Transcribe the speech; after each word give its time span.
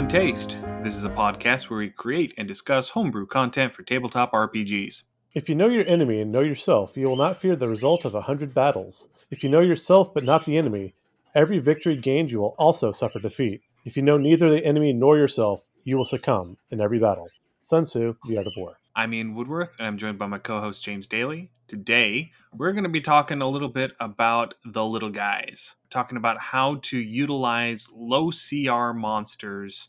Undercommon 0.00 0.08
Taste. 0.08 0.56
This 0.82 0.96
is 0.96 1.04
a 1.04 1.10
podcast 1.10 1.68
where 1.68 1.80
we 1.80 1.90
create 1.90 2.32
and 2.38 2.48
discuss 2.48 2.88
homebrew 2.88 3.26
content 3.26 3.74
for 3.74 3.82
tabletop 3.82 4.32
RPGs. 4.32 5.02
If 5.34 5.46
you 5.46 5.54
know 5.54 5.68
your 5.68 5.86
enemy 5.86 6.22
and 6.22 6.32
know 6.32 6.40
yourself, 6.40 6.96
you 6.96 7.06
will 7.06 7.16
not 7.16 7.38
fear 7.38 7.54
the 7.54 7.68
result 7.68 8.06
of 8.06 8.14
a 8.14 8.22
hundred 8.22 8.54
battles. 8.54 9.08
If 9.30 9.44
you 9.44 9.50
know 9.50 9.60
yourself 9.60 10.14
but 10.14 10.24
not 10.24 10.46
the 10.46 10.56
enemy, 10.56 10.94
every 11.34 11.58
victory 11.58 11.96
gained 11.96 12.30
you 12.30 12.40
will 12.40 12.54
also 12.58 12.92
suffer 12.92 13.20
defeat. 13.20 13.60
If 13.84 13.94
you 13.94 14.02
know 14.02 14.16
neither 14.16 14.50
the 14.50 14.64
enemy 14.64 14.94
nor 14.94 15.18
yourself, 15.18 15.60
you 15.84 15.98
will 15.98 16.06
succumb 16.06 16.56
in 16.70 16.80
every 16.80 16.98
battle. 16.98 17.28
Sun 17.60 17.82
Tzu, 17.82 18.16
The 18.26 18.38
Art 18.38 18.46
of 18.46 18.54
War. 18.56 18.79
I'm 19.00 19.14
Ian 19.14 19.34
Woodworth, 19.34 19.76
and 19.78 19.86
I'm 19.86 19.96
joined 19.96 20.18
by 20.18 20.26
my 20.26 20.36
co 20.36 20.60
host 20.60 20.84
James 20.84 21.06
Daly. 21.06 21.50
Today, 21.66 22.32
we're 22.52 22.72
going 22.72 22.84
to 22.84 22.90
be 22.90 23.00
talking 23.00 23.40
a 23.40 23.48
little 23.48 23.70
bit 23.70 23.92
about 23.98 24.52
the 24.62 24.84
little 24.84 25.08
guys, 25.08 25.74
talking 25.88 26.18
about 26.18 26.38
how 26.38 26.80
to 26.82 26.98
utilize 26.98 27.88
low 27.96 28.30
CR 28.30 28.92
monsters 28.92 29.88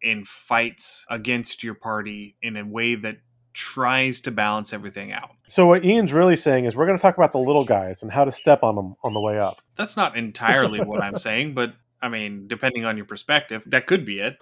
in 0.00 0.24
fights 0.24 1.04
against 1.10 1.64
your 1.64 1.74
party 1.74 2.36
in 2.42 2.56
a 2.56 2.64
way 2.64 2.94
that 2.94 3.16
tries 3.54 4.20
to 4.20 4.30
balance 4.30 4.72
everything 4.72 5.10
out. 5.10 5.30
So 5.48 5.66
what 5.66 5.84
Ian's 5.84 6.12
really 6.12 6.36
saying 6.36 6.66
is 6.66 6.76
we're 6.76 6.86
going 6.86 6.98
to 6.98 7.02
talk 7.02 7.16
about 7.16 7.32
the 7.32 7.40
little 7.40 7.64
guys 7.64 8.04
and 8.04 8.12
how 8.12 8.24
to 8.24 8.30
step 8.30 8.62
on 8.62 8.76
them 8.76 8.94
on 9.02 9.14
the 9.14 9.20
way 9.20 9.36
up. 9.36 9.62
That's 9.74 9.96
not 9.96 10.16
entirely 10.16 10.78
what 10.78 11.02
I'm 11.02 11.18
saying, 11.18 11.54
but 11.54 11.74
I 12.04 12.08
mean, 12.08 12.48
depending 12.48 12.84
on 12.84 12.98
your 12.98 13.06
perspective, 13.06 13.62
that 13.64 13.86
could 13.86 14.04
be 14.04 14.20
it. 14.20 14.36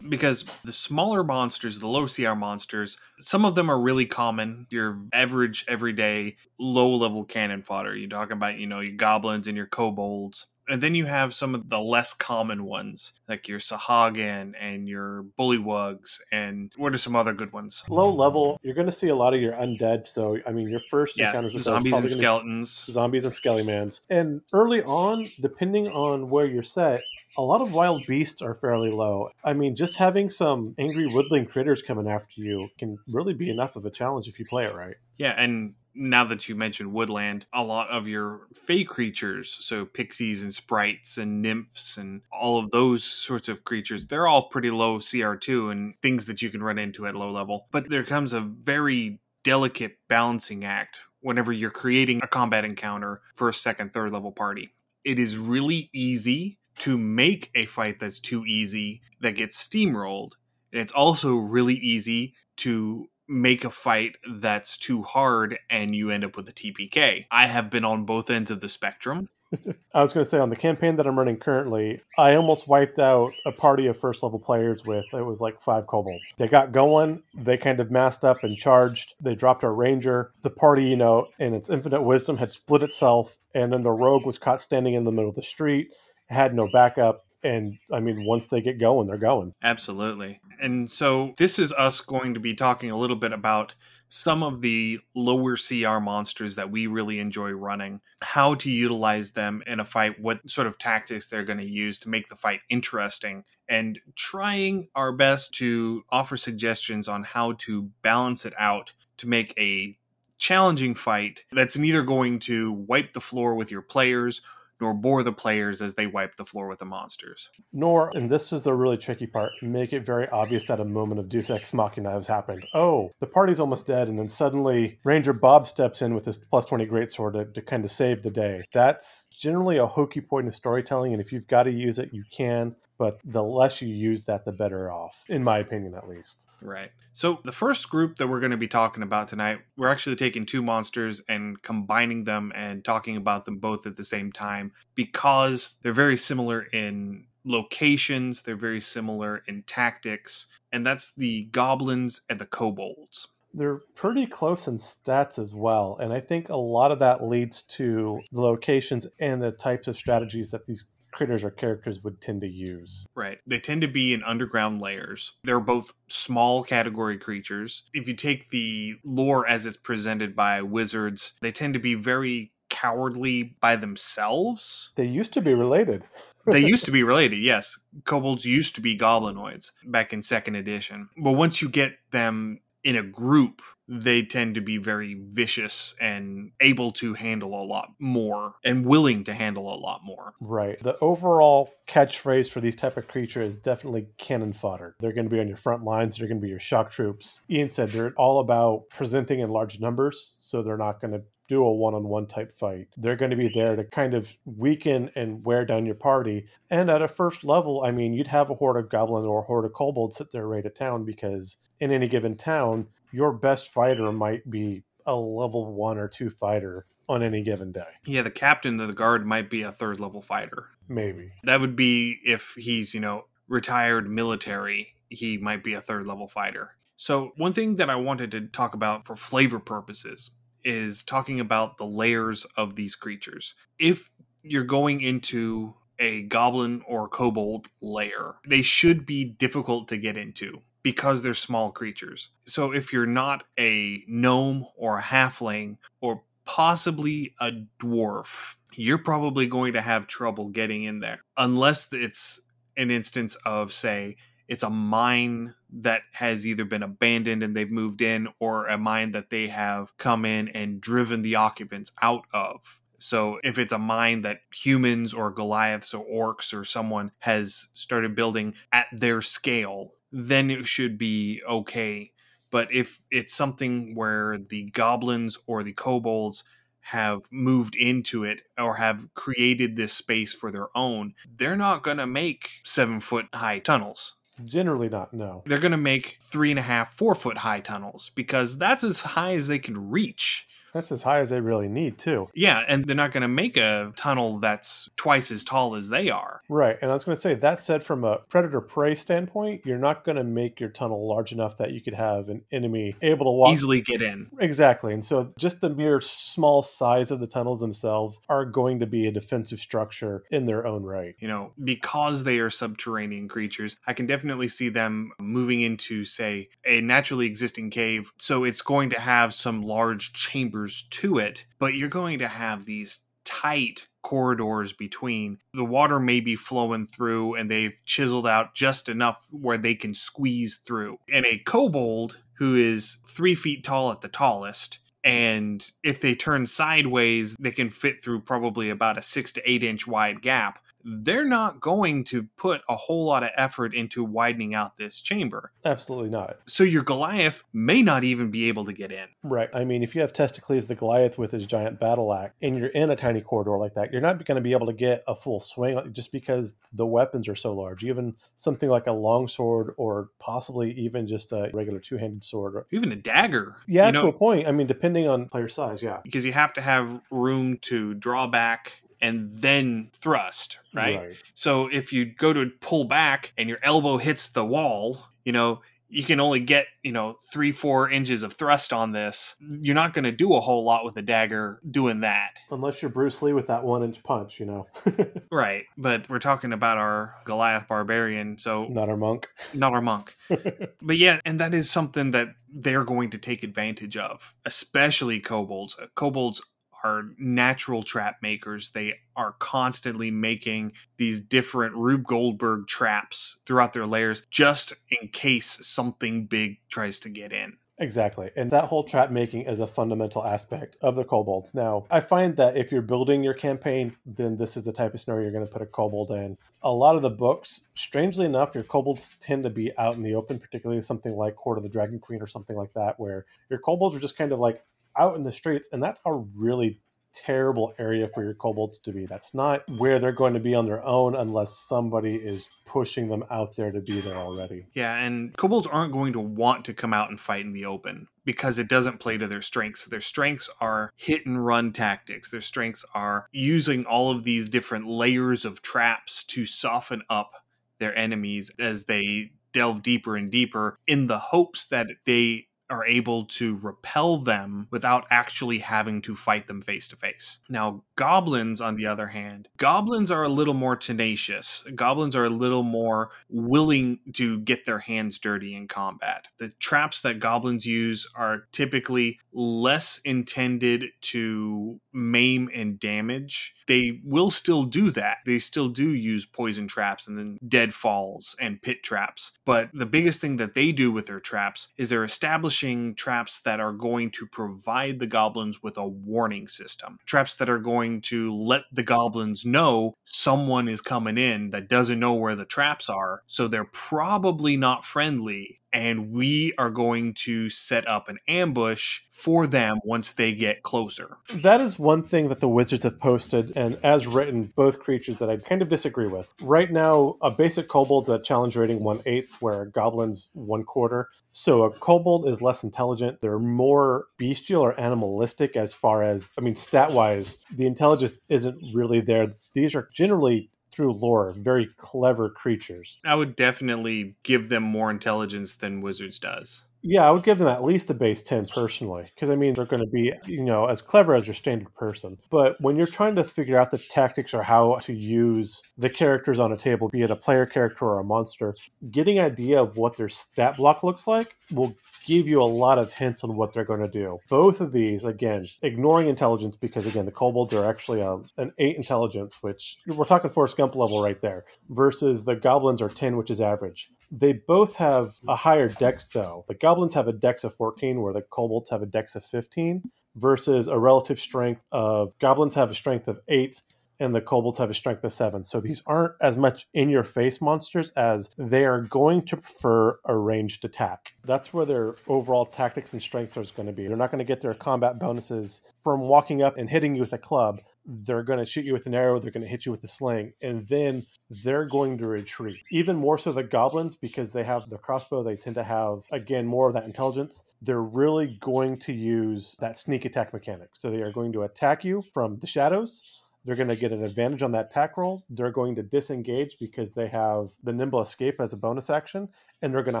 because 0.08 0.44
the 0.64 0.72
smaller 0.72 1.22
monsters, 1.22 1.78
the 1.78 1.86
low 1.86 2.08
CR 2.08 2.34
monsters, 2.34 2.98
some 3.20 3.44
of 3.44 3.54
them 3.54 3.70
are 3.70 3.80
really 3.80 4.04
common. 4.04 4.66
Your 4.68 4.98
average, 5.12 5.64
everyday, 5.68 6.34
low 6.58 6.90
level 6.90 7.24
cannon 7.24 7.62
fodder. 7.62 7.94
You're 7.94 8.08
talking 8.08 8.32
about, 8.32 8.58
you 8.58 8.66
know, 8.66 8.80
your 8.80 8.96
goblins 8.96 9.46
and 9.46 9.56
your 9.56 9.66
kobolds. 9.66 10.46
And 10.68 10.82
then 10.82 10.94
you 10.94 11.04
have 11.04 11.34
some 11.34 11.54
of 11.54 11.68
the 11.68 11.80
less 11.80 12.14
common 12.14 12.64
ones, 12.64 13.12
like 13.28 13.48
your 13.48 13.58
Sahuagin 13.58 14.54
and 14.58 14.88
your 14.88 15.26
Bullywugs, 15.38 16.20
and 16.32 16.72
what 16.76 16.94
are 16.94 16.98
some 16.98 17.14
other 17.14 17.34
good 17.34 17.52
ones? 17.52 17.84
Low 17.88 18.12
level, 18.12 18.58
you're 18.62 18.74
going 18.74 18.86
to 18.86 18.92
see 18.92 19.08
a 19.08 19.16
lot 19.16 19.34
of 19.34 19.40
your 19.40 19.52
undead. 19.52 20.06
So, 20.06 20.38
I 20.46 20.52
mean, 20.52 20.68
your 20.68 20.80
first 20.90 21.18
Yeah, 21.18 21.28
encounters 21.28 21.54
with 21.54 21.64
zombies 21.64 21.94
and 21.94 22.10
skeletons. 22.10 22.70
zombies 22.90 23.24
and 23.24 23.34
skellimans. 23.34 24.00
And 24.08 24.40
early 24.52 24.82
on, 24.82 25.28
depending 25.40 25.88
on 25.88 26.30
where 26.30 26.46
you're 26.46 26.62
set, 26.62 27.02
a 27.36 27.42
lot 27.42 27.60
of 27.60 27.72
wild 27.72 28.06
beasts 28.06 28.42
are 28.42 28.54
fairly 28.54 28.90
low. 28.90 29.30
I 29.44 29.52
mean, 29.52 29.76
just 29.76 29.96
having 29.96 30.30
some 30.30 30.74
angry 30.78 31.06
woodland 31.06 31.50
critters 31.50 31.82
coming 31.82 32.08
after 32.08 32.40
you 32.40 32.68
can 32.78 32.98
really 33.08 33.34
be 33.34 33.50
enough 33.50 33.76
of 33.76 33.84
a 33.84 33.90
challenge 33.90 34.28
if 34.28 34.38
you 34.38 34.46
play 34.46 34.64
it 34.64 34.74
right. 34.74 34.96
Yeah, 35.18 35.34
and 35.36 35.74
now 35.94 36.24
that 36.24 36.48
you 36.48 36.54
mentioned 36.54 36.92
woodland, 36.92 37.46
a 37.54 37.62
lot 37.62 37.88
of 37.90 38.08
your 38.08 38.48
fey 38.52 38.84
creatures, 38.84 39.56
so 39.60 39.84
pixies 39.84 40.42
and 40.42 40.52
sprites 40.52 41.16
and 41.16 41.40
nymphs 41.40 41.96
and 41.96 42.22
all 42.32 42.58
of 42.58 42.70
those 42.70 43.04
sorts 43.04 43.48
of 43.48 43.64
creatures, 43.64 44.06
they're 44.06 44.26
all 44.26 44.48
pretty 44.48 44.70
low 44.70 44.98
CR2 44.98 45.70
and 45.70 45.94
things 46.02 46.26
that 46.26 46.42
you 46.42 46.50
can 46.50 46.62
run 46.62 46.78
into 46.78 47.06
at 47.06 47.14
low 47.14 47.30
level. 47.30 47.68
But 47.70 47.90
there 47.90 48.04
comes 48.04 48.32
a 48.32 48.40
very 48.40 49.20
delicate 49.44 49.98
balancing 50.08 50.64
act 50.64 50.98
whenever 51.20 51.52
you're 51.52 51.70
creating 51.70 52.20
a 52.22 52.28
combat 52.28 52.64
encounter 52.64 53.22
for 53.34 53.48
a 53.48 53.54
second, 53.54 53.92
third 53.92 54.12
level 54.12 54.32
party. 54.32 54.74
It 55.04 55.18
is 55.18 55.36
really 55.36 55.90
easy 55.94 56.58
to 56.80 56.98
make 56.98 57.50
a 57.54 57.66
fight 57.66 58.00
that's 58.00 58.18
too 58.18 58.44
easy 58.44 59.00
that 59.20 59.32
gets 59.32 59.64
steamrolled. 59.64 60.32
And 60.72 60.82
it's 60.82 60.92
also 60.92 61.36
really 61.36 61.74
easy 61.74 62.34
to 62.56 63.08
make 63.28 63.64
a 63.64 63.70
fight 63.70 64.16
that's 64.28 64.76
too 64.76 65.02
hard 65.02 65.58
and 65.70 65.94
you 65.94 66.10
end 66.10 66.24
up 66.24 66.36
with 66.36 66.48
a 66.48 66.52
TPK. 66.52 67.24
I 67.30 67.46
have 67.46 67.70
been 67.70 67.84
on 67.84 68.04
both 68.04 68.30
ends 68.30 68.50
of 68.50 68.60
the 68.60 68.68
spectrum. 68.68 69.28
I 69.94 70.02
was 70.02 70.12
going 70.12 70.24
to 70.24 70.28
say 70.28 70.38
on 70.38 70.50
the 70.50 70.56
campaign 70.56 70.96
that 70.96 71.06
I'm 71.06 71.18
running 71.18 71.36
currently, 71.36 72.00
I 72.18 72.34
almost 72.34 72.68
wiped 72.68 72.98
out 72.98 73.32
a 73.46 73.52
party 73.52 73.86
of 73.86 73.98
first 73.98 74.22
level 74.22 74.38
players 74.38 74.84
with 74.84 75.04
it 75.12 75.22
was 75.22 75.40
like 75.40 75.62
five 75.62 75.86
kobolds. 75.86 76.34
They 76.38 76.48
got 76.48 76.72
going, 76.72 77.22
they 77.34 77.56
kind 77.56 77.80
of 77.80 77.90
massed 77.90 78.24
up 78.24 78.42
and 78.42 78.56
charged. 78.56 79.14
They 79.20 79.34
dropped 79.34 79.64
our 79.64 79.74
ranger. 79.74 80.32
The 80.42 80.50
party, 80.50 80.84
you 80.84 80.96
know, 80.96 81.28
in 81.38 81.54
its 81.54 81.70
infinite 81.70 82.02
wisdom, 82.02 82.36
had 82.36 82.52
split 82.52 82.82
itself, 82.82 83.36
and 83.54 83.72
then 83.72 83.82
the 83.82 83.92
rogue 83.92 84.26
was 84.26 84.38
caught 84.38 84.62
standing 84.62 84.94
in 84.94 85.04
the 85.04 85.12
middle 85.12 85.30
of 85.30 85.36
the 85.36 85.42
street, 85.42 85.88
had 86.28 86.54
no 86.54 86.68
backup. 86.72 87.24
And 87.44 87.78
I 87.92 88.00
mean, 88.00 88.24
once 88.24 88.46
they 88.46 88.62
get 88.62 88.80
going, 88.80 89.06
they're 89.06 89.18
going. 89.18 89.52
Absolutely. 89.62 90.40
And 90.60 90.90
so 90.90 91.34
this 91.36 91.58
is 91.58 91.72
us 91.72 92.00
going 92.00 92.34
to 92.34 92.40
be 92.40 92.54
talking 92.54 92.90
a 92.90 92.96
little 92.96 93.16
bit 93.16 93.32
about 93.32 93.74
some 94.08 94.42
of 94.42 94.60
the 94.60 94.98
lower 95.14 95.56
CR 95.56 95.98
monsters 95.98 96.54
that 96.54 96.70
we 96.70 96.86
really 96.86 97.18
enjoy 97.18 97.50
running, 97.50 98.00
how 98.22 98.54
to 98.54 98.70
utilize 98.70 99.32
them 99.32 99.62
in 99.66 99.78
a 99.78 99.84
fight, 99.84 100.20
what 100.20 100.38
sort 100.48 100.66
of 100.66 100.78
tactics 100.78 101.28
they're 101.28 101.44
going 101.44 101.58
to 101.58 101.68
use 101.68 101.98
to 101.98 102.08
make 102.08 102.28
the 102.28 102.36
fight 102.36 102.60
interesting, 102.70 103.44
and 103.68 103.98
trying 104.14 104.88
our 104.94 105.12
best 105.12 105.52
to 105.54 106.02
offer 106.10 106.36
suggestions 106.36 107.08
on 107.08 107.24
how 107.24 107.52
to 107.52 107.90
balance 108.02 108.46
it 108.46 108.54
out 108.58 108.92
to 109.18 109.28
make 109.28 109.52
a 109.58 109.98
challenging 110.38 110.94
fight 110.94 111.44
that's 111.52 111.78
neither 111.78 112.02
going 112.02 112.38
to 112.38 112.72
wipe 112.72 113.12
the 113.12 113.20
floor 113.20 113.54
with 113.54 113.70
your 113.70 113.82
players 113.82 114.42
nor 114.80 114.94
bore 114.94 115.22
the 115.22 115.32
players 115.32 115.80
as 115.80 115.94
they 115.94 116.06
wipe 116.06 116.36
the 116.36 116.44
floor 116.44 116.68
with 116.68 116.78
the 116.78 116.84
monsters. 116.84 117.50
Nor, 117.72 118.10
and 118.14 118.30
this 118.30 118.52
is 118.52 118.62
the 118.62 118.72
really 118.72 118.96
tricky 118.96 119.26
part, 119.26 119.52
make 119.62 119.92
it 119.92 120.04
very 120.04 120.28
obvious 120.28 120.66
that 120.66 120.80
a 120.80 120.84
moment 120.84 121.20
of 121.20 121.28
Deus 121.28 121.50
Ex 121.50 121.72
Machina 121.72 122.10
has 122.10 122.26
happened. 122.26 122.66
Oh, 122.74 123.10
the 123.20 123.26
party's 123.26 123.60
almost 123.60 123.86
dead, 123.86 124.08
and 124.08 124.18
then 124.18 124.28
suddenly 124.28 124.98
Ranger 125.04 125.32
Bob 125.32 125.66
steps 125.66 126.02
in 126.02 126.14
with 126.14 126.24
his 126.24 126.38
plus 126.38 126.66
20 126.66 126.86
greatsword 126.86 127.32
to, 127.34 127.44
to 127.44 127.62
kind 127.62 127.84
of 127.84 127.90
save 127.90 128.22
the 128.22 128.30
day. 128.30 128.64
That's 128.72 129.26
generally 129.26 129.78
a 129.78 129.86
hokey 129.86 130.20
point 130.20 130.46
in 130.46 130.52
storytelling, 130.52 131.12
and 131.12 131.22
if 131.22 131.32
you've 131.32 131.48
got 131.48 131.64
to 131.64 131.70
use 131.70 131.98
it, 131.98 132.10
you 132.12 132.24
can. 132.36 132.76
But 132.96 133.18
the 133.24 133.42
less 133.42 133.82
you 133.82 133.88
use 133.88 134.24
that, 134.24 134.44
the 134.44 134.52
better 134.52 134.90
off, 134.90 135.24
in 135.28 135.42
my 135.42 135.58
opinion, 135.58 135.94
at 135.94 136.08
least. 136.08 136.46
Right. 136.62 136.90
So, 137.12 137.40
the 137.44 137.52
first 137.52 137.90
group 137.90 138.18
that 138.18 138.28
we're 138.28 138.40
going 138.40 138.52
to 138.52 138.56
be 138.56 138.68
talking 138.68 139.02
about 139.02 139.28
tonight, 139.28 139.60
we're 139.76 139.88
actually 139.88 140.16
taking 140.16 140.46
two 140.46 140.62
monsters 140.62 141.20
and 141.28 141.60
combining 141.62 142.24
them 142.24 142.52
and 142.54 142.84
talking 142.84 143.16
about 143.16 143.44
them 143.44 143.58
both 143.58 143.86
at 143.86 143.96
the 143.96 144.04
same 144.04 144.30
time 144.30 144.72
because 144.94 145.78
they're 145.82 145.92
very 145.92 146.16
similar 146.16 146.62
in 146.72 147.26
locations, 147.44 148.42
they're 148.42 148.56
very 148.56 148.80
similar 148.80 149.42
in 149.46 149.62
tactics, 149.62 150.46
and 150.72 150.84
that's 150.84 151.14
the 151.14 151.44
goblins 151.52 152.22
and 152.28 152.40
the 152.40 152.46
kobolds. 152.46 153.28
They're 153.56 153.82
pretty 153.94 154.26
close 154.26 154.66
in 154.66 154.78
stats 154.78 155.38
as 155.38 155.54
well. 155.54 155.96
And 156.00 156.12
I 156.12 156.18
think 156.18 156.48
a 156.48 156.56
lot 156.56 156.90
of 156.90 156.98
that 156.98 157.22
leads 157.22 157.62
to 157.62 158.20
the 158.32 158.40
locations 158.40 159.06
and 159.20 159.40
the 159.40 159.52
types 159.52 159.86
of 159.86 159.96
strategies 159.96 160.50
that 160.50 160.66
these 160.66 160.86
critters 161.14 161.44
or 161.44 161.50
characters 161.50 162.02
would 162.02 162.20
tend 162.20 162.40
to 162.40 162.48
use. 162.48 163.06
Right. 163.14 163.38
They 163.46 163.60
tend 163.60 163.82
to 163.82 163.88
be 163.88 164.12
in 164.12 164.22
underground 164.24 164.82
layers. 164.82 165.32
They're 165.44 165.60
both 165.60 165.92
small 166.08 166.64
category 166.64 167.18
creatures. 167.18 167.84
If 167.94 168.08
you 168.08 168.14
take 168.14 168.50
the 168.50 168.96
lore 169.04 169.46
as 169.46 169.64
it's 169.64 169.76
presented 169.76 170.34
by 170.34 170.60
wizards, 170.62 171.34
they 171.40 171.52
tend 171.52 171.74
to 171.74 171.80
be 171.80 171.94
very 171.94 172.52
cowardly 172.68 173.56
by 173.60 173.76
themselves. 173.76 174.90
They 174.96 175.06
used 175.06 175.32
to 175.34 175.40
be 175.40 175.54
related. 175.54 176.04
They 176.46 176.60
used 176.60 176.84
to 176.84 176.90
be 176.90 177.02
related, 177.12 177.38
yes. 177.38 177.78
Kobolds 178.04 178.44
used 178.44 178.74
to 178.74 178.82
be 178.82 178.98
goblinoids 178.98 179.70
back 179.82 180.12
in 180.12 180.20
second 180.20 180.56
edition. 180.56 181.08
But 181.16 181.32
once 181.32 181.62
you 181.62 181.70
get 181.70 181.94
them 182.10 182.60
in 182.82 182.96
a 182.96 183.02
group, 183.02 183.62
they 183.86 184.22
tend 184.22 184.54
to 184.54 184.60
be 184.60 184.78
very 184.78 185.14
vicious 185.14 185.94
and 186.00 186.52
able 186.60 186.90
to 186.90 187.14
handle 187.14 187.60
a 187.60 187.64
lot 187.64 187.90
more 187.98 188.54
and 188.64 188.86
willing 188.86 189.24
to 189.24 189.34
handle 189.34 189.72
a 189.72 189.76
lot 189.76 190.00
more. 190.02 190.34
Right. 190.40 190.80
The 190.82 190.98
overall 191.00 191.70
catchphrase 191.86 192.50
for 192.50 192.60
these 192.60 192.76
type 192.76 192.96
of 192.96 193.08
creatures 193.08 193.50
is 193.50 193.56
definitely 193.58 194.06
cannon 194.16 194.52
fodder. 194.52 194.96
They're 195.00 195.12
going 195.12 195.26
to 195.26 195.30
be 195.30 195.40
on 195.40 195.48
your 195.48 195.58
front 195.58 195.84
lines. 195.84 196.16
They're 196.16 196.28
going 196.28 196.40
to 196.40 196.42
be 196.42 196.48
your 196.48 196.60
shock 196.60 196.90
troops. 196.90 197.40
Ian 197.50 197.68
said 197.68 197.90
they're 197.90 198.14
all 198.16 198.40
about 198.40 198.88
presenting 198.90 199.40
in 199.40 199.50
large 199.50 199.80
numbers, 199.80 200.34
so 200.38 200.62
they're 200.62 200.78
not 200.78 201.00
going 201.00 201.12
to 201.12 201.22
do 201.46 201.62
a 201.62 201.72
one-on-one 201.72 202.26
type 202.26 202.56
fight. 202.56 202.88
They're 202.96 203.16
going 203.16 203.30
to 203.30 203.36
be 203.36 203.48
there 203.48 203.76
to 203.76 203.84
kind 203.84 204.14
of 204.14 204.32
weaken 204.46 205.10
and 205.14 205.44
wear 205.44 205.66
down 205.66 205.84
your 205.84 205.94
party. 205.94 206.46
And 206.70 206.88
at 206.88 207.02
a 207.02 207.08
first 207.08 207.44
level, 207.44 207.82
I 207.84 207.90
mean, 207.90 208.14
you'd 208.14 208.28
have 208.28 208.48
a 208.48 208.54
horde 208.54 208.78
of 208.78 208.88
goblins 208.88 209.26
or 209.26 209.40
a 209.40 209.42
horde 209.42 209.66
of 209.66 209.74
kobolds 209.74 210.16
sit 210.16 210.32
there 210.32 210.48
right 210.48 210.64
at 210.64 210.76
town 210.76 211.04
because 211.04 211.58
in 211.80 211.92
any 211.92 212.08
given 212.08 212.36
town, 212.36 212.86
your 213.14 213.32
best 213.32 213.72
fighter 213.72 214.10
might 214.10 214.50
be 214.50 214.82
a 215.06 215.14
level 215.14 215.72
one 215.72 215.98
or 215.98 216.08
two 216.08 216.30
fighter 216.30 216.84
on 217.08 217.22
any 217.22 217.42
given 217.42 217.70
day. 217.70 217.86
Yeah, 218.04 218.22
the 218.22 218.30
captain 218.30 218.80
of 218.80 218.88
the 218.88 218.94
guard 218.94 219.24
might 219.24 219.48
be 219.48 219.62
a 219.62 219.70
third 219.70 220.00
level 220.00 220.20
fighter. 220.20 220.70
Maybe. 220.88 221.30
That 221.44 221.60
would 221.60 221.76
be 221.76 222.18
if 222.24 222.54
he's, 222.56 222.92
you 222.92 223.00
know, 223.00 223.26
retired 223.46 224.10
military, 224.10 224.94
he 225.08 225.38
might 225.38 225.62
be 225.62 225.74
a 225.74 225.80
third 225.80 226.08
level 226.08 226.26
fighter. 226.26 226.76
So, 226.96 227.32
one 227.36 227.52
thing 227.52 227.76
that 227.76 227.90
I 227.90 227.96
wanted 227.96 228.32
to 228.32 228.48
talk 228.48 228.74
about 228.74 229.06
for 229.06 229.14
flavor 229.14 229.60
purposes 229.60 230.30
is 230.64 231.04
talking 231.04 231.38
about 231.38 231.76
the 231.76 231.86
layers 231.86 232.46
of 232.56 232.74
these 232.74 232.96
creatures. 232.96 233.54
If 233.78 234.10
you're 234.42 234.64
going 234.64 235.00
into 235.00 235.74
a 235.98 236.22
goblin 236.22 236.82
or 236.88 237.08
kobold 237.08 237.68
layer, 237.80 238.36
they 238.48 238.62
should 238.62 239.06
be 239.06 239.24
difficult 239.24 239.88
to 239.88 239.98
get 239.98 240.16
into 240.16 240.62
because 240.84 241.22
they're 241.22 241.34
small 241.34 241.72
creatures. 241.72 242.28
So 242.46 242.70
if 242.70 242.92
you're 242.92 243.06
not 243.06 243.42
a 243.58 244.04
gnome 244.06 244.66
or 244.76 244.98
a 244.98 245.02
halfling 245.02 245.78
or 246.00 246.22
possibly 246.44 247.34
a 247.40 247.50
dwarf, 247.80 248.26
you're 248.74 248.98
probably 248.98 249.48
going 249.48 249.72
to 249.72 249.80
have 249.80 250.06
trouble 250.06 250.50
getting 250.50 250.84
in 250.84 251.00
there 251.00 251.24
unless 251.36 251.88
it's 251.92 252.42
an 252.76 252.90
instance 252.90 253.34
of, 253.44 253.72
say, 253.72 254.16
it's 254.46 254.62
a 254.62 254.68
mine 254.68 255.54
that 255.72 256.02
has 256.12 256.46
either 256.46 256.66
been 256.66 256.82
abandoned 256.82 257.42
and 257.42 257.56
they've 257.56 257.70
moved 257.70 258.02
in, 258.02 258.28
or 258.40 258.66
a 258.66 258.76
mine 258.76 259.12
that 259.12 259.30
they 259.30 259.48
have 259.48 259.96
come 259.96 260.26
in 260.26 260.48
and 260.48 260.82
driven 260.82 261.22
the 261.22 261.36
occupants 261.36 261.92
out 262.02 262.26
of. 262.32 262.60
So 262.98 263.38
if 263.42 263.58
it's 263.58 263.72
a 263.72 263.78
mine 263.78 264.22
that 264.22 264.40
humans 264.52 265.14
or 265.14 265.30
Goliaths 265.30 265.94
or 265.94 266.04
orcs 266.04 266.52
or 266.52 266.64
someone 266.64 267.10
has 267.20 267.68
started 267.74 268.14
building 268.14 268.54
at 268.70 268.86
their 268.92 269.22
scale, 269.22 269.94
then 270.16 270.48
it 270.48 270.66
should 270.66 270.96
be 270.96 271.42
okay. 271.48 272.12
But 272.50 272.72
if 272.72 273.02
it's 273.10 273.34
something 273.34 273.96
where 273.96 274.38
the 274.38 274.70
goblins 274.70 275.36
or 275.46 275.64
the 275.64 275.72
kobolds 275.72 276.44
have 276.82 277.22
moved 277.32 277.74
into 277.74 278.22
it 278.22 278.42
or 278.56 278.76
have 278.76 279.12
created 279.14 279.74
this 279.74 279.92
space 279.92 280.32
for 280.32 280.52
their 280.52 280.68
own, 280.76 281.14
they're 281.36 281.56
not 281.56 281.82
going 281.82 281.96
to 281.96 282.06
make 282.06 282.50
seven 282.64 283.00
foot 283.00 283.26
high 283.34 283.58
tunnels. 283.58 284.14
Generally, 284.44 284.90
not. 284.90 285.12
No. 285.12 285.42
They're 285.46 285.58
going 285.58 285.72
to 285.72 285.76
make 285.76 286.18
three 286.22 286.50
and 286.50 286.58
a 286.58 286.62
half, 286.62 286.96
four 286.96 287.16
foot 287.16 287.38
high 287.38 287.60
tunnels 287.60 288.12
because 288.14 288.56
that's 288.56 288.84
as 288.84 289.00
high 289.00 289.34
as 289.34 289.48
they 289.48 289.58
can 289.58 289.90
reach. 289.90 290.46
That's 290.74 290.92
as 290.92 291.04
high 291.04 291.20
as 291.20 291.30
they 291.30 291.40
really 291.40 291.68
need, 291.68 291.98
too. 291.98 292.28
Yeah, 292.34 292.64
and 292.66 292.84
they're 292.84 292.96
not 292.96 293.12
going 293.12 293.22
to 293.22 293.28
make 293.28 293.56
a 293.56 293.92
tunnel 293.96 294.40
that's 294.40 294.90
twice 294.96 295.30
as 295.30 295.44
tall 295.44 295.76
as 295.76 295.88
they 295.88 296.10
are. 296.10 296.42
Right. 296.48 296.76
And 296.82 296.90
I 296.90 296.94
was 296.94 297.04
going 297.04 297.16
to 297.16 297.20
say, 297.20 297.34
that 297.34 297.60
said, 297.60 297.84
from 297.84 298.04
a 298.04 298.18
predator 298.28 298.60
prey 298.60 298.96
standpoint, 298.96 299.62
you're 299.64 299.78
not 299.78 300.04
going 300.04 300.16
to 300.16 300.24
make 300.24 300.58
your 300.58 300.70
tunnel 300.70 301.08
large 301.08 301.30
enough 301.30 301.58
that 301.58 301.70
you 301.70 301.80
could 301.80 301.94
have 301.94 302.28
an 302.28 302.42
enemy 302.50 302.96
able 303.02 303.26
to 303.26 303.30
walk 303.30 303.52
Easily 303.52 303.80
get 303.80 304.02
in. 304.02 304.28
Exactly. 304.40 304.92
And 304.92 305.04
so 305.04 305.32
just 305.38 305.60
the 305.60 305.70
mere 305.70 306.00
small 306.00 306.62
size 306.62 307.12
of 307.12 307.20
the 307.20 307.28
tunnels 307.28 307.60
themselves 307.60 308.18
are 308.28 308.44
going 308.44 308.80
to 308.80 308.86
be 308.86 309.06
a 309.06 309.12
defensive 309.12 309.60
structure 309.60 310.24
in 310.32 310.46
their 310.46 310.66
own 310.66 310.82
right. 310.82 311.14
You 311.20 311.28
know, 311.28 311.52
because 311.62 312.24
they 312.24 312.40
are 312.40 312.50
subterranean 312.50 313.28
creatures, 313.28 313.76
I 313.86 313.92
can 313.92 314.06
definitely 314.06 314.48
see 314.48 314.70
them 314.70 315.12
moving 315.20 315.60
into, 315.60 316.04
say, 316.04 316.48
a 316.66 316.80
naturally 316.80 317.26
existing 317.26 317.70
cave. 317.70 318.12
So 318.18 318.42
it's 318.42 318.62
going 318.62 318.90
to 318.90 318.98
have 318.98 319.32
some 319.32 319.62
large 319.62 320.12
chambers 320.12 320.63
to 320.68 321.18
it, 321.18 321.46
but 321.58 321.74
you're 321.74 321.88
going 321.88 322.18
to 322.18 322.28
have 322.28 322.64
these 322.64 323.00
tight 323.24 323.84
corridors 324.02 324.72
between. 324.72 325.38
The 325.54 325.64
water 325.64 325.98
may 325.98 326.20
be 326.20 326.36
flowing 326.36 326.86
through 326.86 327.34
and 327.34 327.50
they've 327.50 327.76
chiseled 327.86 328.26
out 328.26 328.54
just 328.54 328.88
enough 328.88 329.18
where 329.30 329.58
they 329.58 329.74
can 329.74 329.94
squeeze 329.94 330.56
through. 330.56 330.98
And 331.10 331.26
a 331.26 331.38
kobold 331.38 332.18
who 332.38 332.54
is 332.54 332.98
three 333.08 333.34
feet 333.34 333.64
tall 333.64 333.90
at 333.90 334.02
the 334.02 334.08
tallest. 334.08 334.78
And 335.02 335.68
if 335.82 336.00
they 336.00 336.14
turn 336.14 336.46
sideways, 336.46 337.36
they 337.38 337.50
can 337.50 337.70
fit 337.70 338.02
through 338.02 338.20
probably 338.20 338.70
about 338.70 338.98
a 338.98 339.02
six 339.02 339.32
to 339.34 339.50
eight 339.50 339.62
inch 339.62 339.86
wide 339.86 340.22
gap 340.22 340.60
they're 340.84 341.26
not 341.26 341.60
going 341.60 342.04
to 342.04 342.24
put 342.36 342.62
a 342.68 342.76
whole 342.76 343.06
lot 343.06 343.22
of 343.22 343.30
effort 343.36 343.74
into 343.74 344.04
widening 344.04 344.54
out 344.54 344.76
this 344.76 345.00
chamber. 345.00 345.52
Absolutely 345.64 346.10
not. 346.10 346.38
So 346.46 346.62
your 346.64 346.82
Goliath 346.82 347.42
may 347.52 347.82
not 347.82 348.04
even 348.04 348.30
be 348.30 348.48
able 348.48 348.64
to 348.66 348.72
get 348.72 348.92
in. 348.92 349.06
Right. 349.22 349.48
I 349.54 349.64
mean, 349.64 349.82
if 349.82 349.94
you 349.94 350.00
have 350.02 350.12
Testicles 350.12 350.66
the 350.66 350.74
Goliath 350.74 351.18
with 351.18 351.30
his 351.30 351.46
giant 351.46 351.80
battle 351.80 352.12
axe 352.12 352.34
and 352.42 352.58
you're 352.58 352.68
in 352.68 352.90
a 352.90 352.96
tiny 352.96 353.20
corridor 353.20 353.56
like 353.56 353.74
that, 353.74 353.92
you're 353.92 354.02
not 354.02 354.24
going 354.24 354.36
to 354.36 354.42
be 354.42 354.52
able 354.52 354.66
to 354.66 354.72
get 354.72 355.02
a 355.08 355.14
full 355.14 355.40
swing 355.40 355.80
just 355.92 356.12
because 356.12 356.54
the 356.72 356.86
weapons 356.86 357.28
are 357.28 357.36
so 357.36 357.52
large. 357.52 357.84
Even 357.84 358.14
something 358.36 358.68
like 358.68 358.86
a 358.86 358.92
long 358.92 359.26
sword 359.26 359.74
or 359.76 360.10
possibly 360.18 360.72
even 360.72 361.08
just 361.08 361.32
a 361.32 361.50
regular 361.52 361.80
two 361.80 361.96
handed 361.96 362.24
sword. 362.24 362.54
Or, 362.54 362.66
even 362.70 362.92
a 362.92 362.96
dagger. 362.96 363.56
Yeah, 363.66 363.86
you 363.86 363.92
know, 363.92 364.02
to 364.02 364.08
a 364.08 364.12
point. 364.12 364.46
I 364.46 364.52
mean, 364.52 364.66
depending 364.66 365.08
on 365.08 365.28
player 365.28 365.48
size, 365.48 365.82
yeah. 365.82 366.00
Because 366.02 366.24
you 366.24 366.32
have 366.32 366.52
to 366.54 366.60
have 366.60 367.00
room 367.10 367.58
to 367.62 367.94
draw 367.94 368.26
back 368.26 368.72
and 369.00 369.30
then 369.34 369.90
thrust, 369.94 370.58
right? 370.74 370.98
right? 370.98 371.16
So 371.34 371.66
if 371.66 371.92
you 371.92 372.04
go 372.04 372.32
to 372.32 372.50
pull 372.60 372.84
back 372.84 373.32
and 373.36 373.48
your 373.48 373.58
elbow 373.62 373.96
hits 373.96 374.28
the 374.28 374.44
wall, 374.44 375.08
you 375.24 375.32
know, 375.32 375.60
you 375.94 376.02
can 376.02 376.18
only 376.18 376.40
get, 376.40 376.66
you 376.82 376.90
know, 376.90 377.18
three, 377.30 377.52
four 377.52 377.88
inches 377.88 378.24
of 378.24 378.32
thrust 378.32 378.72
on 378.72 378.90
this. 378.90 379.36
You're 379.40 379.76
not 379.76 379.94
going 379.94 380.04
to 380.04 380.12
do 380.12 380.34
a 380.34 380.40
whole 380.40 380.64
lot 380.64 380.84
with 380.84 380.96
a 380.96 381.02
dagger 381.02 381.60
doing 381.70 382.00
that. 382.00 382.38
Unless 382.50 382.82
you're 382.82 382.90
Bruce 382.90 383.22
Lee 383.22 383.32
with 383.32 383.46
that 383.46 383.62
one 383.62 383.84
inch 383.84 384.02
punch, 384.02 384.40
you 384.40 384.46
know. 384.46 384.66
right. 385.30 385.64
But 385.78 386.08
we're 386.08 386.18
talking 386.18 386.52
about 386.52 386.78
our 386.78 387.14
Goliath 387.24 387.68
barbarian. 387.68 388.38
So, 388.38 388.66
not 388.66 388.88
our 388.88 388.96
monk. 388.96 389.28
Not 389.52 389.72
our 389.72 389.80
monk. 389.80 390.16
but 390.82 390.96
yeah, 390.96 391.20
and 391.24 391.38
that 391.40 391.54
is 391.54 391.70
something 391.70 392.10
that 392.10 392.34
they're 392.52 392.84
going 392.84 393.10
to 393.10 393.18
take 393.18 393.44
advantage 393.44 393.96
of, 393.96 394.34
especially 394.44 395.20
kobolds. 395.20 395.76
Kobolds 395.94 396.42
are 396.84 397.04
natural 397.18 397.82
trap 397.82 398.18
makers. 398.22 398.70
They 398.70 398.94
are 399.16 399.34
constantly 399.38 400.10
making 400.10 400.72
these 400.98 401.20
different 401.20 401.74
Rube 401.74 402.04
Goldberg 402.04 402.68
traps 402.68 403.40
throughout 403.46 403.72
their 403.72 403.86
layers 403.86 404.26
just 404.30 404.74
in 404.90 405.08
case 405.08 405.66
something 405.66 406.26
big 406.26 406.58
tries 406.68 407.00
to 407.00 407.08
get 407.08 407.32
in. 407.32 407.56
Exactly. 407.78 408.30
And 408.36 408.52
that 408.52 408.66
whole 408.66 408.84
trap 408.84 409.10
making 409.10 409.46
is 409.46 409.58
a 409.58 409.66
fundamental 409.66 410.24
aspect 410.24 410.76
of 410.80 410.94
the 410.94 411.04
kobolds. 411.04 411.54
Now, 411.54 411.86
I 411.90 412.00
find 412.00 412.36
that 412.36 412.56
if 412.56 412.70
you're 412.70 412.82
building 412.82 413.24
your 413.24 413.34
campaign, 413.34 413.96
then 414.06 414.36
this 414.36 414.56
is 414.56 414.62
the 414.62 414.72
type 414.72 414.94
of 414.94 415.00
scenario 415.00 415.24
you're 415.24 415.32
going 415.32 415.46
to 415.46 415.52
put 415.52 415.62
a 415.62 415.66
kobold 415.66 416.12
in. 416.12 416.38
A 416.62 416.70
lot 416.70 416.94
of 416.94 417.02
the 417.02 417.10
books, 417.10 417.62
strangely 417.74 418.26
enough, 418.26 418.54
your 418.54 418.62
kobolds 418.62 419.16
tend 419.18 419.42
to 419.42 419.50
be 419.50 419.76
out 419.76 419.96
in 419.96 420.02
the 420.02 420.14
open, 420.14 420.38
particularly 420.38 420.82
something 420.82 421.16
like 421.16 421.34
Court 421.34 421.58
of 421.58 421.64
the 421.64 421.68
Dragon 421.68 421.98
Queen 421.98 422.22
or 422.22 422.28
something 422.28 422.56
like 422.56 422.72
that, 422.74 423.00
where 423.00 423.26
your 423.50 423.58
kobolds 423.58 423.96
are 423.96 424.00
just 424.00 424.16
kind 424.16 424.30
of 424.30 424.38
like 424.38 424.62
out 424.96 425.16
in 425.16 425.24
the 425.24 425.32
streets, 425.32 425.68
and 425.72 425.82
that's 425.82 426.00
a 426.04 426.12
really 426.12 426.80
terrible 427.14 427.72
area 427.78 428.08
for 428.08 428.22
your 428.22 428.34
kobolds 428.34 428.78
to 428.78 428.92
be. 428.92 429.06
That's 429.06 429.34
not 429.34 429.62
where 429.78 429.98
they're 429.98 430.12
going 430.12 430.34
to 430.34 430.40
be 430.40 430.54
on 430.54 430.66
their 430.66 430.84
own 430.84 431.14
unless 431.14 431.56
somebody 431.56 432.16
is 432.16 432.48
pushing 432.66 433.08
them 433.08 433.24
out 433.30 433.56
there 433.56 433.70
to 433.70 433.80
be 433.80 434.00
there 434.00 434.16
already. 434.16 434.66
Yeah, 434.74 434.96
and 434.96 435.34
kobolds 435.36 435.66
aren't 435.66 435.92
going 435.92 436.12
to 436.14 436.20
want 436.20 436.64
to 436.66 436.74
come 436.74 436.92
out 436.92 437.10
and 437.10 437.20
fight 437.20 437.44
in 437.44 437.52
the 437.52 437.64
open 437.64 438.08
because 438.24 438.58
it 438.58 438.68
doesn't 438.68 439.00
play 439.00 439.16
to 439.16 439.26
their 439.26 439.42
strengths. 439.42 439.86
Their 439.86 440.00
strengths 440.00 440.50
are 440.60 440.92
hit 440.96 441.24
and 441.24 441.44
run 441.44 441.72
tactics. 441.72 442.30
Their 442.30 442.40
strengths 442.40 442.84
are 442.94 443.28
using 443.32 443.84
all 443.84 444.10
of 444.10 444.24
these 444.24 444.48
different 444.48 444.88
layers 444.88 445.44
of 445.44 445.62
traps 445.62 446.24
to 446.24 446.44
soften 446.44 447.02
up 447.08 447.32
their 447.78 447.96
enemies 447.96 448.50
as 448.58 448.86
they 448.86 449.30
delve 449.52 449.82
deeper 449.82 450.16
and 450.16 450.30
deeper 450.30 450.78
in 450.86 451.06
the 451.06 451.18
hopes 451.18 451.66
that 451.66 451.86
they 452.06 452.48
are 452.70 452.86
able 452.86 453.26
to 453.26 453.56
repel 453.56 454.18
them 454.18 454.68
without 454.70 455.06
actually 455.10 455.58
having 455.58 456.00
to 456.02 456.16
fight 456.16 456.46
them 456.46 456.62
face 456.62 456.88
to 456.88 456.96
face. 456.96 457.40
Now, 457.48 457.82
goblins, 457.96 458.60
on 458.60 458.76
the 458.76 458.86
other 458.86 459.08
hand, 459.08 459.48
goblins 459.56 460.10
are 460.10 460.22
a 460.22 460.28
little 460.28 460.54
more 460.54 460.76
tenacious. 460.76 461.66
Goblins 461.74 462.16
are 462.16 462.24
a 462.24 462.30
little 462.30 462.62
more 462.62 463.10
willing 463.28 464.00
to 464.14 464.40
get 464.40 464.64
their 464.64 464.78
hands 464.78 465.18
dirty 465.18 465.54
in 465.54 465.68
combat. 465.68 466.26
The 466.38 466.48
traps 466.58 467.00
that 467.02 467.20
goblins 467.20 467.66
use 467.66 468.08
are 468.14 468.46
typically 468.52 469.20
less 469.32 470.00
intended 470.04 470.86
to 471.02 471.80
maim 471.92 472.50
and 472.54 472.80
damage. 472.80 473.54
They 473.66 474.00
will 474.04 474.30
still 474.30 474.64
do 474.64 474.90
that. 474.92 475.18
They 475.26 475.38
still 475.38 475.68
do 475.68 475.90
use 475.90 476.26
poison 476.26 476.66
traps 476.68 477.06
and 477.06 477.18
then 477.18 477.38
deadfalls 477.46 478.36
and 478.40 478.60
pit 478.62 478.82
traps. 478.82 479.32
But 479.44 479.70
the 479.72 479.86
biggest 479.86 480.20
thing 480.20 480.36
that 480.36 480.54
they 480.54 480.72
do 480.72 480.90
with 480.90 481.06
their 481.06 481.20
traps 481.20 481.72
is 481.76 481.88
they're 481.88 482.04
establishing 482.04 482.53
traps 482.62 483.40
that 483.40 483.60
are 483.60 483.72
going 483.72 484.10
to 484.12 484.26
provide 484.26 484.98
the 484.98 485.06
goblins 485.06 485.62
with 485.62 485.76
a 485.76 485.86
warning 485.86 486.48
system. 486.48 486.98
Traps 487.06 487.36
that 487.36 487.48
are 487.48 487.58
going 487.58 488.00
to 488.02 488.34
let 488.34 488.62
the 488.72 488.82
goblins 488.82 489.44
know 489.44 489.94
someone 490.04 490.68
is 490.68 490.80
coming 490.80 491.18
in 491.18 491.50
that 491.50 491.68
doesn't 491.68 492.00
know 492.00 492.14
where 492.14 492.34
the 492.34 492.44
traps 492.44 492.88
are. 492.88 493.22
So 493.26 493.48
they're 493.48 493.64
probably 493.64 494.56
not 494.56 494.84
friendly 494.84 495.60
and 495.74 496.12
we 496.12 496.54
are 496.56 496.70
going 496.70 497.12
to 497.12 497.50
set 497.50 497.86
up 497.86 498.08
an 498.08 498.18
ambush 498.28 499.00
for 499.10 499.46
them 499.46 499.78
once 499.84 500.12
they 500.12 500.32
get 500.32 500.62
closer. 500.62 501.18
That 501.34 501.60
is 501.60 501.78
one 501.78 502.04
thing 502.04 502.28
that 502.28 502.40
the 502.40 502.48
wizards 502.48 502.84
have 502.84 502.98
posted, 502.98 503.52
and 503.56 503.78
as 503.82 504.06
written, 504.06 504.52
both 504.56 504.78
creatures 504.78 505.18
that 505.18 505.28
I 505.28 505.36
kind 505.36 505.60
of 505.60 505.68
disagree 505.68 506.06
with. 506.06 506.32
Right 506.40 506.70
now, 506.70 507.16
a 507.20 507.30
basic 507.30 507.68
kobold's 507.68 508.08
a 508.08 508.18
challenge 508.20 508.56
rating 508.56 508.82
one 508.82 509.02
eighth, 509.04 509.30
where 509.40 509.62
a 509.62 509.70
goblin's 509.70 510.28
one 510.32 510.64
quarter. 510.64 511.08
So 511.32 511.64
a 511.64 511.70
kobold 511.70 512.28
is 512.28 512.40
less 512.40 512.62
intelligent. 512.62 513.20
They're 513.20 513.40
more 513.40 514.06
bestial 514.18 514.62
or 514.62 514.78
animalistic 514.80 515.56
as 515.56 515.74
far 515.74 516.04
as, 516.04 516.28
I 516.38 516.40
mean, 516.40 516.54
stat 516.54 516.92
wise, 516.92 517.38
the 517.52 517.66
intelligence 517.66 518.20
isn't 518.28 518.56
really 518.72 519.00
there. 519.00 519.34
These 519.52 519.74
are 519.74 519.88
generally 519.92 520.50
through 520.74 520.92
lore, 520.94 521.34
very 521.36 521.68
clever 521.76 522.28
creatures. 522.28 522.98
I 523.04 523.14
would 523.14 523.36
definitely 523.36 524.16
give 524.22 524.48
them 524.48 524.62
more 524.62 524.90
intelligence 524.90 525.54
than 525.54 525.80
Wizards 525.80 526.18
does. 526.18 526.62
Yeah, 526.86 527.08
I 527.08 527.10
would 527.12 527.22
give 527.22 527.38
them 527.38 527.48
at 527.48 527.64
least 527.64 527.88
a 527.88 527.94
base 527.94 528.22
10 528.22 528.48
personally, 528.48 529.10
because 529.14 529.30
I 529.30 529.36
mean, 529.36 529.54
they're 529.54 529.64
going 529.64 529.82
to 529.82 529.88
be, 529.88 530.12
you 530.26 530.44
know, 530.44 530.66
as 530.66 530.82
clever 530.82 531.14
as 531.14 531.26
your 531.26 531.32
standard 531.32 531.74
person. 531.74 532.18
But 532.28 532.60
when 532.60 532.76
you're 532.76 532.86
trying 532.86 533.16
to 533.16 533.24
figure 533.24 533.58
out 533.58 533.70
the 533.70 533.78
tactics 533.78 534.34
or 534.34 534.42
how 534.42 534.76
to 534.82 534.92
use 534.92 535.62
the 535.78 535.88
characters 535.88 536.38
on 536.38 536.52
a 536.52 536.58
table, 536.58 536.90
be 536.90 537.00
it 537.00 537.10
a 537.10 537.16
player 537.16 537.46
character 537.46 537.86
or 537.86 538.00
a 538.00 538.04
monster, 538.04 538.54
getting 538.90 539.18
idea 539.18 539.62
of 539.62 539.78
what 539.78 539.96
their 539.96 540.10
stat 540.10 540.58
block 540.58 540.82
looks 540.82 541.06
like 541.06 541.36
will 541.50 541.74
give 542.04 542.26
you 542.26 542.42
a 542.42 542.44
lot 542.44 542.78
of 542.78 542.92
hints 542.92 543.24
on 543.24 543.36
what 543.36 543.52
they're 543.52 543.64
going 543.64 543.80
to 543.80 543.88
do. 543.88 544.18
Both 544.28 544.60
of 544.60 544.72
these, 544.72 545.04
again, 545.04 545.46
ignoring 545.62 546.08
intelligence 546.08 546.56
because 546.56 546.86
again, 546.86 547.06
the 547.06 547.12
kobolds 547.12 547.54
are 547.54 547.64
actually 547.64 548.00
a, 548.00 548.18
an 548.38 548.52
eight 548.58 548.76
intelligence, 548.76 549.38
which 549.40 549.78
we're 549.86 550.04
talking 550.04 550.30
Forrest 550.30 550.56
Gump 550.56 550.74
level 550.74 551.02
right 551.02 551.20
there, 551.20 551.44
versus 551.70 552.24
the 552.24 552.36
goblins 552.36 552.82
are 552.82 552.88
ten, 552.88 553.16
which 553.16 553.30
is 553.30 553.40
average. 553.40 553.90
They 554.10 554.32
both 554.32 554.74
have 554.76 555.14
a 555.28 555.34
higher 555.36 555.68
dex 555.68 556.08
though. 556.08 556.44
The 556.48 556.54
goblins 556.54 556.94
have 556.94 557.08
a 557.08 557.12
dex 557.12 557.44
of 557.44 557.54
14, 557.54 558.00
where 558.00 558.12
the 558.12 558.22
kobolds 558.22 558.70
have 558.70 558.82
a 558.82 558.86
dex 558.86 559.14
of 559.16 559.24
15, 559.24 559.82
versus 560.16 560.68
a 560.68 560.78
relative 560.78 561.18
strength 561.18 561.62
of 561.72 562.16
goblins 562.18 562.54
have 562.54 562.70
a 562.70 562.74
strength 562.74 563.08
of 563.08 563.20
eight 563.28 563.62
and 564.00 564.14
the 564.14 564.20
kobolds 564.20 564.58
have 564.58 564.70
a 564.70 564.74
strength 564.74 565.04
of 565.04 565.12
seven. 565.12 565.44
So 565.44 565.60
these 565.60 565.82
aren't 565.86 566.14
as 566.20 566.36
much 566.36 566.66
in 566.74 566.88
your 566.88 567.04
face 567.04 567.40
monsters 567.40 567.90
as 567.90 568.28
they 568.38 568.64
are 568.64 568.80
going 568.80 569.22
to 569.26 569.36
prefer 569.36 569.98
a 570.04 570.16
ranged 570.16 570.64
attack. 570.64 571.12
That's 571.24 571.52
where 571.52 571.66
their 571.66 571.96
overall 572.06 572.46
tactics 572.46 572.92
and 572.92 573.02
strength 573.02 573.36
is 573.36 573.50
going 573.50 573.66
to 573.66 573.72
be. 573.72 573.86
They're 573.86 573.96
not 573.96 574.10
going 574.10 574.18
to 574.18 574.24
get 574.24 574.40
their 574.40 574.54
combat 574.54 574.98
bonuses 574.98 575.60
from 575.82 576.00
walking 576.00 576.42
up 576.42 576.56
and 576.56 576.68
hitting 576.68 576.94
you 576.94 577.02
with 577.02 577.12
a 577.12 577.18
club. 577.18 577.60
They're 577.86 578.22
going 578.22 578.38
to 578.38 578.46
shoot 578.46 578.64
you 578.64 578.72
with 578.72 578.86
an 578.86 578.94
arrow, 578.94 579.20
they're 579.20 579.30
going 579.30 579.42
to 579.42 579.48
hit 579.48 579.66
you 579.66 579.72
with 579.72 579.84
a 579.84 579.88
sling, 579.88 580.32
and 580.40 580.66
then 580.68 581.04
they're 581.28 581.66
going 581.66 581.98
to 581.98 582.06
retreat. 582.06 582.56
Even 582.70 582.96
more 582.96 583.18
so 583.18 583.30
the 583.30 583.42
goblins, 583.42 583.94
because 583.94 584.32
they 584.32 584.42
have 584.42 584.70
the 584.70 584.78
crossbow, 584.78 585.22
they 585.22 585.36
tend 585.36 585.56
to 585.56 585.64
have, 585.64 586.02
again, 586.10 586.46
more 586.46 586.66
of 586.68 586.74
that 586.74 586.84
intelligence. 586.84 587.42
They're 587.60 587.82
really 587.82 588.38
going 588.40 588.78
to 588.80 588.92
use 588.94 589.54
that 589.60 589.78
sneak 589.78 590.06
attack 590.06 590.32
mechanic. 590.32 590.70
So 590.72 590.90
they 590.90 591.02
are 591.02 591.12
going 591.12 591.34
to 591.34 591.42
attack 591.42 591.84
you 591.84 592.00
from 592.00 592.38
the 592.38 592.46
shadows 592.46 593.23
they're 593.44 593.56
going 593.56 593.68
to 593.68 593.76
get 593.76 593.92
an 593.92 594.04
advantage 594.04 594.42
on 594.42 594.52
that 594.52 594.66
attack 594.70 594.96
roll. 594.96 595.24
They're 595.28 595.50
going 595.50 595.74
to 595.76 595.82
disengage 595.82 596.56
because 596.58 596.94
they 596.94 597.08
have 597.08 597.50
the 597.62 597.72
nimble 597.72 598.00
escape 598.00 598.40
as 598.40 598.52
a 598.52 598.56
bonus 598.56 598.90
action, 598.90 599.28
and 599.62 599.74
they're 599.74 599.82
going 599.82 599.94
to 599.94 600.00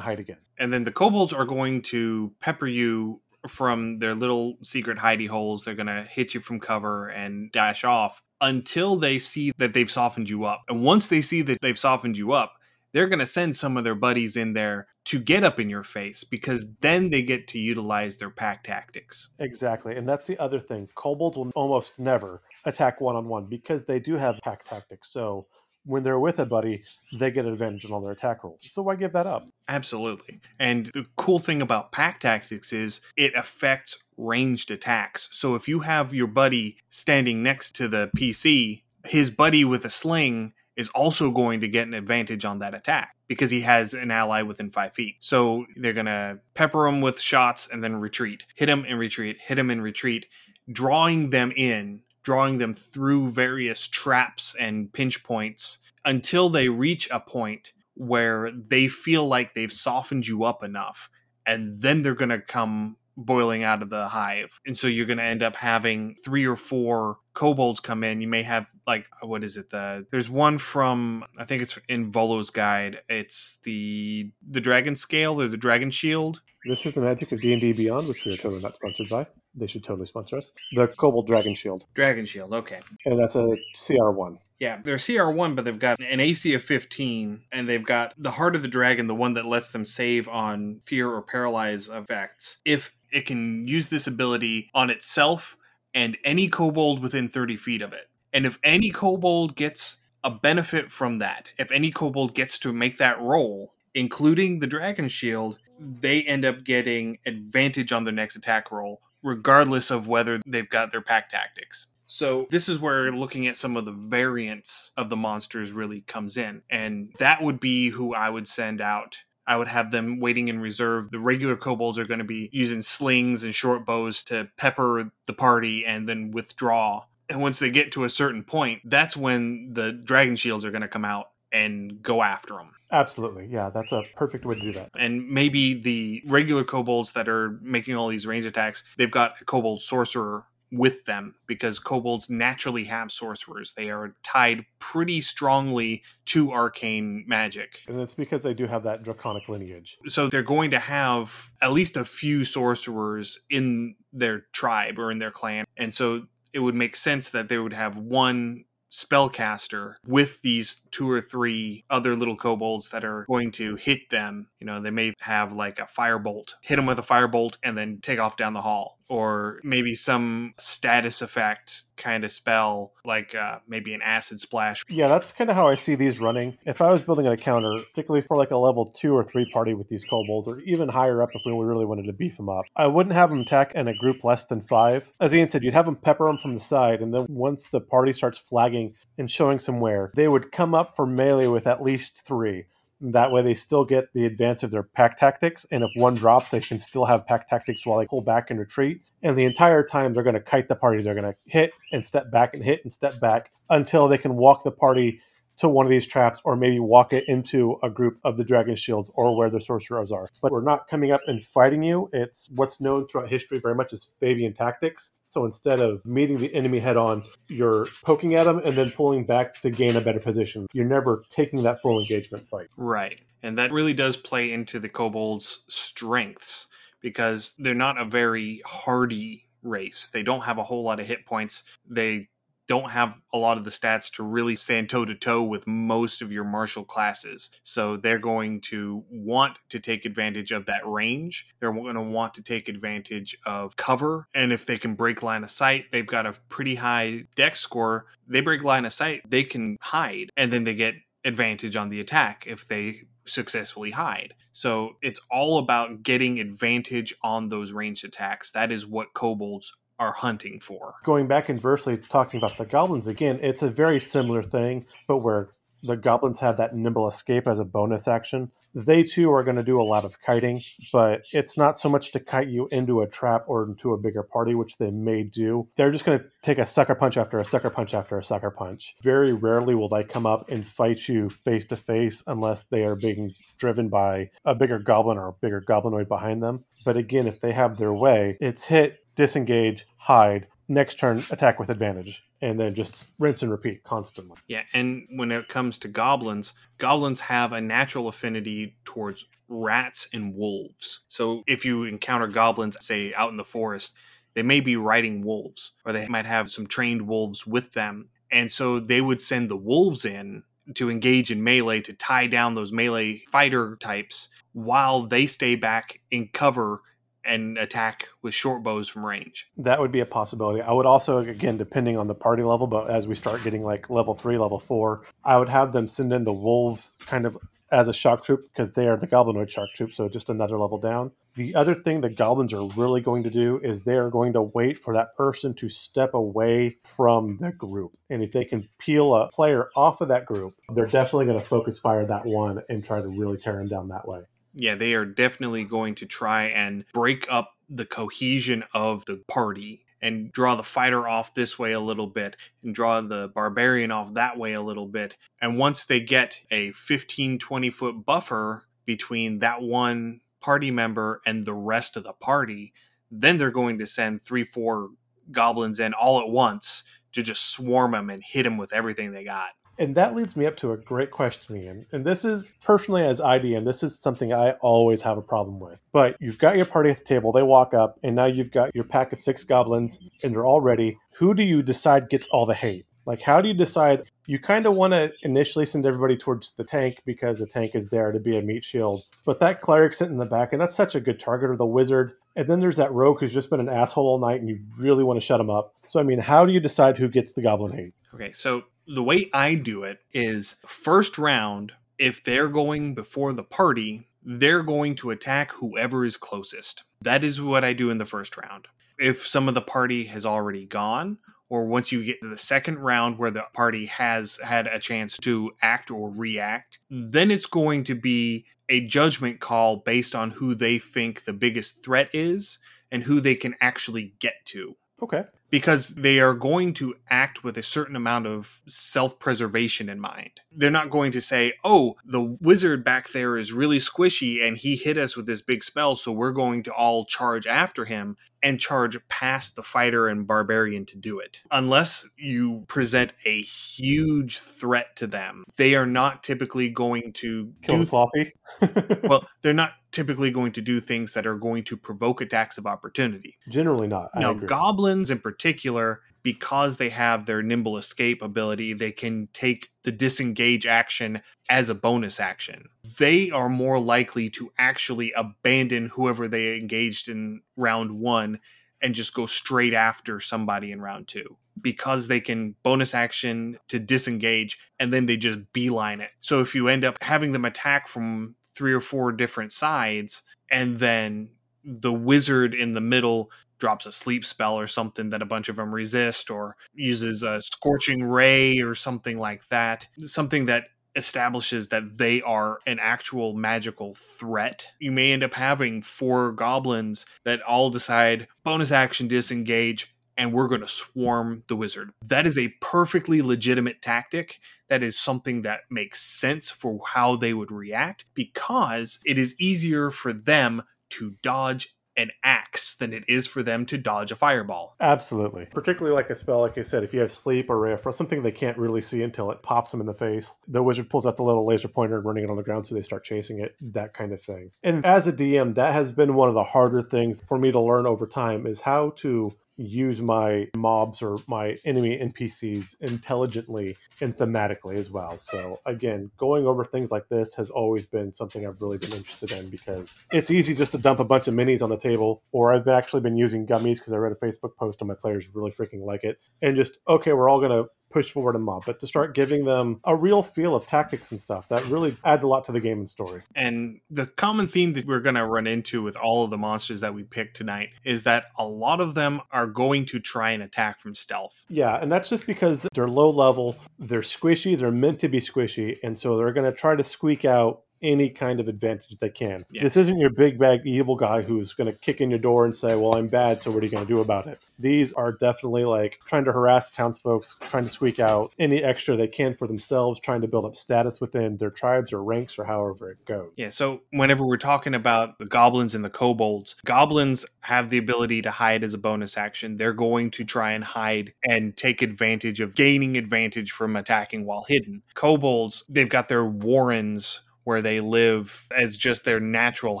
hide 0.00 0.20
again. 0.20 0.38
And 0.58 0.72
then 0.72 0.84
the 0.84 0.92
kobolds 0.92 1.32
are 1.32 1.44
going 1.44 1.82
to 1.82 2.32
pepper 2.40 2.66
you 2.66 3.20
from 3.48 3.98
their 3.98 4.14
little 4.14 4.56
secret 4.62 4.98
hidey 4.98 5.28
holes. 5.28 5.64
They're 5.64 5.74
going 5.74 5.86
to 5.86 6.04
hit 6.04 6.34
you 6.34 6.40
from 6.40 6.60
cover 6.60 7.08
and 7.08 7.52
dash 7.52 7.84
off 7.84 8.22
until 8.40 8.96
they 8.96 9.18
see 9.18 9.52
that 9.58 9.74
they've 9.74 9.90
softened 9.90 10.30
you 10.30 10.44
up. 10.44 10.62
And 10.68 10.82
once 10.82 11.08
they 11.08 11.20
see 11.20 11.42
that 11.42 11.58
they've 11.60 11.78
softened 11.78 12.16
you 12.16 12.32
up, 12.32 12.54
they're 12.94 13.08
going 13.08 13.18
to 13.18 13.26
send 13.26 13.56
some 13.56 13.76
of 13.76 13.84
their 13.84 13.96
buddies 13.96 14.36
in 14.36 14.54
there 14.54 14.86
to 15.04 15.18
get 15.18 15.44
up 15.44 15.60
in 15.60 15.68
your 15.68 15.82
face 15.82 16.24
because 16.24 16.64
then 16.80 17.10
they 17.10 17.22
get 17.22 17.48
to 17.48 17.58
utilize 17.58 18.16
their 18.16 18.30
pack 18.30 18.62
tactics. 18.64 19.30
Exactly. 19.38 19.96
And 19.96 20.08
that's 20.08 20.26
the 20.26 20.38
other 20.38 20.60
thing. 20.60 20.88
Kobolds 20.94 21.36
will 21.36 21.50
almost 21.54 21.98
never 21.98 22.40
attack 22.64 23.00
one 23.00 23.16
on 23.16 23.28
one 23.28 23.46
because 23.46 23.84
they 23.84 23.98
do 23.98 24.16
have 24.16 24.38
pack 24.42 24.64
tactics. 24.64 25.10
So 25.10 25.46
when 25.84 26.04
they're 26.04 26.20
with 26.20 26.38
a 26.38 26.46
buddy, 26.46 26.84
they 27.18 27.32
get 27.32 27.44
advantage 27.44 27.84
on 27.84 27.90
all 27.90 28.00
their 28.00 28.12
attack 28.12 28.44
rolls. 28.44 28.60
So 28.62 28.80
why 28.80 28.94
give 28.94 29.12
that 29.12 29.26
up? 29.26 29.48
Absolutely. 29.68 30.40
And 30.58 30.86
the 30.94 31.04
cool 31.16 31.40
thing 31.40 31.60
about 31.60 31.92
pack 31.92 32.20
tactics 32.20 32.72
is 32.72 33.00
it 33.16 33.34
affects 33.34 33.98
ranged 34.16 34.70
attacks. 34.70 35.28
So 35.32 35.56
if 35.56 35.66
you 35.66 35.80
have 35.80 36.14
your 36.14 36.28
buddy 36.28 36.78
standing 36.90 37.42
next 37.42 37.74
to 37.76 37.88
the 37.88 38.10
PC, 38.16 38.82
his 39.04 39.30
buddy 39.30 39.64
with 39.64 39.84
a 39.84 39.90
sling 39.90 40.54
is 40.76 40.88
also 40.90 41.30
going 41.30 41.60
to 41.60 41.68
get 41.68 41.86
an 41.86 41.94
advantage 41.94 42.44
on 42.44 42.58
that 42.58 42.74
attack 42.74 43.16
because 43.28 43.50
he 43.50 43.60
has 43.60 43.94
an 43.94 44.10
ally 44.10 44.42
within 44.42 44.70
five 44.70 44.92
feet. 44.92 45.16
So 45.20 45.66
they're 45.76 45.92
going 45.92 46.06
to 46.06 46.40
pepper 46.54 46.86
him 46.86 47.00
with 47.00 47.20
shots 47.20 47.68
and 47.70 47.82
then 47.82 47.96
retreat, 47.96 48.44
hit 48.54 48.68
him 48.68 48.84
and 48.88 48.98
retreat, 48.98 49.38
hit 49.40 49.58
him 49.58 49.70
and 49.70 49.82
retreat, 49.82 50.26
drawing 50.70 51.30
them 51.30 51.52
in, 51.56 52.00
drawing 52.22 52.58
them 52.58 52.74
through 52.74 53.30
various 53.30 53.86
traps 53.86 54.56
and 54.58 54.92
pinch 54.92 55.22
points 55.22 55.78
until 56.04 56.48
they 56.48 56.68
reach 56.68 57.08
a 57.10 57.20
point 57.20 57.72
where 57.94 58.50
they 58.50 58.88
feel 58.88 59.26
like 59.26 59.54
they've 59.54 59.72
softened 59.72 60.26
you 60.26 60.44
up 60.44 60.64
enough. 60.64 61.08
And 61.46 61.80
then 61.80 62.02
they're 62.02 62.14
going 62.14 62.30
to 62.30 62.40
come 62.40 62.96
boiling 63.16 63.62
out 63.62 63.82
of 63.82 63.90
the 63.90 64.08
hive. 64.08 64.60
And 64.66 64.76
so 64.76 64.88
you're 64.88 65.06
going 65.06 65.18
to 65.18 65.24
end 65.24 65.42
up 65.42 65.56
having 65.56 66.16
three 66.24 66.46
or 66.46 66.56
four 66.56 67.18
kobolds 67.34 67.80
come 67.80 68.02
in. 68.02 68.20
You 68.20 68.28
may 68.28 68.42
have 68.42 68.66
like 68.86 69.08
uh, 69.22 69.26
what 69.26 69.44
is 69.44 69.56
it? 69.56 69.70
The 69.70 70.06
there's 70.10 70.30
one 70.30 70.58
from 70.58 71.24
I 71.36 71.44
think 71.44 71.62
it's 71.62 71.78
in 71.88 72.12
Volo's 72.12 72.50
guide. 72.50 73.00
It's 73.08 73.58
the 73.64 74.30
the 74.48 74.60
dragon 74.60 74.96
scale 74.96 75.40
or 75.40 75.48
the 75.48 75.56
dragon 75.56 75.90
shield. 75.90 76.40
This 76.66 76.86
is 76.86 76.92
the 76.94 77.00
magic 77.00 77.32
of 77.32 77.40
D 77.40 77.52
and 77.52 77.60
D 77.60 77.72
Beyond, 77.72 78.08
which 78.08 78.24
we 78.24 78.34
are 78.34 78.36
totally 78.36 78.62
not 78.62 78.74
sponsored 78.74 79.08
by. 79.08 79.26
They 79.54 79.66
should 79.66 79.84
totally 79.84 80.06
sponsor 80.06 80.36
us. 80.36 80.52
The 80.72 80.88
Kobold 80.88 81.28
Dragon 81.28 81.54
Shield. 81.54 81.84
Dragon 81.94 82.26
Shield, 82.26 82.52
okay. 82.52 82.80
And 83.06 83.18
that's 83.18 83.36
a 83.36 83.56
CR 83.76 84.10
one. 84.10 84.40
Yeah, 84.58 84.80
they're 84.82 84.96
CR1, 84.96 85.56
but 85.56 85.64
they've 85.64 85.78
got 85.78 86.00
an 86.00 86.20
AC 86.20 86.54
of 86.54 86.62
15, 86.62 87.42
and 87.52 87.68
they've 87.68 87.84
got 87.84 88.14
the 88.16 88.32
Heart 88.32 88.56
of 88.56 88.62
the 88.62 88.68
Dragon, 88.68 89.08
the 89.08 89.14
one 89.14 89.34
that 89.34 89.46
lets 89.46 89.68
them 89.70 89.84
save 89.84 90.28
on 90.28 90.80
fear 90.84 91.08
or 91.08 91.22
paralyze 91.22 91.88
effects. 91.88 92.58
If 92.64 92.92
it 93.12 93.26
can 93.26 93.66
use 93.68 93.88
this 93.88 94.06
ability 94.06 94.70
on 94.74 94.90
itself 94.90 95.56
and 95.94 96.16
any 96.24 96.48
kobold 96.48 97.00
within 97.00 97.28
30 97.28 97.56
feet 97.56 97.82
of 97.82 97.92
it. 97.92 98.06
And 98.34 98.44
if 98.44 98.58
any 98.62 98.90
kobold 98.90 99.56
gets 99.56 99.98
a 100.22 100.30
benefit 100.30 100.90
from 100.90 101.18
that, 101.18 101.50
if 101.56 101.70
any 101.72 101.90
kobold 101.90 102.34
gets 102.34 102.58
to 102.58 102.72
make 102.72 102.98
that 102.98 103.20
roll, 103.20 103.72
including 103.94 104.58
the 104.58 104.66
dragon 104.66 105.08
shield, 105.08 105.58
they 105.80 106.22
end 106.22 106.44
up 106.44 106.64
getting 106.64 107.18
advantage 107.24 107.92
on 107.92 108.04
their 108.04 108.12
next 108.12 108.36
attack 108.36 108.70
roll, 108.70 109.00
regardless 109.22 109.90
of 109.90 110.08
whether 110.08 110.42
they've 110.44 110.68
got 110.68 110.90
their 110.90 111.00
pack 111.00 111.30
tactics. 111.30 111.86
So 112.06 112.46
this 112.50 112.68
is 112.68 112.78
where 112.78 113.10
looking 113.10 113.46
at 113.46 113.56
some 113.56 113.76
of 113.76 113.86
the 113.86 113.92
variants 113.92 114.92
of 114.96 115.08
the 115.08 115.16
monsters 115.16 115.72
really 115.72 116.02
comes 116.02 116.36
in. 116.36 116.62
And 116.68 117.14
that 117.18 117.42
would 117.42 117.60
be 117.60 117.90
who 117.90 118.14
I 118.14 118.28
would 118.28 118.46
send 118.46 118.80
out 118.80 119.18
I 119.46 119.56
would 119.56 119.68
have 119.68 119.90
them 119.90 120.20
waiting 120.20 120.48
in 120.48 120.60
reserve. 120.60 121.10
The 121.10 121.18
regular 121.18 121.56
kobolds 121.56 121.98
are 121.98 122.06
going 122.06 122.18
to 122.18 122.24
be 122.24 122.48
using 122.52 122.82
slings 122.82 123.44
and 123.44 123.54
short 123.54 123.84
bows 123.84 124.22
to 124.24 124.48
pepper 124.56 125.10
the 125.26 125.32
party 125.32 125.84
and 125.84 126.08
then 126.08 126.30
withdraw. 126.30 127.04
And 127.34 127.42
once 127.42 127.58
they 127.58 127.68
get 127.68 127.90
to 127.92 128.04
a 128.04 128.08
certain 128.08 128.44
point, 128.44 128.82
that's 128.84 129.16
when 129.16 129.72
the 129.72 129.90
dragon 129.90 130.36
shields 130.36 130.64
are 130.64 130.70
going 130.70 130.82
to 130.82 130.88
come 130.88 131.04
out 131.04 131.30
and 131.52 132.00
go 132.00 132.22
after 132.22 132.54
them. 132.54 132.70
Absolutely. 132.92 133.48
Yeah, 133.50 133.70
that's 133.74 133.90
a 133.90 134.02
perfect 134.14 134.44
way 134.44 134.54
to 134.54 134.60
do 134.60 134.72
that. 134.74 134.90
And 134.96 135.28
maybe 135.28 135.74
the 135.74 136.22
regular 136.26 136.62
kobolds 136.62 137.12
that 137.14 137.28
are 137.28 137.58
making 137.60 137.96
all 137.96 138.06
these 138.06 138.24
range 138.24 138.46
attacks, 138.46 138.84
they've 138.98 139.10
got 139.10 139.40
a 139.40 139.44
kobold 139.44 139.82
sorcerer 139.82 140.44
with 140.70 141.04
them 141.06 141.34
because 141.48 141.80
kobolds 141.80 142.30
naturally 142.30 142.84
have 142.84 143.10
sorcerers. 143.10 143.74
They 143.74 143.90
are 143.90 144.14
tied 144.22 144.64
pretty 144.78 145.20
strongly 145.20 146.04
to 146.26 146.52
arcane 146.52 147.24
magic. 147.26 147.80
And 147.88 148.00
it's 148.00 148.14
because 148.14 148.44
they 148.44 148.54
do 148.54 148.66
have 148.68 148.84
that 148.84 149.02
draconic 149.02 149.48
lineage. 149.48 149.96
So 150.06 150.28
they're 150.28 150.42
going 150.42 150.70
to 150.70 150.78
have 150.78 151.50
at 151.60 151.72
least 151.72 151.96
a 151.96 152.04
few 152.04 152.44
sorcerers 152.44 153.40
in 153.50 153.96
their 154.12 154.46
tribe 154.52 155.00
or 155.00 155.10
in 155.10 155.18
their 155.18 155.32
clan. 155.32 155.64
And 155.76 155.92
so 155.92 156.26
it 156.54 156.60
would 156.60 156.74
make 156.74 156.96
sense 156.96 157.28
that 157.30 157.48
they 157.48 157.58
would 157.58 157.72
have 157.74 157.98
one 157.98 158.64
spellcaster 158.94 159.96
with 160.06 160.40
these 160.42 160.82
two 160.92 161.10
or 161.10 161.20
three 161.20 161.84
other 161.90 162.14
little 162.14 162.36
kobolds 162.36 162.90
that 162.90 163.04
are 163.04 163.26
going 163.28 163.50
to 163.50 163.74
hit 163.74 164.08
them. 164.10 164.46
You 164.64 164.70
know, 164.70 164.80
they 164.80 164.88
may 164.88 165.12
have 165.20 165.52
like 165.52 165.78
a 165.78 165.82
firebolt, 165.82 166.54
hit 166.62 166.76
them 166.76 166.86
with 166.86 166.98
a 166.98 167.02
firebolt, 167.02 167.58
and 167.62 167.76
then 167.76 167.98
take 168.00 168.18
off 168.18 168.38
down 168.38 168.54
the 168.54 168.62
hall. 168.62 168.98
Or 169.10 169.60
maybe 169.62 169.94
some 169.94 170.54
status 170.58 171.20
effect 171.20 171.82
kind 171.98 172.24
of 172.24 172.32
spell, 172.32 172.94
like 173.04 173.34
uh, 173.34 173.58
maybe 173.68 173.92
an 173.92 174.00
acid 174.00 174.40
splash. 174.40 174.82
Yeah, 174.88 175.08
that's 175.08 175.32
kind 175.32 175.50
of 175.50 175.56
how 175.56 175.68
I 175.68 175.74
see 175.74 175.96
these 175.96 176.18
running. 176.18 176.56
If 176.64 176.80
I 176.80 176.90
was 176.90 177.02
building 177.02 177.26
an 177.26 177.32
encounter, 177.32 177.82
particularly 177.90 178.26
for 178.26 178.38
like 178.38 178.52
a 178.52 178.56
level 178.56 178.86
two 178.86 179.12
or 179.12 179.22
three 179.22 179.44
party 179.52 179.74
with 179.74 179.90
these 179.90 180.02
kobolds, 180.02 180.48
or 180.48 180.60
even 180.60 180.88
higher 180.88 181.22
up 181.22 181.28
if 181.34 181.42
we 181.44 181.52
really 181.52 181.84
wanted 181.84 182.06
to 182.06 182.14
beef 182.14 182.38
them 182.38 182.48
up, 182.48 182.64
I 182.74 182.86
wouldn't 182.86 183.14
have 183.14 183.28
them 183.28 183.40
attack 183.40 183.72
in 183.74 183.86
a 183.86 183.94
group 183.94 184.24
less 184.24 184.46
than 184.46 184.62
five. 184.62 185.12
As 185.20 185.34
Ian 185.34 185.50
said, 185.50 185.62
you'd 185.62 185.74
have 185.74 185.84
them 185.84 185.96
pepper 185.96 186.26
them 186.26 186.38
from 186.38 186.54
the 186.54 186.60
side, 186.60 187.02
and 187.02 187.12
then 187.12 187.26
once 187.28 187.68
the 187.68 187.82
party 187.82 188.14
starts 188.14 188.38
flagging 188.38 188.94
and 189.18 189.30
showing 189.30 189.58
somewhere, 189.58 190.10
they 190.14 190.26
would 190.26 190.52
come 190.52 190.74
up 190.74 190.96
for 190.96 191.04
melee 191.04 191.48
with 191.48 191.66
at 191.66 191.82
least 191.82 192.24
three. 192.26 192.64
That 193.12 193.32
way, 193.32 193.42
they 193.42 193.52
still 193.52 193.84
get 193.84 194.14
the 194.14 194.24
advance 194.24 194.62
of 194.62 194.70
their 194.70 194.82
pack 194.82 195.18
tactics. 195.18 195.66
And 195.70 195.84
if 195.84 195.90
one 195.94 196.14
drops, 196.14 196.48
they 196.48 196.60
can 196.60 196.78
still 196.78 197.04
have 197.04 197.26
pack 197.26 197.50
tactics 197.50 197.84
while 197.84 197.98
they 197.98 198.06
pull 198.06 198.22
back 198.22 198.50
and 198.50 198.58
retreat. 198.58 199.02
And 199.22 199.36
the 199.36 199.44
entire 199.44 199.84
time, 199.84 200.14
they're 200.14 200.22
going 200.22 200.34
to 200.34 200.40
kite 200.40 200.68
the 200.68 200.74
party. 200.74 201.02
They're 201.02 201.14
going 201.14 201.30
to 201.30 201.36
hit 201.44 201.72
and 201.92 202.06
step 202.06 202.30
back 202.30 202.54
and 202.54 202.64
hit 202.64 202.80
and 202.82 202.90
step 202.90 203.20
back 203.20 203.50
until 203.68 204.08
they 204.08 204.16
can 204.16 204.36
walk 204.36 204.64
the 204.64 204.70
party 204.70 205.20
to 205.58 205.68
one 205.68 205.86
of 205.86 205.90
these 205.90 206.06
traps 206.06 206.40
or 206.44 206.56
maybe 206.56 206.80
walk 206.80 207.12
it 207.12 207.24
into 207.28 207.78
a 207.82 207.90
group 207.90 208.18
of 208.24 208.36
the 208.36 208.44
dragon 208.44 208.76
shields 208.76 209.10
or 209.14 209.36
where 209.36 209.50
the 209.50 209.60
sorcerers 209.60 210.10
are. 210.12 210.28
But 210.42 210.52
we're 210.52 210.62
not 210.62 210.88
coming 210.88 211.12
up 211.12 211.20
and 211.26 211.42
fighting 211.42 211.82
you. 211.82 212.08
It's 212.12 212.48
what's 212.54 212.80
known 212.80 213.06
throughout 213.06 213.28
history 213.28 213.58
very 213.58 213.74
much 213.74 213.92
as 213.92 214.10
Fabian 214.20 214.52
tactics. 214.52 215.10
So 215.24 215.44
instead 215.44 215.80
of 215.80 216.04
meeting 216.04 216.38
the 216.38 216.54
enemy 216.54 216.80
head 216.80 216.96
on, 216.96 217.22
you're 217.48 217.86
poking 218.04 218.34
at 218.34 218.44
them 218.44 218.58
and 218.58 218.76
then 218.76 218.90
pulling 218.90 219.24
back 219.24 219.60
to 219.62 219.70
gain 219.70 219.96
a 219.96 220.00
better 220.00 220.20
position. 220.20 220.66
You're 220.72 220.84
never 220.84 221.24
taking 221.30 221.62
that 221.62 221.80
full 221.82 221.98
engagement 221.98 222.46
fight. 222.48 222.68
Right. 222.76 223.20
And 223.42 223.58
that 223.58 223.72
really 223.72 223.94
does 223.94 224.16
play 224.16 224.52
into 224.52 224.78
the 224.80 224.88
kobolds' 224.88 225.64
strengths 225.68 226.66
because 227.00 227.54
they're 227.58 227.74
not 227.74 228.00
a 228.00 228.04
very 228.04 228.62
hardy 228.64 229.44
race. 229.62 230.08
They 230.08 230.22
don't 230.22 230.42
have 230.42 230.58
a 230.58 230.62
whole 230.62 230.82
lot 230.82 231.00
of 231.00 231.06
hit 231.06 231.26
points. 231.26 231.64
They 231.88 232.28
don't 232.66 232.90
have 232.90 233.18
a 233.32 233.38
lot 233.38 233.58
of 233.58 233.64
the 233.64 233.70
stats 233.70 234.10
to 234.12 234.22
really 234.22 234.56
stand 234.56 234.88
toe 234.88 235.04
to 235.04 235.14
toe 235.14 235.42
with 235.42 235.66
most 235.66 236.22
of 236.22 236.32
your 236.32 236.44
martial 236.44 236.84
classes. 236.84 237.50
So 237.62 237.96
they're 237.96 238.18
going 238.18 238.60
to 238.62 239.04
want 239.10 239.58
to 239.68 239.80
take 239.80 240.04
advantage 240.04 240.50
of 240.50 240.66
that 240.66 240.86
range. 240.86 241.46
They're 241.60 241.72
going 241.72 241.94
to 241.94 242.02
want 242.02 242.34
to 242.34 242.42
take 242.42 242.68
advantage 242.68 243.36
of 243.44 243.76
cover. 243.76 244.28
And 244.34 244.52
if 244.52 244.66
they 244.66 244.78
can 244.78 244.94
break 244.94 245.22
line 245.22 245.44
of 245.44 245.50
sight, 245.50 245.86
they've 245.92 246.06
got 246.06 246.26
a 246.26 246.34
pretty 246.48 246.76
high 246.76 247.24
dex 247.36 247.60
score. 247.60 248.06
They 248.26 248.40
break 248.40 248.62
line 248.62 248.84
of 248.84 248.92
sight, 248.92 249.28
they 249.28 249.44
can 249.44 249.76
hide, 249.80 250.30
and 250.36 250.52
then 250.52 250.64
they 250.64 250.74
get 250.74 250.94
advantage 251.24 251.76
on 251.76 251.88
the 251.88 252.00
attack 252.00 252.44
if 252.46 252.66
they 252.66 253.02
successfully 253.26 253.92
hide. 253.92 254.34
So 254.52 254.96
it's 255.02 255.20
all 255.30 255.58
about 255.58 256.02
getting 256.02 256.38
advantage 256.38 257.14
on 257.22 257.48
those 257.48 257.72
ranged 257.72 258.04
attacks. 258.04 258.50
That 258.50 258.70
is 258.70 258.86
what 258.86 259.14
kobolds 259.14 259.76
are 259.98 260.12
hunting 260.12 260.60
for. 260.60 260.94
Going 261.04 261.26
back 261.26 261.48
inversely, 261.48 261.96
talking 261.96 262.38
about 262.38 262.56
the 262.56 262.66
goblins 262.66 263.06
again, 263.06 263.38
it's 263.42 263.62
a 263.62 263.70
very 263.70 264.00
similar 264.00 264.42
thing, 264.42 264.86
but 265.06 265.18
where 265.18 265.50
the 265.84 265.96
goblins 265.96 266.40
have 266.40 266.56
that 266.56 266.74
nimble 266.74 267.06
escape 267.06 267.46
as 267.46 267.58
a 267.58 267.64
bonus 267.64 268.08
action. 268.08 268.50
They 268.74 269.02
too 269.04 269.30
are 269.30 269.44
going 269.44 269.56
to 269.56 269.62
do 269.62 269.80
a 269.80 269.84
lot 269.84 270.04
of 270.04 270.20
kiting, 270.20 270.62
but 270.92 271.26
it's 271.32 271.56
not 271.56 271.76
so 271.76 271.88
much 271.88 272.10
to 272.12 272.20
kite 272.20 272.48
you 272.48 272.68
into 272.72 273.02
a 273.02 273.06
trap 273.06 273.44
or 273.46 273.64
into 273.64 273.92
a 273.92 273.98
bigger 273.98 274.22
party, 274.22 274.54
which 274.54 274.78
they 274.78 274.90
may 274.90 275.22
do. 275.22 275.68
They're 275.76 275.92
just 275.92 276.04
going 276.04 276.18
to 276.18 276.24
take 276.42 276.58
a 276.58 276.66
sucker 276.66 276.94
punch 276.94 277.16
after 277.16 277.38
a 277.38 277.44
sucker 277.44 277.70
punch 277.70 277.94
after 277.94 278.18
a 278.18 278.24
sucker 278.24 278.50
punch. 278.50 278.96
Very 279.02 279.32
rarely 279.32 279.74
will 279.74 279.88
they 279.88 280.02
come 280.02 280.26
up 280.26 280.50
and 280.50 280.66
fight 280.66 281.06
you 281.06 281.28
face 281.28 281.66
to 281.66 281.76
face 281.76 282.24
unless 282.26 282.64
they 282.64 282.82
are 282.82 282.96
being 282.96 283.34
driven 283.58 283.90
by 283.90 284.30
a 284.44 284.54
bigger 284.54 284.78
goblin 284.78 285.18
or 285.18 285.28
a 285.28 285.32
bigger 285.32 285.60
goblinoid 285.60 286.08
behind 286.08 286.42
them. 286.42 286.64
But 286.84 286.96
again, 286.96 287.26
if 287.28 287.40
they 287.40 287.52
have 287.52 287.76
their 287.76 287.92
way, 287.92 288.36
it's 288.40 288.64
hit, 288.64 289.03
disengage, 289.16 289.86
hide, 289.96 290.46
next 290.68 290.98
turn 290.98 291.24
attack 291.30 291.58
with 291.58 291.70
advantage 291.70 292.22
and 292.40 292.58
then 292.58 292.74
just 292.74 293.06
rinse 293.18 293.42
and 293.42 293.50
repeat 293.50 293.82
constantly. 293.84 294.36
Yeah, 294.48 294.62
and 294.72 295.06
when 295.10 295.30
it 295.32 295.48
comes 295.48 295.78
to 295.80 295.88
goblins, 295.88 296.54
goblins 296.78 297.20
have 297.20 297.52
a 297.52 297.60
natural 297.60 298.08
affinity 298.08 298.76
towards 298.84 299.26
rats 299.48 300.08
and 300.12 300.34
wolves. 300.34 301.00
So 301.08 301.42
if 301.46 301.64
you 301.64 301.84
encounter 301.84 302.26
goblins, 302.26 302.76
say 302.80 303.14
out 303.14 303.30
in 303.30 303.36
the 303.36 303.44
forest, 303.44 303.94
they 304.34 304.42
may 304.42 304.60
be 304.60 304.76
riding 304.76 305.22
wolves, 305.22 305.72
or 305.84 305.92
they 305.92 306.08
might 306.08 306.26
have 306.26 306.50
some 306.50 306.66
trained 306.66 307.02
wolves 307.02 307.46
with 307.46 307.72
them. 307.72 308.08
And 308.30 308.50
so 308.50 308.80
they 308.80 309.00
would 309.00 309.20
send 309.20 309.48
the 309.48 309.56
wolves 309.56 310.04
in 310.04 310.42
to 310.74 310.90
engage 310.90 311.30
in 311.30 311.44
melee 311.44 311.80
to 311.82 311.92
tie 311.92 312.26
down 312.26 312.54
those 312.54 312.72
melee 312.72 313.22
fighter 313.30 313.76
types 313.80 314.28
while 314.52 315.06
they 315.06 315.26
stay 315.26 315.56
back 315.56 316.00
in 316.10 316.28
cover 316.32 316.80
and 317.24 317.58
attack 317.58 318.08
with 318.22 318.34
short 318.34 318.62
bows 318.62 318.88
from 318.88 319.04
range. 319.04 319.50
That 319.56 319.80
would 319.80 319.92
be 319.92 320.00
a 320.00 320.06
possibility. 320.06 320.60
I 320.60 320.72
would 320.72 320.86
also, 320.86 321.18
again, 321.18 321.56
depending 321.56 321.96
on 321.96 322.06
the 322.06 322.14
party 322.14 322.42
level, 322.42 322.66
but 322.66 322.90
as 322.90 323.06
we 323.06 323.14
start 323.14 323.42
getting 323.42 323.64
like 323.64 323.90
level 323.90 324.14
three, 324.14 324.38
level 324.38 324.58
four, 324.58 325.02
I 325.24 325.36
would 325.36 325.48
have 325.48 325.72
them 325.72 325.86
send 325.86 326.12
in 326.12 326.24
the 326.24 326.32
wolves 326.32 326.96
kind 327.06 327.26
of 327.26 327.38
as 327.74 327.88
a 327.88 327.92
shock 327.92 328.24
troop 328.24 328.48
because 328.52 328.72
they 328.72 328.86
are 328.86 328.96
the 328.96 329.06
goblinoid 329.06 329.50
shock 329.50 329.68
troop, 329.74 329.92
so 329.92 330.08
just 330.08 330.30
another 330.30 330.58
level 330.58 330.78
down. 330.78 331.10
The 331.34 331.56
other 331.56 331.74
thing 331.74 332.00
the 332.00 332.10
goblins 332.10 332.54
are 332.54 332.68
really 332.76 333.00
going 333.00 333.24
to 333.24 333.30
do 333.30 333.58
is 333.62 333.82
they 333.82 333.96
are 333.96 334.10
going 334.10 334.34
to 334.34 334.42
wait 334.42 334.78
for 334.78 334.94
that 334.94 335.16
person 335.16 335.54
to 335.54 335.68
step 335.68 336.14
away 336.14 336.76
from 336.84 337.38
the 337.40 337.50
group. 337.50 337.92
And 338.08 338.22
if 338.22 338.30
they 338.30 338.44
can 338.44 338.68
peel 338.78 339.14
a 339.14 339.28
player 339.30 339.70
off 339.74 340.00
of 340.00 340.08
that 340.08 340.26
group, 340.26 340.54
they're 340.72 340.86
definitely 340.86 341.26
going 341.26 341.40
to 341.40 341.44
focus 341.44 341.80
fire 341.80 342.06
that 342.06 342.24
one 342.24 342.62
and 342.68 342.84
try 342.84 343.00
to 343.00 343.08
really 343.08 343.38
tear 343.38 343.60
him 343.60 343.68
down 343.68 343.88
that 343.88 344.06
way 344.06 344.20
yeah, 344.54 344.74
they 344.74 344.94
are 344.94 345.04
definitely 345.04 345.64
going 345.64 345.94
to 345.96 346.06
try 346.06 346.44
and 346.44 346.84
break 346.92 347.26
up 347.30 347.54
the 347.68 347.84
cohesion 347.84 348.64
of 348.72 349.04
the 349.06 349.22
party 349.28 349.84
and 350.00 350.30
draw 350.32 350.54
the 350.54 350.62
fighter 350.62 351.08
off 351.08 351.34
this 351.34 351.58
way 351.58 351.72
a 351.72 351.80
little 351.80 352.06
bit 352.06 352.36
and 352.62 352.74
draw 352.74 353.00
the 353.00 353.30
barbarian 353.34 353.90
off 353.90 354.14
that 354.14 354.38
way 354.38 354.52
a 354.52 354.60
little 354.60 354.86
bit. 354.86 355.16
And 355.40 355.58
once 355.58 355.84
they 355.84 356.00
get 356.00 356.42
a 356.50 356.72
15, 356.72 357.38
20 357.38 357.70
foot 357.70 358.04
buffer 358.04 358.64
between 358.84 359.38
that 359.38 359.62
one 359.62 360.20
party 360.40 360.70
member 360.70 361.22
and 361.24 361.46
the 361.46 361.54
rest 361.54 361.96
of 361.96 362.04
the 362.04 362.12
party, 362.12 362.74
then 363.10 363.38
they're 363.38 363.50
going 363.50 363.78
to 363.78 363.86
send 363.86 364.22
three, 364.22 364.44
four 364.44 364.90
goblins 365.32 365.80
in 365.80 365.94
all 365.94 366.20
at 366.20 366.28
once 366.28 366.84
to 367.12 367.22
just 367.22 367.50
swarm 367.50 367.92
them 367.92 368.10
and 368.10 368.22
hit 368.22 368.42
them 368.42 368.58
with 368.58 368.74
everything 368.74 369.12
they 369.12 369.24
got. 369.24 369.50
And 369.78 369.94
that 369.94 370.14
leads 370.14 370.36
me 370.36 370.46
up 370.46 370.56
to 370.58 370.72
a 370.72 370.76
great 370.76 371.10
question, 371.10 371.56
Ian. 371.56 371.86
And 371.92 372.04
this 372.04 372.24
is 372.24 372.52
personally 372.62 373.02
as 373.02 373.20
IDM, 373.20 373.64
this 373.64 373.82
is 373.82 373.98
something 373.98 374.32
I 374.32 374.52
always 374.60 375.02
have 375.02 375.18
a 375.18 375.22
problem 375.22 375.58
with. 375.58 375.78
But 375.92 376.16
you've 376.20 376.38
got 376.38 376.56
your 376.56 376.66
party 376.66 376.90
at 376.90 376.98
the 376.98 377.04
table, 377.04 377.32
they 377.32 377.42
walk 377.42 377.74
up, 377.74 377.98
and 378.02 378.14
now 378.14 378.26
you've 378.26 378.52
got 378.52 378.74
your 378.74 378.84
pack 378.84 379.12
of 379.12 379.20
six 379.20 379.44
goblins, 379.44 379.98
and 380.22 380.34
they're 380.34 380.44
all 380.44 380.60
ready. 380.60 380.98
Who 381.14 381.34
do 381.34 381.42
you 381.42 381.62
decide 381.62 382.08
gets 382.08 382.26
all 382.28 382.46
the 382.46 382.54
hate? 382.54 382.86
Like, 383.06 383.20
how 383.20 383.40
do 383.40 383.48
you 383.48 383.54
decide? 383.54 384.04
You 384.26 384.38
kind 384.38 384.64
of 384.64 384.74
want 384.74 384.92
to 384.92 385.12
initially 385.22 385.66
send 385.66 385.84
everybody 385.84 386.16
towards 386.16 386.52
the 386.52 386.64
tank 386.64 387.02
because 387.04 387.38
the 387.38 387.46
tank 387.46 387.74
is 387.74 387.88
there 387.88 388.12
to 388.12 388.18
be 388.18 388.38
a 388.38 388.42
meat 388.42 388.64
shield. 388.64 389.02
But 389.26 389.40
that 389.40 389.60
cleric 389.60 389.92
sitting 389.92 390.14
in 390.14 390.18
the 390.18 390.24
back, 390.24 390.52
and 390.52 390.60
that's 390.60 390.74
such 390.74 390.94
a 390.94 391.00
good 391.00 391.20
target, 391.20 391.50
or 391.50 391.56
the 391.56 391.66
wizard. 391.66 392.14
And 392.36 392.48
then 392.48 392.60
there's 392.60 392.78
that 392.78 392.92
rogue 392.92 393.20
who's 393.20 393.34
just 393.34 393.50
been 393.50 393.60
an 393.60 393.68
asshole 393.68 394.06
all 394.06 394.18
night 394.18 394.40
and 394.40 394.48
you 394.48 394.58
really 394.76 395.04
want 395.04 395.20
to 395.20 395.24
shut 395.24 395.40
him 395.40 395.50
up. 395.50 395.72
So, 395.86 396.00
I 396.00 396.02
mean, 396.02 396.18
how 396.18 396.44
do 396.44 396.52
you 396.52 396.58
decide 396.58 396.98
who 396.98 397.08
gets 397.08 397.32
the 397.32 397.42
goblin 397.42 397.76
hate? 397.76 397.94
Okay, 398.12 398.32
so 398.32 398.64
the 398.86 399.02
way 399.02 399.30
I 399.32 399.54
do 399.54 399.82
it 399.82 400.00
is 400.12 400.56
first 400.66 401.18
round, 401.18 401.72
if 401.98 402.22
they're 402.22 402.48
going 402.48 402.94
before 402.94 403.32
the 403.32 403.42
party, 403.42 404.08
they're 404.22 404.62
going 404.62 404.96
to 404.96 405.10
attack 405.10 405.52
whoever 405.52 406.04
is 406.04 406.16
closest. 406.16 406.84
That 407.00 407.24
is 407.24 407.40
what 407.40 407.64
I 407.64 407.72
do 407.72 407.90
in 407.90 407.98
the 407.98 408.06
first 408.06 408.36
round. 408.36 408.66
If 408.98 409.26
some 409.26 409.48
of 409.48 409.54
the 409.54 409.62
party 409.62 410.04
has 410.04 410.24
already 410.24 410.66
gone, 410.66 411.18
or 411.48 411.66
once 411.66 411.92
you 411.92 412.04
get 412.04 412.20
to 412.22 412.28
the 412.28 412.38
second 412.38 412.78
round 412.78 413.18
where 413.18 413.30
the 413.30 413.44
party 413.52 413.86
has 413.86 414.38
had 414.38 414.66
a 414.66 414.78
chance 414.78 415.16
to 415.18 415.52
act 415.60 415.90
or 415.90 416.10
react, 416.10 416.78
then 416.90 417.30
it's 417.30 417.46
going 417.46 417.84
to 417.84 417.94
be 417.94 418.46
a 418.68 418.80
judgment 418.80 419.40
call 419.40 419.76
based 419.76 420.14
on 420.14 420.30
who 420.30 420.54
they 420.54 420.78
think 420.78 421.24
the 421.24 421.32
biggest 421.32 421.84
threat 421.84 422.08
is 422.14 422.58
and 422.90 423.04
who 423.04 423.20
they 423.20 423.34
can 423.34 423.54
actually 423.60 424.14
get 424.20 424.34
to. 424.46 424.76
Okay 425.02 425.24
because 425.54 425.90
they 425.90 426.18
are 426.18 426.34
going 426.34 426.74
to 426.74 426.96
act 427.08 427.44
with 427.44 427.56
a 427.56 427.62
certain 427.62 427.94
amount 427.94 428.26
of 428.26 428.60
self 428.66 429.20
preservation 429.20 429.88
in 429.88 430.00
mind. 430.00 430.40
They're 430.50 430.68
not 430.68 430.90
going 430.90 431.12
to 431.12 431.20
say, 431.20 431.52
oh, 431.62 431.94
the 432.04 432.20
wizard 432.20 432.82
back 432.82 433.10
there 433.10 433.36
is 433.36 433.52
really 433.52 433.78
squishy 433.78 434.44
and 434.44 434.56
he 434.56 434.74
hit 434.74 434.98
us 434.98 435.16
with 435.16 435.26
this 435.26 435.42
big 435.42 435.62
spell, 435.62 435.94
so 435.94 436.10
we're 436.10 436.32
going 436.32 436.64
to 436.64 436.72
all 436.72 437.04
charge 437.04 437.46
after 437.46 437.84
him 437.84 438.16
and 438.44 438.60
charge 438.60 438.96
past 439.08 439.56
the 439.56 439.62
fighter 439.62 440.06
and 440.06 440.26
barbarian 440.26 440.84
to 440.84 440.98
do 440.98 441.18
it. 441.18 441.40
Unless 441.50 442.06
you 442.18 442.64
present 442.68 443.14
a 443.24 443.40
huge 443.42 444.38
threat 444.38 444.94
to 444.96 445.06
them, 445.06 445.44
they 445.56 445.74
are 445.74 445.86
not 445.86 446.22
typically 446.22 446.68
going 446.68 447.14
to 447.14 447.54
kill 447.62 447.78
do, 447.78 447.86
Floppy. 447.86 448.32
well, 449.02 449.26
they're 449.40 449.54
not 449.54 449.72
typically 449.92 450.30
going 450.30 450.52
to 450.52 450.60
do 450.60 450.78
things 450.78 451.14
that 451.14 451.26
are 451.26 451.36
going 451.36 451.64
to 451.64 451.76
provoke 451.76 452.20
attacks 452.20 452.58
of 452.58 452.66
opportunity. 452.66 453.38
Generally 453.48 453.88
not. 453.88 454.10
I 454.14 454.20
now, 454.20 454.32
agree. 454.32 454.46
goblins 454.46 455.10
in 455.10 455.20
particular, 455.20 456.02
because 456.24 456.78
they 456.78 456.88
have 456.88 457.26
their 457.26 457.42
nimble 457.42 457.76
escape 457.76 458.22
ability, 458.22 458.72
they 458.72 458.90
can 458.90 459.28
take 459.32 459.68
the 459.84 459.92
disengage 459.92 460.66
action 460.66 461.20
as 461.48 461.68
a 461.68 461.74
bonus 461.74 462.18
action. 462.18 462.70
They 462.98 463.30
are 463.30 463.50
more 463.50 463.78
likely 463.78 464.30
to 464.30 464.50
actually 464.58 465.12
abandon 465.12 465.88
whoever 465.88 466.26
they 466.26 466.56
engaged 466.56 467.08
in 467.08 467.42
round 467.56 467.92
one 467.92 468.40
and 468.82 468.94
just 468.94 469.14
go 469.14 469.26
straight 469.26 469.74
after 469.74 470.18
somebody 470.18 470.72
in 470.72 470.80
round 470.80 471.08
two 471.08 471.36
because 471.60 472.08
they 472.08 472.20
can 472.20 472.56
bonus 472.62 472.94
action 472.94 473.58
to 473.68 473.78
disengage 473.78 474.58
and 474.80 474.92
then 474.92 475.06
they 475.06 475.16
just 475.16 475.38
beeline 475.52 476.00
it. 476.00 476.10
So 476.22 476.40
if 476.40 476.54
you 476.54 476.68
end 476.68 476.84
up 476.84 477.02
having 477.02 477.32
them 477.32 477.44
attack 477.44 477.86
from 477.86 478.34
three 478.54 478.72
or 478.72 478.80
four 478.80 479.12
different 479.12 479.52
sides 479.52 480.22
and 480.50 480.78
then 480.78 481.30
the 481.64 481.92
wizard 481.92 482.54
in 482.54 482.72
the 482.72 482.80
middle 482.80 483.30
drops 483.58 483.86
a 483.86 483.92
sleep 483.92 484.24
spell 484.24 484.58
or 484.58 484.66
something 484.66 485.10
that 485.10 485.22
a 485.22 485.26
bunch 485.26 485.48
of 485.48 485.56
them 485.56 485.74
resist 485.74 486.30
or 486.30 486.56
uses 486.74 487.22
a 487.22 487.40
scorching 487.40 488.04
ray 488.04 488.60
or 488.60 488.74
something 488.74 489.18
like 489.18 489.46
that 489.48 489.86
something 490.06 490.46
that 490.46 490.64
establishes 490.96 491.68
that 491.68 491.98
they 491.98 492.22
are 492.22 492.58
an 492.66 492.78
actual 492.80 493.34
magical 493.34 493.94
threat. 493.94 494.68
You 494.78 494.92
may 494.92 495.12
end 495.12 495.24
up 495.24 495.34
having 495.34 495.82
four 495.82 496.32
goblins 496.32 497.04
that 497.24 497.42
all 497.42 497.70
decide 497.70 498.28
bonus 498.44 498.70
action 498.70 499.08
disengage 499.08 499.94
and 500.16 500.32
we're 500.32 500.46
going 500.46 500.60
to 500.60 500.68
swarm 500.68 501.42
the 501.48 501.56
wizard. 501.56 501.90
That 502.04 502.26
is 502.26 502.38
a 502.38 502.54
perfectly 502.60 503.20
legitimate 503.20 503.82
tactic. 503.82 504.38
That 504.68 504.82
is 504.82 504.98
something 504.98 505.42
that 505.42 505.62
makes 505.70 506.02
sense 506.02 506.50
for 506.50 506.78
how 506.86 507.16
they 507.16 507.34
would 507.34 507.50
react 507.50 508.04
because 508.14 509.00
it 509.04 509.18
is 509.18 509.34
easier 509.40 509.90
for 509.90 510.12
them 510.12 510.62
to 510.90 511.16
dodge 511.22 511.74
an 511.96 512.10
axe 512.22 512.74
than 512.74 512.92
it 512.92 513.04
is 513.08 513.26
for 513.26 513.42
them 513.42 513.66
to 513.66 513.78
dodge 513.78 514.10
a 514.10 514.16
fireball. 514.16 514.76
Absolutely. 514.80 515.46
Particularly 515.46 515.94
like 515.94 516.10
a 516.10 516.14
spell, 516.14 516.40
like 516.40 516.58
I 516.58 516.62
said, 516.62 516.82
if 516.82 516.92
you 516.92 517.00
have 517.00 517.10
sleep 517.10 517.50
or 517.50 517.58
riff 517.58 517.86
or 517.86 517.92
something 517.92 518.22
they 518.22 518.32
can't 518.32 518.58
really 518.58 518.80
see 518.80 519.02
until 519.02 519.30
it 519.30 519.42
pops 519.42 519.70
them 519.70 519.80
in 519.80 519.86
the 519.86 519.94
face, 519.94 520.38
the 520.48 520.62
wizard 520.62 520.90
pulls 520.90 521.06
out 521.06 521.16
the 521.16 521.22
little 521.22 521.46
laser 521.46 521.68
pointer 521.68 521.96
and 521.96 522.04
running 522.04 522.24
it 522.24 522.30
on 522.30 522.36
the 522.36 522.42
ground 522.42 522.66
so 522.66 522.74
they 522.74 522.82
start 522.82 523.04
chasing 523.04 523.40
it, 523.40 523.56
that 523.60 523.94
kind 523.94 524.12
of 524.12 524.20
thing. 524.20 524.50
And 524.62 524.84
as 524.84 525.06
a 525.06 525.12
DM, 525.12 525.54
that 525.54 525.72
has 525.72 525.92
been 525.92 526.14
one 526.14 526.28
of 526.28 526.34
the 526.34 526.44
harder 526.44 526.82
things 526.82 527.22
for 527.28 527.38
me 527.38 527.52
to 527.52 527.60
learn 527.60 527.86
over 527.86 528.06
time 528.06 528.46
is 528.46 528.60
how 528.60 528.90
to 528.96 529.32
use 529.56 530.02
my 530.02 530.48
mobs 530.56 531.02
or 531.02 531.18
my 531.26 531.56
enemy 531.64 531.98
NPCs 531.98 532.80
intelligently 532.80 533.76
and 534.00 534.16
thematically 534.16 534.76
as 534.76 534.90
well. 534.90 535.16
So 535.18 535.60
again, 535.66 536.10
going 536.16 536.46
over 536.46 536.64
things 536.64 536.90
like 536.90 537.08
this 537.08 537.34
has 537.34 537.50
always 537.50 537.86
been 537.86 538.12
something 538.12 538.46
I've 538.46 538.60
really 538.60 538.78
been 538.78 538.92
interested 538.92 539.32
in 539.32 539.50
because 539.50 539.94
it's 540.12 540.30
easy 540.30 540.54
just 540.54 540.72
to 540.72 540.78
dump 540.78 541.00
a 541.00 541.04
bunch 541.04 541.28
of 541.28 541.34
minis 541.34 541.62
on 541.62 541.70
the 541.70 541.76
table, 541.76 542.22
or 542.32 542.52
I've 542.52 542.68
actually 542.68 543.02
been 543.02 543.16
using 543.16 543.46
gummies 543.46 543.76
because 543.76 543.92
I 543.92 543.96
read 543.96 544.12
a 544.12 544.16
Facebook 544.16 544.56
post 544.56 544.80
and 544.80 544.88
my 544.88 544.94
players 544.94 545.28
really 545.32 545.50
freaking 545.50 545.84
like 545.84 546.04
it, 546.04 546.18
and 546.42 546.56
just 546.56 546.78
okay, 546.88 547.12
we're 547.12 547.28
all 547.28 547.40
gonna 547.40 547.64
push 547.94 548.10
forward 548.10 548.34
a 548.34 548.38
mob, 548.40 548.64
but 548.66 548.80
to 548.80 548.88
start 548.88 549.14
giving 549.14 549.44
them 549.44 549.80
a 549.84 549.94
real 549.94 550.20
feel 550.20 550.56
of 550.56 550.66
tactics 550.66 551.12
and 551.12 551.20
stuff 551.20 551.48
that 551.48 551.64
really 551.66 551.96
adds 552.04 552.24
a 552.24 552.26
lot 552.26 552.44
to 552.44 552.50
the 552.50 552.58
game 552.58 552.78
and 552.80 552.90
story. 552.90 553.22
And 553.36 553.78
the 553.88 554.06
common 554.06 554.48
theme 554.48 554.72
that 554.72 554.84
we're 554.84 554.98
going 554.98 555.14
to 555.14 555.24
run 555.24 555.46
into 555.46 555.80
with 555.80 555.96
all 555.96 556.24
of 556.24 556.30
the 556.30 556.36
monsters 556.36 556.80
that 556.80 556.92
we 556.92 557.04
picked 557.04 557.36
tonight 557.36 557.68
is 557.84 558.02
that 558.02 558.24
a 558.36 558.44
lot 558.44 558.80
of 558.80 558.94
them 558.94 559.20
are 559.30 559.46
going 559.46 559.86
to 559.86 560.00
try 560.00 560.32
and 560.32 560.42
attack 560.42 560.80
from 560.80 560.96
stealth. 560.96 561.46
Yeah, 561.48 561.78
and 561.80 561.90
that's 561.90 562.08
just 562.08 562.26
because 562.26 562.66
they're 562.74 562.88
low 562.88 563.10
level, 563.10 563.56
they're 563.78 564.00
squishy, 564.00 564.58
they're 564.58 564.72
meant 564.72 564.98
to 564.98 565.08
be 565.08 565.20
squishy, 565.20 565.76
and 565.84 565.96
so 565.96 566.16
they're 566.16 566.32
going 566.32 566.50
to 566.50 566.56
try 566.56 566.74
to 566.74 566.82
squeak 566.82 567.24
out 567.24 567.62
any 567.84 568.10
kind 568.10 568.40
of 568.40 568.48
advantage 568.48 568.96
they 568.98 569.10
can. 569.10 569.44
Yeah. 569.50 569.62
This 569.62 569.76
isn't 569.76 569.98
your 569.98 570.10
big 570.10 570.38
bag 570.38 570.62
evil 570.64 570.96
guy 570.96 571.22
who's 571.22 571.52
going 571.52 571.70
to 571.70 571.78
kick 571.78 572.00
in 572.00 572.10
your 572.10 572.18
door 572.18 572.44
and 572.44 572.56
say, 572.56 572.74
"Well, 572.74 572.96
I'm 572.96 573.08
bad, 573.08 573.42
so 573.42 573.50
what 573.50 573.62
are 573.62 573.66
you 573.66 573.72
going 573.72 573.86
to 573.86 573.92
do 573.92 574.00
about 574.00 574.26
it?" 574.26 574.40
These 574.58 574.92
are 574.94 575.12
definitely 575.12 575.64
like 575.64 576.00
trying 576.06 576.24
to 576.24 576.32
harass 576.32 576.70
townsfolk, 576.70 577.24
trying 577.48 577.64
to 577.64 577.70
squeak 577.70 578.00
out 578.00 578.32
any 578.38 578.62
extra 578.62 578.96
they 578.96 579.08
can 579.08 579.34
for 579.34 579.46
themselves, 579.46 580.00
trying 580.00 580.22
to 580.22 580.28
build 580.28 580.44
up 580.44 580.56
status 580.56 581.00
within 581.00 581.36
their 581.36 581.50
tribes 581.50 581.92
or 581.92 582.02
ranks 582.02 582.38
or 582.38 582.44
however 582.44 582.90
it 582.90 583.04
goes. 583.04 583.30
Yeah, 583.36 583.50
so 583.50 583.82
whenever 583.90 584.24
we're 584.24 584.36
talking 584.36 584.74
about 584.74 585.18
the 585.18 585.26
goblins 585.26 585.74
and 585.74 585.84
the 585.84 585.90
kobolds, 585.90 586.56
goblins 586.64 587.26
have 587.42 587.70
the 587.70 587.78
ability 587.78 588.22
to 588.22 588.30
hide 588.30 588.64
as 588.64 588.74
a 588.74 588.78
bonus 588.78 589.16
action. 589.18 589.56
They're 589.56 589.72
going 589.72 590.10
to 590.12 590.24
try 590.24 590.52
and 590.52 590.64
hide 590.64 591.12
and 591.28 591.56
take 591.56 591.82
advantage 591.82 592.40
of 592.40 592.54
gaining 592.54 592.96
advantage 592.96 593.52
from 593.52 593.76
attacking 593.76 594.24
while 594.24 594.44
hidden. 594.48 594.82
Kobolds, 594.94 595.64
they've 595.68 595.88
got 595.88 596.08
their 596.08 596.24
warrens 596.24 597.20
where 597.44 597.62
they 597.62 597.80
live 597.80 598.46
as 598.56 598.76
just 598.76 599.04
their 599.04 599.20
natural 599.20 599.80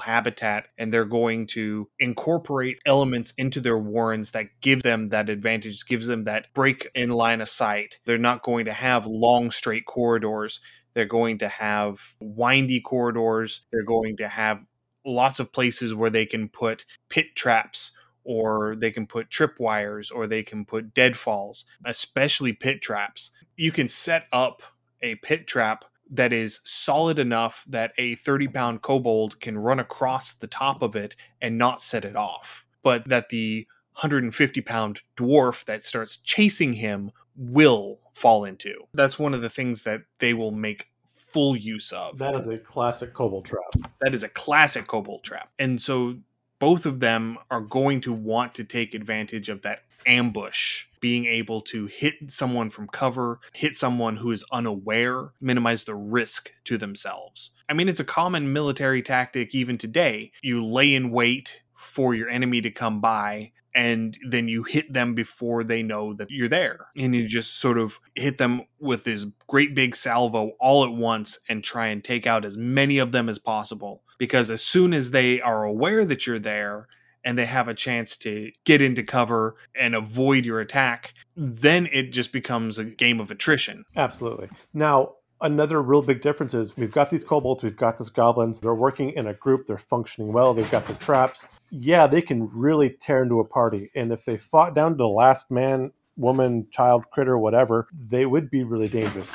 habitat 0.00 0.68
and 0.78 0.92
they're 0.92 1.04
going 1.04 1.46
to 1.46 1.88
incorporate 1.98 2.78
elements 2.86 3.32
into 3.36 3.60
their 3.60 3.78
warrens 3.78 4.30
that 4.30 4.46
give 4.60 4.82
them 4.82 5.08
that 5.08 5.28
advantage 5.28 5.84
gives 5.86 6.06
them 6.06 6.24
that 6.24 6.46
break 6.54 6.86
in 6.94 7.08
line 7.10 7.40
of 7.40 7.48
sight. 7.48 7.98
They're 8.04 8.18
not 8.18 8.42
going 8.42 8.66
to 8.66 8.72
have 8.72 9.06
long 9.06 9.50
straight 9.50 9.86
corridors. 9.86 10.60
They're 10.92 11.06
going 11.06 11.38
to 11.38 11.48
have 11.48 11.98
windy 12.20 12.80
corridors. 12.80 13.66
They're 13.72 13.82
going 13.82 14.16
to 14.18 14.28
have 14.28 14.64
lots 15.04 15.40
of 15.40 15.52
places 15.52 15.94
where 15.94 16.10
they 16.10 16.26
can 16.26 16.48
put 16.48 16.84
pit 17.08 17.34
traps 17.34 17.92
or 18.24 18.74
they 18.76 18.90
can 18.90 19.06
put 19.06 19.28
tripwires 19.28 20.10
or 20.14 20.26
they 20.26 20.42
can 20.42 20.64
put 20.64 20.94
deadfalls 20.94 21.64
especially 21.84 22.52
pit 22.52 22.80
traps. 22.80 23.30
You 23.56 23.70
can 23.70 23.88
set 23.88 24.26
up 24.32 24.62
a 25.02 25.16
pit 25.16 25.46
trap 25.46 25.84
that 26.10 26.32
is 26.32 26.60
solid 26.64 27.18
enough 27.18 27.64
that 27.68 27.92
a 27.98 28.14
30 28.16 28.48
pound 28.48 28.82
kobold 28.82 29.40
can 29.40 29.58
run 29.58 29.80
across 29.80 30.32
the 30.34 30.46
top 30.46 30.82
of 30.82 30.94
it 30.96 31.16
and 31.40 31.58
not 31.58 31.80
set 31.80 32.04
it 32.04 32.16
off, 32.16 32.64
but 32.82 33.08
that 33.08 33.28
the 33.30 33.66
150 33.94 34.60
pound 34.60 35.00
dwarf 35.16 35.64
that 35.64 35.84
starts 35.84 36.16
chasing 36.18 36.74
him 36.74 37.10
will 37.36 38.00
fall 38.12 38.44
into. 38.44 38.74
That's 38.92 39.18
one 39.18 39.34
of 39.34 39.42
the 39.42 39.50
things 39.50 39.82
that 39.82 40.02
they 40.18 40.34
will 40.34 40.50
make 40.50 40.86
full 41.34 41.56
use 41.56 41.92
of. 41.92 42.18
That 42.18 42.34
is 42.34 42.46
a 42.46 42.58
classic 42.58 43.12
kobold 43.12 43.44
trap. 43.44 43.90
That 44.00 44.14
is 44.14 44.22
a 44.22 44.28
classic 44.28 44.86
kobold 44.86 45.24
trap. 45.24 45.50
And 45.58 45.80
so 45.80 46.16
both 46.58 46.86
of 46.86 47.00
them 47.00 47.38
are 47.50 47.60
going 47.60 48.00
to 48.02 48.12
want 48.12 48.54
to 48.54 48.64
take 48.64 48.94
advantage 48.94 49.48
of 49.48 49.62
that 49.62 49.82
ambush, 50.06 50.86
being 51.00 51.26
able 51.26 51.60
to 51.60 51.86
hit 51.86 52.30
someone 52.30 52.70
from 52.70 52.88
cover, 52.88 53.40
hit 53.52 53.74
someone 53.74 54.16
who 54.16 54.30
is 54.30 54.44
unaware, 54.52 55.32
minimize 55.40 55.84
the 55.84 55.94
risk 55.94 56.52
to 56.64 56.78
themselves. 56.78 57.50
I 57.68 57.74
mean, 57.74 57.88
it's 57.88 58.00
a 58.00 58.04
common 58.04 58.52
military 58.52 59.02
tactic 59.02 59.54
even 59.54 59.78
today. 59.78 60.32
You 60.42 60.64
lay 60.64 60.94
in 60.94 61.10
wait 61.10 61.62
for 61.74 62.14
your 62.14 62.28
enemy 62.28 62.60
to 62.62 62.70
come 62.70 63.00
by 63.00 63.52
and 63.74 64.16
then 64.26 64.46
you 64.48 64.62
hit 64.62 64.92
them 64.92 65.14
before 65.14 65.64
they 65.64 65.82
know 65.82 66.14
that 66.14 66.30
you're 66.30 66.48
there. 66.48 66.86
And 66.96 67.14
you 67.14 67.26
just 67.26 67.58
sort 67.58 67.76
of 67.76 67.98
hit 68.14 68.38
them 68.38 68.62
with 68.78 69.04
this 69.04 69.26
great 69.48 69.74
big 69.74 69.96
salvo 69.96 70.52
all 70.60 70.84
at 70.84 70.92
once 70.92 71.38
and 71.48 71.64
try 71.64 71.88
and 71.88 72.02
take 72.02 72.26
out 72.26 72.44
as 72.44 72.56
many 72.56 72.98
of 72.98 73.12
them 73.12 73.28
as 73.28 73.38
possible. 73.38 74.04
Because 74.18 74.50
as 74.50 74.62
soon 74.62 74.94
as 74.94 75.10
they 75.10 75.40
are 75.40 75.64
aware 75.64 76.04
that 76.04 76.26
you're 76.26 76.38
there, 76.38 76.86
and 77.24 77.38
they 77.38 77.46
have 77.46 77.68
a 77.68 77.74
chance 77.74 78.16
to 78.18 78.52
get 78.64 78.82
into 78.82 79.02
cover 79.02 79.56
and 79.74 79.94
avoid 79.94 80.44
your 80.44 80.60
attack, 80.60 81.14
then 81.36 81.88
it 81.92 82.12
just 82.12 82.32
becomes 82.32 82.78
a 82.78 82.84
game 82.84 83.20
of 83.20 83.30
attrition. 83.30 83.84
Absolutely. 83.96 84.48
Now, 84.72 85.14
another 85.40 85.82
real 85.82 86.02
big 86.02 86.22
difference 86.22 86.54
is 86.54 86.76
we've 86.76 86.92
got 86.92 87.10
these 87.10 87.24
kobolds, 87.24 87.62
we've 87.62 87.76
got 87.76 87.98
these 87.98 88.10
goblins. 88.10 88.60
They're 88.60 88.74
working 88.74 89.10
in 89.10 89.26
a 89.26 89.34
group, 89.34 89.66
they're 89.66 89.78
functioning 89.78 90.32
well, 90.32 90.54
they've 90.54 90.70
got 90.70 90.86
their 90.86 90.96
traps. 90.96 91.46
Yeah, 91.70 92.06
they 92.06 92.22
can 92.22 92.50
really 92.52 92.90
tear 92.90 93.22
into 93.22 93.40
a 93.40 93.44
party. 93.44 93.90
And 93.94 94.12
if 94.12 94.24
they 94.24 94.36
fought 94.36 94.74
down 94.74 94.92
to 94.92 94.96
the 94.96 95.08
last 95.08 95.50
man, 95.50 95.92
woman, 96.16 96.66
child, 96.70 97.04
critter, 97.10 97.38
whatever, 97.38 97.88
they 97.92 98.26
would 98.26 98.50
be 98.50 98.64
really 98.64 98.88
dangerous. 98.88 99.30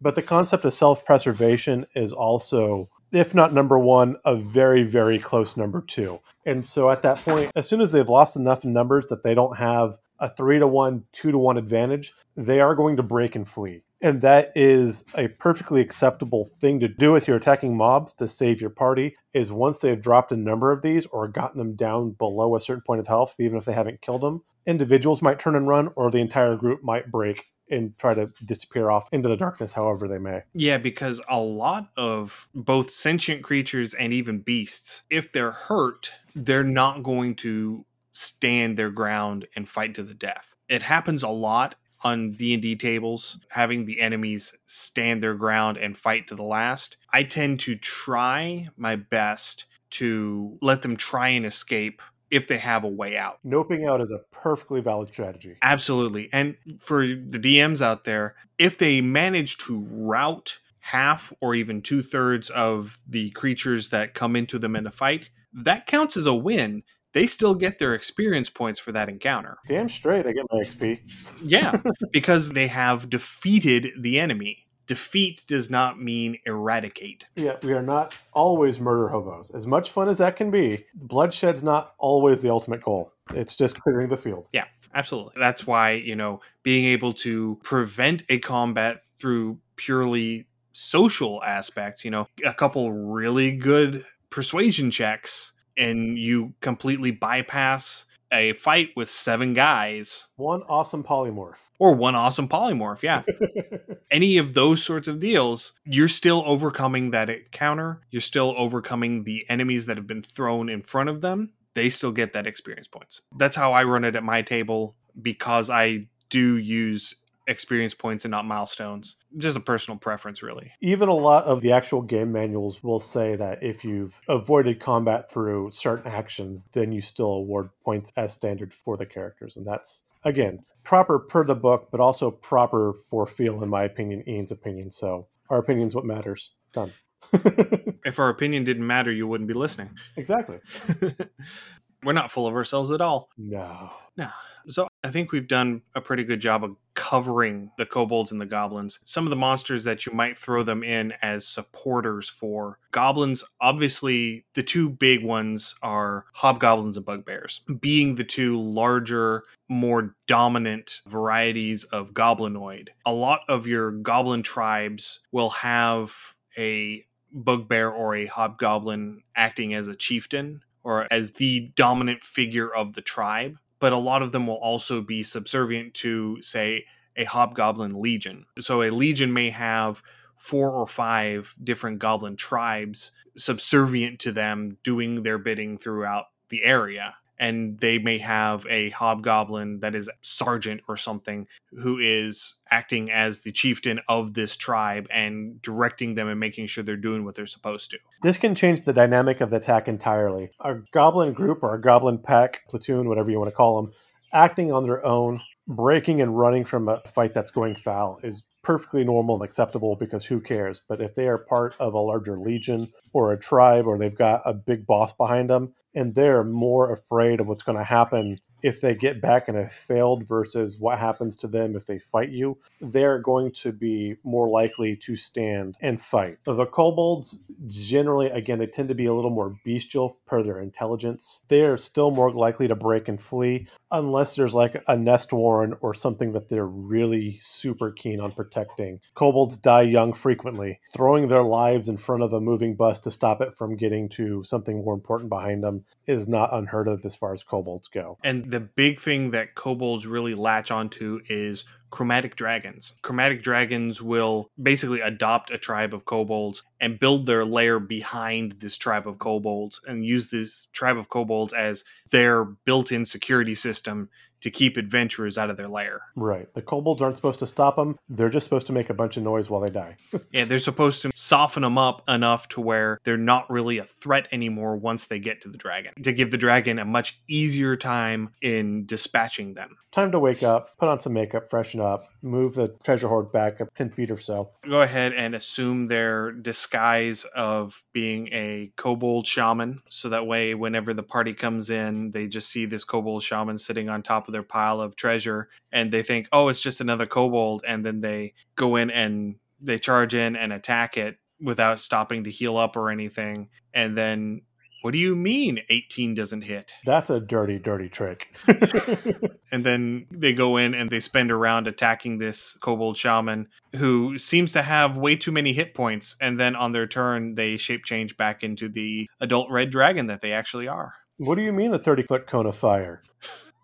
But 0.00 0.14
the 0.14 0.22
concept 0.22 0.64
of 0.64 0.72
self 0.74 1.04
preservation 1.04 1.86
is 1.94 2.12
also 2.12 2.88
if 3.12 3.34
not 3.34 3.52
number 3.52 3.78
one, 3.78 4.16
a 4.24 4.36
very, 4.36 4.82
very 4.82 5.18
close 5.18 5.56
number 5.56 5.80
two. 5.80 6.18
And 6.46 6.64
so 6.64 6.90
at 6.90 7.02
that 7.02 7.18
point, 7.18 7.52
as 7.54 7.68
soon 7.68 7.80
as 7.80 7.92
they've 7.92 8.08
lost 8.08 8.36
enough 8.36 8.64
numbers 8.64 9.08
that 9.08 9.22
they 9.22 9.34
don't 9.34 9.56
have 9.56 9.98
a 10.18 10.34
three 10.34 10.58
to 10.58 10.66
one, 10.66 11.04
two 11.12 11.30
to 11.30 11.38
one 11.38 11.58
advantage, 11.58 12.12
they 12.36 12.60
are 12.60 12.74
going 12.74 12.96
to 12.96 13.02
break 13.02 13.36
and 13.36 13.48
flee. 13.48 13.82
And 14.00 14.20
that 14.22 14.50
is 14.56 15.04
a 15.14 15.28
perfectly 15.28 15.80
acceptable 15.80 16.50
thing 16.60 16.80
to 16.80 16.88
do 16.88 17.12
with 17.12 17.28
your 17.28 17.36
attacking 17.36 17.76
mobs 17.76 18.12
to 18.14 18.26
save 18.26 18.60
your 18.60 18.70
party. 18.70 19.14
Is 19.32 19.52
once 19.52 19.78
they've 19.78 20.00
dropped 20.00 20.32
a 20.32 20.36
number 20.36 20.72
of 20.72 20.82
these 20.82 21.06
or 21.06 21.28
gotten 21.28 21.58
them 21.58 21.76
down 21.76 22.10
below 22.12 22.56
a 22.56 22.60
certain 22.60 22.82
point 22.84 23.00
of 23.00 23.06
health, 23.06 23.34
even 23.38 23.56
if 23.56 23.64
they 23.64 23.72
haven't 23.72 24.02
killed 24.02 24.22
them, 24.22 24.42
individuals 24.66 25.22
might 25.22 25.38
turn 25.38 25.54
and 25.54 25.68
run, 25.68 25.90
or 25.94 26.10
the 26.10 26.18
entire 26.18 26.56
group 26.56 26.82
might 26.82 27.12
break 27.12 27.44
and 27.70 27.96
try 27.98 28.14
to 28.14 28.30
disappear 28.44 28.90
off 28.90 29.08
into 29.12 29.28
the 29.28 29.36
darkness 29.36 29.72
however 29.72 30.06
they 30.08 30.18
may. 30.18 30.42
Yeah, 30.54 30.78
because 30.78 31.20
a 31.28 31.40
lot 31.40 31.90
of 31.96 32.48
both 32.54 32.90
sentient 32.90 33.42
creatures 33.42 33.94
and 33.94 34.12
even 34.12 34.40
beasts, 34.40 35.02
if 35.10 35.32
they're 35.32 35.52
hurt, 35.52 36.12
they're 36.34 36.64
not 36.64 37.02
going 37.02 37.34
to 37.36 37.84
stand 38.12 38.76
their 38.76 38.90
ground 38.90 39.46
and 39.56 39.68
fight 39.68 39.94
to 39.94 40.02
the 40.02 40.14
death. 40.14 40.54
It 40.68 40.82
happens 40.82 41.22
a 41.22 41.28
lot 41.28 41.76
on 42.04 42.32
D&D 42.32 42.76
tables 42.76 43.38
having 43.50 43.84
the 43.84 44.00
enemies 44.00 44.56
stand 44.66 45.22
their 45.22 45.34
ground 45.34 45.76
and 45.76 45.96
fight 45.96 46.26
to 46.28 46.34
the 46.34 46.42
last. 46.42 46.96
I 47.12 47.22
tend 47.22 47.60
to 47.60 47.76
try 47.76 48.68
my 48.76 48.96
best 48.96 49.66
to 49.90 50.58
let 50.62 50.82
them 50.82 50.96
try 50.96 51.28
and 51.28 51.44
escape 51.46 52.02
if 52.32 52.48
they 52.48 52.56
have 52.56 52.82
a 52.82 52.88
way 52.88 53.16
out. 53.16 53.38
Noping 53.46 53.86
out 53.86 54.00
is 54.00 54.10
a 54.10 54.18
perfectly 54.34 54.80
valid 54.80 55.10
strategy. 55.12 55.56
Absolutely. 55.62 56.30
And 56.32 56.56
for 56.80 57.06
the 57.06 57.38
DMs 57.38 57.82
out 57.82 58.04
there, 58.04 58.34
if 58.58 58.78
they 58.78 59.02
manage 59.02 59.58
to 59.58 59.86
rout 59.90 60.58
half 60.80 61.32
or 61.42 61.54
even 61.54 61.82
two 61.82 62.02
thirds 62.02 62.48
of 62.50 62.98
the 63.06 63.30
creatures 63.32 63.90
that 63.90 64.14
come 64.14 64.34
into 64.34 64.58
them 64.58 64.74
in 64.74 64.86
a 64.86 64.90
fight, 64.90 65.28
that 65.52 65.86
counts 65.86 66.16
as 66.16 66.26
a 66.26 66.34
win. 66.34 66.82
They 67.12 67.26
still 67.26 67.54
get 67.54 67.78
their 67.78 67.94
experience 67.94 68.48
points 68.48 68.80
for 68.80 68.90
that 68.92 69.10
encounter. 69.10 69.58
Damn 69.68 69.90
straight, 69.90 70.26
I 70.26 70.32
get 70.32 70.46
my 70.50 70.60
XP. 70.60 71.00
yeah, 71.44 71.76
because 72.12 72.50
they 72.52 72.68
have 72.68 73.10
defeated 73.10 73.90
the 74.00 74.18
enemy 74.18 74.66
defeat 74.86 75.44
does 75.46 75.70
not 75.70 76.00
mean 76.00 76.38
eradicate. 76.46 77.26
Yeah, 77.36 77.56
we 77.62 77.72
are 77.72 77.82
not 77.82 78.16
always 78.32 78.80
murder 78.80 79.08
hobos. 79.08 79.50
As 79.50 79.66
much 79.66 79.90
fun 79.90 80.08
as 80.08 80.18
that 80.18 80.36
can 80.36 80.50
be, 80.50 80.84
bloodshed's 80.94 81.62
not 81.62 81.94
always 81.98 82.42
the 82.42 82.50
ultimate 82.50 82.82
goal. 82.82 83.12
It's 83.34 83.56
just 83.56 83.80
clearing 83.80 84.08
the 84.08 84.16
field. 84.16 84.46
Yeah, 84.52 84.64
absolutely. 84.94 85.34
That's 85.36 85.66
why, 85.66 85.92
you 85.92 86.16
know, 86.16 86.40
being 86.62 86.84
able 86.86 87.12
to 87.14 87.58
prevent 87.62 88.24
a 88.28 88.38
combat 88.38 89.02
through 89.20 89.58
purely 89.76 90.46
social 90.72 91.42
aspects, 91.44 92.04
you 92.04 92.10
know, 92.10 92.26
a 92.44 92.54
couple 92.54 92.92
really 92.92 93.52
good 93.56 94.04
persuasion 94.30 94.90
checks 94.90 95.52
and 95.76 96.18
you 96.18 96.54
completely 96.60 97.10
bypass 97.10 98.06
a 98.32 98.54
fight 98.54 98.90
with 98.96 99.08
seven 99.08 99.54
guys. 99.54 100.28
One 100.36 100.62
awesome 100.64 101.04
polymorph. 101.04 101.58
Or 101.78 101.94
one 101.94 102.14
awesome 102.14 102.48
polymorph, 102.48 103.02
yeah. 103.02 103.22
Any 104.10 104.38
of 104.38 104.54
those 104.54 104.82
sorts 104.82 105.08
of 105.08 105.20
deals, 105.20 105.74
you're 105.84 106.08
still 106.08 106.42
overcoming 106.46 107.10
that 107.10 107.52
counter. 107.52 108.00
You're 108.10 108.22
still 108.22 108.54
overcoming 108.56 109.24
the 109.24 109.44
enemies 109.48 109.86
that 109.86 109.96
have 109.96 110.06
been 110.06 110.22
thrown 110.22 110.68
in 110.68 110.82
front 110.82 111.08
of 111.08 111.20
them. 111.20 111.50
They 111.74 111.90
still 111.90 112.12
get 112.12 112.32
that 112.32 112.46
experience 112.46 112.88
points. 112.88 113.22
That's 113.36 113.56
how 113.56 113.72
I 113.72 113.84
run 113.84 114.04
it 114.04 114.16
at 114.16 114.24
my 114.24 114.42
table 114.42 114.96
because 115.20 115.70
I 115.70 116.08
do 116.28 116.56
use 116.56 117.14
experience 117.46 117.94
points 117.94 118.24
and 118.24 118.30
not 118.30 118.44
milestones. 118.44 119.16
Just 119.36 119.56
a 119.56 119.60
personal 119.60 119.98
preference, 119.98 120.42
really. 120.42 120.72
Even 120.80 121.08
a 121.08 121.14
lot 121.14 121.44
of 121.44 121.60
the 121.60 121.72
actual 121.72 122.02
game 122.02 122.32
manuals 122.32 122.82
will 122.82 123.00
say 123.00 123.36
that 123.36 123.62
if 123.62 123.84
you've 123.84 124.20
avoided 124.28 124.80
combat 124.80 125.30
through 125.30 125.70
certain 125.72 126.10
actions, 126.10 126.64
then 126.72 126.92
you 126.92 127.00
still 127.00 127.30
award 127.30 127.70
points 127.84 128.12
as 128.16 128.32
standard 128.32 128.72
for 128.72 128.96
the 128.96 129.06
characters. 129.06 129.56
And 129.56 129.66
that's, 129.66 130.02
again, 130.24 130.64
proper 130.84 131.18
per 131.18 131.44
the 131.44 131.54
book, 131.54 131.88
but 131.90 132.00
also 132.00 132.30
proper 132.30 132.94
for 133.08 133.26
feel, 133.26 133.62
in 133.62 133.68
my 133.68 133.84
opinion, 133.84 134.28
Ian's 134.28 134.52
opinion. 134.52 134.90
So 134.90 135.26
our 135.50 135.58
opinion's 135.58 135.94
what 135.94 136.04
matters. 136.04 136.52
Done. 136.72 136.92
if 137.32 138.18
our 138.18 138.28
opinion 138.28 138.64
didn't 138.64 138.86
matter, 138.86 139.12
you 139.12 139.26
wouldn't 139.26 139.48
be 139.48 139.54
listening. 139.54 139.90
Exactly. 140.16 140.58
We're 142.04 142.12
not 142.12 142.32
full 142.32 142.46
of 142.46 142.54
ourselves 142.54 142.90
at 142.90 143.00
all. 143.00 143.28
No. 143.36 143.90
No. 144.16 144.28
So 144.68 144.88
I 145.02 145.10
think 145.10 145.32
we've 145.32 145.48
done 145.48 145.82
a 145.94 146.00
pretty 146.00 146.24
good 146.24 146.40
job 146.40 146.62
of 146.64 146.76
covering 146.94 147.70
the 147.78 147.86
kobolds 147.86 148.32
and 148.32 148.40
the 148.40 148.46
goblins. 148.46 149.00
Some 149.04 149.24
of 149.24 149.30
the 149.30 149.36
monsters 149.36 149.84
that 149.84 150.04
you 150.04 150.12
might 150.12 150.36
throw 150.36 150.62
them 150.62 150.82
in 150.82 151.14
as 151.22 151.46
supporters 151.46 152.28
for. 152.28 152.78
Goblins, 152.90 153.42
obviously, 153.60 154.44
the 154.54 154.62
two 154.62 154.90
big 154.90 155.24
ones 155.24 155.74
are 155.82 156.26
hobgoblins 156.34 156.96
and 156.96 157.06
bugbears, 157.06 157.62
being 157.80 158.14
the 158.14 158.24
two 158.24 158.60
larger, 158.60 159.44
more 159.68 160.14
dominant 160.26 161.00
varieties 161.06 161.84
of 161.84 162.12
goblinoid. 162.12 162.88
A 163.06 163.12
lot 163.12 163.40
of 163.48 163.66
your 163.66 163.90
goblin 163.90 164.42
tribes 164.42 165.20
will 165.32 165.50
have 165.50 166.14
a 166.58 167.04
bugbear 167.32 167.88
or 167.88 168.14
a 168.14 168.26
hobgoblin 168.26 169.22
acting 169.34 169.72
as 169.72 169.88
a 169.88 169.96
chieftain 169.96 170.62
or 170.84 171.06
as 171.12 171.32
the 171.32 171.72
dominant 171.76 172.22
figure 172.22 172.72
of 172.72 172.94
the 172.94 173.02
tribe, 173.02 173.58
but 173.78 173.92
a 173.92 173.98
lot 173.98 174.22
of 174.22 174.32
them 174.32 174.46
will 174.46 174.56
also 174.56 175.00
be 175.00 175.22
subservient 175.22 175.94
to, 175.94 176.40
say, 176.42 176.84
a 177.16 177.24
hobgoblin 177.24 178.00
legion. 178.00 178.46
So 178.60 178.82
a 178.82 178.90
legion 178.90 179.32
may 179.32 179.50
have 179.50 180.02
four 180.38 180.70
or 180.70 180.86
five 180.86 181.54
different 181.62 181.98
goblin 181.98 182.36
tribes 182.36 183.12
subservient 183.36 184.18
to 184.20 184.32
them 184.32 184.76
doing 184.82 185.22
their 185.22 185.38
bidding 185.38 185.78
throughout 185.78 186.26
the 186.48 186.64
area 186.64 187.14
and 187.42 187.80
they 187.80 187.98
may 187.98 188.18
have 188.18 188.64
a 188.70 188.90
hobgoblin 188.90 189.80
that 189.80 189.96
is 189.96 190.08
sergeant 190.20 190.80
or 190.86 190.96
something 190.96 191.48
who 191.72 191.98
is 191.98 192.54
acting 192.70 193.10
as 193.10 193.40
the 193.40 193.50
chieftain 193.50 194.00
of 194.08 194.34
this 194.34 194.56
tribe 194.56 195.08
and 195.10 195.60
directing 195.60 196.14
them 196.14 196.28
and 196.28 196.38
making 196.38 196.66
sure 196.66 196.84
they're 196.84 196.96
doing 196.96 197.24
what 197.24 197.34
they're 197.34 197.44
supposed 197.44 197.90
to. 197.90 197.98
This 198.22 198.36
can 198.36 198.54
change 198.54 198.82
the 198.82 198.92
dynamic 198.92 199.40
of 199.40 199.50
the 199.50 199.56
attack 199.56 199.88
entirely. 199.88 200.52
A 200.60 200.76
goblin 200.92 201.32
group 201.32 201.64
or 201.64 201.74
a 201.74 201.80
goblin 201.80 202.18
pack, 202.18 202.60
platoon, 202.70 203.08
whatever 203.08 203.28
you 203.28 203.40
want 203.40 203.50
to 203.50 203.56
call 203.56 203.82
them, 203.82 203.92
acting 204.32 204.70
on 204.70 204.84
their 204.84 205.04
own, 205.04 205.40
breaking 205.66 206.22
and 206.22 206.38
running 206.38 206.64
from 206.64 206.88
a 206.88 207.00
fight 207.08 207.34
that's 207.34 207.50
going 207.50 207.74
foul 207.74 208.20
is 208.22 208.44
perfectly 208.62 209.02
normal 209.02 209.34
and 209.34 209.44
acceptable 209.44 209.96
because 209.96 210.24
who 210.24 210.40
cares? 210.40 210.80
But 210.88 211.00
if 211.00 211.16
they 211.16 211.26
are 211.26 211.38
part 211.38 211.74
of 211.80 211.94
a 211.94 211.98
larger 211.98 212.38
legion 212.38 212.92
or 213.12 213.32
a 213.32 213.38
tribe 213.38 213.88
or 213.88 213.98
they've 213.98 214.14
got 214.14 214.42
a 214.44 214.54
big 214.54 214.86
boss 214.86 215.12
behind 215.12 215.50
them, 215.50 215.74
and 215.94 216.14
they're 216.14 216.44
more 216.44 216.92
afraid 216.92 217.40
of 217.40 217.46
what's 217.46 217.62
going 217.62 217.78
to 217.78 217.84
happen 217.84 218.38
if 218.62 218.80
they 218.80 218.94
get 218.94 219.20
back 219.20 219.48
and 219.48 219.56
have 219.56 219.72
failed 219.72 220.26
versus 220.26 220.78
what 220.78 220.98
happens 220.98 221.36
to 221.36 221.46
them 221.46 221.76
if 221.76 221.86
they 221.86 221.98
fight 221.98 222.30
you, 222.30 222.58
they're 222.80 223.18
going 223.18 223.50
to 223.52 223.72
be 223.72 224.16
more 224.24 224.48
likely 224.48 224.96
to 224.96 225.16
stand 225.16 225.76
and 225.80 226.00
fight. 226.00 226.38
The 226.44 226.66
kobolds 226.66 227.40
generally, 227.66 228.28
again, 228.28 228.58
they 228.58 228.66
tend 228.66 228.88
to 228.88 228.94
be 228.94 229.06
a 229.06 229.14
little 229.14 229.30
more 229.30 229.56
bestial 229.64 230.18
per 230.26 230.42
their 230.42 230.60
intelligence. 230.60 231.40
They 231.48 231.62
are 231.62 231.76
still 231.76 232.10
more 232.10 232.32
likely 232.32 232.68
to 232.68 232.76
break 232.76 233.08
and 233.08 233.20
flee 233.20 233.66
unless 233.90 234.36
there's 234.36 234.54
like 234.54 234.82
a 234.88 234.96
nest 234.96 235.32
warren 235.32 235.74
or 235.80 235.94
something 235.94 236.32
that 236.32 236.48
they're 236.48 236.66
really 236.66 237.38
super 237.40 237.90
keen 237.90 238.20
on 238.20 238.32
protecting. 238.32 239.00
Kobolds 239.14 239.56
die 239.56 239.82
young 239.82 240.12
frequently. 240.12 240.80
Throwing 240.94 241.28
their 241.28 241.42
lives 241.42 241.88
in 241.88 241.96
front 241.96 242.22
of 242.22 242.32
a 242.32 242.40
moving 242.40 242.74
bus 242.74 243.00
to 243.00 243.10
stop 243.10 243.40
it 243.40 243.56
from 243.56 243.76
getting 243.76 244.08
to 244.10 244.42
something 244.44 244.84
more 244.84 244.94
important 244.94 245.28
behind 245.30 245.62
them 245.62 245.84
is 246.06 246.28
not 246.28 246.52
unheard 246.52 246.88
of 246.88 247.04
as 247.04 247.14
far 247.14 247.32
as 247.32 247.42
kobolds 247.42 247.88
go. 247.88 248.18
And 248.24 248.51
the 248.52 248.60
big 248.60 249.00
thing 249.00 249.30
that 249.30 249.54
kobolds 249.54 250.06
really 250.06 250.34
latch 250.34 250.70
onto 250.70 251.20
is 251.26 251.64
chromatic 251.90 252.36
dragons. 252.36 252.94
Chromatic 253.00 253.42
dragons 253.42 254.02
will 254.02 254.50
basically 254.62 255.00
adopt 255.00 255.50
a 255.50 255.56
tribe 255.56 255.94
of 255.94 256.04
kobolds 256.04 256.62
and 256.78 257.00
build 257.00 257.24
their 257.24 257.46
lair 257.46 257.80
behind 257.80 258.56
this 258.60 258.76
tribe 258.76 259.08
of 259.08 259.18
kobolds 259.18 259.80
and 259.86 260.04
use 260.04 260.28
this 260.28 260.66
tribe 260.72 260.98
of 260.98 261.08
kobolds 261.08 261.54
as 261.54 261.82
their 262.10 262.44
built 262.44 262.92
in 262.92 263.06
security 263.06 263.54
system 263.54 264.10
to 264.42 264.50
keep 264.50 264.76
adventurers 264.76 265.38
out 265.38 265.50
of 265.50 265.56
their 265.56 265.68
lair. 265.68 266.02
Right. 266.14 266.52
The 266.54 266.62
kobolds 266.62 267.00
aren't 267.00 267.16
supposed 267.16 267.40
to 267.40 267.46
stop 267.46 267.76
them. 267.76 267.98
They're 268.08 268.28
just 268.28 268.44
supposed 268.44 268.66
to 268.66 268.72
make 268.72 268.90
a 268.90 268.94
bunch 268.94 269.16
of 269.16 269.22
noise 269.22 269.48
while 269.48 269.60
they 269.60 269.70
die. 269.70 269.96
yeah, 270.32 270.44
they're 270.44 270.58
supposed 270.58 271.02
to 271.02 271.10
soften 271.14 271.62
them 271.62 271.78
up 271.78 272.02
enough 272.08 272.48
to 272.50 272.60
where 272.60 272.98
they're 273.04 273.16
not 273.16 273.50
really 273.50 273.78
a 273.78 273.84
threat 273.84 274.28
anymore 274.32 274.76
once 274.76 275.06
they 275.06 275.18
get 275.18 275.40
to 275.42 275.48
the 275.48 275.58
dragon, 275.58 275.92
to 276.02 276.12
give 276.12 276.30
the 276.30 276.38
dragon 276.38 276.78
a 276.78 276.84
much 276.84 277.20
easier 277.28 277.76
time 277.76 278.30
in 278.42 278.84
dispatching 278.86 279.54
them. 279.54 279.76
Time 279.92 280.10
to 280.12 280.18
wake 280.18 280.42
up, 280.42 280.76
put 280.78 280.88
on 280.88 281.00
some 281.00 281.12
makeup, 281.12 281.50
freshen 281.50 281.78
up, 281.78 282.08
move 282.22 282.54
the 282.54 282.68
treasure 282.82 283.08
hoard 283.08 283.30
back 283.30 283.60
up 283.60 283.68
10 283.74 283.90
feet 283.90 284.10
or 284.10 284.16
so. 284.16 284.50
Go 284.66 284.80
ahead 284.80 285.12
and 285.12 285.34
assume 285.34 285.88
their 285.88 286.32
disguise 286.32 287.24
of 287.36 287.82
being 287.92 288.28
a 288.28 288.72
kobold 288.76 289.26
shaman. 289.26 289.82
So 289.90 290.08
that 290.08 290.26
way, 290.26 290.54
whenever 290.54 290.94
the 290.94 291.02
party 291.02 291.34
comes 291.34 291.68
in, 291.68 292.12
they 292.12 292.26
just 292.26 292.48
see 292.48 292.64
this 292.64 292.84
kobold 292.84 293.22
shaman 293.22 293.58
sitting 293.58 293.90
on 293.90 294.02
top 294.02 294.28
of 294.28 294.31
their 294.32 294.42
pile 294.42 294.80
of 294.80 294.96
treasure 294.96 295.48
and 295.70 295.92
they 295.92 296.02
think, 296.02 296.28
oh, 296.32 296.48
it's 296.48 296.60
just 296.60 296.80
another 296.80 297.06
kobold. 297.06 297.62
And 297.66 297.84
then 297.84 298.00
they 298.00 298.34
go 298.56 298.76
in 298.76 298.90
and 298.90 299.36
they 299.60 299.78
charge 299.78 300.14
in 300.14 300.36
and 300.36 300.52
attack 300.52 300.96
it 300.96 301.18
without 301.40 301.80
stopping 301.80 302.24
to 302.24 302.30
heal 302.30 302.56
up 302.56 302.76
or 302.76 302.90
anything. 302.90 303.48
And 303.74 303.96
then 303.96 304.42
what 304.82 304.90
do 304.90 304.98
you 304.98 305.14
mean 305.14 305.60
18 305.68 306.14
doesn't 306.14 306.42
hit? 306.42 306.72
That's 306.84 307.08
a 307.08 307.20
dirty, 307.20 307.60
dirty 307.60 307.88
trick. 307.88 308.36
and 309.52 309.64
then 309.64 310.06
they 310.10 310.32
go 310.32 310.56
in 310.56 310.74
and 310.74 310.90
they 310.90 310.98
spend 310.98 311.30
a 311.30 311.36
round 311.36 311.68
attacking 311.68 312.18
this 312.18 312.56
kobold 312.60 312.96
shaman 312.96 313.46
who 313.76 314.18
seems 314.18 314.50
to 314.52 314.62
have 314.62 314.96
way 314.96 315.14
too 315.14 315.30
many 315.30 315.52
hit 315.52 315.74
points. 315.74 316.16
And 316.20 316.38
then 316.38 316.56
on 316.56 316.72
their 316.72 316.88
turn, 316.88 317.36
they 317.36 317.56
shape 317.58 317.84
change 317.84 318.16
back 318.16 318.42
into 318.42 318.68
the 318.68 319.08
adult 319.20 319.50
red 319.50 319.70
dragon 319.70 320.08
that 320.08 320.20
they 320.20 320.32
actually 320.32 320.66
are. 320.66 320.94
What 321.18 321.36
do 321.36 321.42
you 321.42 321.52
mean 321.52 321.72
a 321.72 321.78
30 321.78 322.02
foot 322.02 322.26
cone 322.26 322.46
of 322.46 322.56
fire? 322.56 323.02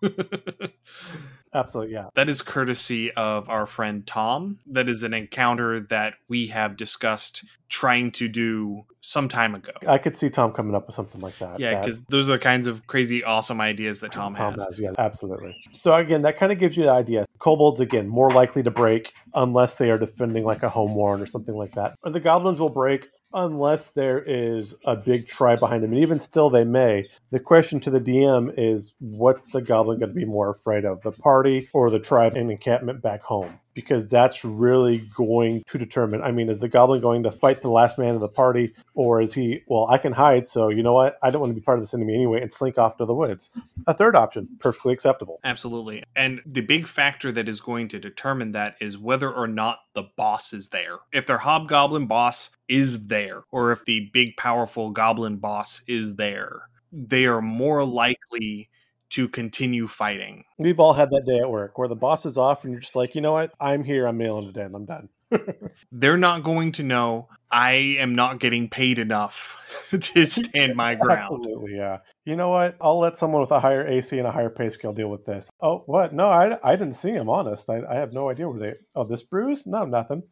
Absolutely, 1.53 1.93
yeah. 1.93 2.09
That 2.13 2.29
is 2.29 2.41
courtesy 2.41 3.11
of 3.13 3.49
our 3.49 3.65
friend 3.65 4.05
Tom. 4.05 4.59
That 4.67 4.87
is 4.87 5.01
an 5.03 5.13
encounter 5.13 5.79
that 5.79 6.15
we 6.27 6.47
have 6.47 6.77
discussed 6.77 7.43
trying 7.69 8.11
to 8.11 8.27
do 8.27 8.85
some 9.01 9.29
time 9.29 9.55
ago. 9.55 9.71
I 9.87 9.97
could 9.97 10.15
see 10.15 10.29
Tom 10.29 10.51
coming 10.51 10.75
up 10.75 10.85
with 10.85 10.95
something 10.95 11.21
like 11.21 11.37
that. 11.39 11.59
Yeah, 11.59 11.79
because 11.79 12.01
those 12.03 12.29
are 12.29 12.33
the 12.33 12.39
kinds 12.39 12.67
of 12.67 12.85
crazy, 12.87 13.23
awesome 13.23 13.61
ideas 13.61 13.99
that 14.01 14.11
Tom, 14.11 14.35
Tom 14.35 14.53
has. 14.53 14.65
has. 14.65 14.79
Yeah, 14.79 14.91
absolutely. 14.97 15.55
So 15.73 15.95
again, 15.95 16.21
that 16.23 16.37
kind 16.37 16.51
of 16.51 16.59
gives 16.59 16.77
you 16.77 16.83
the 16.83 16.91
idea. 16.91 17.25
Kobolds 17.39 17.79
again 17.79 18.07
more 18.07 18.29
likely 18.29 18.61
to 18.63 18.71
break 18.71 19.13
unless 19.33 19.75
they 19.75 19.89
are 19.89 19.97
defending 19.97 20.43
like 20.43 20.61
a 20.61 20.69
home 20.69 20.93
warren 20.93 21.21
or 21.21 21.25
something 21.25 21.55
like 21.55 21.71
that. 21.71 21.95
Or 22.03 22.11
the 22.11 22.19
goblins 22.19 22.59
will 22.59 22.69
break 22.69 23.07
unless 23.33 23.89
there 23.89 24.21
is 24.21 24.73
a 24.85 24.95
big 24.95 25.27
tribe 25.27 25.59
behind 25.59 25.83
them. 25.83 25.91
And 25.91 26.01
even 26.01 26.19
still, 26.19 26.49
they 26.49 26.63
may. 26.63 27.07
The 27.31 27.39
question 27.39 27.79
to 27.81 27.89
the 27.89 28.01
DM 28.01 28.53
is 28.57 28.93
what's 28.99 29.51
the 29.51 29.61
goblin 29.61 29.99
going 29.99 30.09
to 30.09 30.15
be 30.15 30.25
more 30.25 30.49
afraid 30.49 30.85
of, 30.85 31.01
the 31.01 31.11
party 31.11 31.69
or 31.73 31.89
the 31.89 31.99
tribe 31.99 32.35
and 32.35 32.51
encampment 32.51 33.01
back 33.01 33.21
home? 33.21 33.59
Because 33.73 34.09
that's 34.09 34.43
really 34.43 34.99
going 35.15 35.63
to 35.67 35.77
determine. 35.77 36.21
I 36.21 36.31
mean, 36.31 36.49
is 36.49 36.59
the 36.59 36.67
goblin 36.67 37.01
going 37.01 37.23
to 37.23 37.31
fight 37.31 37.61
the 37.61 37.69
last 37.69 37.97
man 37.97 38.15
of 38.15 38.19
the 38.19 38.27
party, 38.27 38.73
or 38.93 39.21
is 39.21 39.33
he, 39.33 39.61
well, 39.67 39.87
I 39.87 39.97
can 39.97 40.11
hide, 40.11 40.47
so 40.47 40.69
you 40.69 40.83
know 40.83 40.93
what? 40.93 41.17
I 41.23 41.29
don't 41.29 41.39
want 41.39 41.51
to 41.51 41.55
be 41.55 41.61
part 41.61 41.77
of 41.77 41.83
this 41.83 41.93
enemy 41.93 42.13
anyway 42.13 42.41
and 42.41 42.51
slink 42.51 42.77
off 42.77 42.97
to 42.97 43.05
the 43.05 43.13
woods? 43.13 43.51
A 43.87 43.93
third 43.93 44.15
option, 44.15 44.49
perfectly 44.59 44.91
acceptable. 44.91 45.39
Absolutely. 45.43 46.03
And 46.15 46.41
the 46.45 46.61
big 46.61 46.87
factor 46.87 47.31
that 47.31 47.47
is 47.47 47.61
going 47.61 47.87
to 47.89 47.99
determine 47.99 48.51
that 48.51 48.75
is 48.81 48.97
whether 48.97 49.31
or 49.31 49.47
not 49.47 49.79
the 49.93 50.03
boss 50.17 50.51
is 50.51 50.69
there. 50.69 50.97
If 51.13 51.27
their 51.27 51.37
hobgoblin 51.37 52.07
boss 52.07 52.49
is 52.67 53.07
there, 53.07 53.43
or 53.51 53.71
if 53.71 53.85
the 53.85 54.09
big, 54.13 54.35
powerful 54.35 54.89
goblin 54.89 55.37
boss 55.37 55.83
is 55.87 56.15
there, 56.15 56.63
they 56.91 57.27
are 57.27 57.41
more 57.41 57.85
likely 57.85 58.69
to 59.11 59.27
continue 59.27 59.87
fighting. 59.87 60.45
We've 60.57 60.79
all 60.79 60.93
had 60.93 61.09
that 61.09 61.25
day 61.25 61.39
at 61.39 61.49
work 61.49 61.77
where 61.77 61.87
the 61.87 61.95
boss 61.95 62.25
is 62.25 62.37
off 62.37 62.63
and 62.63 62.71
you're 62.71 62.81
just 62.81 62.95
like, 62.95 63.15
you 63.15 63.21
know 63.21 63.33
what? 63.33 63.53
I'm 63.59 63.83
here. 63.83 64.07
I'm 64.07 64.17
mailing 64.17 64.49
it 64.49 64.57
in. 64.57 64.75
I'm 64.75 64.85
done. 64.85 65.09
They're 65.91 66.17
not 66.17 66.43
going 66.43 66.71
to 66.73 66.83
know 66.83 67.29
I 67.51 67.71
am 67.99 68.13
not 68.13 68.39
getting 68.39 68.69
paid 68.69 68.99
enough 68.99 69.57
to 69.91 70.25
stand 70.27 70.75
my 70.75 70.95
ground. 70.95 71.45
Absolutely, 71.45 71.77
yeah. 71.77 71.97
You 72.25 72.35
know 72.35 72.49
what? 72.49 72.75
I'll 72.79 72.99
let 72.99 73.17
someone 73.17 73.41
with 73.41 73.51
a 73.51 73.59
higher 73.59 73.87
AC 73.87 74.17
and 74.17 74.27
a 74.27 74.31
higher 74.31 74.49
pay 74.49 74.69
scale 74.69 74.93
deal 74.93 75.09
with 75.09 75.25
this. 75.25 75.49
Oh, 75.61 75.83
what? 75.87 76.13
No, 76.13 76.29
I, 76.29 76.57
I 76.63 76.75
didn't 76.75 76.93
see 76.93 77.11
him, 77.11 77.29
honest. 77.29 77.69
I, 77.69 77.81
I 77.89 77.95
have 77.95 78.13
no 78.13 78.29
idea 78.29 78.47
where 78.47 78.59
they. 78.59 78.73
Oh, 78.95 79.03
this 79.03 79.23
bruise? 79.23 79.65
No, 79.65 79.85
nothing. 79.85 80.23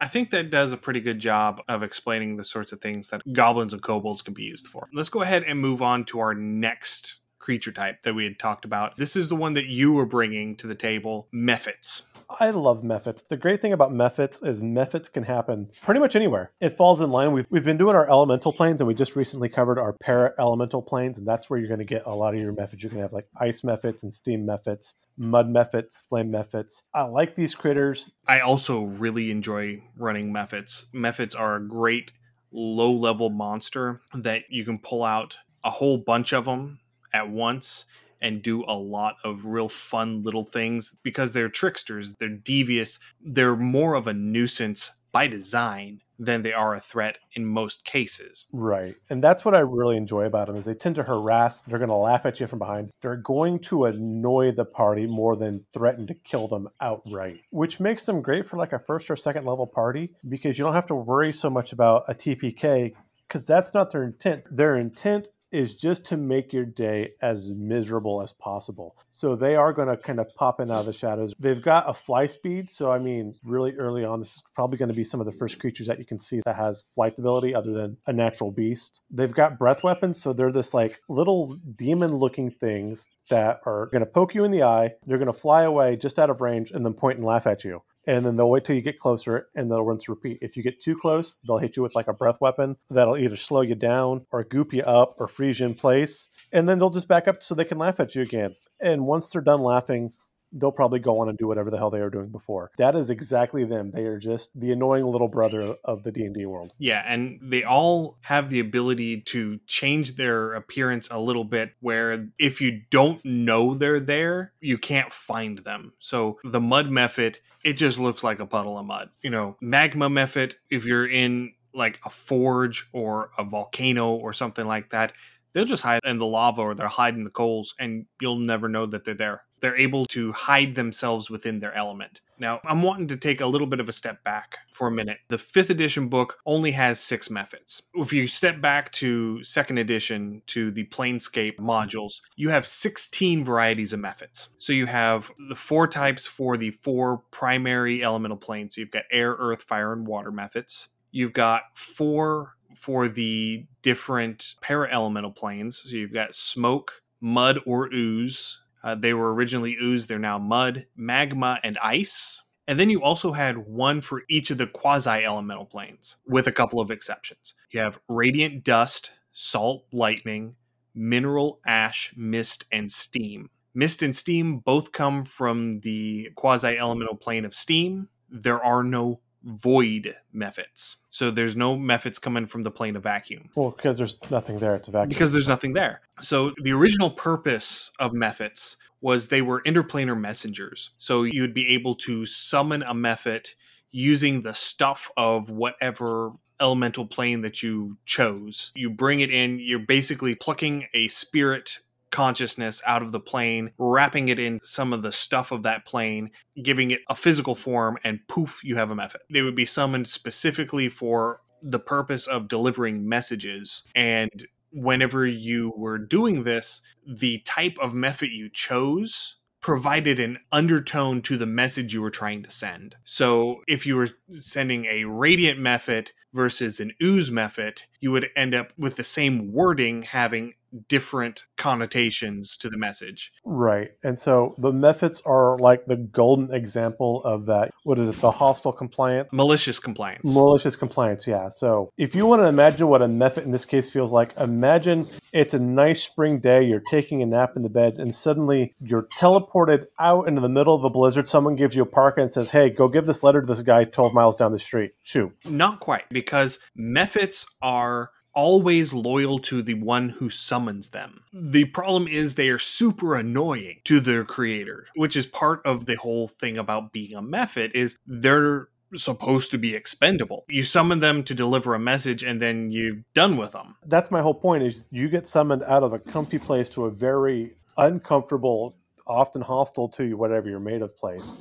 I 0.00 0.08
think 0.08 0.30
that 0.30 0.50
does 0.50 0.72
a 0.72 0.76
pretty 0.76 1.00
good 1.00 1.18
job 1.18 1.62
of 1.68 1.82
explaining 1.82 2.36
the 2.36 2.44
sorts 2.44 2.72
of 2.72 2.80
things 2.80 3.08
that 3.08 3.22
goblins 3.32 3.72
and 3.72 3.82
kobolds 3.82 4.22
can 4.22 4.34
be 4.34 4.42
used 4.42 4.66
for. 4.66 4.88
Let's 4.92 5.08
go 5.08 5.22
ahead 5.22 5.44
and 5.44 5.58
move 5.58 5.80
on 5.80 6.04
to 6.06 6.20
our 6.20 6.34
next 6.34 7.16
creature 7.42 7.72
type 7.72 8.02
that 8.04 8.14
we 8.14 8.24
had 8.24 8.38
talked 8.38 8.64
about. 8.64 8.96
This 8.96 9.16
is 9.16 9.28
the 9.28 9.36
one 9.36 9.52
that 9.52 9.66
you 9.66 9.92
were 9.92 10.06
bringing 10.06 10.56
to 10.56 10.66
the 10.66 10.74
table, 10.74 11.28
Mephits. 11.34 12.04
I 12.40 12.50
love 12.50 12.82
mephits. 12.82 13.26
The 13.26 13.36
great 13.36 13.60
thing 13.60 13.72
about 13.72 13.92
mephits 13.92 14.46
is 14.46 14.60
mephits 14.60 15.12
can 15.12 15.24
happen 15.24 15.70
pretty 15.82 16.00
much 16.00 16.16
anywhere. 16.16 16.52
It 16.60 16.76
falls 16.76 17.00
in 17.00 17.10
line. 17.10 17.32
We've, 17.32 17.46
we've 17.50 17.64
been 17.64 17.76
doing 17.76 17.94
our 17.94 18.08
elemental 18.08 18.52
planes 18.52 18.80
and 18.80 18.88
we 18.88 18.94
just 18.94 19.16
recently 19.16 19.48
covered 19.48 19.78
our 19.78 19.92
para 19.92 20.32
elemental 20.38 20.82
planes, 20.82 21.18
and 21.18 21.26
that's 21.26 21.50
where 21.50 21.58
you're 21.58 21.68
going 21.68 21.78
to 21.78 21.84
get 21.84 22.04
a 22.06 22.14
lot 22.14 22.34
of 22.34 22.40
your 22.40 22.52
mephits. 22.52 22.82
You're 22.82 22.90
going 22.90 23.00
to 23.00 23.02
have 23.02 23.12
like 23.12 23.28
ice 23.36 23.60
mephits 23.60 24.02
and 24.02 24.14
steam 24.14 24.46
mephits, 24.46 24.94
mud 25.16 25.48
mephits, 25.48 26.00
flame 26.00 26.32
mephits. 26.32 26.82
I 26.94 27.02
like 27.02 27.34
these 27.34 27.54
critters. 27.54 28.10
I 28.26 28.40
also 28.40 28.82
really 28.82 29.30
enjoy 29.30 29.82
running 29.96 30.32
mephits. 30.32 30.86
Mephits 30.94 31.38
are 31.38 31.56
a 31.56 31.68
great 31.68 32.12
low 32.50 32.92
level 32.92 33.30
monster 33.30 34.00
that 34.14 34.44
you 34.48 34.64
can 34.64 34.78
pull 34.78 35.04
out 35.04 35.36
a 35.64 35.70
whole 35.70 35.98
bunch 35.98 36.32
of 36.32 36.44
them 36.44 36.78
at 37.12 37.28
once 37.30 37.84
and 38.20 38.42
do 38.42 38.64
a 38.66 38.74
lot 38.74 39.16
of 39.24 39.46
real 39.46 39.68
fun 39.68 40.22
little 40.22 40.44
things 40.44 40.96
because 41.02 41.32
they're 41.32 41.48
tricksters, 41.48 42.14
they're 42.14 42.28
devious, 42.28 42.98
they're 43.20 43.56
more 43.56 43.94
of 43.94 44.06
a 44.06 44.14
nuisance 44.14 44.92
by 45.10 45.26
design 45.26 46.00
than 46.18 46.42
they 46.42 46.52
are 46.52 46.74
a 46.74 46.80
threat 46.80 47.18
in 47.32 47.44
most 47.44 47.84
cases. 47.84 48.46
Right. 48.52 48.94
And 49.10 49.22
that's 49.22 49.44
what 49.44 49.56
I 49.56 49.60
really 49.60 49.96
enjoy 49.96 50.24
about 50.24 50.46
them 50.46 50.56
is 50.56 50.64
they 50.64 50.74
tend 50.74 50.94
to 50.94 51.02
harass, 51.02 51.62
they're 51.62 51.78
going 51.78 51.88
to 51.88 51.96
laugh 51.96 52.24
at 52.24 52.38
you 52.38 52.46
from 52.46 52.60
behind. 52.60 52.90
They're 53.00 53.16
going 53.16 53.58
to 53.60 53.86
annoy 53.86 54.52
the 54.52 54.64
party 54.64 55.06
more 55.06 55.36
than 55.36 55.64
threaten 55.74 56.06
to 56.06 56.14
kill 56.14 56.46
them 56.46 56.68
outright, 56.80 57.40
which 57.50 57.80
makes 57.80 58.06
them 58.06 58.22
great 58.22 58.46
for 58.46 58.56
like 58.56 58.72
a 58.72 58.78
first 58.78 59.10
or 59.10 59.16
second 59.16 59.44
level 59.44 59.66
party 59.66 60.12
because 60.28 60.58
you 60.58 60.64
don't 60.64 60.74
have 60.74 60.86
to 60.86 60.94
worry 60.94 61.32
so 61.32 61.50
much 61.50 61.72
about 61.72 62.04
a 62.08 62.14
TPK 62.14 62.94
because 63.26 63.46
that's 63.46 63.74
not 63.74 63.90
their 63.90 64.04
intent. 64.04 64.44
Their 64.50 64.76
intent 64.76 65.28
is 65.52 65.74
just 65.74 66.04
to 66.06 66.16
make 66.16 66.52
your 66.52 66.64
day 66.64 67.12
as 67.20 67.50
miserable 67.50 68.22
as 68.22 68.32
possible. 68.32 68.96
So 69.10 69.36
they 69.36 69.54
are 69.54 69.72
going 69.72 69.88
to 69.88 69.96
kind 69.96 70.18
of 70.18 70.34
pop 70.34 70.60
in 70.60 70.70
out 70.70 70.80
of 70.80 70.86
the 70.86 70.92
shadows. 70.92 71.34
They've 71.38 71.62
got 71.62 71.88
a 71.88 71.94
fly 71.94 72.26
speed. 72.26 72.70
So, 72.70 72.90
I 72.90 72.98
mean, 72.98 73.34
really 73.44 73.74
early 73.74 74.04
on, 74.04 74.20
this 74.20 74.34
is 74.34 74.42
probably 74.54 74.78
going 74.78 74.88
to 74.88 74.94
be 74.94 75.04
some 75.04 75.20
of 75.20 75.26
the 75.26 75.32
first 75.32 75.58
creatures 75.58 75.86
that 75.86 75.98
you 75.98 76.06
can 76.06 76.18
see 76.18 76.40
that 76.44 76.56
has 76.56 76.84
flight 76.94 77.18
ability 77.18 77.54
other 77.54 77.72
than 77.72 77.96
a 78.06 78.12
natural 78.12 78.50
beast. 78.50 79.02
They've 79.10 79.32
got 79.32 79.58
breath 79.58 79.84
weapons. 79.84 80.20
So 80.20 80.32
they're 80.32 80.52
this 80.52 80.74
like 80.74 81.00
little 81.08 81.58
demon 81.76 82.16
looking 82.16 82.50
things 82.50 83.06
that 83.28 83.60
are 83.66 83.86
going 83.86 84.00
to 84.00 84.06
poke 84.06 84.34
you 84.34 84.44
in 84.44 84.50
the 84.50 84.62
eye. 84.62 84.94
They're 85.06 85.18
going 85.18 85.26
to 85.26 85.32
fly 85.32 85.62
away 85.62 85.96
just 85.96 86.18
out 86.18 86.30
of 86.30 86.40
range 86.40 86.70
and 86.70 86.84
then 86.84 86.94
point 86.94 87.18
and 87.18 87.26
laugh 87.26 87.46
at 87.46 87.64
you 87.64 87.82
and 88.06 88.24
then 88.26 88.36
they'll 88.36 88.50
wait 88.50 88.64
till 88.64 88.76
you 88.76 88.82
get 88.82 88.98
closer 88.98 89.48
and 89.54 89.70
they'll 89.70 89.84
rinse 89.84 90.08
repeat. 90.08 90.38
If 90.42 90.56
you 90.56 90.62
get 90.62 90.80
too 90.80 90.96
close, 90.96 91.38
they'll 91.46 91.58
hit 91.58 91.76
you 91.76 91.82
with 91.82 91.94
like 91.94 92.08
a 92.08 92.12
breath 92.12 92.40
weapon 92.40 92.76
that'll 92.90 93.16
either 93.16 93.36
slow 93.36 93.60
you 93.60 93.74
down 93.74 94.26
or 94.30 94.44
goop 94.44 94.72
you 94.72 94.82
up 94.82 95.16
or 95.18 95.28
freeze 95.28 95.60
you 95.60 95.66
in 95.66 95.74
place. 95.74 96.28
And 96.52 96.68
then 96.68 96.78
they'll 96.78 96.90
just 96.90 97.08
back 97.08 97.28
up 97.28 97.42
so 97.42 97.54
they 97.54 97.64
can 97.64 97.78
laugh 97.78 98.00
at 98.00 98.14
you 98.14 98.22
again. 98.22 98.56
And 98.80 99.06
once 99.06 99.28
they're 99.28 99.42
done 99.42 99.60
laughing, 99.60 100.12
they'll 100.52 100.72
probably 100.72 100.98
go 100.98 101.20
on 101.20 101.28
and 101.28 101.38
do 101.38 101.46
whatever 101.46 101.70
the 101.70 101.78
hell 101.78 101.90
they 101.90 102.00
were 102.00 102.10
doing 102.10 102.28
before. 102.28 102.70
That 102.78 102.94
is 102.94 103.10
exactly 103.10 103.64
them. 103.64 103.90
They 103.90 104.04
are 104.04 104.18
just 104.18 104.58
the 104.58 104.72
annoying 104.72 105.04
little 105.04 105.28
brother 105.28 105.76
of 105.84 106.02
the 106.02 106.12
D&D 106.12 106.46
world. 106.46 106.72
Yeah, 106.78 107.02
and 107.06 107.38
they 107.42 107.64
all 107.64 108.18
have 108.22 108.50
the 108.50 108.60
ability 108.60 109.22
to 109.22 109.60
change 109.66 110.16
their 110.16 110.52
appearance 110.54 111.08
a 111.10 111.18
little 111.18 111.44
bit 111.44 111.72
where 111.80 112.28
if 112.38 112.60
you 112.60 112.82
don't 112.90 113.24
know 113.24 113.74
they're 113.74 114.00
there, 114.00 114.52
you 114.60 114.78
can't 114.78 115.12
find 115.12 115.58
them. 115.58 115.92
So 115.98 116.38
the 116.44 116.60
mud 116.60 116.88
mephit, 116.88 117.38
it 117.64 117.74
just 117.74 117.98
looks 117.98 118.22
like 118.22 118.40
a 118.40 118.46
puddle 118.46 118.78
of 118.78 118.86
mud. 118.86 119.10
You 119.22 119.30
know, 119.30 119.56
magma 119.60 120.08
mephit, 120.08 120.54
if 120.70 120.84
you're 120.84 121.08
in 121.08 121.54
like 121.74 121.98
a 122.04 122.10
forge 122.10 122.88
or 122.92 123.30
a 123.38 123.44
volcano 123.44 124.12
or 124.12 124.32
something 124.32 124.66
like 124.66 124.90
that, 124.90 125.12
they'll 125.52 125.64
just 125.64 125.82
hide 125.82 126.00
in 126.04 126.18
the 126.18 126.26
lava 126.26 126.60
or 126.60 126.74
they'll 126.74 126.88
hide 126.88 127.14
in 127.14 127.24
the 127.24 127.30
coals 127.30 127.74
and 127.78 128.06
you'll 128.20 128.38
never 128.38 128.68
know 128.68 128.86
that 128.86 129.04
they're 129.04 129.14
there 129.14 129.42
they're 129.62 129.76
able 129.76 130.04
to 130.06 130.32
hide 130.32 130.74
themselves 130.74 131.30
within 131.30 131.60
their 131.60 131.72
element. 131.72 132.20
Now, 132.38 132.60
I'm 132.64 132.82
wanting 132.82 133.06
to 133.08 133.16
take 133.16 133.40
a 133.40 133.46
little 133.46 133.68
bit 133.68 133.78
of 133.78 133.88
a 133.88 133.92
step 133.92 134.24
back 134.24 134.58
for 134.72 134.88
a 134.88 134.90
minute. 134.90 135.18
The 135.28 135.38
fifth 135.38 135.70
edition 135.70 136.08
book 136.08 136.38
only 136.44 136.72
has 136.72 136.98
six 136.98 137.28
mephits. 137.28 137.82
If 137.94 138.12
you 138.12 138.26
step 138.26 138.60
back 138.60 138.90
to 138.94 139.42
second 139.44 139.78
edition 139.78 140.42
to 140.48 140.72
the 140.72 140.84
Planescape 140.86 141.58
modules, 141.58 142.20
you 142.34 142.48
have 142.48 142.66
16 142.66 143.44
varieties 143.44 143.92
of 143.92 144.00
mephits. 144.00 144.48
So 144.58 144.72
you 144.72 144.86
have 144.86 145.30
the 145.48 145.54
four 145.54 145.86
types 145.86 146.26
for 146.26 146.56
the 146.56 146.72
four 146.72 147.18
primary 147.30 148.02
elemental 148.02 148.36
planes. 148.36 148.74
So 148.74 148.80
you've 148.80 148.90
got 148.90 149.04
air, 149.12 149.36
earth, 149.38 149.62
fire, 149.62 149.92
and 149.92 150.04
water 150.04 150.32
mephits. 150.32 150.88
You've 151.12 151.32
got 151.32 151.62
four 151.74 152.56
for 152.74 153.06
the 153.06 153.66
different 153.82 154.56
para 154.60 154.90
elemental 154.90 155.30
planes. 155.30 155.78
So 155.78 155.96
you've 155.96 156.12
got 156.12 156.34
smoke, 156.34 157.02
mud, 157.20 157.60
or 157.64 157.88
ooze, 157.92 158.61
uh, 158.82 158.94
they 158.94 159.14
were 159.14 159.34
originally 159.34 159.76
ooze, 159.80 160.06
they're 160.06 160.18
now 160.18 160.38
mud, 160.38 160.86
magma, 160.96 161.60
and 161.62 161.78
ice. 161.82 162.42
And 162.68 162.78
then 162.78 162.90
you 162.90 163.02
also 163.02 163.32
had 163.32 163.58
one 163.58 164.00
for 164.00 164.22
each 164.28 164.50
of 164.50 164.58
the 164.58 164.66
quasi 164.66 165.24
elemental 165.24 165.64
planes, 165.66 166.16
with 166.26 166.46
a 166.46 166.52
couple 166.52 166.80
of 166.80 166.90
exceptions. 166.90 167.54
You 167.70 167.80
have 167.80 167.98
radiant 168.08 168.64
dust, 168.64 169.12
salt, 169.32 169.84
lightning, 169.92 170.54
mineral, 170.94 171.60
ash, 171.66 172.12
mist, 172.16 172.64
and 172.70 172.90
steam. 172.90 173.50
Mist 173.74 174.02
and 174.02 174.14
steam 174.14 174.58
both 174.58 174.92
come 174.92 175.24
from 175.24 175.80
the 175.80 176.30
quasi 176.34 176.76
elemental 176.78 177.16
plane 177.16 177.44
of 177.44 177.54
steam. 177.54 178.08
There 178.30 178.62
are 178.62 178.84
no 178.84 179.20
void 179.44 180.16
mephits. 180.34 180.96
So 181.10 181.30
there's 181.30 181.56
no 181.56 181.76
mephits 181.76 182.20
coming 182.20 182.46
from 182.46 182.62
the 182.62 182.70
plane 182.70 182.96
of 182.96 183.02
vacuum. 183.02 183.50
Well, 183.54 183.70
because 183.70 183.98
there's 183.98 184.16
nothing 184.30 184.58
there, 184.58 184.74
it's 184.74 184.88
a 184.88 184.90
vacuum. 184.90 185.08
Because 185.08 185.32
there's 185.32 185.48
nothing 185.48 185.72
there. 185.72 186.00
So 186.20 186.52
the 186.62 186.72
original 186.72 187.10
purpose 187.10 187.90
of 187.98 188.12
mephits 188.12 188.76
was 189.00 189.28
they 189.28 189.42
were 189.42 189.62
interplanar 189.62 190.18
messengers. 190.18 190.90
So 190.96 191.24
you'd 191.24 191.54
be 191.54 191.68
able 191.74 191.96
to 191.96 192.24
summon 192.24 192.82
a 192.82 192.94
mephit 192.94 193.54
using 193.90 194.42
the 194.42 194.54
stuff 194.54 195.10
of 195.16 195.50
whatever 195.50 196.32
elemental 196.60 197.06
plane 197.06 197.40
that 197.42 197.62
you 197.62 197.96
chose. 198.06 198.70
You 198.74 198.88
bring 198.88 199.20
it 199.20 199.30
in, 199.30 199.58
you're 199.58 199.80
basically 199.80 200.34
plucking 200.34 200.86
a 200.94 201.08
spirit 201.08 201.80
consciousness 202.12 202.80
out 202.86 203.02
of 203.02 203.10
the 203.10 203.18
plane, 203.18 203.72
wrapping 203.78 204.28
it 204.28 204.38
in 204.38 204.60
some 204.62 204.92
of 204.92 205.02
the 205.02 205.10
stuff 205.10 205.50
of 205.50 205.64
that 205.64 205.84
plane, 205.84 206.30
giving 206.62 206.92
it 206.92 207.00
a 207.08 207.16
physical 207.16 207.56
form, 207.56 207.98
and 208.04 208.20
poof, 208.28 208.62
you 208.62 208.76
have 208.76 208.90
a 208.90 208.94
mephit. 208.94 209.16
They 209.30 209.42
would 209.42 209.56
be 209.56 209.64
summoned 209.64 210.06
specifically 210.06 210.88
for 210.88 211.40
the 211.62 211.80
purpose 211.80 212.26
of 212.26 212.48
delivering 212.48 213.08
messages. 213.08 213.82
And 213.94 214.46
whenever 214.72 215.26
you 215.26 215.72
were 215.76 215.98
doing 215.98 216.44
this, 216.44 216.82
the 217.06 217.38
type 217.40 217.76
of 217.80 217.92
mephit 217.92 218.32
you 218.32 218.48
chose 218.52 219.36
provided 219.60 220.18
an 220.18 220.38
undertone 220.50 221.22
to 221.22 221.38
the 221.38 221.46
message 221.46 221.94
you 221.94 222.02
were 222.02 222.10
trying 222.10 222.42
to 222.42 222.50
send. 222.50 222.96
So 223.04 223.62
if 223.68 223.86
you 223.86 223.94
were 223.94 224.08
sending 224.38 224.86
a 224.86 225.04
radiant 225.04 225.60
mephit 225.60 226.10
versus 226.34 226.80
an 226.80 226.92
ooze 227.00 227.30
mephit, 227.30 227.82
you 228.00 228.10
would 228.10 228.28
end 228.34 228.54
up 228.56 228.72
with 228.76 228.96
the 228.96 229.04
same 229.04 229.52
wording 229.52 230.02
having 230.02 230.54
different 230.88 231.44
connotations 231.56 232.56
to 232.58 232.68
the 232.68 232.76
message. 232.76 233.32
Right. 233.44 233.90
And 234.02 234.18
so 234.18 234.54
the 234.58 234.72
mephits 234.72 235.20
are 235.26 235.58
like 235.58 235.86
the 235.86 235.96
golden 235.96 236.52
example 236.52 237.22
of 237.24 237.46
that. 237.46 237.70
What 237.84 237.98
is 237.98 238.08
it? 238.08 238.20
The 238.20 238.30
hostile 238.30 238.72
compliant? 238.72 239.28
Malicious 239.32 239.78
compliance. 239.78 240.22
Malicious 240.24 240.76
compliance, 240.76 241.26
yeah. 241.26 241.48
So 241.50 241.92
if 241.96 242.14
you 242.14 242.26
want 242.26 242.42
to 242.42 242.46
imagine 242.46 242.88
what 242.88 243.02
a 243.02 243.06
mephit 243.06 243.44
in 243.44 243.52
this 243.52 243.64
case 243.64 243.90
feels 243.90 244.12
like, 244.12 244.34
imagine 244.38 245.08
it's 245.32 245.54
a 245.54 245.58
nice 245.58 246.02
spring 246.02 246.40
day, 246.40 246.62
you're 246.62 246.82
taking 246.90 247.22
a 247.22 247.26
nap 247.26 247.52
in 247.56 247.62
the 247.62 247.68
bed, 247.68 247.94
and 247.98 248.14
suddenly 248.14 248.74
you're 248.80 249.08
teleported 249.18 249.86
out 249.98 250.28
into 250.28 250.40
the 250.40 250.48
middle 250.48 250.74
of 250.74 250.84
a 250.84 250.90
blizzard. 250.90 251.26
Someone 251.26 251.56
gives 251.56 251.74
you 251.74 251.82
a 251.82 251.86
parka 251.86 252.20
and 252.20 252.30
says, 252.30 252.50
Hey, 252.50 252.70
go 252.70 252.88
give 252.88 253.06
this 253.06 253.22
letter 253.22 253.40
to 253.40 253.46
this 253.46 253.62
guy 253.62 253.84
12 253.84 254.14
miles 254.14 254.36
down 254.36 254.52
the 254.52 254.58
street. 254.58 254.92
Shoo. 255.02 255.32
Not 255.44 255.80
quite, 255.80 256.08
because 256.10 256.58
mephits 256.78 257.46
are 257.60 258.10
always 258.34 258.92
loyal 258.92 259.38
to 259.38 259.62
the 259.62 259.74
one 259.74 260.08
who 260.10 260.30
summons 260.30 260.90
them. 260.90 261.22
The 261.32 261.66
problem 261.66 262.08
is 262.08 262.34
they 262.34 262.48
are 262.48 262.58
super 262.58 263.14
annoying 263.14 263.80
to 263.84 264.00
their 264.00 264.24
creator, 264.24 264.86
which 264.94 265.16
is 265.16 265.26
part 265.26 265.64
of 265.64 265.86
the 265.86 265.96
whole 265.96 266.28
thing 266.28 266.58
about 266.58 266.92
being 266.92 267.14
a 267.14 267.22
mephit 267.22 267.72
is 267.74 267.98
they're 268.06 268.68
supposed 268.94 269.50
to 269.50 269.58
be 269.58 269.74
expendable. 269.74 270.44
You 270.48 270.64
summon 270.64 271.00
them 271.00 271.22
to 271.24 271.34
deliver 271.34 271.74
a 271.74 271.78
message 271.78 272.22
and 272.22 272.40
then 272.40 272.70
you're 272.70 273.02
done 273.14 273.36
with 273.36 273.52
them. 273.52 273.76
That's 273.86 274.10
my 274.10 274.20
whole 274.20 274.34
point 274.34 274.64
is 274.64 274.84
you 274.90 275.08
get 275.08 275.26
summoned 275.26 275.62
out 275.64 275.82
of 275.82 275.92
a 275.92 275.98
comfy 275.98 276.38
place 276.38 276.68
to 276.70 276.86
a 276.86 276.90
very 276.90 277.56
uncomfortable, 277.78 278.76
often 279.06 279.40
hostile 279.40 279.88
to 279.90 280.04
you 280.04 280.16
whatever 280.16 280.48
you're 280.48 280.60
made 280.60 280.82
of 280.82 280.96
place. 280.96 281.34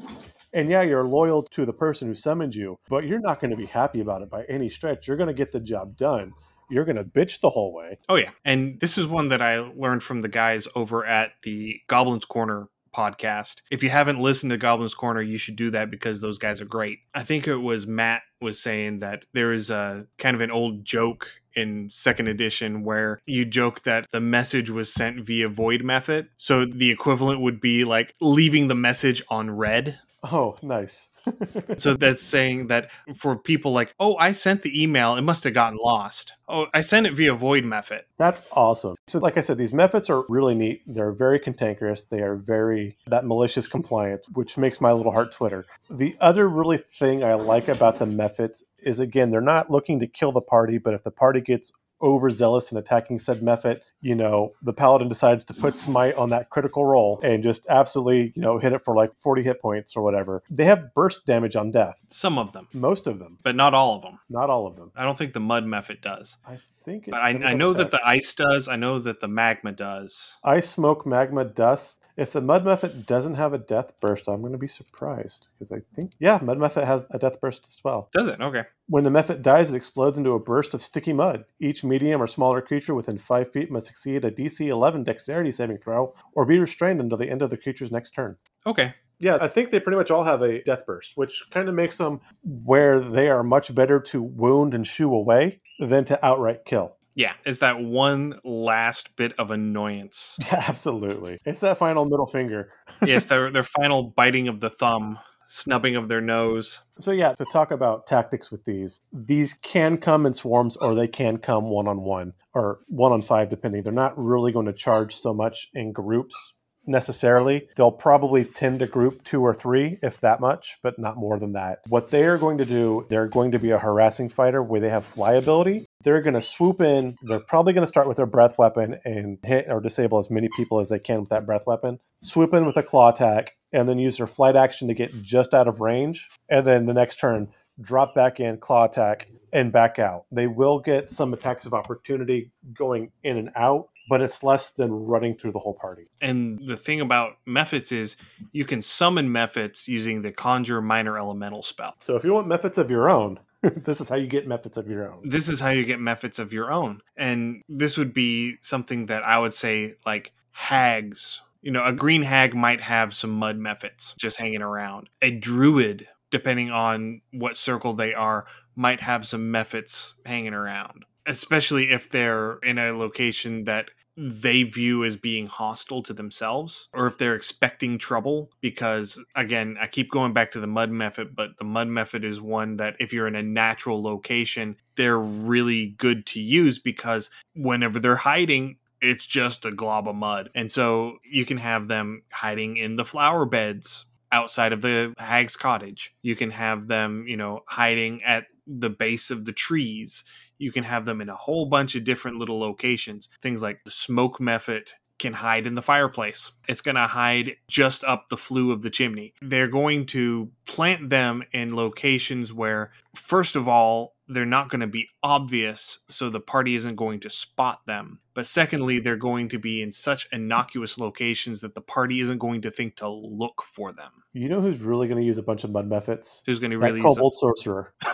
And 0.54 0.70
yeah, 0.70 0.82
you're 0.82 1.06
loyal 1.06 1.44
to 1.44 1.66
the 1.66 1.74
person 1.74 2.08
who 2.08 2.16
summoned 2.16 2.56
you, 2.56 2.78
but 2.90 3.06
you're 3.06 3.20
not 3.20 3.40
going 3.40 3.52
to 3.52 3.58
be 3.58 3.66
happy 3.66 4.02
about 4.02 4.22
it 4.22 4.30
by 4.30 4.44
any 4.50 4.70
stretch. 4.70 5.08
You're 5.08 5.18
going 5.18 5.28
to 5.28 5.34
get 5.34 5.52
the 5.52 5.60
job 5.60 5.96
done 5.96 6.34
you're 6.72 6.86
going 6.86 6.96
to 6.96 7.04
bitch 7.04 7.42
the 7.42 7.50
whole 7.50 7.74
way. 7.74 8.00
Oh, 8.10 8.16
yeah. 8.16 8.32
And 8.46 8.80
this 8.80 8.98
is 8.98 9.06
one 9.06 9.30
that 9.30 9.42
I 9.42 9.60
learned 9.60 10.04
from 10.04 10.22
the 10.22 10.30
guys 10.30 10.68
over 10.76 11.06
at 11.06 11.32
the 11.44 11.82
Goblins 11.88 12.26
Corner 12.26 12.68
podcast. 12.96 13.58
If 13.70 13.84
you 13.84 13.90
haven't 13.90 14.20
listened 14.20 14.52
to 14.52 14.58
Goblins 14.58 14.96
Corner, 14.96 15.22
you 15.22 15.38
should 15.38 15.56
do 15.56 15.72
that 15.72 15.90
because 15.92 16.22
those 16.22 16.38
guys 16.38 16.62
are 16.62 16.66
great. 16.66 17.00
I 17.14 17.24
think 17.24 17.48
it 17.48 17.58
was 17.58 17.88
Matt 17.88 18.22
was 18.42 18.62
saying 18.62 19.00
that 19.00 19.26
there 19.34 19.54
is 19.54 19.70
a 19.70 20.08
kind 20.18 20.36
of 20.36 20.42
an 20.42 20.52
old 20.52 20.84
joke 20.84 21.30
in 21.54 21.90
second 21.90 22.28
edition 22.28 22.84
where 22.84 23.20
you 23.26 23.46
joke 23.46 23.84
that 23.84 24.08
the 24.12 24.22
message 24.22 24.70
was 24.70 24.94
sent 24.94 25.26
via 25.26 25.50
void 25.50 25.82
mephit. 25.82 26.28
So 26.38 26.66
the 26.66 26.92
equivalent 26.92 27.42
would 27.42 27.60
be 27.60 27.84
like 27.84 28.14
leaving 28.22 28.68
the 28.68 28.76
message 28.76 29.22
on 29.30 29.52
read 29.52 30.00
Oh, 30.24 30.58
nice. 30.62 31.10
so 31.78 31.96
that's 31.96 32.22
saying 32.22 32.68
that 32.68 32.92
for 33.16 33.36
people 33.36 33.72
like, 33.72 33.94
oh, 34.00 34.16
I 34.18 34.34
sent 34.34 34.62
the 34.62 34.82
email, 34.82 35.16
it 35.16 35.22
must 35.22 35.44
have 35.46 35.54
gotten 35.54 35.80
lost. 35.82 36.34
Oh, 36.48 36.68
I 36.74 36.82
sent 36.82 37.08
it 37.08 37.14
via 37.14 37.34
void 37.34 37.64
mephit. 37.64 38.02
That's 38.18 38.44
awesome. 38.52 38.96
So, 39.08 39.20
like 39.20 39.38
I 39.38 39.42
said, 39.42 39.58
these 39.58 39.72
mephits 39.72 40.10
are 40.10 40.24
really 40.30 40.54
neat. 40.54 40.84
They're 40.86 41.12
very 41.12 41.40
cantankerous. 41.40 42.04
They 42.04 42.22
are 42.22 42.36
very 42.36 42.98
that 43.08 43.26
malicious 43.26 43.68
compliance, 43.68 44.28
which 44.34 44.58
makes 44.58 44.80
my 44.80 44.92
little 44.92 45.12
heart 45.12 45.32
twitter. 45.34 45.66
The 45.90 46.16
other 46.22 46.48
really 46.48 46.78
thing 46.78 47.24
I 47.24 47.34
like 47.34 47.68
about 47.68 47.98
the 47.98 48.06
mephits 48.06 48.62
is 48.78 49.00
again, 49.00 49.32
they're 49.32 49.42
not 49.42 49.72
looking 49.72 50.00
to 50.00 50.08
kill 50.08 50.32
the 50.32 50.42
party, 50.42 50.78
but 50.78 50.94
if 50.94 51.04
the 51.04 51.12
party 51.12 51.42
gets 51.42 51.72
overzealous 52.02 52.72
in 52.72 52.78
attacking 52.78 53.20
said 53.20 53.42
mephit, 53.42 53.82
you 54.02 54.16
know, 54.16 54.54
the 54.62 54.74
paladin 54.74 55.10
decides 55.10 55.44
to 55.46 55.54
put 55.54 55.76
smite 55.76 56.16
on 56.16 56.30
that 56.30 56.50
critical 56.50 56.86
roll 56.86 57.20
and 57.24 57.44
just 57.44 57.66
absolutely, 57.70 58.34
you 58.36 58.42
know, 58.42 58.58
hit 58.58 58.74
it 58.74 58.84
for 58.84 58.96
like 58.96 59.16
40 59.16 59.44
hit 59.44 59.62
points 59.62 59.96
or 59.96 60.02
whatever. 60.04 60.44
They 60.50 60.66
have 60.66 60.94
burst 60.94 61.26
damage 61.26 61.56
on 61.56 61.72
death. 61.72 62.04
Some 62.10 62.38
of 62.38 62.54
them. 62.54 62.68
Most 62.74 63.08
of 63.08 63.20
them. 63.20 63.38
But 63.44 63.56
not 63.56 63.74
all 63.74 63.96
of 63.96 64.02
them. 64.02 64.20
Not 64.30 64.50
all 64.50 64.68
of 64.68 64.76
them. 64.76 64.92
I 64.96 65.04
don't 65.04 65.18
think 65.18 65.34
the 65.34 65.40
mud 65.40 65.66
mephit 65.66 66.02
does. 66.02 66.38
I 66.48 66.58
think 66.84 67.06
But 67.10 67.22
I, 67.22 67.30
I 67.30 67.54
know 67.54 67.74
that 67.74 67.92
the 67.92 68.02
ice 68.06 68.34
does. 68.36 68.68
I 68.68 68.76
know 68.76 69.00
that 69.00 69.20
the 69.20 69.28
magma 69.28 69.72
does. 69.72 70.36
Ice, 70.44 70.70
smoke, 70.70 71.06
magma, 71.06 71.46
dust. 71.46 72.00
If 72.18 72.34
the 72.34 72.42
mud 72.42 72.66
mephit 72.66 73.06
doesn't 73.06 73.36
have 73.36 73.54
a 73.54 73.58
death 73.58 73.94
burst, 74.02 74.28
I'm 74.28 74.42
going 74.42 74.52
to 74.52 74.58
be 74.58 74.68
surprised 74.68 75.48
because 75.54 75.72
I 75.72 75.82
think, 75.96 76.12
yeah, 76.20 76.40
mud 76.42 76.58
mephit 76.58 76.86
has 76.86 77.08
a 77.12 77.18
death 77.18 77.40
burst 77.40 77.66
as 77.68 77.78
well. 77.84 78.10
Does 78.14 78.28
it? 78.28 78.42
Okay. 78.42 78.64
When 78.88 79.04
the 79.04 79.10
mephit 79.10 79.42
dies, 79.42 79.72
it 79.72 79.76
explodes 79.76 80.18
into 80.18 80.32
a 80.32 80.40
burst 80.40 80.74
of 80.74 80.84
sticky 80.84 81.14
mud. 81.14 81.46
Each 81.60 81.84
medium 81.84 82.22
or 82.22 82.28
smaller 82.28 82.62
creature 82.62 82.94
within 82.94 83.18
five 83.18 83.52
feet 83.52 83.72
must 83.72 83.88
succeed 83.88 84.26
a 84.26 84.32
DC 84.32 84.68
11 84.68 85.04
dexterity 85.04 85.52
saving 85.52 85.78
throw 85.78 86.14
or 86.34 86.46
be 86.46 86.60
restrained 86.60 87.00
until 87.00 87.18
the 87.18 87.30
end 87.30 87.42
of 87.42 87.50
the 87.50 87.58
creature's 87.58 87.92
next 87.92 88.12
turn. 88.12 88.36
Okay. 88.66 88.94
Yeah, 89.20 89.38
I 89.40 89.48
think 89.48 89.70
they 89.70 89.80
pretty 89.80 89.98
much 89.98 90.10
all 90.10 90.24
have 90.24 90.42
a 90.42 90.64
death 90.64 90.86
burst, 90.88 91.12
which 91.16 91.44
kind 91.52 91.70
of 91.70 91.76
makes 91.76 92.00
them 92.00 92.22
where 92.44 93.00
they 93.00 93.30
are 93.30 93.44
much 93.44 93.74
better 93.74 94.00
to 94.00 94.22
wound 94.22 94.74
and 94.74 94.86
shoo 94.86 95.14
away 95.14 95.62
than 95.88 96.06
to 96.06 96.26
outright 96.26 96.66
kill. 96.66 96.96
Yeah, 97.14 97.34
is 97.46 97.60
that 97.60 97.82
one 97.82 98.40
last 98.46 99.18
bit 99.18 99.34
of 99.38 99.52
annoyance. 99.52 100.40
Yeah, 100.40 100.64
absolutely. 100.68 101.40
It's 101.46 101.60
that 101.60 101.78
final 101.78 102.06
middle 102.06 102.28
finger. 102.28 102.72
yes, 103.06 103.28
their 103.28 103.52
their 103.52 103.64
final 103.64 104.04
biting 104.04 104.48
of 104.48 104.62
the 104.62 104.70
thumb, 104.70 105.20
snubbing 105.50 105.98
of 105.98 106.08
their 106.08 106.22
nose. 106.22 106.80
So 107.00 107.12
yeah, 107.12 107.34
to 107.34 107.46
talk 107.52 107.72
about 107.72 108.08
tactics 108.08 108.50
with 108.50 108.64
these, 108.64 109.02
these 109.12 109.54
can 109.54 109.98
come 109.98 110.26
in 110.26 110.34
swarms 110.34 110.78
or 110.78 110.96
they 110.96 111.08
can 111.08 111.38
come 111.38 111.70
one 111.70 111.88
on 111.88 112.02
one 112.02 112.34
or 112.54 112.80
one 112.88 113.12
on 113.12 113.22
five 113.22 113.50
depending. 113.50 113.84
They're 113.84 113.92
not 113.92 114.18
really 114.18 114.54
going 114.54 114.68
to 114.68 114.74
charge 114.74 115.16
so 115.16 115.34
much 115.34 115.68
in 115.74 115.92
groups 115.92 116.54
necessarily. 116.92 117.68
They'll 117.76 117.92
probably 117.92 118.46
tend 118.46 118.80
to 118.80 118.88
group 118.88 119.24
two 119.24 119.42
or 119.42 119.54
three, 119.54 119.98
if 120.04 120.20
that 120.22 120.40
much, 120.40 120.78
but 120.84 121.00
not 121.00 121.18
more 121.18 121.40
than 121.40 121.54
that. 121.54 121.80
What 121.88 122.12
they 122.12 122.26
are 122.26 122.38
going 122.38 122.58
to 122.60 122.66
do, 122.66 123.06
they're 123.10 123.28
going 123.28 123.52
to 123.52 123.60
be 123.60 123.72
a 123.72 123.80
harassing 123.80 124.30
fighter 124.30 124.62
where 124.62 124.82
they 124.82 124.90
have 124.90 125.06
fly 125.06 125.34
ability. 125.34 125.86
They're 126.04 126.22
going 126.22 126.34
to 126.34 126.42
swoop 126.42 126.82
in. 126.82 127.16
They're 127.22 127.40
probably 127.40 127.74
going 127.74 127.84
to 127.84 127.88
start 127.88 128.08
with 128.08 128.18
their 128.18 128.26
breath 128.26 128.58
weapon 128.58 129.00
and 129.06 129.38
hit 129.44 129.68
or 129.70 129.80
disable 129.80 130.20
as 130.20 130.30
many 130.30 130.50
people 130.56 130.80
as 130.80 130.90
they 130.90 131.00
can 131.00 131.22
with 131.22 131.30
that 131.30 131.46
breath 131.46 131.66
weapon. 131.66 132.00
Swoop 132.22 132.54
in 132.54 132.66
with 132.66 132.78
a 132.78 132.84
claw 132.84 133.10
attack 133.10 133.56
and 133.74 133.88
then 133.88 134.00
use 134.00 134.18
their 134.18 134.28
flight 134.28 134.56
action 134.56 134.88
to 134.88 134.94
get 134.94 135.22
just 135.22 135.54
out 135.54 135.68
of 135.68 135.80
range. 135.80 136.30
And 136.50 136.66
then 136.66 136.86
the 136.86 136.94
next 136.94 137.20
turn, 137.20 137.50
drop 137.80 138.14
back 138.14 138.40
in, 138.40 138.58
claw 138.58 138.86
attack, 138.86 139.28
and 139.54 139.72
back 139.72 140.00
out. 140.00 140.26
They 140.32 140.48
will 140.48 140.80
get 140.80 141.10
some 141.10 141.34
attacks 141.34 141.66
of 141.66 141.74
opportunity 141.74 142.52
going 142.74 143.12
in 143.24 143.38
and 143.38 143.52
out, 143.56 143.90
but 144.10 144.22
it's 144.22 144.44
less 144.44 144.70
than 144.70 144.92
running 144.92 145.36
through 145.36 145.52
the 145.52 145.60
whole 145.60 145.74
party. 145.74 146.08
And 146.22 146.60
the 146.66 146.78
thing 146.78 147.02
about 147.02 147.38
Mephits 147.48 147.92
is 147.92 148.18
you 148.52 148.66
can 148.66 148.82
summon 148.82 149.30
Mephits 149.30 149.88
using 149.88 150.22
the 150.22 150.32
Conjure 150.32 150.82
Minor 150.82 151.18
Elemental 151.18 151.64
spell. 151.64 151.96
So 152.02 152.16
if 152.16 152.24
you 152.24 152.34
want 152.34 152.48
Mephits 152.48 152.78
of 152.78 152.90
your 152.90 153.10
own, 153.10 153.40
this 153.62 154.02
is 154.02 154.10
how 154.10 154.16
you 154.16 154.28
get 154.28 154.48
Mephits 154.48 154.78
of 154.78 154.90
your 154.90 155.12
own. 155.12 155.30
This 155.30 155.48
is 155.48 155.60
how 155.60 155.70
you 155.70 155.86
get 155.86 156.00
Mephits 156.00 156.40
of 156.40 156.52
your 156.52 156.72
own. 156.72 157.02
And 157.16 157.62
this 157.70 157.98
would 157.98 158.14
be 158.14 158.58
something 158.62 159.08
that 159.08 159.24
I 159.24 159.38
would 159.38 159.54
say 159.54 159.96
like 160.06 160.34
hags. 160.52 161.42
You 161.62 161.72
know, 161.72 161.86
a 161.86 161.94
green 161.94 162.24
hag 162.24 162.56
might 162.56 162.82
have 162.82 163.14
some 163.14 163.32
mud 163.32 163.58
Mephits 163.58 164.18
just 164.18 164.38
hanging 164.38 164.64
around. 164.64 165.10
A 165.22 165.32
druid, 165.32 166.08
depending 166.32 166.72
on 166.72 167.22
what 167.32 167.56
circle 167.56 167.94
they 167.94 168.16
are, 168.16 168.48
might 168.76 169.02
have 169.02 169.28
some 169.28 169.52
Mephits 169.52 170.16
hanging 170.26 170.54
around 170.54 171.06
especially 171.26 171.90
if 171.92 172.10
they're 172.10 172.58
in 172.60 172.78
a 172.78 172.92
location 172.92 173.66
that 173.66 173.92
they 174.18 174.64
view 174.64 175.06
as 175.06 175.16
being 175.16 175.48
hostile 175.48 176.04
to 176.04 176.14
themselves 176.14 176.90
or 176.94 177.08
if 177.08 177.18
they're 177.18 177.34
expecting 177.34 177.98
trouble 177.98 178.52
because 178.60 179.24
again 179.36 179.78
i 179.80 179.88
keep 179.88 180.12
going 180.12 180.34
back 180.34 180.52
to 180.52 180.60
the 180.60 180.68
mud 180.68 180.92
mephit 180.92 181.34
but 181.34 181.58
the 181.58 181.64
mud 181.64 181.88
mephit 181.88 182.26
is 182.26 182.42
one 182.42 182.76
that 182.76 182.94
if 183.00 183.14
you're 183.14 183.28
in 183.28 183.38
a 183.38 183.42
natural 183.42 184.04
location 184.04 184.76
they're 184.98 185.18
really 185.18 185.88
good 185.98 186.26
to 186.26 186.42
use 186.42 186.78
because 186.78 187.30
whenever 187.56 188.00
they're 188.00 188.18
hiding 188.18 188.76
it's 189.02 189.26
just 189.26 189.66
a 189.66 189.72
glob 189.72 190.08
of 190.08 190.16
mud. 190.16 190.50
And 190.56 190.72
so 190.72 191.18
you 191.24 191.46
can 191.46 191.58
have 191.58 191.88
them 191.88 192.24
hiding 192.32 192.78
in 192.78 192.96
the 192.96 193.06
flower 193.06 193.46
beds 193.46 194.06
outside 194.32 194.72
of 194.72 194.82
the 194.82 195.14
hag's 195.18 195.58
cottage. 195.58 196.16
You 196.22 196.36
can 196.36 196.52
have 196.52 196.88
them 196.88 197.26
you 197.28 197.38
know 197.38 197.62
hiding 197.68 198.24
at 198.24 198.46
the 198.68 198.90
base 198.90 199.32
of 199.32 199.46
the 199.46 199.52
trees 199.52 200.24
you 200.62 200.72
can 200.72 200.84
have 200.84 201.06
them 201.06 201.22
in 201.22 201.30
a 201.30 201.36
whole 201.36 201.66
bunch 201.66 201.96
of 201.96 202.04
different 202.04 202.38
little 202.38 202.60
locations. 202.60 203.30
Things 203.42 203.62
like 203.62 203.84
the 203.84 203.92
smoke 203.92 204.40
mephit 204.40 204.92
can 205.18 205.34
hide 205.34 205.68
in 205.68 205.76
the 205.76 205.82
fireplace. 205.82 206.52
It's 206.68 206.82
going 206.82 206.96
to 206.96 207.08
hide 207.08 207.56
just 207.68 208.04
up 208.04 208.28
the 208.30 208.38
flue 208.38 208.72
of 208.72 208.82
the 208.82 208.90
chimney. 208.90 209.34
They're 209.42 209.68
going 209.68 210.08
to 210.08 210.50
plant 210.66 211.10
them 211.10 211.44
in 211.52 211.76
locations 211.76 212.52
where, 212.52 212.92
first 213.16 213.56
of 213.56 213.68
all, 213.68 214.16
they're 214.32 214.46
not 214.46 214.70
going 214.70 214.82
to 214.82 214.88
be 214.88 215.10
obvious, 215.22 216.00
so 216.10 216.30
the 216.30 216.40
party 216.40 216.76
isn't 216.76 216.96
going 216.96 217.20
to 217.22 217.30
spot 217.30 217.86
them. 217.86 218.20
But 218.34 218.48
secondly, 218.48 219.00
they're 219.00 219.18
going 219.18 219.50
to 219.50 219.60
be 219.60 219.82
in 219.82 219.92
such 219.92 220.28
innocuous 220.32 220.98
locations 220.98 221.60
that 221.62 221.76
the 221.76 221.82
party 221.82 222.22
isn't 222.22 222.38
going 222.38 222.62
to 222.62 222.72
think 222.72 222.96
to 222.98 223.10
look 223.10 223.62
for 223.62 223.92
them. 223.92 224.12
You 224.34 224.48
know 224.48 224.62
who's 224.62 224.80
really 224.80 225.08
going 225.08 225.20
to 225.20 225.26
use 225.26 225.38
a 225.38 225.44
bunch 225.44 225.66
of 225.66 225.72
mud 225.72 225.90
mephits? 225.90 226.42
Who's 226.46 226.60
going 226.60 226.72
to 226.72 226.78
really 226.78 227.02
use 227.02 227.06
kobold 227.06 227.36
sorcerer. 227.36 227.94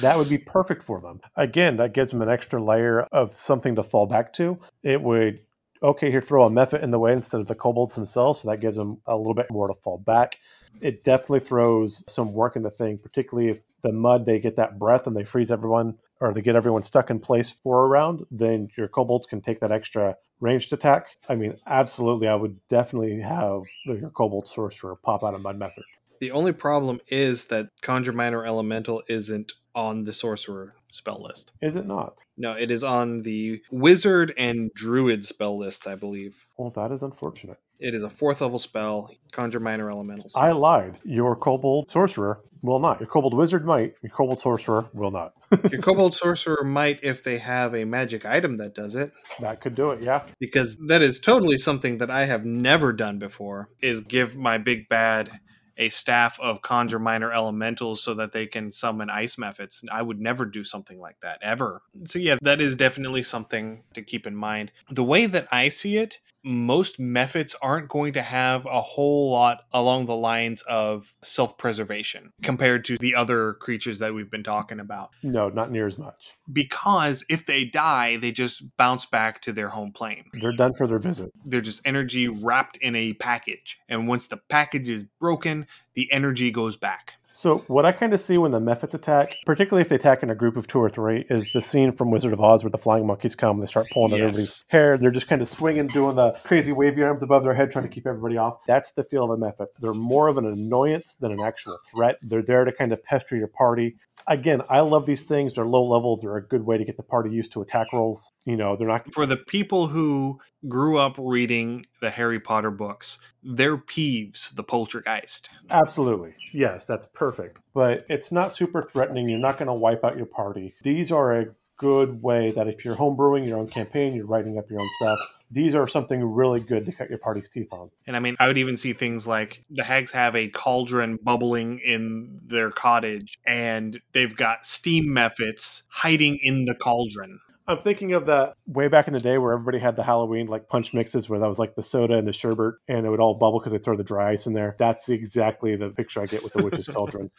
That 0.00 0.18
would 0.18 0.28
be 0.28 0.38
perfect 0.38 0.82
for 0.82 1.00
them. 1.00 1.20
Again, 1.36 1.76
that 1.76 1.94
gives 1.94 2.10
them 2.10 2.20
an 2.20 2.28
extra 2.28 2.62
layer 2.62 3.02
of 3.02 3.32
something 3.32 3.76
to 3.76 3.82
fall 3.82 4.06
back 4.06 4.32
to. 4.34 4.58
It 4.82 5.00
would 5.00 5.40
okay 5.82 6.10
here 6.10 6.20
throw 6.20 6.44
a 6.44 6.50
mephit 6.50 6.82
in 6.82 6.90
the 6.90 6.98
way 6.98 7.12
instead 7.12 7.40
of 7.40 7.46
the 7.46 7.54
kobolds 7.54 7.94
themselves, 7.94 8.40
so 8.40 8.50
that 8.50 8.60
gives 8.60 8.76
them 8.76 9.00
a 9.06 9.16
little 9.16 9.34
bit 9.34 9.46
more 9.50 9.68
to 9.68 9.74
fall 9.74 9.98
back. 9.98 10.36
It 10.80 11.04
definitely 11.04 11.40
throws 11.40 12.04
some 12.06 12.32
work 12.32 12.56
in 12.56 12.62
the 12.62 12.70
thing, 12.70 12.98
particularly 12.98 13.50
if 13.50 13.60
the 13.82 13.92
mud 13.92 14.26
they 14.26 14.38
get 14.38 14.56
that 14.56 14.78
breath 14.78 15.06
and 15.06 15.16
they 15.16 15.24
freeze 15.24 15.50
everyone 15.50 15.98
or 16.20 16.32
they 16.32 16.42
get 16.42 16.56
everyone 16.56 16.82
stuck 16.82 17.10
in 17.10 17.20
place 17.20 17.50
for 17.50 17.84
a 17.84 17.88
round, 17.88 18.24
then 18.30 18.68
your 18.76 18.88
kobolds 18.88 19.26
can 19.26 19.40
take 19.40 19.60
that 19.60 19.72
extra 19.72 20.16
ranged 20.40 20.72
attack. 20.72 21.08
I 21.28 21.34
mean, 21.34 21.56
absolutely, 21.66 22.28
I 22.28 22.34
would 22.34 22.58
definitely 22.68 23.20
have 23.20 23.62
your 23.84 24.10
kobold 24.10 24.46
sorcerer 24.46 24.96
pop 24.96 25.24
out 25.24 25.34
a 25.34 25.38
mud 25.38 25.58
mephit. 25.58 25.82
The 26.20 26.30
only 26.30 26.52
problem 26.52 27.00
is 27.08 27.46
that 27.46 27.68
Conjure 27.82 28.12
Minor 28.12 28.46
Elemental 28.46 29.02
isn't 29.08 29.52
on 29.74 30.04
the 30.04 30.12
Sorcerer 30.12 30.74
spell 30.92 31.20
list. 31.22 31.52
Is 31.60 31.76
it 31.76 31.86
not? 31.86 32.18
No, 32.36 32.52
it 32.52 32.70
is 32.70 32.84
on 32.84 33.22
the 33.22 33.60
Wizard 33.70 34.32
and 34.38 34.70
Druid 34.74 35.26
spell 35.26 35.58
list, 35.58 35.86
I 35.86 35.96
believe. 35.96 36.46
Well, 36.56 36.70
that 36.70 36.92
is 36.92 37.02
unfortunate. 37.02 37.58
It 37.80 37.94
is 37.94 38.02
a 38.02 38.10
fourth 38.10 38.40
level 38.40 38.58
spell, 38.58 39.10
Conjure 39.32 39.60
Minor 39.60 39.90
Elementals. 39.90 40.32
I 40.34 40.52
lied. 40.52 40.98
Your 41.04 41.36
kobold 41.36 41.90
sorcerer 41.90 42.40
will 42.62 42.78
not. 42.78 43.00
Your 43.00 43.08
kobold 43.08 43.34
wizard 43.34 43.64
might. 43.66 43.94
Your 44.02 44.10
kobold 44.10 44.40
sorcerer 44.40 44.88
will 44.94 45.10
not. 45.10 45.34
Your 45.70 45.82
Kobold 45.82 46.14
Sorcerer 46.16 46.64
might 46.64 46.98
if 47.02 47.22
they 47.22 47.38
have 47.38 47.76
a 47.76 47.84
magic 47.84 48.24
item 48.24 48.56
that 48.56 48.74
does 48.74 48.96
it. 48.96 49.12
that 49.40 49.60
could 49.60 49.76
do 49.76 49.90
it. 49.92 50.02
Yeah. 50.02 50.22
because 50.40 50.76
that 50.88 51.00
is 51.00 51.20
totally 51.20 51.58
something 51.58 51.98
that 51.98 52.10
I 52.10 52.24
have 52.24 52.44
never 52.44 52.92
done 52.92 53.20
before 53.20 53.68
is 53.80 54.00
give 54.00 54.34
my 54.36 54.58
big 54.58 54.88
bad 54.88 55.30
a 55.76 55.90
staff 55.90 56.38
of 56.40 56.62
conjure 56.62 56.98
minor 56.98 57.32
elementals 57.32 58.02
so 58.02 58.14
that 58.14 58.32
they 58.32 58.46
can 58.46 58.72
summon 58.72 59.10
ice 59.10 59.36
mephits. 59.36 59.84
I 59.92 60.02
would 60.02 60.20
never 60.20 60.44
do 60.44 60.64
something 60.64 60.98
like 60.98 61.20
that 61.22 61.38
ever. 61.42 61.82
So 62.04 62.18
yeah, 62.18 62.36
that 62.42 62.60
is 62.60 62.74
definitely 62.74 63.22
something 63.22 63.84
to 63.94 64.02
keep 64.02 64.26
in 64.26 64.34
mind. 64.34 64.72
The 64.90 65.04
way 65.04 65.26
that 65.26 65.46
I 65.52 65.68
see 65.68 65.98
it, 65.98 66.18
most 66.44 67.00
mephits 67.00 67.54
aren't 67.62 67.88
going 67.88 68.12
to 68.12 68.22
have 68.22 68.66
a 68.66 68.80
whole 68.82 69.30
lot 69.30 69.62
along 69.72 70.04
the 70.06 70.14
lines 70.14 70.62
of 70.68 71.10
self-preservation 71.22 72.32
compared 72.42 72.84
to 72.84 72.98
the 72.98 73.14
other 73.14 73.54
creatures 73.54 73.98
that 74.00 74.12
we've 74.14 74.30
been 74.30 74.42
talking 74.44 74.78
about 74.80 75.10
No, 75.22 75.48
not 75.48 75.70
near 75.70 75.86
as 75.86 75.96
much. 75.98 76.32
because 76.52 77.24
if 77.30 77.46
they 77.46 77.64
die, 77.64 78.16
they 78.18 78.30
just 78.32 78.76
bounce 78.76 79.06
back 79.06 79.40
to 79.42 79.52
their 79.52 79.68
home 79.70 79.92
plane 79.92 80.24
They're 80.34 80.52
done 80.52 80.74
for 80.74 80.86
their 80.86 80.98
visit. 80.98 81.30
they're 81.46 81.60
just 81.62 81.80
energy 81.84 82.28
wrapped 82.28 82.76
in 82.78 82.94
a 82.94 83.14
package 83.14 83.78
and 83.88 84.06
once 84.06 84.26
the 84.26 84.36
package 84.36 84.88
is 84.88 85.02
broken 85.02 85.66
the 85.94 86.12
energy 86.12 86.50
goes 86.50 86.76
back 86.76 87.14
So 87.36 87.58
what 87.66 87.84
I 87.84 87.90
kind 87.90 88.14
of 88.14 88.20
see 88.20 88.38
when 88.38 88.52
the 88.52 88.60
Mephits 88.60 88.94
attack, 88.94 89.34
particularly 89.44 89.80
if 89.82 89.88
they 89.88 89.96
attack 89.96 90.22
in 90.22 90.30
a 90.30 90.36
group 90.36 90.56
of 90.56 90.68
two 90.68 90.78
or 90.78 90.88
three, 90.88 91.26
is 91.28 91.44
the 91.52 91.60
scene 91.60 91.90
from 91.90 92.12
Wizard 92.12 92.32
of 92.32 92.40
Oz 92.40 92.62
where 92.62 92.70
the 92.70 92.78
flying 92.78 93.08
monkeys 93.08 93.34
come 93.34 93.56
and 93.56 93.62
they 93.62 93.66
start 93.68 93.88
pulling 93.92 94.12
at 94.12 94.18
Yes. 94.20 94.22
everybody's 94.28 94.64
hair. 94.68 94.96
They're 94.96 95.10
just 95.10 95.26
kind 95.26 95.42
of 95.42 95.48
swinging, 95.48 95.88
doing 95.88 96.14
the 96.14 96.38
crazy 96.44 96.70
wavy 96.70 97.02
arms 97.02 97.24
above 97.24 97.42
their 97.42 97.52
head, 97.54 97.72
trying 97.72 97.86
to 97.86 97.90
keep 97.92 98.06
everybody 98.06 98.36
off. 98.36 98.58
That's 98.68 98.92
the 98.92 99.02
feel 99.02 99.32
of 99.32 99.40
the 99.40 99.44
Mephit. 99.44 99.66
They're 99.80 99.92
more 99.92 100.28
of 100.28 100.38
an 100.38 100.46
annoyance 100.46 101.16
than 101.16 101.32
an 101.32 101.40
actual 101.40 101.76
threat. 101.92 102.18
They're 102.22 102.40
there 102.40 102.64
to 102.64 102.70
kind 102.70 102.92
of 102.92 103.02
pester 103.02 103.36
your 103.36 103.48
party. 103.48 103.96
Again, 104.26 104.62
I 104.70 104.80
love 104.80 105.04
these 105.06 105.22
things. 105.22 105.52
They're 105.52 105.66
low 105.66 105.84
level. 105.84 106.16
They're 106.16 106.36
a 106.36 106.46
good 106.46 106.64
way 106.64 106.78
to 106.78 106.84
get 106.84 106.96
the 106.96 107.02
party 107.02 107.30
used 107.30 107.52
to 107.52 107.62
attack 107.62 107.92
rolls. 107.92 108.32
You 108.46 108.56
know, 108.56 108.76
they're 108.76 108.88
not 108.88 109.12
For 109.12 109.26
the 109.26 109.36
people 109.36 109.86
who 109.86 110.40
grew 110.66 110.98
up 110.98 111.16
reading 111.18 111.86
the 112.00 112.10
Harry 112.10 112.40
Potter 112.40 112.70
books, 112.70 113.18
they're 113.42 113.76
Peeves, 113.76 114.54
the 114.54 114.64
poltergeist. 114.64 115.50
Absolutely. 115.68 116.34
Yes, 116.52 116.86
that's 116.86 117.06
perfect. 117.12 117.60
But 117.74 118.06
it's 118.08 118.32
not 118.32 118.54
super 118.54 118.82
threatening. 118.82 119.28
You're 119.28 119.38
not 119.38 119.58
going 119.58 119.66
to 119.66 119.74
wipe 119.74 120.04
out 120.04 120.16
your 120.16 120.26
party. 120.26 120.74
These 120.82 121.12
are 121.12 121.34
a 121.34 121.46
good 121.76 122.22
way 122.22 122.50
that 122.52 122.68
if 122.68 122.84
you're 122.84 122.96
homebrewing 122.96 123.46
your 123.46 123.58
own 123.58 123.68
campaign, 123.68 124.14
you're 124.14 124.26
writing 124.26 124.58
up 124.58 124.70
your 124.70 124.80
own 124.80 124.88
stuff, 125.00 125.18
these 125.50 125.74
are 125.74 125.86
something 125.86 126.22
really 126.22 126.60
good 126.60 126.86
to 126.86 126.92
cut 126.92 127.08
your 127.08 127.18
party's 127.18 127.48
teeth 127.48 127.72
on. 127.72 127.90
And 128.06 128.16
I 128.16 128.20
mean, 128.20 128.36
I 128.38 128.46
would 128.46 128.58
even 128.58 128.76
see 128.76 128.92
things 128.92 129.26
like 129.26 129.64
the 129.70 129.84
hags 129.84 130.12
have 130.12 130.34
a 130.34 130.48
cauldron 130.48 131.18
bubbling 131.22 131.80
in 131.80 132.40
their 132.46 132.70
cottage, 132.70 133.38
and 133.46 134.00
they've 134.12 134.34
got 134.34 134.66
steam 134.66 135.06
mephits 135.06 135.82
hiding 135.88 136.38
in 136.42 136.64
the 136.64 136.74
cauldron. 136.74 137.40
I'm 137.66 137.78
thinking 137.78 138.12
of 138.12 138.26
that 138.26 138.54
way 138.66 138.88
back 138.88 139.06
in 139.06 139.14
the 139.14 139.20
day 139.20 139.38
where 139.38 139.52
everybody 139.52 139.78
had 139.78 139.96
the 139.96 140.02
Halloween 140.02 140.48
like 140.48 140.68
punch 140.68 140.92
mixes 140.92 141.30
where 141.30 141.38
that 141.38 141.48
was 141.48 141.58
like 141.58 141.74
the 141.74 141.82
soda 141.82 142.14
and 142.14 142.28
the 142.28 142.32
sherbet 142.32 142.74
and 142.88 143.06
it 143.06 143.10
would 143.10 143.20
all 143.20 143.34
bubble 143.34 143.58
because 143.58 143.72
they 143.72 143.78
throw 143.78 143.96
the 143.96 144.04
dry 144.04 144.32
ice 144.32 144.46
in 144.46 144.52
there. 144.52 144.76
That's 144.78 145.08
exactly 145.08 145.74
the 145.74 145.88
picture 145.88 146.20
I 146.20 146.26
get 146.26 146.42
with 146.42 146.52
the 146.52 146.62
witch's 146.62 146.86
cauldron. 146.94 147.30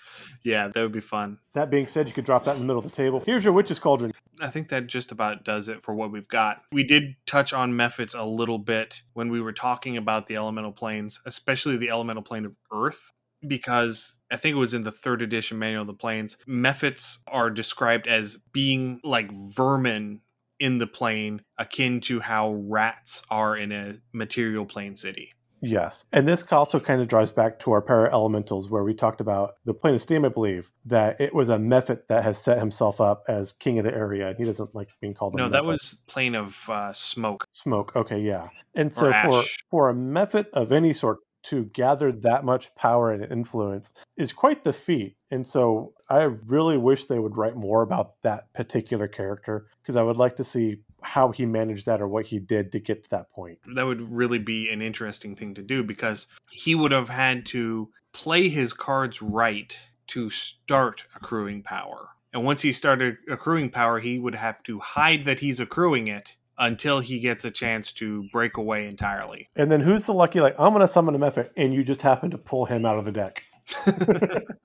Yeah, 0.43 0.69
that 0.69 0.81
would 0.81 0.91
be 0.91 1.01
fun. 1.01 1.37
That 1.53 1.69
being 1.69 1.85
said, 1.85 2.07
you 2.07 2.13
could 2.13 2.25
drop 2.25 2.45
that 2.45 2.55
in 2.55 2.59
the 2.59 2.65
middle 2.65 2.83
of 2.83 2.89
the 2.89 2.95
table. 2.95 3.21
Here's 3.23 3.43
your 3.43 3.53
witch's 3.53 3.77
cauldron. 3.77 4.13
I 4.41 4.49
think 4.49 4.69
that 4.69 4.87
just 4.87 5.11
about 5.11 5.43
does 5.43 5.69
it 5.69 5.83
for 5.83 5.93
what 5.93 6.11
we've 6.11 6.27
got. 6.27 6.61
We 6.71 6.83
did 6.83 7.15
touch 7.25 7.53
on 7.53 7.73
Mephits 7.73 8.17
a 8.17 8.25
little 8.25 8.59
bit 8.59 9.03
when 9.13 9.29
we 9.29 9.41
were 9.41 9.53
talking 9.53 9.97
about 9.97 10.27
the 10.27 10.35
elemental 10.35 10.71
planes, 10.71 11.21
especially 11.25 11.77
the 11.77 11.89
elemental 11.89 12.23
plane 12.23 12.45
of 12.45 12.55
Earth, 12.73 13.11
because 13.47 14.19
I 14.31 14.37
think 14.37 14.55
it 14.55 14.59
was 14.59 14.73
in 14.73 14.83
the 14.83 14.91
third 14.91 15.21
edition 15.21 15.59
manual 15.59 15.81
of 15.81 15.87
the 15.87 15.93
planes. 15.93 16.37
Mephits 16.47 17.19
are 17.27 17.49
described 17.49 18.07
as 18.07 18.37
being 18.51 18.99
like 19.03 19.31
vermin 19.31 20.21
in 20.59 20.77
the 20.77 20.87
plane, 20.87 21.41
akin 21.57 21.99
to 21.99 22.21
how 22.21 22.53
rats 22.53 23.23
are 23.29 23.57
in 23.57 23.71
a 23.71 23.97
material 24.13 24.65
plane 24.65 24.95
city. 24.95 25.33
Yes. 25.65 26.05
And 26.11 26.27
this 26.27 26.43
also 26.51 26.79
kind 26.79 27.01
of 27.01 27.07
drives 27.07 27.31
back 27.31 27.59
to 27.59 27.71
our 27.71 27.81
para 27.81 28.11
elementals 28.11 28.69
where 28.69 28.83
we 28.83 28.93
talked 28.93 29.21
about 29.21 29.55
the 29.65 29.73
plane 29.73 29.95
of 29.95 30.01
steam, 30.01 30.23
I 30.25 30.29
believe, 30.29 30.69
that 30.85 31.19
it 31.19 31.33
was 31.33 31.49
a 31.49 31.57
Mephit 31.57 32.07
that 32.07 32.23
has 32.23 32.41
set 32.41 32.59
himself 32.59 33.01
up 33.01 33.23
as 33.27 33.51
king 33.51 33.79
of 33.79 33.85
the 33.85 33.93
area. 33.93 34.29
And 34.29 34.37
he 34.37 34.45
doesn't 34.45 34.75
like 34.75 34.89
being 35.01 35.13
called 35.13 35.33
a 35.33 35.37
No, 35.37 35.49
that 35.49 35.63
Mephit. 35.63 35.67
was 35.67 36.03
plane 36.07 36.35
of 36.35 36.57
uh, 36.69 36.93
smoke. 36.93 37.45
smoke. 37.51 37.93
Okay, 37.95 38.19
yeah. 38.19 38.49
And 38.75 38.93
so 38.93 39.11
for 39.11 39.43
for 39.71 39.89
a 39.89 39.93
Mephit 39.93 40.47
of 40.53 40.71
any 40.71 40.93
sort 40.93 41.19
to 41.45 41.65
gather 41.65 42.11
that 42.11 42.43
much 42.43 42.73
power 42.75 43.11
and 43.11 43.23
influence 43.31 43.93
is 44.17 44.33
quite 44.33 44.63
the 44.63 44.73
feat. 44.73 45.15
And 45.29 45.45
so 45.45 45.93
I 46.09 46.23
really 46.23 46.77
wish 46.77 47.05
they 47.05 47.19
would 47.19 47.37
write 47.37 47.55
more 47.55 47.83
about 47.83 48.21
that 48.23 48.51
particular 48.53 49.07
character 49.07 49.67
because 49.81 49.95
I 49.95 50.01
would 50.01 50.17
like 50.17 50.37
to 50.37 50.43
see 50.43 50.77
how 51.05 51.31
he 51.31 51.45
managed 51.45 51.85
that 51.85 52.01
or 52.01 52.07
what 52.07 52.25
he 52.25 52.39
did 52.39 52.71
to 52.71 52.79
get 52.79 53.03
to 53.03 53.09
that 53.11 53.31
point. 53.31 53.59
that 53.75 53.85
would 53.85 54.11
really 54.11 54.39
be 54.39 54.69
an 54.69 54.81
interesting 54.81 55.35
thing 55.35 55.53
to 55.53 55.61
do 55.61 55.83
because 55.83 56.27
he 56.49 56.75
would 56.75 56.91
have 56.91 57.09
had 57.09 57.45
to 57.45 57.89
play 58.11 58.49
his 58.49 58.73
cards 58.73 59.21
right 59.21 59.79
to 60.07 60.29
start 60.29 61.03
accruing 61.15 61.61
power. 61.61 62.09
And 62.33 62.43
once 62.43 62.61
he 62.61 62.71
started 62.71 63.17
accruing 63.29 63.69
power, 63.69 63.99
he 63.99 64.19
would 64.19 64.35
have 64.35 64.61
to 64.63 64.79
hide 64.79 65.25
that 65.25 65.39
he's 65.39 65.59
accruing 65.59 66.07
it 66.07 66.35
until 66.57 66.99
he 66.99 67.19
gets 67.19 67.45
a 67.45 67.51
chance 67.51 67.91
to 67.93 68.23
break 68.31 68.57
away 68.57 68.87
entirely. 68.87 69.49
And 69.55 69.71
then 69.71 69.81
who's 69.81 70.05
the 70.05 70.13
lucky 70.13 70.41
like 70.41 70.55
I'm 70.59 70.71
going 70.71 70.81
to 70.81 70.87
summon 70.87 71.15
a 71.15 71.19
Mephit 71.19 71.49
and 71.57 71.73
you 71.73 71.83
just 71.83 72.01
happen 72.01 72.31
to 72.31 72.37
pull 72.37 72.65
him 72.65 72.85
out 72.85 72.97
of 72.97 73.05
the 73.05 73.11
deck. 73.11 73.43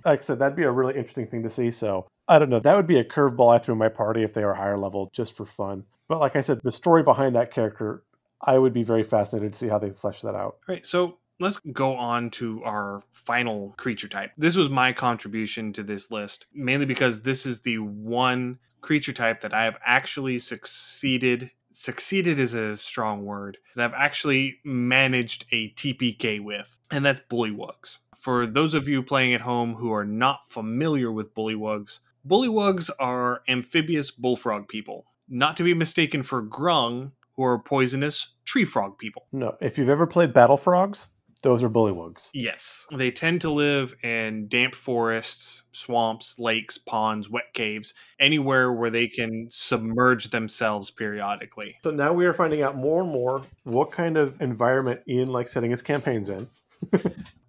like 0.04 0.20
I 0.20 0.20
said, 0.20 0.38
that'd 0.38 0.56
be 0.56 0.64
a 0.64 0.70
really 0.70 0.96
interesting 0.96 1.26
thing 1.26 1.42
to 1.42 1.50
see. 1.50 1.70
So 1.70 2.06
I 2.28 2.38
don't 2.38 2.50
know. 2.50 2.60
That 2.60 2.76
would 2.76 2.86
be 2.86 2.98
a 2.98 3.04
curveball 3.04 3.54
I 3.54 3.58
threw 3.58 3.74
my 3.74 3.88
party 3.88 4.22
if 4.22 4.34
they 4.34 4.44
were 4.44 4.54
higher 4.54 4.78
level, 4.78 5.10
just 5.12 5.36
for 5.36 5.44
fun. 5.44 5.84
But 6.10 6.18
like 6.18 6.34
I 6.34 6.40
said, 6.40 6.60
the 6.64 6.72
story 6.72 7.04
behind 7.04 7.36
that 7.36 7.52
character, 7.52 8.02
I 8.44 8.58
would 8.58 8.72
be 8.72 8.82
very 8.82 9.04
fascinated 9.04 9.52
to 9.52 9.58
see 9.60 9.68
how 9.68 9.78
they 9.78 9.90
flesh 9.90 10.22
that 10.22 10.34
out. 10.34 10.56
All 10.56 10.74
right, 10.74 10.84
so 10.84 11.18
let's 11.38 11.58
go 11.72 11.94
on 11.94 12.30
to 12.30 12.64
our 12.64 13.04
final 13.12 13.74
creature 13.78 14.08
type. 14.08 14.32
This 14.36 14.56
was 14.56 14.68
my 14.68 14.92
contribution 14.92 15.72
to 15.74 15.84
this 15.84 16.10
list, 16.10 16.46
mainly 16.52 16.84
because 16.84 17.22
this 17.22 17.46
is 17.46 17.60
the 17.60 17.78
one 17.78 18.58
creature 18.80 19.12
type 19.12 19.40
that 19.42 19.54
I 19.54 19.62
have 19.62 19.78
actually 19.86 20.40
succeeded. 20.40 21.52
Succeeded 21.70 22.40
is 22.40 22.54
a 22.54 22.76
strong 22.76 23.24
word. 23.24 23.58
That 23.76 23.92
I've 23.92 24.00
actually 24.00 24.58
managed 24.64 25.44
a 25.52 25.70
TPK 25.74 26.42
with, 26.42 26.76
and 26.90 27.04
that's 27.04 27.20
bullywugs. 27.20 27.98
For 28.18 28.48
those 28.48 28.74
of 28.74 28.88
you 28.88 29.04
playing 29.04 29.32
at 29.32 29.42
home 29.42 29.74
who 29.74 29.92
are 29.92 30.04
not 30.04 30.50
familiar 30.50 31.12
with 31.12 31.36
bullywugs, 31.36 32.00
bullywugs 32.26 32.90
are 32.98 33.42
amphibious 33.46 34.10
bullfrog 34.10 34.66
people, 34.66 35.06
not 35.30 35.56
to 35.56 35.62
be 35.62 35.72
mistaken 35.72 36.22
for 36.22 36.42
grung, 36.42 37.12
who 37.36 37.44
are 37.44 37.58
poisonous 37.58 38.34
tree 38.44 38.64
frog 38.64 38.98
people. 38.98 39.26
No, 39.32 39.56
if 39.60 39.78
you've 39.78 39.88
ever 39.88 40.06
played 40.06 40.34
Battle 40.34 40.56
Frogs, 40.56 41.12
those 41.42 41.64
are 41.64 41.70
bullywugs. 41.70 42.28
Yes. 42.34 42.86
They 42.92 43.10
tend 43.10 43.40
to 43.42 43.50
live 43.50 43.94
in 44.02 44.48
damp 44.48 44.74
forests, 44.74 45.62
swamps, 45.72 46.38
lakes, 46.38 46.76
ponds, 46.76 47.30
wet 47.30 47.54
caves, 47.54 47.94
anywhere 48.18 48.70
where 48.72 48.90
they 48.90 49.08
can 49.08 49.46
submerge 49.48 50.30
themselves 50.30 50.90
periodically. 50.90 51.76
So 51.82 51.90
now 51.90 52.12
we 52.12 52.26
are 52.26 52.34
finding 52.34 52.62
out 52.62 52.76
more 52.76 53.02
and 53.02 53.10
more 53.10 53.42
what 53.64 53.90
kind 53.90 54.18
of 54.18 54.42
environment 54.42 55.00
Ian 55.08 55.28
likes 55.28 55.52
setting 55.52 55.70
his 55.70 55.82
campaigns 55.82 56.28
in. 56.28 56.48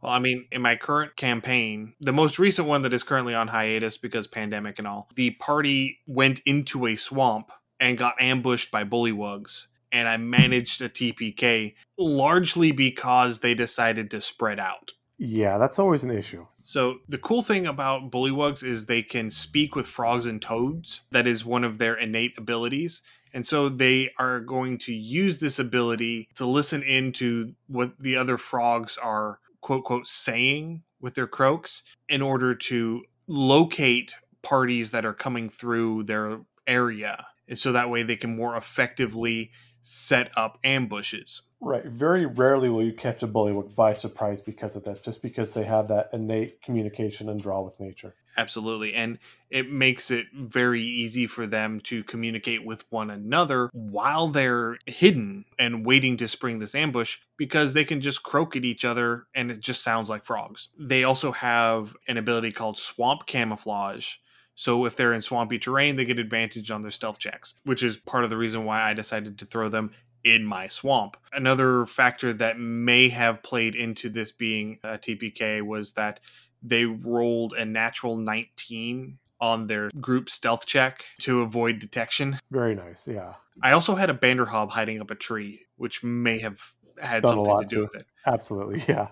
Well, 0.01 0.11
I 0.11 0.19
mean, 0.19 0.47
in 0.51 0.61
my 0.61 0.75
current 0.75 1.15
campaign, 1.15 1.93
the 2.01 2.11
most 2.11 2.39
recent 2.39 2.67
one 2.67 2.81
that 2.81 2.93
is 2.93 3.03
currently 3.03 3.35
on 3.35 3.47
hiatus 3.47 3.97
because 3.97 4.25
pandemic 4.25 4.79
and 4.79 4.87
all, 4.87 5.07
the 5.15 5.31
party 5.31 5.99
went 6.07 6.41
into 6.45 6.87
a 6.87 6.95
swamp 6.95 7.51
and 7.81 7.97
got 7.97 8.21
ambushed 8.21 8.71
by 8.71 8.85
bullywugs. 8.85 9.67
And 9.91 10.07
I 10.07 10.15
managed 10.15 10.81
a 10.81 10.87
TPK 10.87 11.73
largely 11.97 12.71
because 12.71 13.41
they 13.41 13.53
decided 13.53 14.09
to 14.11 14.21
spread 14.21 14.59
out. 14.59 14.93
Yeah, 15.17 15.57
that's 15.57 15.77
always 15.77 16.03
an 16.03 16.11
issue. 16.11 16.47
So 16.63 16.99
the 17.09 17.17
cool 17.17 17.43
thing 17.43 17.67
about 17.67 18.09
bullywugs 18.09 18.63
is 18.63 18.85
they 18.85 19.03
can 19.03 19.29
speak 19.29 19.75
with 19.75 19.87
frogs 19.87 20.25
and 20.25 20.41
toads. 20.41 21.01
That 21.11 21.27
is 21.27 21.43
one 21.43 21.63
of 21.63 21.77
their 21.77 21.95
innate 21.95 22.37
abilities. 22.37 23.01
And 23.33 23.45
so 23.45 23.69
they 23.69 24.11
are 24.17 24.39
going 24.39 24.77
to 24.79 24.93
use 24.93 25.39
this 25.39 25.59
ability 25.59 26.29
to 26.35 26.45
listen 26.45 26.83
into 26.83 27.53
what 27.67 27.99
the 27.99 28.15
other 28.15 28.37
frogs 28.37 28.97
are 28.97 29.39
quote 29.61 29.83
quote 29.83 30.07
saying 30.07 30.83
with 30.99 31.15
their 31.15 31.27
croaks 31.27 31.83
in 32.09 32.21
order 32.21 32.55
to 32.55 33.03
locate 33.27 34.15
parties 34.41 34.91
that 34.91 35.05
are 35.05 35.13
coming 35.13 35.49
through 35.49 36.03
their 36.03 36.41
area. 36.67 37.27
And 37.51 37.59
so 37.59 37.73
that 37.73 37.89
way 37.89 38.01
they 38.01 38.15
can 38.15 38.35
more 38.35 38.55
effectively 38.55 39.51
set 39.81 40.31
up 40.37 40.57
ambushes. 40.63 41.41
Right. 41.59 41.85
Very 41.85 42.25
rarely 42.25 42.69
will 42.69 42.83
you 42.83 42.93
catch 42.93 43.21
a 43.23 43.27
bullywug 43.27 43.75
by 43.75 43.93
surprise 43.93 44.41
because 44.41 44.75
of 44.75 44.83
this, 44.83 44.99
just 44.99 45.21
because 45.21 45.51
they 45.51 45.63
have 45.65 45.89
that 45.89 46.09
innate 46.13 46.61
communication 46.63 47.27
and 47.27 47.41
draw 47.41 47.61
with 47.61 47.77
nature. 47.79 48.15
Absolutely. 48.37 48.93
And 48.93 49.19
it 49.49 49.69
makes 49.69 50.09
it 50.09 50.27
very 50.33 50.81
easy 50.81 51.27
for 51.27 51.45
them 51.45 51.81
to 51.81 52.03
communicate 52.05 52.65
with 52.65 52.85
one 52.89 53.09
another 53.09 53.69
while 53.73 54.29
they're 54.29 54.77
hidden 54.85 55.43
and 55.59 55.85
waiting 55.85 56.15
to 56.17 56.27
spring 56.29 56.59
this 56.59 56.73
ambush 56.73 57.17
because 57.35 57.73
they 57.73 57.83
can 57.83 57.99
just 57.99 58.23
croak 58.23 58.55
at 58.55 58.63
each 58.63 58.85
other 58.85 59.25
and 59.35 59.51
it 59.51 59.59
just 59.59 59.83
sounds 59.83 60.09
like 60.09 60.23
frogs. 60.23 60.69
They 60.79 61.03
also 61.03 61.33
have 61.33 61.97
an 62.07 62.15
ability 62.15 62.53
called 62.53 62.77
swamp 62.77 63.25
camouflage. 63.25 64.13
So 64.55 64.85
if 64.85 64.95
they're 64.95 65.13
in 65.13 65.21
swampy 65.21 65.59
terrain, 65.59 65.95
they 65.95 66.05
get 66.05 66.19
advantage 66.19 66.71
on 66.71 66.81
their 66.81 66.91
stealth 66.91 67.19
checks, 67.19 67.55
which 67.63 67.83
is 67.83 67.97
part 67.97 68.23
of 68.23 68.29
the 68.29 68.37
reason 68.37 68.65
why 68.65 68.81
I 68.81 68.93
decided 68.93 69.39
to 69.39 69.45
throw 69.45 69.69
them 69.69 69.91
in 70.23 70.45
my 70.45 70.67
swamp. 70.67 71.17
Another 71.33 71.85
factor 71.85 72.31
that 72.33 72.59
may 72.59 73.09
have 73.09 73.41
played 73.43 73.75
into 73.75 74.09
this 74.09 74.31
being 74.31 74.79
a 74.83 74.97
TPK 74.97 75.61
was 75.61 75.93
that 75.93 76.19
they 76.61 76.85
rolled 76.85 77.53
a 77.53 77.65
natural 77.65 78.17
19 78.17 79.17
on 79.39 79.65
their 79.65 79.89
group 79.99 80.29
stealth 80.29 80.67
check 80.67 81.05
to 81.21 81.41
avoid 81.41 81.79
detection. 81.79 82.39
Very 82.51 82.75
nice. 82.75 83.07
Yeah. 83.07 83.33
I 83.63 83.71
also 83.71 83.95
had 83.95 84.09
a 84.09 84.13
Banderhobb 84.13 84.69
hiding 84.69 85.01
up 85.01 85.09
a 85.09 85.15
tree, 85.15 85.61
which 85.77 86.03
may 86.03 86.37
have 86.39 86.61
had 86.99 87.23
Done 87.23 87.33
a 87.33 87.35
something 87.35 87.53
lot 87.53 87.61
to 87.61 87.67
do 87.67 87.75
too. 87.77 87.81
with 87.83 87.95
it. 87.95 88.05
Absolutely. 88.25 88.83
Yeah. 88.87 89.07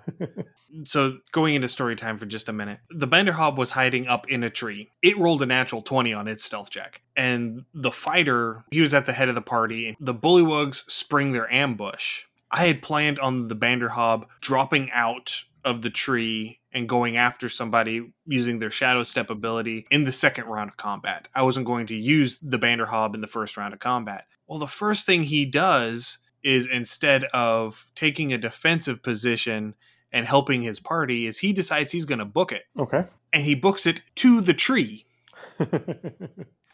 So, 0.83 1.17
going 1.31 1.55
into 1.55 1.67
story 1.67 1.95
time 1.95 2.19
for 2.19 2.27
just 2.27 2.47
a 2.47 2.53
minute, 2.53 2.79
the 2.91 3.07
Banderhobb 3.07 3.55
was 3.57 3.71
hiding 3.71 4.07
up 4.07 4.29
in 4.29 4.43
a 4.43 4.51
tree. 4.51 4.91
It 5.01 5.17
rolled 5.17 5.41
a 5.41 5.47
natural 5.47 5.81
20 5.81 6.13
on 6.13 6.27
its 6.27 6.43
stealth 6.43 6.69
check. 6.69 7.01
And 7.17 7.65
the 7.73 7.91
fighter, 7.91 8.63
he 8.69 8.79
was 8.81 8.93
at 8.93 9.07
the 9.07 9.13
head 9.13 9.29
of 9.29 9.35
the 9.35 9.41
party. 9.41 9.97
The 9.99 10.13
Bullywugs 10.13 10.89
spring 10.89 11.31
their 11.31 11.51
ambush. 11.51 12.25
I 12.51 12.67
had 12.67 12.83
planned 12.83 13.17
on 13.19 13.47
the 13.47 13.55
Banderhobb 13.55 14.25
dropping 14.41 14.91
out 14.91 15.43
of 15.65 15.81
the 15.81 15.89
tree 15.89 16.59
and 16.71 16.87
going 16.87 17.17
after 17.17 17.49
somebody 17.49 18.11
using 18.27 18.59
their 18.59 18.71
shadow 18.71 19.01
step 19.03 19.31
ability 19.31 19.87
in 19.89 20.03
the 20.03 20.11
second 20.11 20.45
round 20.45 20.69
of 20.69 20.77
combat. 20.77 21.27
I 21.33 21.41
wasn't 21.41 21.65
going 21.65 21.87
to 21.87 21.95
use 21.95 22.37
the 22.37 22.59
Banderhobb 22.59 23.15
in 23.15 23.21
the 23.21 23.27
first 23.27 23.57
round 23.57 23.73
of 23.73 23.79
combat. 23.79 24.25
Well, 24.47 24.59
the 24.59 24.67
first 24.67 25.05
thing 25.07 25.23
he 25.23 25.45
does 25.45 26.19
is 26.43 26.67
instead 26.67 27.25
of 27.25 27.89
taking 27.95 28.33
a 28.33 28.37
defensive 28.37 29.03
position 29.03 29.75
and 30.11 30.25
helping 30.25 30.63
his 30.63 30.79
party 30.79 31.27
is 31.27 31.39
he 31.39 31.53
decides 31.53 31.91
he's 31.91 32.05
going 32.05 32.19
to 32.19 32.25
book 32.25 32.51
it. 32.51 32.63
Okay. 32.77 33.05
And 33.31 33.43
he 33.43 33.55
books 33.55 33.85
it 33.85 34.01
to 34.15 34.41
the 34.41 34.53
tree. 34.53 35.05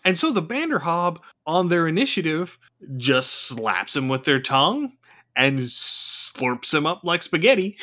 and 0.06 0.18
so 0.18 0.32
the 0.32 0.42
Banderhobb 0.42 1.18
on 1.46 1.70
their 1.70 1.88
initiative 1.88 2.58
just 2.98 3.32
slaps 3.32 3.96
him 3.96 4.08
with 4.08 4.24
their 4.24 4.40
tongue 4.40 4.94
and 5.36 5.60
slurps 5.60 6.74
him 6.74 6.86
up 6.86 7.04
like 7.04 7.24
spaghetti. 7.24 7.78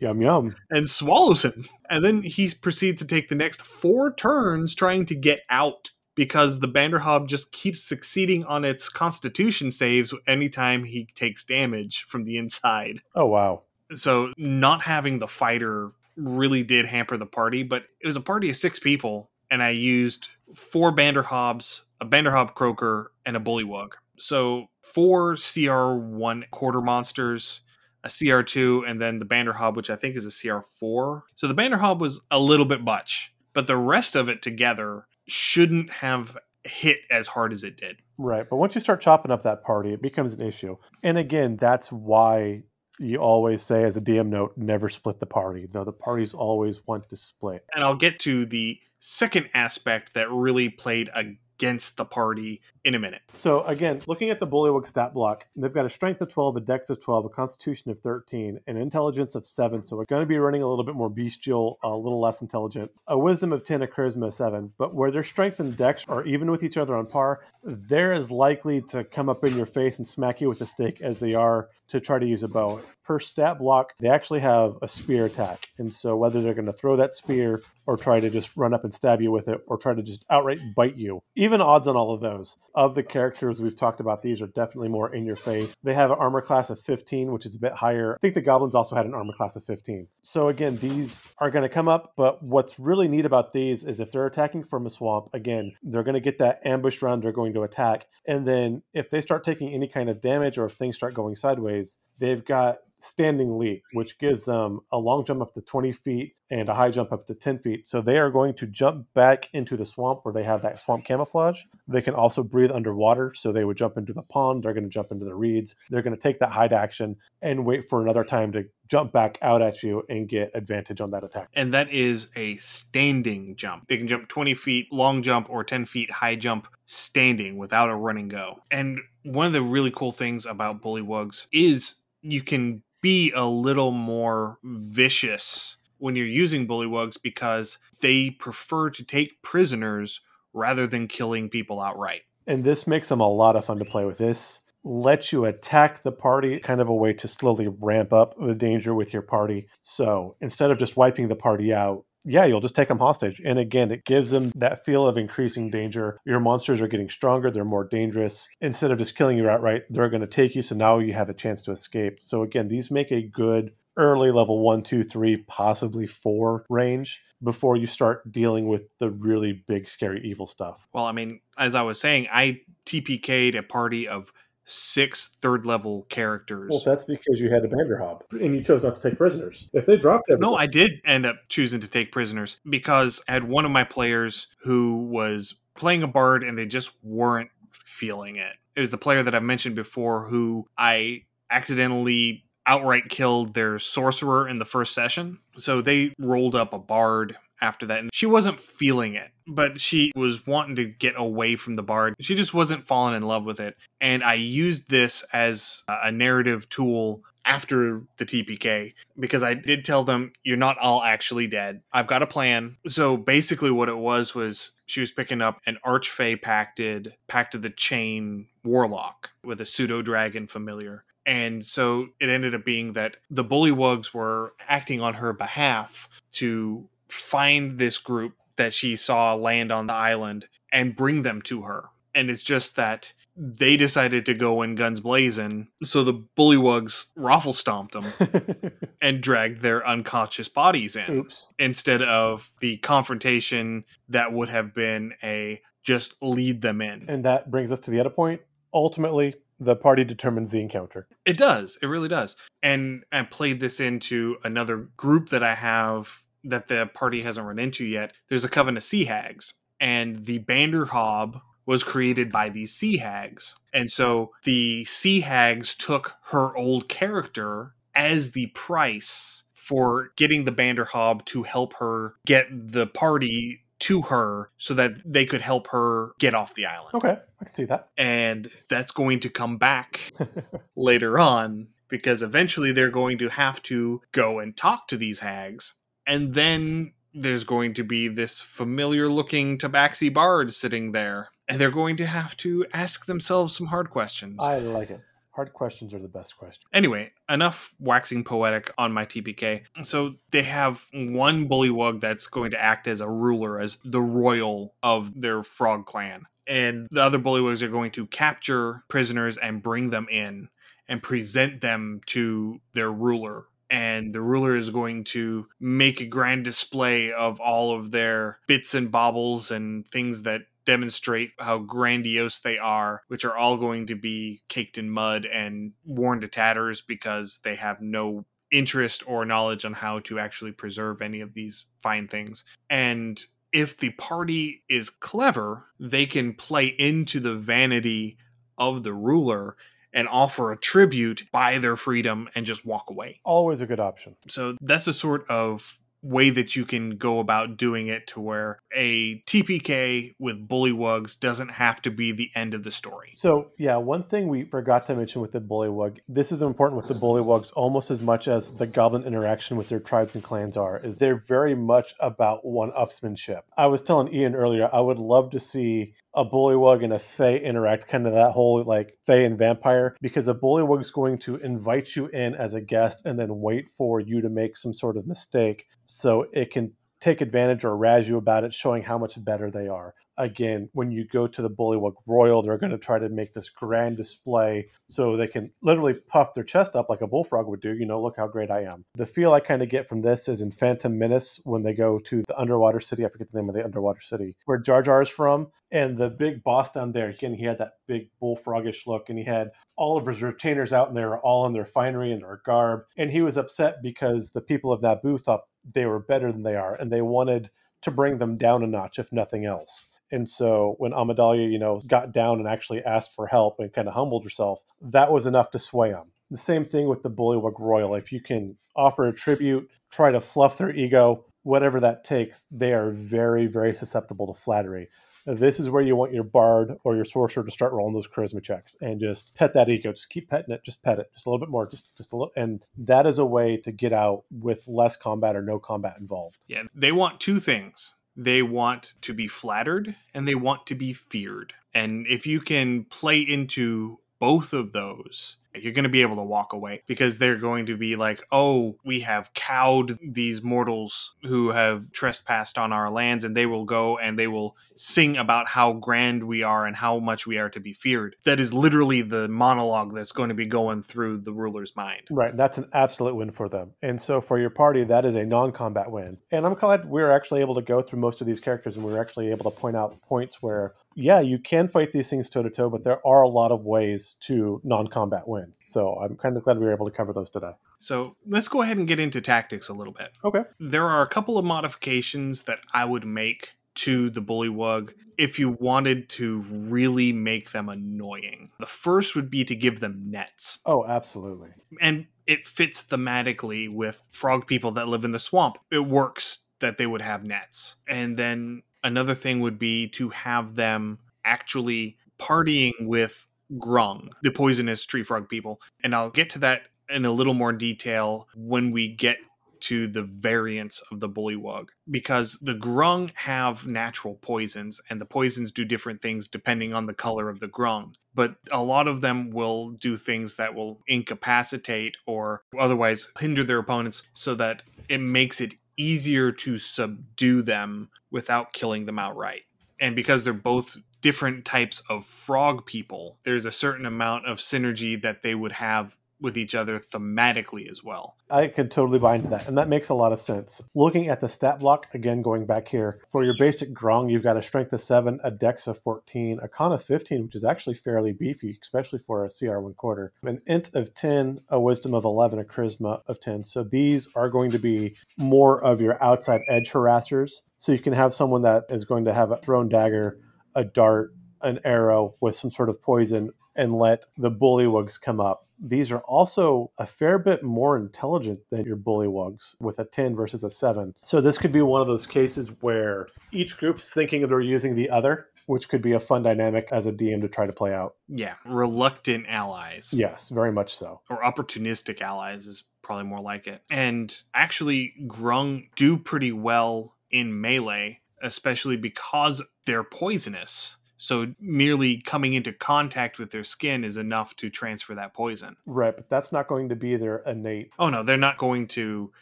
Yum 0.00 0.22
yum. 0.22 0.56
And 0.70 0.88
swallows 0.88 1.44
him. 1.44 1.66
And 1.88 2.04
then 2.04 2.22
he 2.22 2.50
proceeds 2.60 3.00
to 3.00 3.06
take 3.06 3.28
the 3.28 3.34
next 3.34 3.62
four 3.62 4.14
turns 4.14 4.74
trying 4.74 5.06
to 5.06 5.14
get 5.14 5.42
out 5.50 5.90
because 6.14 6.60
the 6.60 6.68
Banderhobb 6.68 7.28
just 7.28 7.52
keeps 7.52 7.82
succeeding 7.82 8.44
on 8.44 8.64
its 8.64 8.88
constitution 8.88 9.70
saves 9.70 10.12
anytime 10.26 10.84
he 10.84 11.06
takes 11.14 11.44
damage 11.44 12.04
from 12.08 12.24
the 12.24 12.36
inside. 12.36 13.00
Oh 13.14 13.26
wow. 13.26 13.62
So 13.94 14.32
not 14.36 14.82
having 14.82 15.18
the 15.18 15.26
fighter 15.28 15.92
really 16.16 16.62
did 16.62 16.86
hamper 16.86 17.16
the 17.16 17.26
party, 17.26 17.62
but 17.62 17.84
it 18.00 18.06
was 18.06 18.16
a 18.16 18.20
party 18.20 18.50
of 18.50 18.56
six 18.56 18.78
people, 18.78 19.30
and 19.50 19.62
I 19.62 19.70
used 19.70 20.28
four 20.54 20.94
Banderhobbs, 20.94 21.82
a 22.00 22.06
Banderhobb 22.06 22.54
Croaker, 22.54 23.12
and 23.26 23.36
a 23.36 23.40
Bullywug. 23.40 23.92
So 24.18 24.66
four 24.82 25.36
CR1 25.36 26.50
quarter 26.50 26.80
monsters, 26.80 27.62
a 28.04 28.08
CR2, 28.08 28.88
and 28.88 29.00
then 29.00 29.18
the 29.18 29.24
Banderhobb, 29.24 29.76
which 29.76 29.90
I 29.90 29.96
think 29.96 30.16
is 30.16 30.26
a 30.26 30.28
CR4. 30.28 31.22
So 31.36 31.46
the 31.46 31.54
Banderhobb 31.54 31.98
was 31.98 32.20
a 32.30 32.38
little 32.38 32.66
bit 32.66 32.82
much, 32.82 33.32
but 33.52 33.66
the 33.66 33.76
rest 33.76 34.14
of 34.14 34.28
it 34.28 34.42
together 34.42 35.06
shouldn't 35.30 35.90
have 35.90 36.36
hit 36.64 37.00
as 37.10 37.26
hard 37.26 37.52
as 37.52 37.62
it 37.62 37.76
did. 37.76 37.98
Right. 38.18 38.48
But 38.48 38.56
once 38.56 38.74
you 38.74 38.80
start 38.80 39.00
chopping 39.00 39.30
up 39.30 39.44
that 39.44 39.64
party, 39.64 39.92
it 39.92 40.02
becomes 40.02 40.34
an 40.34 40.42
issue. 40.42 40.76
And 41.02 41.16
again, 41.16 41.56
that's 41.56 41.90
why 41.90 42.62
you 42.98 43.16
always 43.16 43.62
say 43.62 43.84
as 43.84 43.96
a 43.96 44.00
DM 44.00 44.28
note, 44.28 44.52
never 44.56 44.90
split 44.90 45.20
the 45.20 45.26
party. 45.26 45.66
No, 45.72 45.84
the 45.84 45.92
parties 45.92 46.34
always 46.34 46.86
want 46.86 47.08
to 47.08 47.16
split. 47.16 47.64
And 47.74 47.82
I'll 47.82 47.96
get 47.96 48.18
to 48.20 48.44
the 48.44 48.78
second 48.98 49.48
aspect 49.54 50.12
that 50.12 50.30
really 50.30 50.68
played 50.68 51.08
against 51.14 51.96
the 51.96 52.04
party 52.04 52.60
in 52.84 52.94
a 52.94 52.98
minute. 52.98 53.20
So 53.36 53.62
again, 53.64 54.00
looking 54.06 54.30
at 54.30 54.40
the 54.40 54.46
Bullywug 54.46 54.86
stat 54.86 55.12
block, 55.12 55.46
they've 55.56 55.72
got 55.72 55.86
a 55.86 55.90
strength 55.90 56.20
of 56.20 56.32
12, 56.32 56.56
a 56.56 56.60
dex 56.60 56.90
of 56.90 57.00
12, 57.00 57.26
a 57.26 57.28
constitution 57.28 57.90
of 57.90 57.98
13, 57.98 58.60
an 58.66 58.76
intelligence 58.76 59.34
of 59.34 59.44
7. 59.44 59.82
So 59.82 59.96
we're 59.96 60.04
going 60.06 60.22
to 60.22 60.26
be 60.26 60.38
running 60.38 60.62
a 60.62 60.68
little 60.68 60.84
bit 60.84 60.94
more 60.94 61.10
bestial, 61.10 61.78
a 61.82 61.94
little 61.94 62.20
less 62.20 62.40
intelligent, 62.40 62.90
a 63.06 63.18
wisdom 63.18 63.52
of 63.52 63.64
10, 63.64 63.82
a 63.82 63.86
charisma 63.86 64.28
of 64.28 64.34
7. 64.34 64.72
But 64.78 64.94
where 64.94 65.10
their 65.10 65.24
strength 65.24 65.60
and 65.60 65.76
dex 65.76 66.04
are 66.08 66.24
even 66.24 66.50
with 66.50 66.62
each 66.62 66.76
other 66.76 66.96
on 66.96 67.06
par, 67.06 67.40
they're 67.62 68.14
as 68.14 68.30
likely 68.30 68.80
to 68.82 69.04
come 69.04 69.28
up 69.28 69.44
in 69.44 69.56
your 69.56 69.66
face 69.66 69.98
and 69.98 70.08
smack 70.08 70.40
you 70.40 70.48
with 70.48 70.60
a 70.62 70.66
stick 70.66 71.00
as 71.00 71.18
they 71.18 71.34
are 71.34 71.68
to 71.88 72.00
try 72.00 72.18
to 72.18 72.26
use 72.26 72.42
a 72.42 72.48
bow. 72.48 72.80
Per 73.04 73.18
stat 73.18 73.58
block, 73.58 73.94
they 73.98 74.08
actually 74.08 74.40
have 74.40 74.76
a 74.82 74.88
spear 74.88 75.26
attack. 75.26 75.68
And 75.78 75.92
so 75.92 76.16
whether 76.16 76.40
they're 76.40 76.54
going 76.54 76.66
to 76.66 76.72
throw 76.72 76.96
that 76.96 77.14
spear 77.14 77.62
or 77.86 77.96
try 77.96 78.20
to 78.20 78.30
just 78.30 78.56
run 78.56 78.72
up 78.72 78.84
and 78.84 78.94
stab 78.94 79.20
you 79.20 79.32
with 79.32 79.48
it 79.48 79.60
or 79.66 79.76
try 79.76 79.94
to 79.94 80.02
just 80.02 80.24
outright 80.30 80.60
bite 80.76 80.96
you, 80.96 81.20
even 81.34 81.60
odds 81.60 81.88
on 81.88 81.96
all 81.96 82.12
of 82.12 82.20
those. 82.20 82.56
Of 82.74 82.94
the 82.94 83.02
characters 83.02 83.60
we've 83.60 83.76
talked 83.76 84.00
about, 84.00 84.22
these 84.22 84.40
are 84.40 84.46
definitely 84.46 84.88
more 84.88 85.12
in 85.14 85.26
your 85.26 85.36
face. 85.36 85.76
They 85.82 85.94
have 85.94 86.10
an 86.10 86.18
armor 86.18 86.40
class 86.40 86.70
of 86.70 86.80
15, 86.80 87.32
which 87.32 87.46
is 87.46 87.54
a 87.54 87.58
bit 87.58 87.72
higher. 87.72 88.14
I 88.14 88.18
think 88.20 88.34
the 88.34 88.40
goblins 88.40 88.74
also 88.74 88.94
had 88.96 89.06
an 89.06 89.14
armor 89.14 89.32
class 89.36 89.56
of 89.56 89.64
15. 89.64 90.06
So 90.22 90.48
again, 90.48 90.76
these 90.76 91.26
are 91.38 91.50
going 91.50 91.62
to 91.62 91.68
come 91.68 91.88
up, 91.88 92.12
but 92.16 92.42
what's 92.42 92.78
really 92.78 93.08
neat 93.08 93.24
about 93.24 93.52
these 93.52 93.84
is 93.84 94.00
if 94.00 94.10
they're 94.10 94.26
attacking 94.26 94.64
from 94.64 94.86
a 94.86 94.90
swamp, 94.90 95.28
again, 95.32 95.72
they're 95.82 96.04
going 96.04 96.14
to 96.14 96.20
get 96.20 96.38
that 96.38 96.60
ambush 96.64 97.02
round 97.02 97.22
they're 97.22 97.32
going 97.32 97.54
to 97.54 97.62
attack. 97.62 98.06
And 98.26 98.46
then 98.46 98.82
if 98.94 99.10
they 99.10 99.20
start 99.20 99.44
taking 99.44 99.72
any 99.72 99.88
kind 99.88 100.08
of 100.08 100.20
damage 100.20 100.58
or 100.58 100.66
if 100.66 100.72
things 100.74 100.96
start 100.96 101.14
going 101.14 101.34
sideways, 101.34 101.96
they've 102.18 102.44
got 102.44 102.78
standing 103.02 103.58
leap, 103.58 103.82
which 103.92 104.18
gives 104.18 104.44
them 104.44 104.80
a 104.92 104.98
long 104.98 105.24
jump 105.24 105.42
up 105.42 105.54
to 105.54 105.60
20 105.60 105.92
feet 105.92 106.36
and 106.50 106.68
a 106.68 106.74
high 106.74 106.90
jump 106.90 107.12
up 107.12 107.26
to 107.26 107.34
10 107.34 107.58
feet. 107.60 107.86
So 107.86 108.00
they 108.00 108.18
are 108.18 108.30
going 108.30 108.54
to 108.54 108.66
jump 108.66 109.06
back 109.14 109.48
into 109.52 109.76
the 109.76 109.86
swamp 109.86 110.20
where 110.22 110.34
they 110.34 110.42
have 110.42 110.62
that 110.62 110.80
swamp 110.80 111.04
camouflage. 111.04 111.62
They 111.86 112.02
can 112.02 112.14
also 112.14 112.42
breathe 112.42 112.72
underwater. 112.72 113.32
So 113.34 113.52
they 113.52 113.64
would 113.64 113.76
jump 113.76 113.96
into 113.96 114.12
the 114.12 114.22
pond. 114.22 114.62
They're 114.62 114.74
going 114.74 114.84
to 114.84 114.90
jump 114.90 115.12
into 115.12 115.24
the 115.24 115.34
reeds. 115.34 115.76
They're 115.90 116.02
going 116.02 116.16
to 116.16 116.20
take 116.22 116.40
that 116.40 116.50
hide 116.50 116.72
action 116.72 117.16
and 117.40 117.64
wait 117.64 117.88
for 117.88 118.02
another 118.02 118.24
time 118.24 118.52
to 118.52 118.64
jump 118.88 119.12
back 119.12 119.38
out 119.40 119.62
at 119.62 119.82
you 119.84 120.02
and 120.08 120.28
get 120.28 120.50
advantage 120.54 121.00
on 121.00 121.12
that 121.12 121.22
attack. 121.22 121.48
And 121.54 121.72
that 121.72 121.90
is 121.90 122.28
a 122.34 122.56
standing 122.56 123.54
jump. 123.54 123.86
They 123.86 123.96
can 123.96 124.08
jump 124.08 124.28
20 124.28 124.54
feet 124.56 124.92
long 124.92 125.22
jump 125.22 125.48
or 125.48 125.62
10 125.62 125.86
feet 125.86 126.10
high 126.10 126.34
jump 126.34 126.66
standing 126.86 127.56
without 127.56 127.88
a 127.88 127.94
running 127.94 128.26
go. 128.26 128.58
And 128.72 128.98
one 129.22 129.46
of 129.46 129.52
the 129.52 129.62
really 129.62 129.92
cool 129.92 130.10
things 130.10 130.44
about 130.44 130.82
bullywugs 130.82 131.46
is 131.52 132.00
you 132.22 132.42
can 132.42 132.82
be 133.00 133.32
a 133.34 133.46
little 133.46 133.90
more 133.90 134.58
vicious 134.62 135.76
when 135.98 136.16
you're 136.16 136.26
using 136.26 136.66
bullywugs 136.66 137.20
because 137.22 137.78
they 138.00 138.30
prefer 138.30 138.90
to 138.90 139.04
take 139.04 139.42
prisoners 139.42 140.20
rather 140.52 140.86
than 140.86 141.06
killing 141.06 141.48
people 141.48 141.80
outright. 141.80 142.22
And 142.46 142.64
this 142.64 142.86
makes 142.86 143.08
them 143.08 143.20
a 143.20 143.28
lot 143.28 143.56
of 143.56 143.64
fun 143.64 143.78
to 143.78 143.84
play 143.84 144.04
with. 144.04 144.18
This 144.18 144.60
lets 144.82 145.30
you 145.30 145.44
attack 145.44 146.02
the 146.02 146.12
party, 146.12 146.58
kind 146.58 146.80
of 146.80 146.88
a 146.88 146.94
way 146.94 147.12
to 147.12 147.28
slowly 147.28 147.68
ramp 147.68 148.12
up 148.12 148.34
the 148.40 148.54
danger 148.54 148.94
with 148.94 149.12
your 149.12 149.22
party. 149.22 149.68
So 149.82 150.36
instead 150.40 150.70
of 150.70 150.78
just 150.78 150.96
wiping 150.96 151.28
the 151.28 151.36
party 151.36 151.72
out, 151.72 152.04
yeah, 152.24 152.44
you'll 152.44 152.60
just 152.60 152.74
take 152.74 152.88
them 152.88 152.98
hostage. 152.98 153.40
And 153.44 153.58
again, 153.58 153.90
it 153.90 154.04
gives 154.04 154.30
them 154.30 154.52
that 154.56 154.84
feel 154.84 155.06
of 155.06 155.16
increasing 155.16 155.70
danger. 155.70 156.18
Your 156.24 156.40
monsters 156.40 156.80
are 156.80 156.88
getting 156.88 157.10
stronger, 157.10 157.50
they're 157.50 157.64
more 157.64 157.84
dangerous. 157.84 158.48
Instead 158.60 158.90
of 158.90 158.98
just 158.98 159.16
killing 159.16 159.38
you 159.38 159.48
outright, 159.48 159.82
they're 159.90 160.08
going 160.08 160.20
to 160.20 160.26
take 160.26 160.54
you. 160.54 160.62
So 160.62 160.74
now 160.74 160.98
you 160.98 161.14
have 161.14 161.30
a 161.30 161.34
chance 161.34 161.62
to 161.62 161.72
escape. 161.72 162.18
So 162.20 162.42
again, 162.42 162.68
these 162.68 162.90
make 162.90 163.10
a 163.10 163.22
good 163.22 163.72
early 163.96 164.30
level 164.30 164.60
one, 164.60 164.82
two, 164.82 165.04
three, 165.04 165.36
possibly 165.36 166.06
four 166.06 166.64
range 166.68 167.22
before 167.42 167.76
you 167.76 167.86
start 167.86 168.30
dealing 168.30 168.68
with 168.68 168.82
the 168.98 169.10
really 169.10 169.64
big, 169.66 169.88
scary, 169.88 170.20
evil 170.24 170.46
stuff. 170.46 170.86
Well, 170.92 171.04
I 171.04 171.12
mean, 171.12 171.40
as 171.58 171.74
I 171.74 171.82
was 171.82 172.00
saying, 172.00 172.28
I 172.30 172.60
TPK'd 172.86 173.54
a 173.54 173.62
party 173.62 174.06
of 174.08 174.32
six 174.70 175.36
third 175.40 175.66
level 175.66 176.06
characters. 176.08 176.68
Well, 176.70 176.82
that's 176.84 177.04
because 177.04 177.40
you 177.40 177.50
had 177.50 177.64
a 177.64 177.68
Banderhobb 177.68 178.22
and 178.30 178.54
you 178.54 178.62
chose 178.62 178.82
not 178.82 179.02
to 179.02 179.08
take 179.08 179.18
prisoners. 179.18 179.68
If 179.72 179.86
they 179.86 179.96
dropped 179.96 180.30
everything. 180.30 180.48
No, 180.48 180.56
I 180.56 180.66
did 180.66 180.92
end 181.04 181.26
up 181.26 181.36
choosing 181.48 181.80
to 181.80 181.88
take 181.88 182.12
prisoners 182.12 182.60
because 182.68 183.22
I 183.28 183.32
had 183.32 183.44
one 183.44 183.64
of 183.64 183.70
my 183.70 183.84
players 183.84 184.46
who 184.62 185.08
was 185.08 185.56
playing 185.74 186.02
a 186.02 186.08
bard 186.08 186.44
and 186.44 186.56
they 186.56 186.66
just 186.66 186.92
weren't 187.02 187.50
feeling 187.72 188.36
it. 188.36 188.52
It 188.76 188.80
was 188.80 188.90
the 188.90 188.98
player 188.98 189.22
that 189.22 189.34
I 189.34 189.40
mentioned 189.40 189.74
before 189.74 190.28
who 190.28 190.66
I 190.78 191.24
accidentally 191.50 192.44
outright 192.66 193.08
killed 193.08 193.54
their 193.54 193.78
sorcerer 193.78 194.48
in 194.48 194.58
the 194.58 194.64
first 194.64 194.94
session. 194.94 195.38
So 195.56 195.82
they 195.82 196.14
rolled 196.18 196.54
up 196.54 196.72
a 196.72 196.78
bard 196.78 197.36
after 197.60 197.86
that 197.86 198.00
and 198.00 198.10
she 198.12 198.26
wasn't 198.26 198.58
feeling 198.58 199.14
it 199.14 199.30
but 199.46 199.80
she 199.80 200.12
was 200.14 200.46
wanting 200.46 200.76
to 200.76 200.84
get 200.84 201.14
away 201.16 201.56
from 201.56 201.74
the 201.74 201.82
bard 201.82 202.14
she 202.20 202.34
just 202.34 202.54
wasn't 202.54 202.86
falling 202.86 203.14
in 203.14 203.22
love 203.22 203.44
with 203.44 203.60
it 203.60 203.76
and 204.00 204.22
i 204.22 204.34
used 204.34 204.88
this 204.90 205.24
as 205.32 205.82
a 205.88 206.10
narrative 206.10 206.68
tool 206.68 207.22
after 207.44 208.02
the 208.18 208.26
TPK 208.26 208.94
because 209.18 209.42
I 209.42 209.54
did 209.54 209.84
tell 209.84 210.04
them 210.04 210.32
you're 210.44 210.56
not 210.56 210.78
all 210.78 211.02
actually 211.02 211.46
dead. 211.46 211.82
I've 211.92 212.06
got 212.06 212.22
a 212.22 212.26
plan. 212.26 212.76
So 212.86 213.16
basically 213.16 213.70
what 213.70 213.88
it 213.88 213.96
was 213.96 214.34
was 214.34 214.72
she 214.86 215.00
was 215.00 215.10
picking 215.10 215.40
up 215.40 215.60
an 215.66 215.78
archfey 215.84 216.40
pacted 216.40 217.14
pact 217.28 217.54
of 217.54 217.62
the 217.62 217.70
chain 217.70 218.46
warlock 218.64 219.30
with 219.44 219.60
a 219.60 219.66
pseudo 219.66 220.02
dragon 220.02 220.46
familiar. 220.46 221.04
And 221.26 221.64
so 221.64 222.08
it 222.20 222.28
ended 222.28 222.54
up 222.54 222.64
being 222.64 222.94
that 222.94 223.16
the 223.30 223.44
bullywugs 223.44 224.14
were 224.14 224.54
acting 224.68 225.00
on 225.00 225.14
her 225.14 225.32
behalf 225.32 226.08
to 226.32 226.88
find 227.10 227.78
this 227.78 227.98
group 227.98 228.34
that 228.56 228.74
she 228.74 228.96
saw 228.96 229.34
land 229.34 229.72
on 229.72 229.86
the 229.86 229.94
island 229.94 230.48
and 230.72 230.96
bring 230.96 231.22
them 231.22 231.42
to 231.42 231.62
her. 231.62 231.86
And 232.14 232.30
it's 232.30 232.42
just 232.42 232.76
that 232.76 233.12
they 233.36 233.76
decided 233.76 234.26
to 234.26 234.34
go 234.34 234.60
in 234.60 234.74
guns 234.74 235.00
blazing, 235.00 235.68
so 235.82 236.04
the 236.04 236.26
bullywugs 236.36 237.06
raffle 237.16 237.52
stomped 237.52 237.94
them 237.94 238.72
and 239.00 239.22
dragged 239.22 239.62
their 239.62 239.86
unconscious 239.86 240.48
bodies 240.48 240.96
in 240.96 241.10
Oops. 241.10 241.48
instead 241.58 242.02
of 242.02 242.50
the 242.60 242.76
confrontation 242.78 243.84
that 244.08 244.32
would 244.32 244.50
have 244.50 244.74
been 244.74 245.14
a 245.22 245.62
just 245.82 246.14
lead 246.20 246.60
them 246.60 246.82
in. 246.82 247.06
And 247.08 247.24
that 247.24 247.50
brings 247.50 247.72
us 247.72 247.80
to 247.80 247.90
the 247.90 248.00
other 248.00 248.10
point. 248.10 248.42
Ultimately, 248.74 249.36
the 249.58 249.76
party 249.76 250.04
determines 250.04 250.50
the 250.50 250.60
encounter. 250.60 251.06
It 251.24 251.38
does. 251.38 251.78
It 251.82 251.86
really 251.86 252.08
does. 252.08 252.36
And 252.62 253.04
I 253.12 253.22
played 253.22 253.60
this 253.60 253.80
into 253.80 254.36
another 254.44 254.76
group 254.96 255.30
that 255.30 255.42
I 255.42 255.54
have 255.54 256.19
that 256.44 256.68
the 256.68 256.86
party 256.86 257.22
hasn't 257.22 257.46
run 257.46 257.58
into 257.58 257.84
yet. 257.84 258.12
There's 258.28 258.44
a 258.44 258.48
coven 258.48 258.76
of 258.76 258.84
sea 258.84 259.04
hags, 259.04 259.54
and 259.80 260.26
the 260.26 260.38
Banderhobb 260.40 261.40
was 261.66 261.84
created 261.84 262.32
by 262.32 262.48
these 262.48 262.74
sea 262.74 262.96
hags. 262.96 263.56
And 263.72 263.90
so 263.90 264.32
the 264.44 264.84
sea 264.86 265.20
hags 265.20 265.76
took 265.76 266.16
her 266.24 266.56
old 266.56 266.88
character 266.88 267.74
as 267.94 268.32
the 268.32 268.46
price 268.48 269.44
for 269.52 270.10
getting 270.16 270.44
the 270.44 270.52
Banderhobb 270.52 271.24
to 271.26 271.44
help 271.44 271.74
her 271.74 272.14
get 272.26 272.46
the 272.50 272.86
party 272.86 273.62
to 273.80 274.02
her 274.02 274.50
so 274.58 274.74
that 274.74 274.92
they 275.04 275.24
could 275.24 275.42
help 275.42 275.68
her 275.68 276.12
get 276.18 276.34
off 276.34 276.54
the 276.54 276.66
island. 276.66 276.94
Okay, 276.94 277.16
I 277.40 277.44
can 277.44 277.54
see 277.54 277.64
that. 277.64 277.88
And 277.96 278.50
that's 278.68 278.92
going 278.92 279.20
to 279.20 279.30
come 279.30 279.56
back 279.56 280.12
later 280.76 281.18
on 281.18 281.68
because 281.88 282.22
eventually 282.22 282.72
they're 282.72 282.90
going 282.90 283.18
to 283.18 283.28
have 283.28 283.62
to 283.64 284.00
go 284.12 284.38
and 284.38 284.56
talk 284.56 284.88
to 284.88 284.96
these 284.96 285.20
hags. 285.20 285.74
And 286.06 286.34
then 286.34 286.92
there's 287.14 287.44
going 287.44 287.74
to 287.74 287.84
be 287.84 288.08
this 288.08 288.40
familiar 288.40 289.08
looking 289.08 289.58
tabaxi 289.58 290.12
bard 290.12 290.52
sitting 290.52 290.92
there. 290.92 291.28
And 291.48 291.60
they're 291.60 291.70
going 291.70 291.96
to 291.96 292.06
have 292.06 292.36
to 292.38 292.64
ask 292.72 293.06
themselves 293.06 293.56
some 293.56 293.66
hard 293.66 293.90
questions. 293.90 294.40
I 294.40 294.58
like 294.60 294.90
it. 294.90 295.00
Hard 295.32 295.52
questions 295.52 295.94
are 295.94 295.98
the 295.98 296.08
best 296.08 296.36
questions. 296.36 296.66
Anyway, 296.72 297.12
enough 297.28 297.72
waxing 297.78 298.24
poetic 298.24 298.72
on 298.76 298.92
my 298.92 299.06
TPK. 299.06 299.62
So 299.84 300.16
they 300.30 300.42
have 300.42 300.84
one 300.92 301.48
bullywug 301.48 302.00
that's 302.00 302.26
going 302.26 302.50
to 302.52 302.62
act 302.62 302.86
as 302.86 303.00
a 303.00 303.08
ruler, 303.08 303.60
as 303.60 303.78
the 303.84 304.00
royal 304.00 304.74
of 304.82 305.20
their 305.20 305.42
frog 305.42 305.86
clan. 305.86 306.26
And 306.46 306.88
the 306.90 307.02
other 307.02 307.18
bullywugs 307.18 307.62
are 307.62 307.68
going 307.68 307.92
to 307.92 308.06
capture 308.06 308.82
prisoners 308.88 309.36
and 309.36 309.62
bring 309.62 309.90
them 309.90 310.08
in 310.10 310.48
and 310.88 311.02
present 311.02 311.60
them 311.60 312.00
to 312.06 312.60
their 312.72 312.90
ruler. 312.90 313.44
And 313.70 314.12
the 314.12 314.20
ruler 314.20 314.56
is 314.56 314.70
going 314.70 315.04
to 315.04 315.46
make 315.60 316.00
a 316.00 316.06
grand 316.06 316.44
display 316.44 317.12
of 317.12 317.40
all 317.40 317.74
of 317.74 317.92
their 317.92 318.40
bits 318.48 318.74
and 318.74 318.90
baubles 318.90 319.50
and 319.50 319.86
things 319.86 320.24
that 320.24 320.42
demonstrate 320.64 321.32
how 321.38 321.58
grandiose 321.58 322.40
they 322.40 322.58
are, 322.58 323.02
which 323.08 323.24
are 323.24 323.36
all 323.36 323.56
going 323.56 323.86
to 323.86 323.94
be 323.94 324.42
caked 324.48 324.76
in 324.76 324.90
mud 324.90 325.24
and 325.24 325.72
worn 325.84 326.20
to 326.20 326.28
tatters 326.28 326.80
because 326.80 327.40
they 327.44 327.54
have 327.54 327.80
no 327.80 328.24
interest 328.50 329.02
or 329.06 329.24
knowledge 329.24 329.64
on 329.64 329.72
how 329.72 330.00
to 330.00 330.18
actually 330.18 330.52
preserve 330.52 331.00
any 331.00 331.20
of 331.20 331.34
these 331.34 331.66
fine 331.82 332.08
things. 332.08 332.44
And 332.68 333.24
if 333.52 333.76
the 333.76 333.90
party 333.90 334.64
is 334.68 334.90
clever, 334.90 335.66
they 335.78 336.06
can 336.06 336.34
play 336.34 336.66
into 336.66 337.20
the 337.20 337.34
vanity 337.34 338.16
of 338.58 338.82
the 338.82 338.92
ruler 338.92 339.56
and 339.92 340.08
offer 340.08 340.52
a 340.52 340.56
tribute, 340.56 341.24
buy 341.32 341.58
their 341.58 341.76
freedom, 341.76 342.28
and 342.34 342.46
just 342.46 342.64
walk 342.64 342.90
away. 342.90 343.20
Always 343.24 343.60
a 343.60 343.66
good 343.66 343.80
option. 343.80 344.16
So 344.28 344.56
that's 344.60 344.86
a 344.86 344.94
sort 344.94 345.28
of 345.28 345.78
way 346.02 346.30
that 346.30 346.56
you 346.56 346.64
can 346.64 346.96
go 346.96 347.18
about 347.18 347.56
doing 347.56 347.88
it 347.88 348.06
to 348.06 348.20
where 348.20 348.58
a 348.74 349.20
TPK 349.26 350.14
with 350.18 350.48
bullywugs 350.48 351.18
doesn't 351.18 351.50
have 351.50 351.82
to 351.82 351.90
be 351.90 352.12
the 352.12 352.30
end 352.34 352.54
of 352.54 352.64
the 352.64 352.70
story. 352.70 353.10
So, 353.14 353.50
yeah, 353.58 353.76
one 353.76 354.04
thing 354.04 354.28
we 354.28 354.44
forgot 354.44 354.86
to 354.86 354.94
mention 354.94 355.20
with 355.20 355.32
the 355.32 355.40
bullywug, 355.40 355.98
this 356.08 356.32
is 356.32 356.42
important 356.42 356.80
with 356.80 356.88
the 356.88 356.94
bullywugs 356.94 357.52
almost 357.54 357.90
as 357.90 358.00
much 358.00 358.28
as 358.28 358.52
the 358.52 358.66
goblin 358.66 359.04
interaction 359.04 359.56
with 359.56 359.68
their 359.68 359.80
tribes 359.80 360.14
and 360.14 360.24
clans 360.24 360.56
are, 360.56 360.78
is 360.78 360.96
they're 360.96 361.18
very 361.18 361.54
much 361.54 361.94
about 362.00 362.44
one 362.44 362.72
upsmanship. 362.72 363.42
I 363.56 363.66
was 363.66 363.82
telling 363.82 364.12
Ian 364.14 364.34
earlier, 364.34 364.70
I 364.72 364.80
would 364.80 364.98
love 364.98 365.30
to 365.30 365.40
see 365.40 365.94
a 366.14 366.24
bullywug 366.24 366.82
and 366.82 366.92
a 366.92 366.98
fae 366.98 367.36
interact, 367.36 367.88
kind 367.88 368.06
of 368.06 368.12
that 368.14 368.32
whole 368.32 368.64
like 368.64 368.96
fae 369.06 369.20
and 369.20 369.38
vampire, 369.38 369.96
because 370.00 370.28
a 370.28 370.34
bullywug's 370.34 370.90
going 370.90 371.18
to 371.18 371.36
invite 371.36 371.94
you 371.94 372.06
in 372.08 372.34
as 372.34 372.54
a 372.54 372.60
guest 372.60 373.02
and 373.04 373.18
then 373.18 373.40
wait 373.40 373.66
for 373.70 374.00
you 374.00 374.20
to 374.20 374.28
make 374.28 374.56
some 374.56 374.74
sort 374.74 374.96
of 374.96 375.06
mistake 375.06 375.66
so 375.84 376.26
it 376.32 376.50
can 376.50 376.72
take 377.00 377.20
advantage 377.20 377.64
or 377.64 377.76
razz 377.76 378.08
you 378.08 378.18
about 378.18 378.44
it, 378.44 378.52
showing 378.52 378.82
how 378.82 378.98
much 378.98 379.22
better 379.24 379.50
they 379.50 379.68
are 379.68 379.94
again, 380.20 380.68
when 380.72 380.90
you 380.90 381.04
go 381.04 381.26
to 381.26 381.42
the 381.42 381.50
Bullywug 381.50 381.94
Royal, 382.06 382.42
they're 382.42 382.58
going 382.58 382.72
to 382.72 382.78
try 382.78 382.98
to 382.98 383.08
make 383.08 383.32
this 383.32 383.48
grand 383.48 383.96
display 383.96 384.68
so 384.88 385.16
they 385.16 385.26
can 385.26 385.50
literally 385.62 385.94
puff 385.94 386.34
their 386.34 386.44
chest 386.44 386.76
up 386.76 386.88
like 386.88 387.00
a 387.00 387.06
bullfrog 387.06 387.46
would 387.46 387.60
do. 387.60 387.74
You 387.74 387.86
know, 387.86 388.00
look 388.00 388.16
how 388.16 388.28
great 388.28 388.50
I 388.50 388.64
am. 388.64 388.84
The 388.94 389.06
feel 389.06 389.32
I 389.32 389.40
kind 389.40 389.62
of 389.62 389.68
get 389.68 389.88
from 389.88 390.02
this 390.02 390.28
is 390.28 390.42
in 390.42 390.50
Phantom 390.50 390.96
Menace 390.96 391.40
when 391.44 391.62
they 391.62 391.74
go 391.74 391.98
to 392.00 392.22
the 392.28 392.38
underwater 392.38 392.80
city. 392.80 393.04
I 393.04 393.08
forget 393.08 393.30
the 393.32 393.38
name 393.38 393.48
of 393.48 393.54
the 393.54 393.64
underwater 393.64 394.00
city 394.00 394.36
where 394.44 394.58
Jar 394.58 394.82
Jar 394.82 395.02
is 395.02 395.08
from. 395.08 395.48
And 395.72 395.96
the 395.96 396.10
big 396.10 396.42
boss 396.42 396.72
down 396.72 396.90
there, 396.90 397.10
again, 397.10 397.32
he 397.32 397.44
had 397.44 397.58
that 397.58 397.74
big 397.86 398.10
bullfrogish 398.20 398.88
look 398.88 399.08
and 399.08 399.16
he 399.16 399.24
had 399.24 399.50
all 399.76 399.96
of 399.96 400.04
his 400.04 400.20
retainers 400.20 400.72
out 400.72 400.88
and 400.88 400.96
they 400.96 401.04
were 401.04 401.20
all 401.20 401.46
in 401.46 401.52
their 401.52 401.64
finery 401.64 402.12
and 402.12 402.22
their 402.22 402.40
garb. 402.44 402.80
And 402.98 403.10
he 403.10 403.22
was 403.22 403.36
upset 403.36 403.76
because 403.80 404.30
the 404.30 404.40
people 404.40 404.72
of 404.72 404.80
Naboo 404.80 405.22
thought 405.22 405.42
they 405.64 405.86
were 405.86 406.00
better 406.00 406.32
than 406.32 406.42
they 406.42 406.56
are 406.56 406.74
and 406.74 406.90
they 406.90 407.02
wanted 407.02 407.50
to 407.82 407.90
bring 407.90 408.18
them 408.18 408.36
down 408.36 408.62
a 408.62 408.66
notch, 408.66 408.98
if 408.98 409.12
nothing 409.12 409.44
else. 409.44 409.86
And 410.10 410.28
so 410.28 410.74
when 410.78 410.92
Amidala, 410.92 411.50
you 411.50 411.58
know, 411.58 411.80
got 411.86 412.12
down 412.12 412.38
and 412.38 412.48
actually 412.48 412.82
asked 412.84 413.14
for 413.14 413.26
help 413.26 413.56
and 413.58 413.72
kind 413.72 413.88
of 413.88 413.94
humbled 413.94 414.24
herself, 414.24 414.62
that 414.80 415.12
was 415.12 415.26
enough 415.26 415.50
to 415.52 415.58
sway 415.58 415.92
them. 415.92 416.12
The 416.30 416.36
same 416.36 416.64
thing 416.64 416.88
with 416.88 417.02
the 417.02 417.10
Bullywug 417.10 417.58
Royal. 417.58 417.94
If 417.94 418.12
you 418.12 418.20
can 418.20 418.56
offer 418.76 419.06
a 419.06 419.12
tribute, 419.12 419.68
try 419.90 420.12
to 420.12 420.20
fluff 420.20 420.58
their 420.58 420.74
ego, 420.74 421.24
whatever 421.42 421.80
that 421.80 422.04
takes, 422.04 422.46
they 422.50 422.72
are 422.72 422.90
very, 422.90 423.46
very 423.46 423.74
susceptible 423.74 424.32
to 424.32 424.40
flattery. 424.40 424.88
This 425.26 425.60
is 425.60 425.68
where 425.68 425.82
you 425.82 425.96
want 425.96 426.14
your 426.14 426.24
bard 426.24 426.76
or 426.82 426.96
your 426.96 427.04
sorcerer 427.04 427.44
to 427.44 427.50
start 427.50 427.72
rolling 427.72 427.94
those 427.94 428.08
charisma 428.08 428.42
checks 428.42 428.76
and 428.80 429.00
just 429.00 429.34
pet 429.34 429.52
that 429.54 429.68
ego. 429.68 429.92
Just 429.92 430.08
keep 430.08 430.30
petting 430.30 430.54
it. 430.54 430.64
Just 430.64 430.82
pet 430.82 430.98
it. 430.98 431.12
Just 431.12 431.26
a 431.26 431.28
little 431.28 431.44
bit 431.44 431.50
more. 431.50 431.68
Just 431.68 431.90
just 431.96 432.12
a 432.12 432.16
little. 432.16 432.32
And 432.36 432.64
that 432.78 433.06
is 433.06 433.18
a 433.18 433.24
way 433.24 433.58
to 433.58 433.70
get 433.70 433.92
out 433.92 434.24
with 434.30 434.66
less 434.66 434.96
combat 434.96 435.36
or 435.36 435.42
no 435.42 435.58
combat 435.58 435.96
involved. 436.00 436.38
Yeah, 436.48 436.62
they 436.74 436.90
want 436.90 437.20
two 437.20 437.38
things 437.38 437.94
they 438.16 438.42
want 438.42 438.94
to 439.02 439.14
be 439.14 439.28
flattered 439.28 439.96
and 440.14 440.26
they 440.26 440.34
want 440.34 440.66
to 440.66 440.74
be 440.74 440.92
feared. 440.92 441.54
And 441.72 442.06
if 442.06 442.26
you 442.26 442.40
can 442.40 442.84
play 442.84 443.20
into 443.20 443.98
both 444.18 444.52
of 444.52 444.72
those, 444.72 445.36
you're 445.54 445.72
going 445.72 445.84
to 445.84 445.88
be 445.88 446.02
able 446.02 446.16
to 446.16 446.22
walk 446.22 446.52
away 446.52 446.82
because 446.86 447.18
they're 447.18 447.36
going 447.36 447.66
to 447.66 447.76
be 447.76 447.96
like, 447.96 448.22
oh, 448.30 448.76
we 448.84 449.00
have 449.00 449.32
cowed 449.34 449.98
these 450.02 450.42
mortals 450.42 451.16
who 451.24 451.50
have 451.50 451.90
trespassed 451.92 452.58
on 452.58 452.72
our 452.72 452.90
lands, 452.90 453.24
and 453.24 453.36
they 453.36 453.46
will 453.46 453.64
go 453.64 453.98
and 453.98 454.18
they 454.18 454.26
will 454.26 454.56
sing 454.74 455.16
about 455.16 455.48
how 455.48 455.72
grand 455.72 456.24
we 456.24 456.42
are 456.42 456.66
and 456.66 456.76
how 456.76 456.98
much 456.98 457.26
we 457.26 457.38
are 457.38 457.50
to 457.50 457.60
be 457.60 457.72
feared. 457.72 458.16
That 458.24 458.40
is 458.40 458.52
literally 458.52 459.02
the 459.02 459.28
monologue 459.28 459.94
that's 459.94 460.12
going 460.12 460.28
to 460.28 460.34
be 460.34 460.46
going 460.46 460.82
through 460.82 461.18
the 461.18 461.32
ruler's 461.32 461.76
mind. 461.76 462.02
Right. 462.10 462.36
That's 462.36 462.58
an 462.58 462.68
absolute 462.72 463.14
win 463.14 463.30
for 463.30 463.48
them. 463.48 463.72
And 463.82 464.00
so 464.00 464.20
for 464.20 464.38
your 464.38 464.50
party, 464.50 464.84
that 464.84 465.04
is 465.04 465.14
a 465.14 465.24
non 465.24 465.52
combat 465.52 465.90
win. 465.90 466.18
And 466.30 466.46
I'm 466.46 466.54
glad 466.54 466.88
we 466.88 467.02
are 467.02 467.12
actually 467.12 467.40
able 467.40 467.54
to 467.56 467.62
go 467.62 467.82
through 467.82 468.00
most 468.00 468.20
of 468.20 468.26
these 468.26 468.40
characters 468.40 468.76
and 468.76 468.84
we 468.84 468.92
are 468.94 469.00
actually 469.00 469.30
able 469.30 469.50
to 469.50 469.56
point 469.56 469.76
out 469.76 470.00
points 470.02 470.42
where, 470.42 470.74
yeah, 470.94 471.20
you 471.20 471.38
can 471.38 471.68
fight 471.68 471.92
these 471.92 472.10
things 472.10 472.28
toe 472.28 472.42
to 472.42 472.50
toe, 472.50 472.68
but 472.68 472.84
there 472.84 473.04
are 473.06 473.22
a 473.22 473.28
lot 473.28 473.52
of 473.52 473.64
ways 473.64 474.16
to 474.20 474.60
non 474.64 474.88
combat 474.88 475.26
win. 475.26 475.52
So 475.64 475.94
I'm 475.94 476.16
kind 476.16 476.36
of 476.36 476.44
glad 476.44 476.58
we 476.58 476.66
were 476.66 476.72
able 476.72 476.90
to 476.90 476.96
cover 476.96 477.12
those 477.12 477.30
today. 477.30 477.52
So 477.78 478.16
let's 478.26 478.48
go 478.48 478.62
ahead 478.62 478.76
and 478.76 478.88
get 478.88 479.00
into 479.00 479.20
tactics 479.20 479.68
a 479.68 479.72
little 479.72 479.92
bit. 479.92 480.10
Okay. 480.24 480.42
There 480.58 480.86
are 480.86 481.02
a 481.02 481.08
couple 481.08 481.38
of 481.38 481.44
modifications 481.44 482.44
that 482.44 482.58
I 482.72 482.84
would 482.84 483.06
make 483.06 483.54
to 483.76 484.10
the 484.10 484.20
bullywug 484.20 484.92
if 485.16 485.38
you 485.38 485.50
wanted 485.50 486.08
to 486.08 486.40
really 486.48 487.12
make 487.12 487.52
them 487.52 487.68
annoying. 487.68 488.50
The 488.58 488.66
first 488.66 489.14
would 489.14 489.30
be 489.30 489.44
to 489.44 489.54
give 489.54 489.80
them 489.80 490.10
nets. 490.10 490.58
Oh, 490.66 490.84
absolutely. 490.84 491.50
And 491.80 492.06
it 492.26 492.46
fits 492.46 492.82
thematically 492.82 493.72
with 493.72 494.02
frog 494.12 494.46
people 494.46 494.72
that 494.72 494.88
live 494.88 495.04
in 495.04 495.12
the 495.12 495.18
swamp. 495.18 495.58
It 495.70 495.86
works 495.86 496.44
that 496.60 496.78
they 496.78 496.86
would 496.86 497.02
have 497.02 497.24
nets. 497.24 497.76
And 497.86 498.16
then 498.16 498.62
another 498.82 499.14
thing 499.14 499.40
would 499.40 499.58
be 499.58 499.88
to 499.88 500.10
have 500.10 500.54
them 500.54 500.98
actually 501.24 501.96
partying 502.18 502.72
with 502.80 503.26
grung, 503.54 504.08
the 504.22 504.30
poisonous 504.30 504.84
tree 504.86 505.02
frog 505.02 505.28
people. 505.28 505.60
And 505.82 505.94
I'll 505.94 506.10
get 506.10 506.30
to 506.30 506.38
that 506.40 506.62
in 506.88 507.04
a 507.04 507.12
little 507.12 507.34
more 507.34 507.52
detail 507.52 508.28
when 508.34 508.70
we 508.70 508.88
get 508.88 509.18
to 509.60 509.86
the 509.86 510.02
variants 510.02 510.82
of 510.90 511.00
the 511.00 511.08
bullywug 511.08 511.68
because 511.90 512.38
the 512.40 512.54
grung 512.54 513.14
have 513.14 513.66
natural 513.66 514.14
poisons 514.14 514.80
and 514.88 515.00
the 515.00 515.04
poisons 515.04 515.52
do 515.52 515.64
different 515.64 516.00
things 516.00 516.28
depending 516.28 516.72
on 516.72 516.86
the 516.86 516.94
color 516.94 517.28
of 517.28 517.40
the 517.40 517.46
grung 517.48 517.94
but 518.14 518.36
a 518.50 518.62
lot 518.62 518.88
of 518.88 519.02
them 519.02 519.30
will 519.30 519.70
do 519.70 519.96
things 519.96 520.36
that 520.36 520.54
will 520.54 520.80
incapacitate 520.88 521.96
or 522.06 522.42
otherwise 522.58 523.12
hinder 523.18 523.44
their 523.44 523.58
opponents 523.58 524.06
so 524.12 524.34
that 524.34 524.62
it 524.88 524.98
makes 524.98 525.40
it 525.40 525.54
easier 525.80 526.30
to 526.30 526.58
subdue 526.58 527.42
them 527.42 527.88
without 528.10 528.52
killing 528.52 528.86
them 528.86 528.98
outright. 528.98 529.42
And 529.80 529.96
because 529.96 530.22
they're 530.22 530.32
both 530.32 530.76
different 531.00 531.44
types 531.44 531.82
of 531.88 532.04
frog 532.04 532.66
people, 532.66 533.18
there's 533.24 533.46
a 533.46 533.52
certain 533.52 533.86
amount 533.86 534.26
of 534.26 534.38
synergy 534.38 535.00
that 535.00 535.22
they 535.22 535.34
would 535.34 535.52
have 535.52 535.96
with 536.20 536.36
each 536.36 536.54
other 536.54 536.78
thematically 536.78 537.70
as 537.70 537.82
well. 537.82 538.16
I 538.30 538.48
can 538.48 538.68
totally 538.68 538.98
buy 538.98 539.16
into 539.16 539.28
that, 539.28 539.48
and 539.48 539.56
that 539.58 539.68
makes 539.68 539.88
a 539.88 539.94
lot 539.94 540.12
of 540.12 540.20
sense. 540.20 540.60
Looking 540.74 541.08
at 541.08 541.20
the 541.20 541.28
stat 541.28 541.60
block, 541.60 541.86
again, 541.94 542.22
going 542.22 542.46
back 542.46 542.68
here, 542.68 543.00
for 543.10 543.24
your 543.24 543.34
basic 543.38 543.74
Grung, 543.74 544.10
you've 544.10 544.22
got 544.22 544.36
a 544.36 544.42
strength 544.42 544.72
of 544.72 544.80
7, 544.80 545.20
a 545.24 545.30
dex 545.30 545.66
of 545.66 545.78
14, 545.78 546.40
a 546.42 546.48
con 546.48 546.72
of 546.72 546.82
15, 546.82 547.24
which 547.24 547.34
is 547.34 547.44
actually 547.44 547.74
fairly 547.74 548.12
beefy, 548.12 548.58
especially 548.62 548.98
for 548.98 549.24
a 549.24 549.28
CR1 549.28 549.76
quarter, 549.76 550.12
an 550.22 550.40
int 550.46 550.74
of 550.74 550.94
10, 550.94 551.40
a 551.48 551.60
wisdom 551.60 551.94
of 551.94 552.04
11, 552.04 552.38
a 552.38 552.44
charisma 552.44 553.00
of 553.06 553.20
10. 553.20 553.44
So 553.44 553.64
these 553.64 554.08
are 554.14 554.28
going 554.28 554.50
to 554.50 554.58
be 554.58 554.96
more 555.16 555.62
of 555.62 555.80
your 555.80 556.02
outside 556.02 556.42
edge 556.48 556.70
harassers. 556.70 557.42
So 557.58 557.72
you 557.72 557.78
can 557.78 557.92
have 557.92 558.14
someone 558.14 558.42
that 558.42 558.64
is 558.70 558.84
going 558.84 559.04
to 559.04 559.12
have 559.12 559.30
a 559.30 559.36
thrown 559.36 559.68
dagger, 559.68 560.18
a 560.54 560.64
dart, 560.64 561.14
an 561.42 561.58
arrow 561.64 562.14
with 562.20 562.36
some 562.36 562.50
sort 562.50 562.68
of 562.68 562.82
poison 562.82 563.30
and 563.60 563.76
let 563.76 564.06
the 564.16 564.30
bullywugs 564.30 564.98
come 564.98 565.20
up. 565.20 565.46
These 565.62 565.92
are 565.92 566.00
also 566.00 566.72
a 566.78 566.86
fair 566.86 567.18
bit 567.18 567.42
more 567.42 567.76
intelligent 567.76 568.40
than 568.50 568.64
your 568.64 568.78
bullywugs 568.78 569.56
with 569.60 569.78
a 569.78 569.84
10 569.84 570.16
versus 570.16 570.42
a 570.42 570.48
7. 570.48 570.94
So 571.02 571.20
this 571.20 571.36
could 571.36 571.52
be 571.52 571.60
one 571.60 571.82
of 571.82 571.86
those 571.86 572.06
cases 572.06 572.50
where 572.62 573.08
each 573.32 573.58
group's 573.58 573.90
thinking 573.90 574.26
they're 574.26 574.40
using 574.40 574.76
the 574.76 574.88
other, 574.88 575.26
which 575.44 575.68
could 575.68 575.82
be 575.82 575.92
a 575.92 576.00
fun 576.00 576.22
dynamic 576.22 576.70
as 576.72 576.86
a 576.86 576.92
DM 576.92 577.20
to 577.20 577.28
try 577.28 577.44
to 577.46 577.52
play 577.52 577.74
out. 577.74 577.96
Yeah, 578.08 578.36
reluctant 578.46 579.26
allies. 579.28 579.92
Yes, 579.92 580.30
very 580.30 580.52
much 580.52 580.74
so. 580.74 581.02
Or 581.10 581.22
opportunistic 581.22 582.00
allies 582.00 582.46
is 582.46 582.64
probably 582.80 583.04
more 583.04 583.20
like 583.20 583.46
it. 583.46 583.62
And 583.70 584.16
actually, 584.32 584.94
Grung 585.06 585.68
do 585.76 585.98
pretty 585.98 586.32
well 586.32 586.94
in 587.10 587.38
melee, 587.38 588.00
especially 588.22 588.78
because 588.78 589.42
they're 589.66 589.84
poisonous. 589.84 590.78
So 591.02 591.34
merely 591.40 592.02
coming 592.02 592.34
into 592.34 592.52
contact 592.52 593.18
with 593.18 593.30
their 593.30 593.42
skin 593.42 593.84
is 593.84 593.96
enough 593.96 594.36
to 594.36 594.50
transfer 594.50 594.94
that 594.94 595.14
poison. 595.14 595.56
Right, 595.64 595.96
but 595.96 596.10
that's 596.10 596.30
not 596.30 596.46
going 596.46 596.68
to 596.68 596.76
be 596.76 596.96
their 596.96 597.22
innate. 597.26 597.70
Oh 597.78 597.88
no, 597.88 598.02
they're 598.02 598.18
not 598.18 598.36
going 598.36 598.68
to 598.68 599.10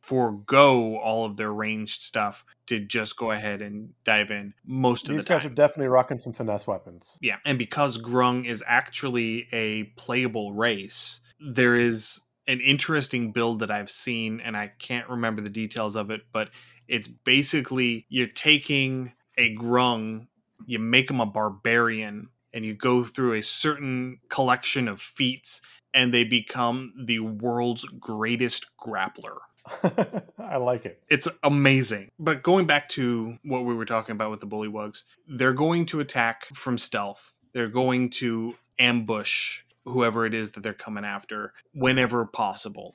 forego 0.03 0.97
all 0.97 1.25
of 1.25 1.37
their 1.37 1.53
ranged 1.53 2.03
stuff 2.03 2.45
to 2.67 2.81
just 2.81 3.17
go 3.17 3.31
ahead 3.31 3.63
and 3.63 3.91
dive 4.03 4.33
in 4.33 4.55
most 4.67 5.07
These 5.07 5.11
of 5.11 5.17
the 5.19 5.23
time. 5.23 5.37
These 5.37 5.45
guys 5.45 5.53
are 5.53 5.55
definitely 5.55 5.87
rocking 5.87 6.19
some 6.19 6.33
finesse 6.33 6.67
weapons. 6.67 7.17
Yeah, 7.21 7.37
and 7.45 7.59
because 7.59 7.97
Grung 7.97 8.45
is 8.45 8.63
actually 8.67 9.47
a 9.53 9.85
playable 9.97 10.55
race, 10.55 11.21
there 11.39 11.77
is 11.77 12.21
an 12.49 12.61
interesting 12.61 13.31
build 13.31 13.61
that 13.61 13.71
I've 13.71 13.91
seen, 13.91 14.41
and 14.41 14.57
I 14.57 14.73
can't 14.81 15.09
remember 15.09 15.43
the 15.43 15.51
details 15.51 15.95
of 15.95 16.11
it, 16.11 16.23
but 16.33 16.51
it's 16.89 17.07
basically 17.07 18.07
you're 18.09 18.27
taking 18.27 19.13
a 19.37 19.55
Grung, 19.55 20.27
you 20.67 20.79
make 20.79 21.09
them 21.09 21.21
a 21.21 21.27
barbarian, 21.27 22.29
and 22.53 22.65
you 22.65 22.75
go 22.75 23.05
through 23.05 23.35
a 23.35 23.43
certain 23.43 24.19
collection 24.29 24.89
of 24.89 25.01
feats, 25.01 25.61
and 25.95 26.13
they 26.13 26.25
become 26.25 26.93
the 27.05 27.21
world's 27.21 27.85
greatest 27.85 28.67
grappler. 28.81 29.39
I 30.39 30.57
like 30.57 30.87
it. 30.87 31.03
It's 31.09 31.29
amazing. 31.43 32.11
But 32.19 32.43
going 32.43 32.67
back 32.67 32.89
to 32.91 33.39
what 33.43 33.65
we 33.65 33.75
were 33.75 33.85
talking 33.85 34.13
about 34.13 34.31
with 34.31 34.41
the 34.41 34.47
bullywugs, 34.47 35.05
they're 35.27 35.53
going 35.53 35.87
to 35.87 36.01
attack 36.01 36.47
from 36.55 36.79
stealth. 36.79 37.35
They're 37.53 37.69
going 37.69 38.11
to 38.11 38.55
ambush 38.79 39.63
whoever 39.85 40.27
it 40.27 40.35
is 40.35 40.53
that 40.53 40.63
they're 40.63 40.75
coming 40.75 41.05
after 41.05 41.53
whenever 41.73 42.25
possible. 42.25 42.95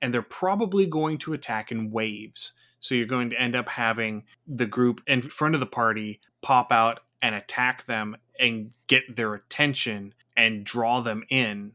And 0.00 0.14
they're 0.14 0.22
probably 0.22 0.86
going 0.86 1.18
to 1.18 1.32
attack 1.32 1.70
in 1.70 1.90
waves. 1.90 2.52
So 2.80 2.94
you're 2.94 3.06
going 3.06 3.30
to 3.30 3.40
end 3.40 3.54
up 3.54 3.68
having 3.68 4.24
the 4.46 4.66
group 4.66 5.02
in 5.06 5.22
front 5.22 5.54
of 5.54 5.60
the 5.60 5.66
party 5.66 6.20
pop 6.42 6.72
out 6.72 7.00
and 7.22 7.34
attack 7.34 7.86
them 7.86 8.16
and 8.38 8.72
get 8.86 9.16
their 9.16 9.34
attention 9.34 10.14
and 10.36 10.64
draw 10.64 11.00
them 11.00 11.24
in. 11.28 11.72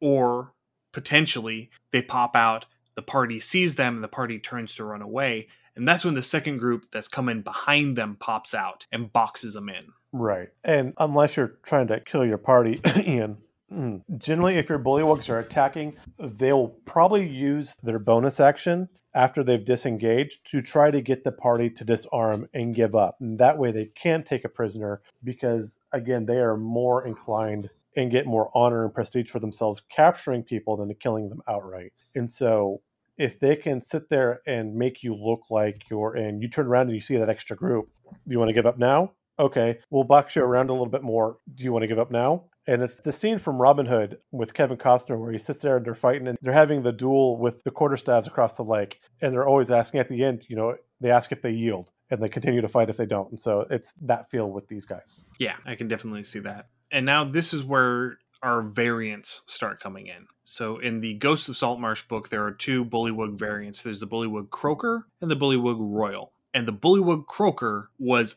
Or 0.00 0.52
potentially 0.92 1.70
they 1.90 2.02
pop 2.02 2.36
out, 2.36 2.66
the 2.94 3.02
party 3.02 3.40
sees 3.40 3.74
them, 3.74 3.96
and 3.96 4.04
the 4.04 4.08
party 4.08 4.38
turns 4.38 4.74
to 4.76 4.84
run 4.84 5.02
away. 5.02 5.48
And 5.76 5.88
that's 5.88 6.04
when 6.04 6.14
the 6.14 6.22
second 6.22 6.58
group 6.58 6.86
that's 6.92 7.08
coming 7.08 7.42
behind 7.42 7.96
them 7.96 8.16
pops 8.18 8.54
out 8.54 8.86
and 8.92 9.12
boxes 9.12 9.54
them 9.54 9.68
in. 9.68 9.86
Right. 10.12 10.50
And 10.62 10.94
unless 10.98 11.36
you're 11.36 11.56
trying 11.64 11.88
to 11.88 11.98
kill 11.98 12.24
your 12.24 12.38
party, 12.38 12.80
Ian, 12.96 13.38
mm, 13.74 14.18
generally, 14.18 14.56
if 14.56 14.68
your 14.68 14.78
bullywugs 14.78 15.28
are 15.28 15.38
attacking, 15.38 15.96
they'll 16.18 16.68
probably 16.84 17.28
use 17.28 17.76
their 17.82 17.98
bonus 17.98 18.40
action 18.40 18.88
after 19.14 19.44
they've 19.44 19.64
disengaged 19.64 20.44
to 20.44 20.60
try 20.60 20.90
to 20.90 21.00
get 21.00 21.24
the 21.24 21.32
party 21.32 21.70
to 21.70 21.84
disarm 21.84 22.48
and 22.52 22.74
give 22.74 22.94
up. 22.94 23.16
And 23.20 23.38
that 23.38 23.58
way, 23.58 23.70
they 23.70 23.86
can 23.94 24.24
take 24.24 24.44
a 24.44 24.48
prisoner 24.48 25.02
because, 25.22 25.78
again, 25.92 26.26
they 26.26 26.38
are 26.38 26.56
more 26.56 27.06
inclined 27.06 27.70
and 27.96 28.10
get 28.10 28.26
more 28.26 28.50
honor 28.54 28.84
and 28.84 28.92
prestige 28.92 29.30
for 29.30 29.38
themselves 29.38 29.82
capturing 29.88 30.42
people 30.42 30.76
than 30.76 30.92
killing 30.96 31.28
them 31.28 31.42
outright. 31.48 31.92
And 32.14 32.28
so, 32.28 32.80
if 33.16 33.38
they 33.38 33.54
can 33.54 33.80
sit 33.80 34.08
there 34.08 34.40
and 34.46 34.74
make 34.74 35.04
you 35.04 35.14
look 35.14 35.42
like 35.48 35.82
you're 35.88 36.16
in, 36.16 36.42
you 36.42 36.48
turn 36.48 36.66
around 36.66 36.88
and 36.88 36.96
you 36.96 37.00
see 37.00 37.16
that 37.16 37.28
extra 37.28 37.56
group, 37.56 37.88
you 38.26 38.38
want 38.38 38.48
to 38.48 38.54
give 38.54 38.66
up 38.66 38.78
now? 38.78 39.12
Okay, 39.38 39.78
we'll 39.90 40.04
box 40.04 40.34
you 40.36 40.42
around 40.42 40.70
a 40.70 40.72
little 40.72 40.86
bit 40.86 41.02
more. 41.02 41.38
Do 41.54 41.64
you 41.64 41.72
want 41.72 41.84
to 41.84 41.88
give 41.88 41.98
up 41.98 42.10
now? 42.10 42.44
And 42.66 42.82
it's 42.82 42.96
the 42.96 43.12
scene 43.12 43.38
from 43.38 43.60
Robin 43.60 43.86
Hood 43.86 44.18
with 44.32 44.54
Kevin 44.54 44.76
Costner 44.76 45.18
where 45.18 45.32
he 45.32 45.38
sits 45.38 45.60
there 45.60 45.76
and 45.76 45.84
they're 45.84 45.94
fighting 45.94 46.26
and 46.26 46.38
they're 46.40 46.52
having 46.52 46.82
the 46.82 46.92
duel 46.92 47.38
with 47.38 47.62
the 47.64 47.70
quarterstaffs 47.70 48.26
across 48.26 48.54
the 48.54 48.62
lake. 48.62 49.00
And 49.20 49.32
they're 49.32 49.46
always 49.46 49.70
asking 49.70 50.00
at 50.00 50.08
the 50.08 50.24
end, 50.24 50.46
you 50.48 50.56
know, 50.56 50.76
they 51.00 51.10
ask 51.10 51.30
if 51.30 51.42
they 51.42 51.50
yield 51.50 51.90
and 52.10 52.22
they 52.22 52.28
continue 52.28 52.60
to 52.60 52.68
fight 52.68 52.88
if 52.88 52.96
they 52.96 53.06
don't. 53.06 53.30
And 53.30 53.40
so 53.40 53.66
it's 53.70 53.92
that 54.02 54.30
feel 54.30 54.50
with 54.50 54.68
these 54.68 54.86
guys. 54.86 55.24
Yeah, 55.38 55.56
I 55.66 55.74
can 55.74 55.88
definitely 55.88 56.24
see 56.24 56.38
that. 56.40 56.68
And 56.90 57.04
now 57.04 57.24
this 57.24 57.52
is 57.52 57.62
where 57.62 58.18
our 58.42 58.62
variants 58.62 59.42
start 59.46 59.80
coming 59.80 60.06
in. 60.06 60.26
So 60.44 60.78
in 60.78 61.00
the 61.00 61.14
Ghosts 61.14 61.48
of 61.48 61.56
Saltmarsh 61.56 62.06
book, 62.06 62.28
there 62.28 62.44
are 62.44 62.52
two 62.52 62.84
Bullywug 62.84 63.38
variants. 63.38 63.82
There's 63.82 64.00
the 64.00 64.06
Bullywug 64.06 64.50
Croaker 64.50 65.06
and 65.20 65.30
the 65.30 65.36
Bullywug 65.36 65.78
Royal. 65.78 66.32
And 66.52 66.68
the 66.68 66.72
Bullywug 66.72 67.26
Croaker 67.26 67.90
was 67.98 68.36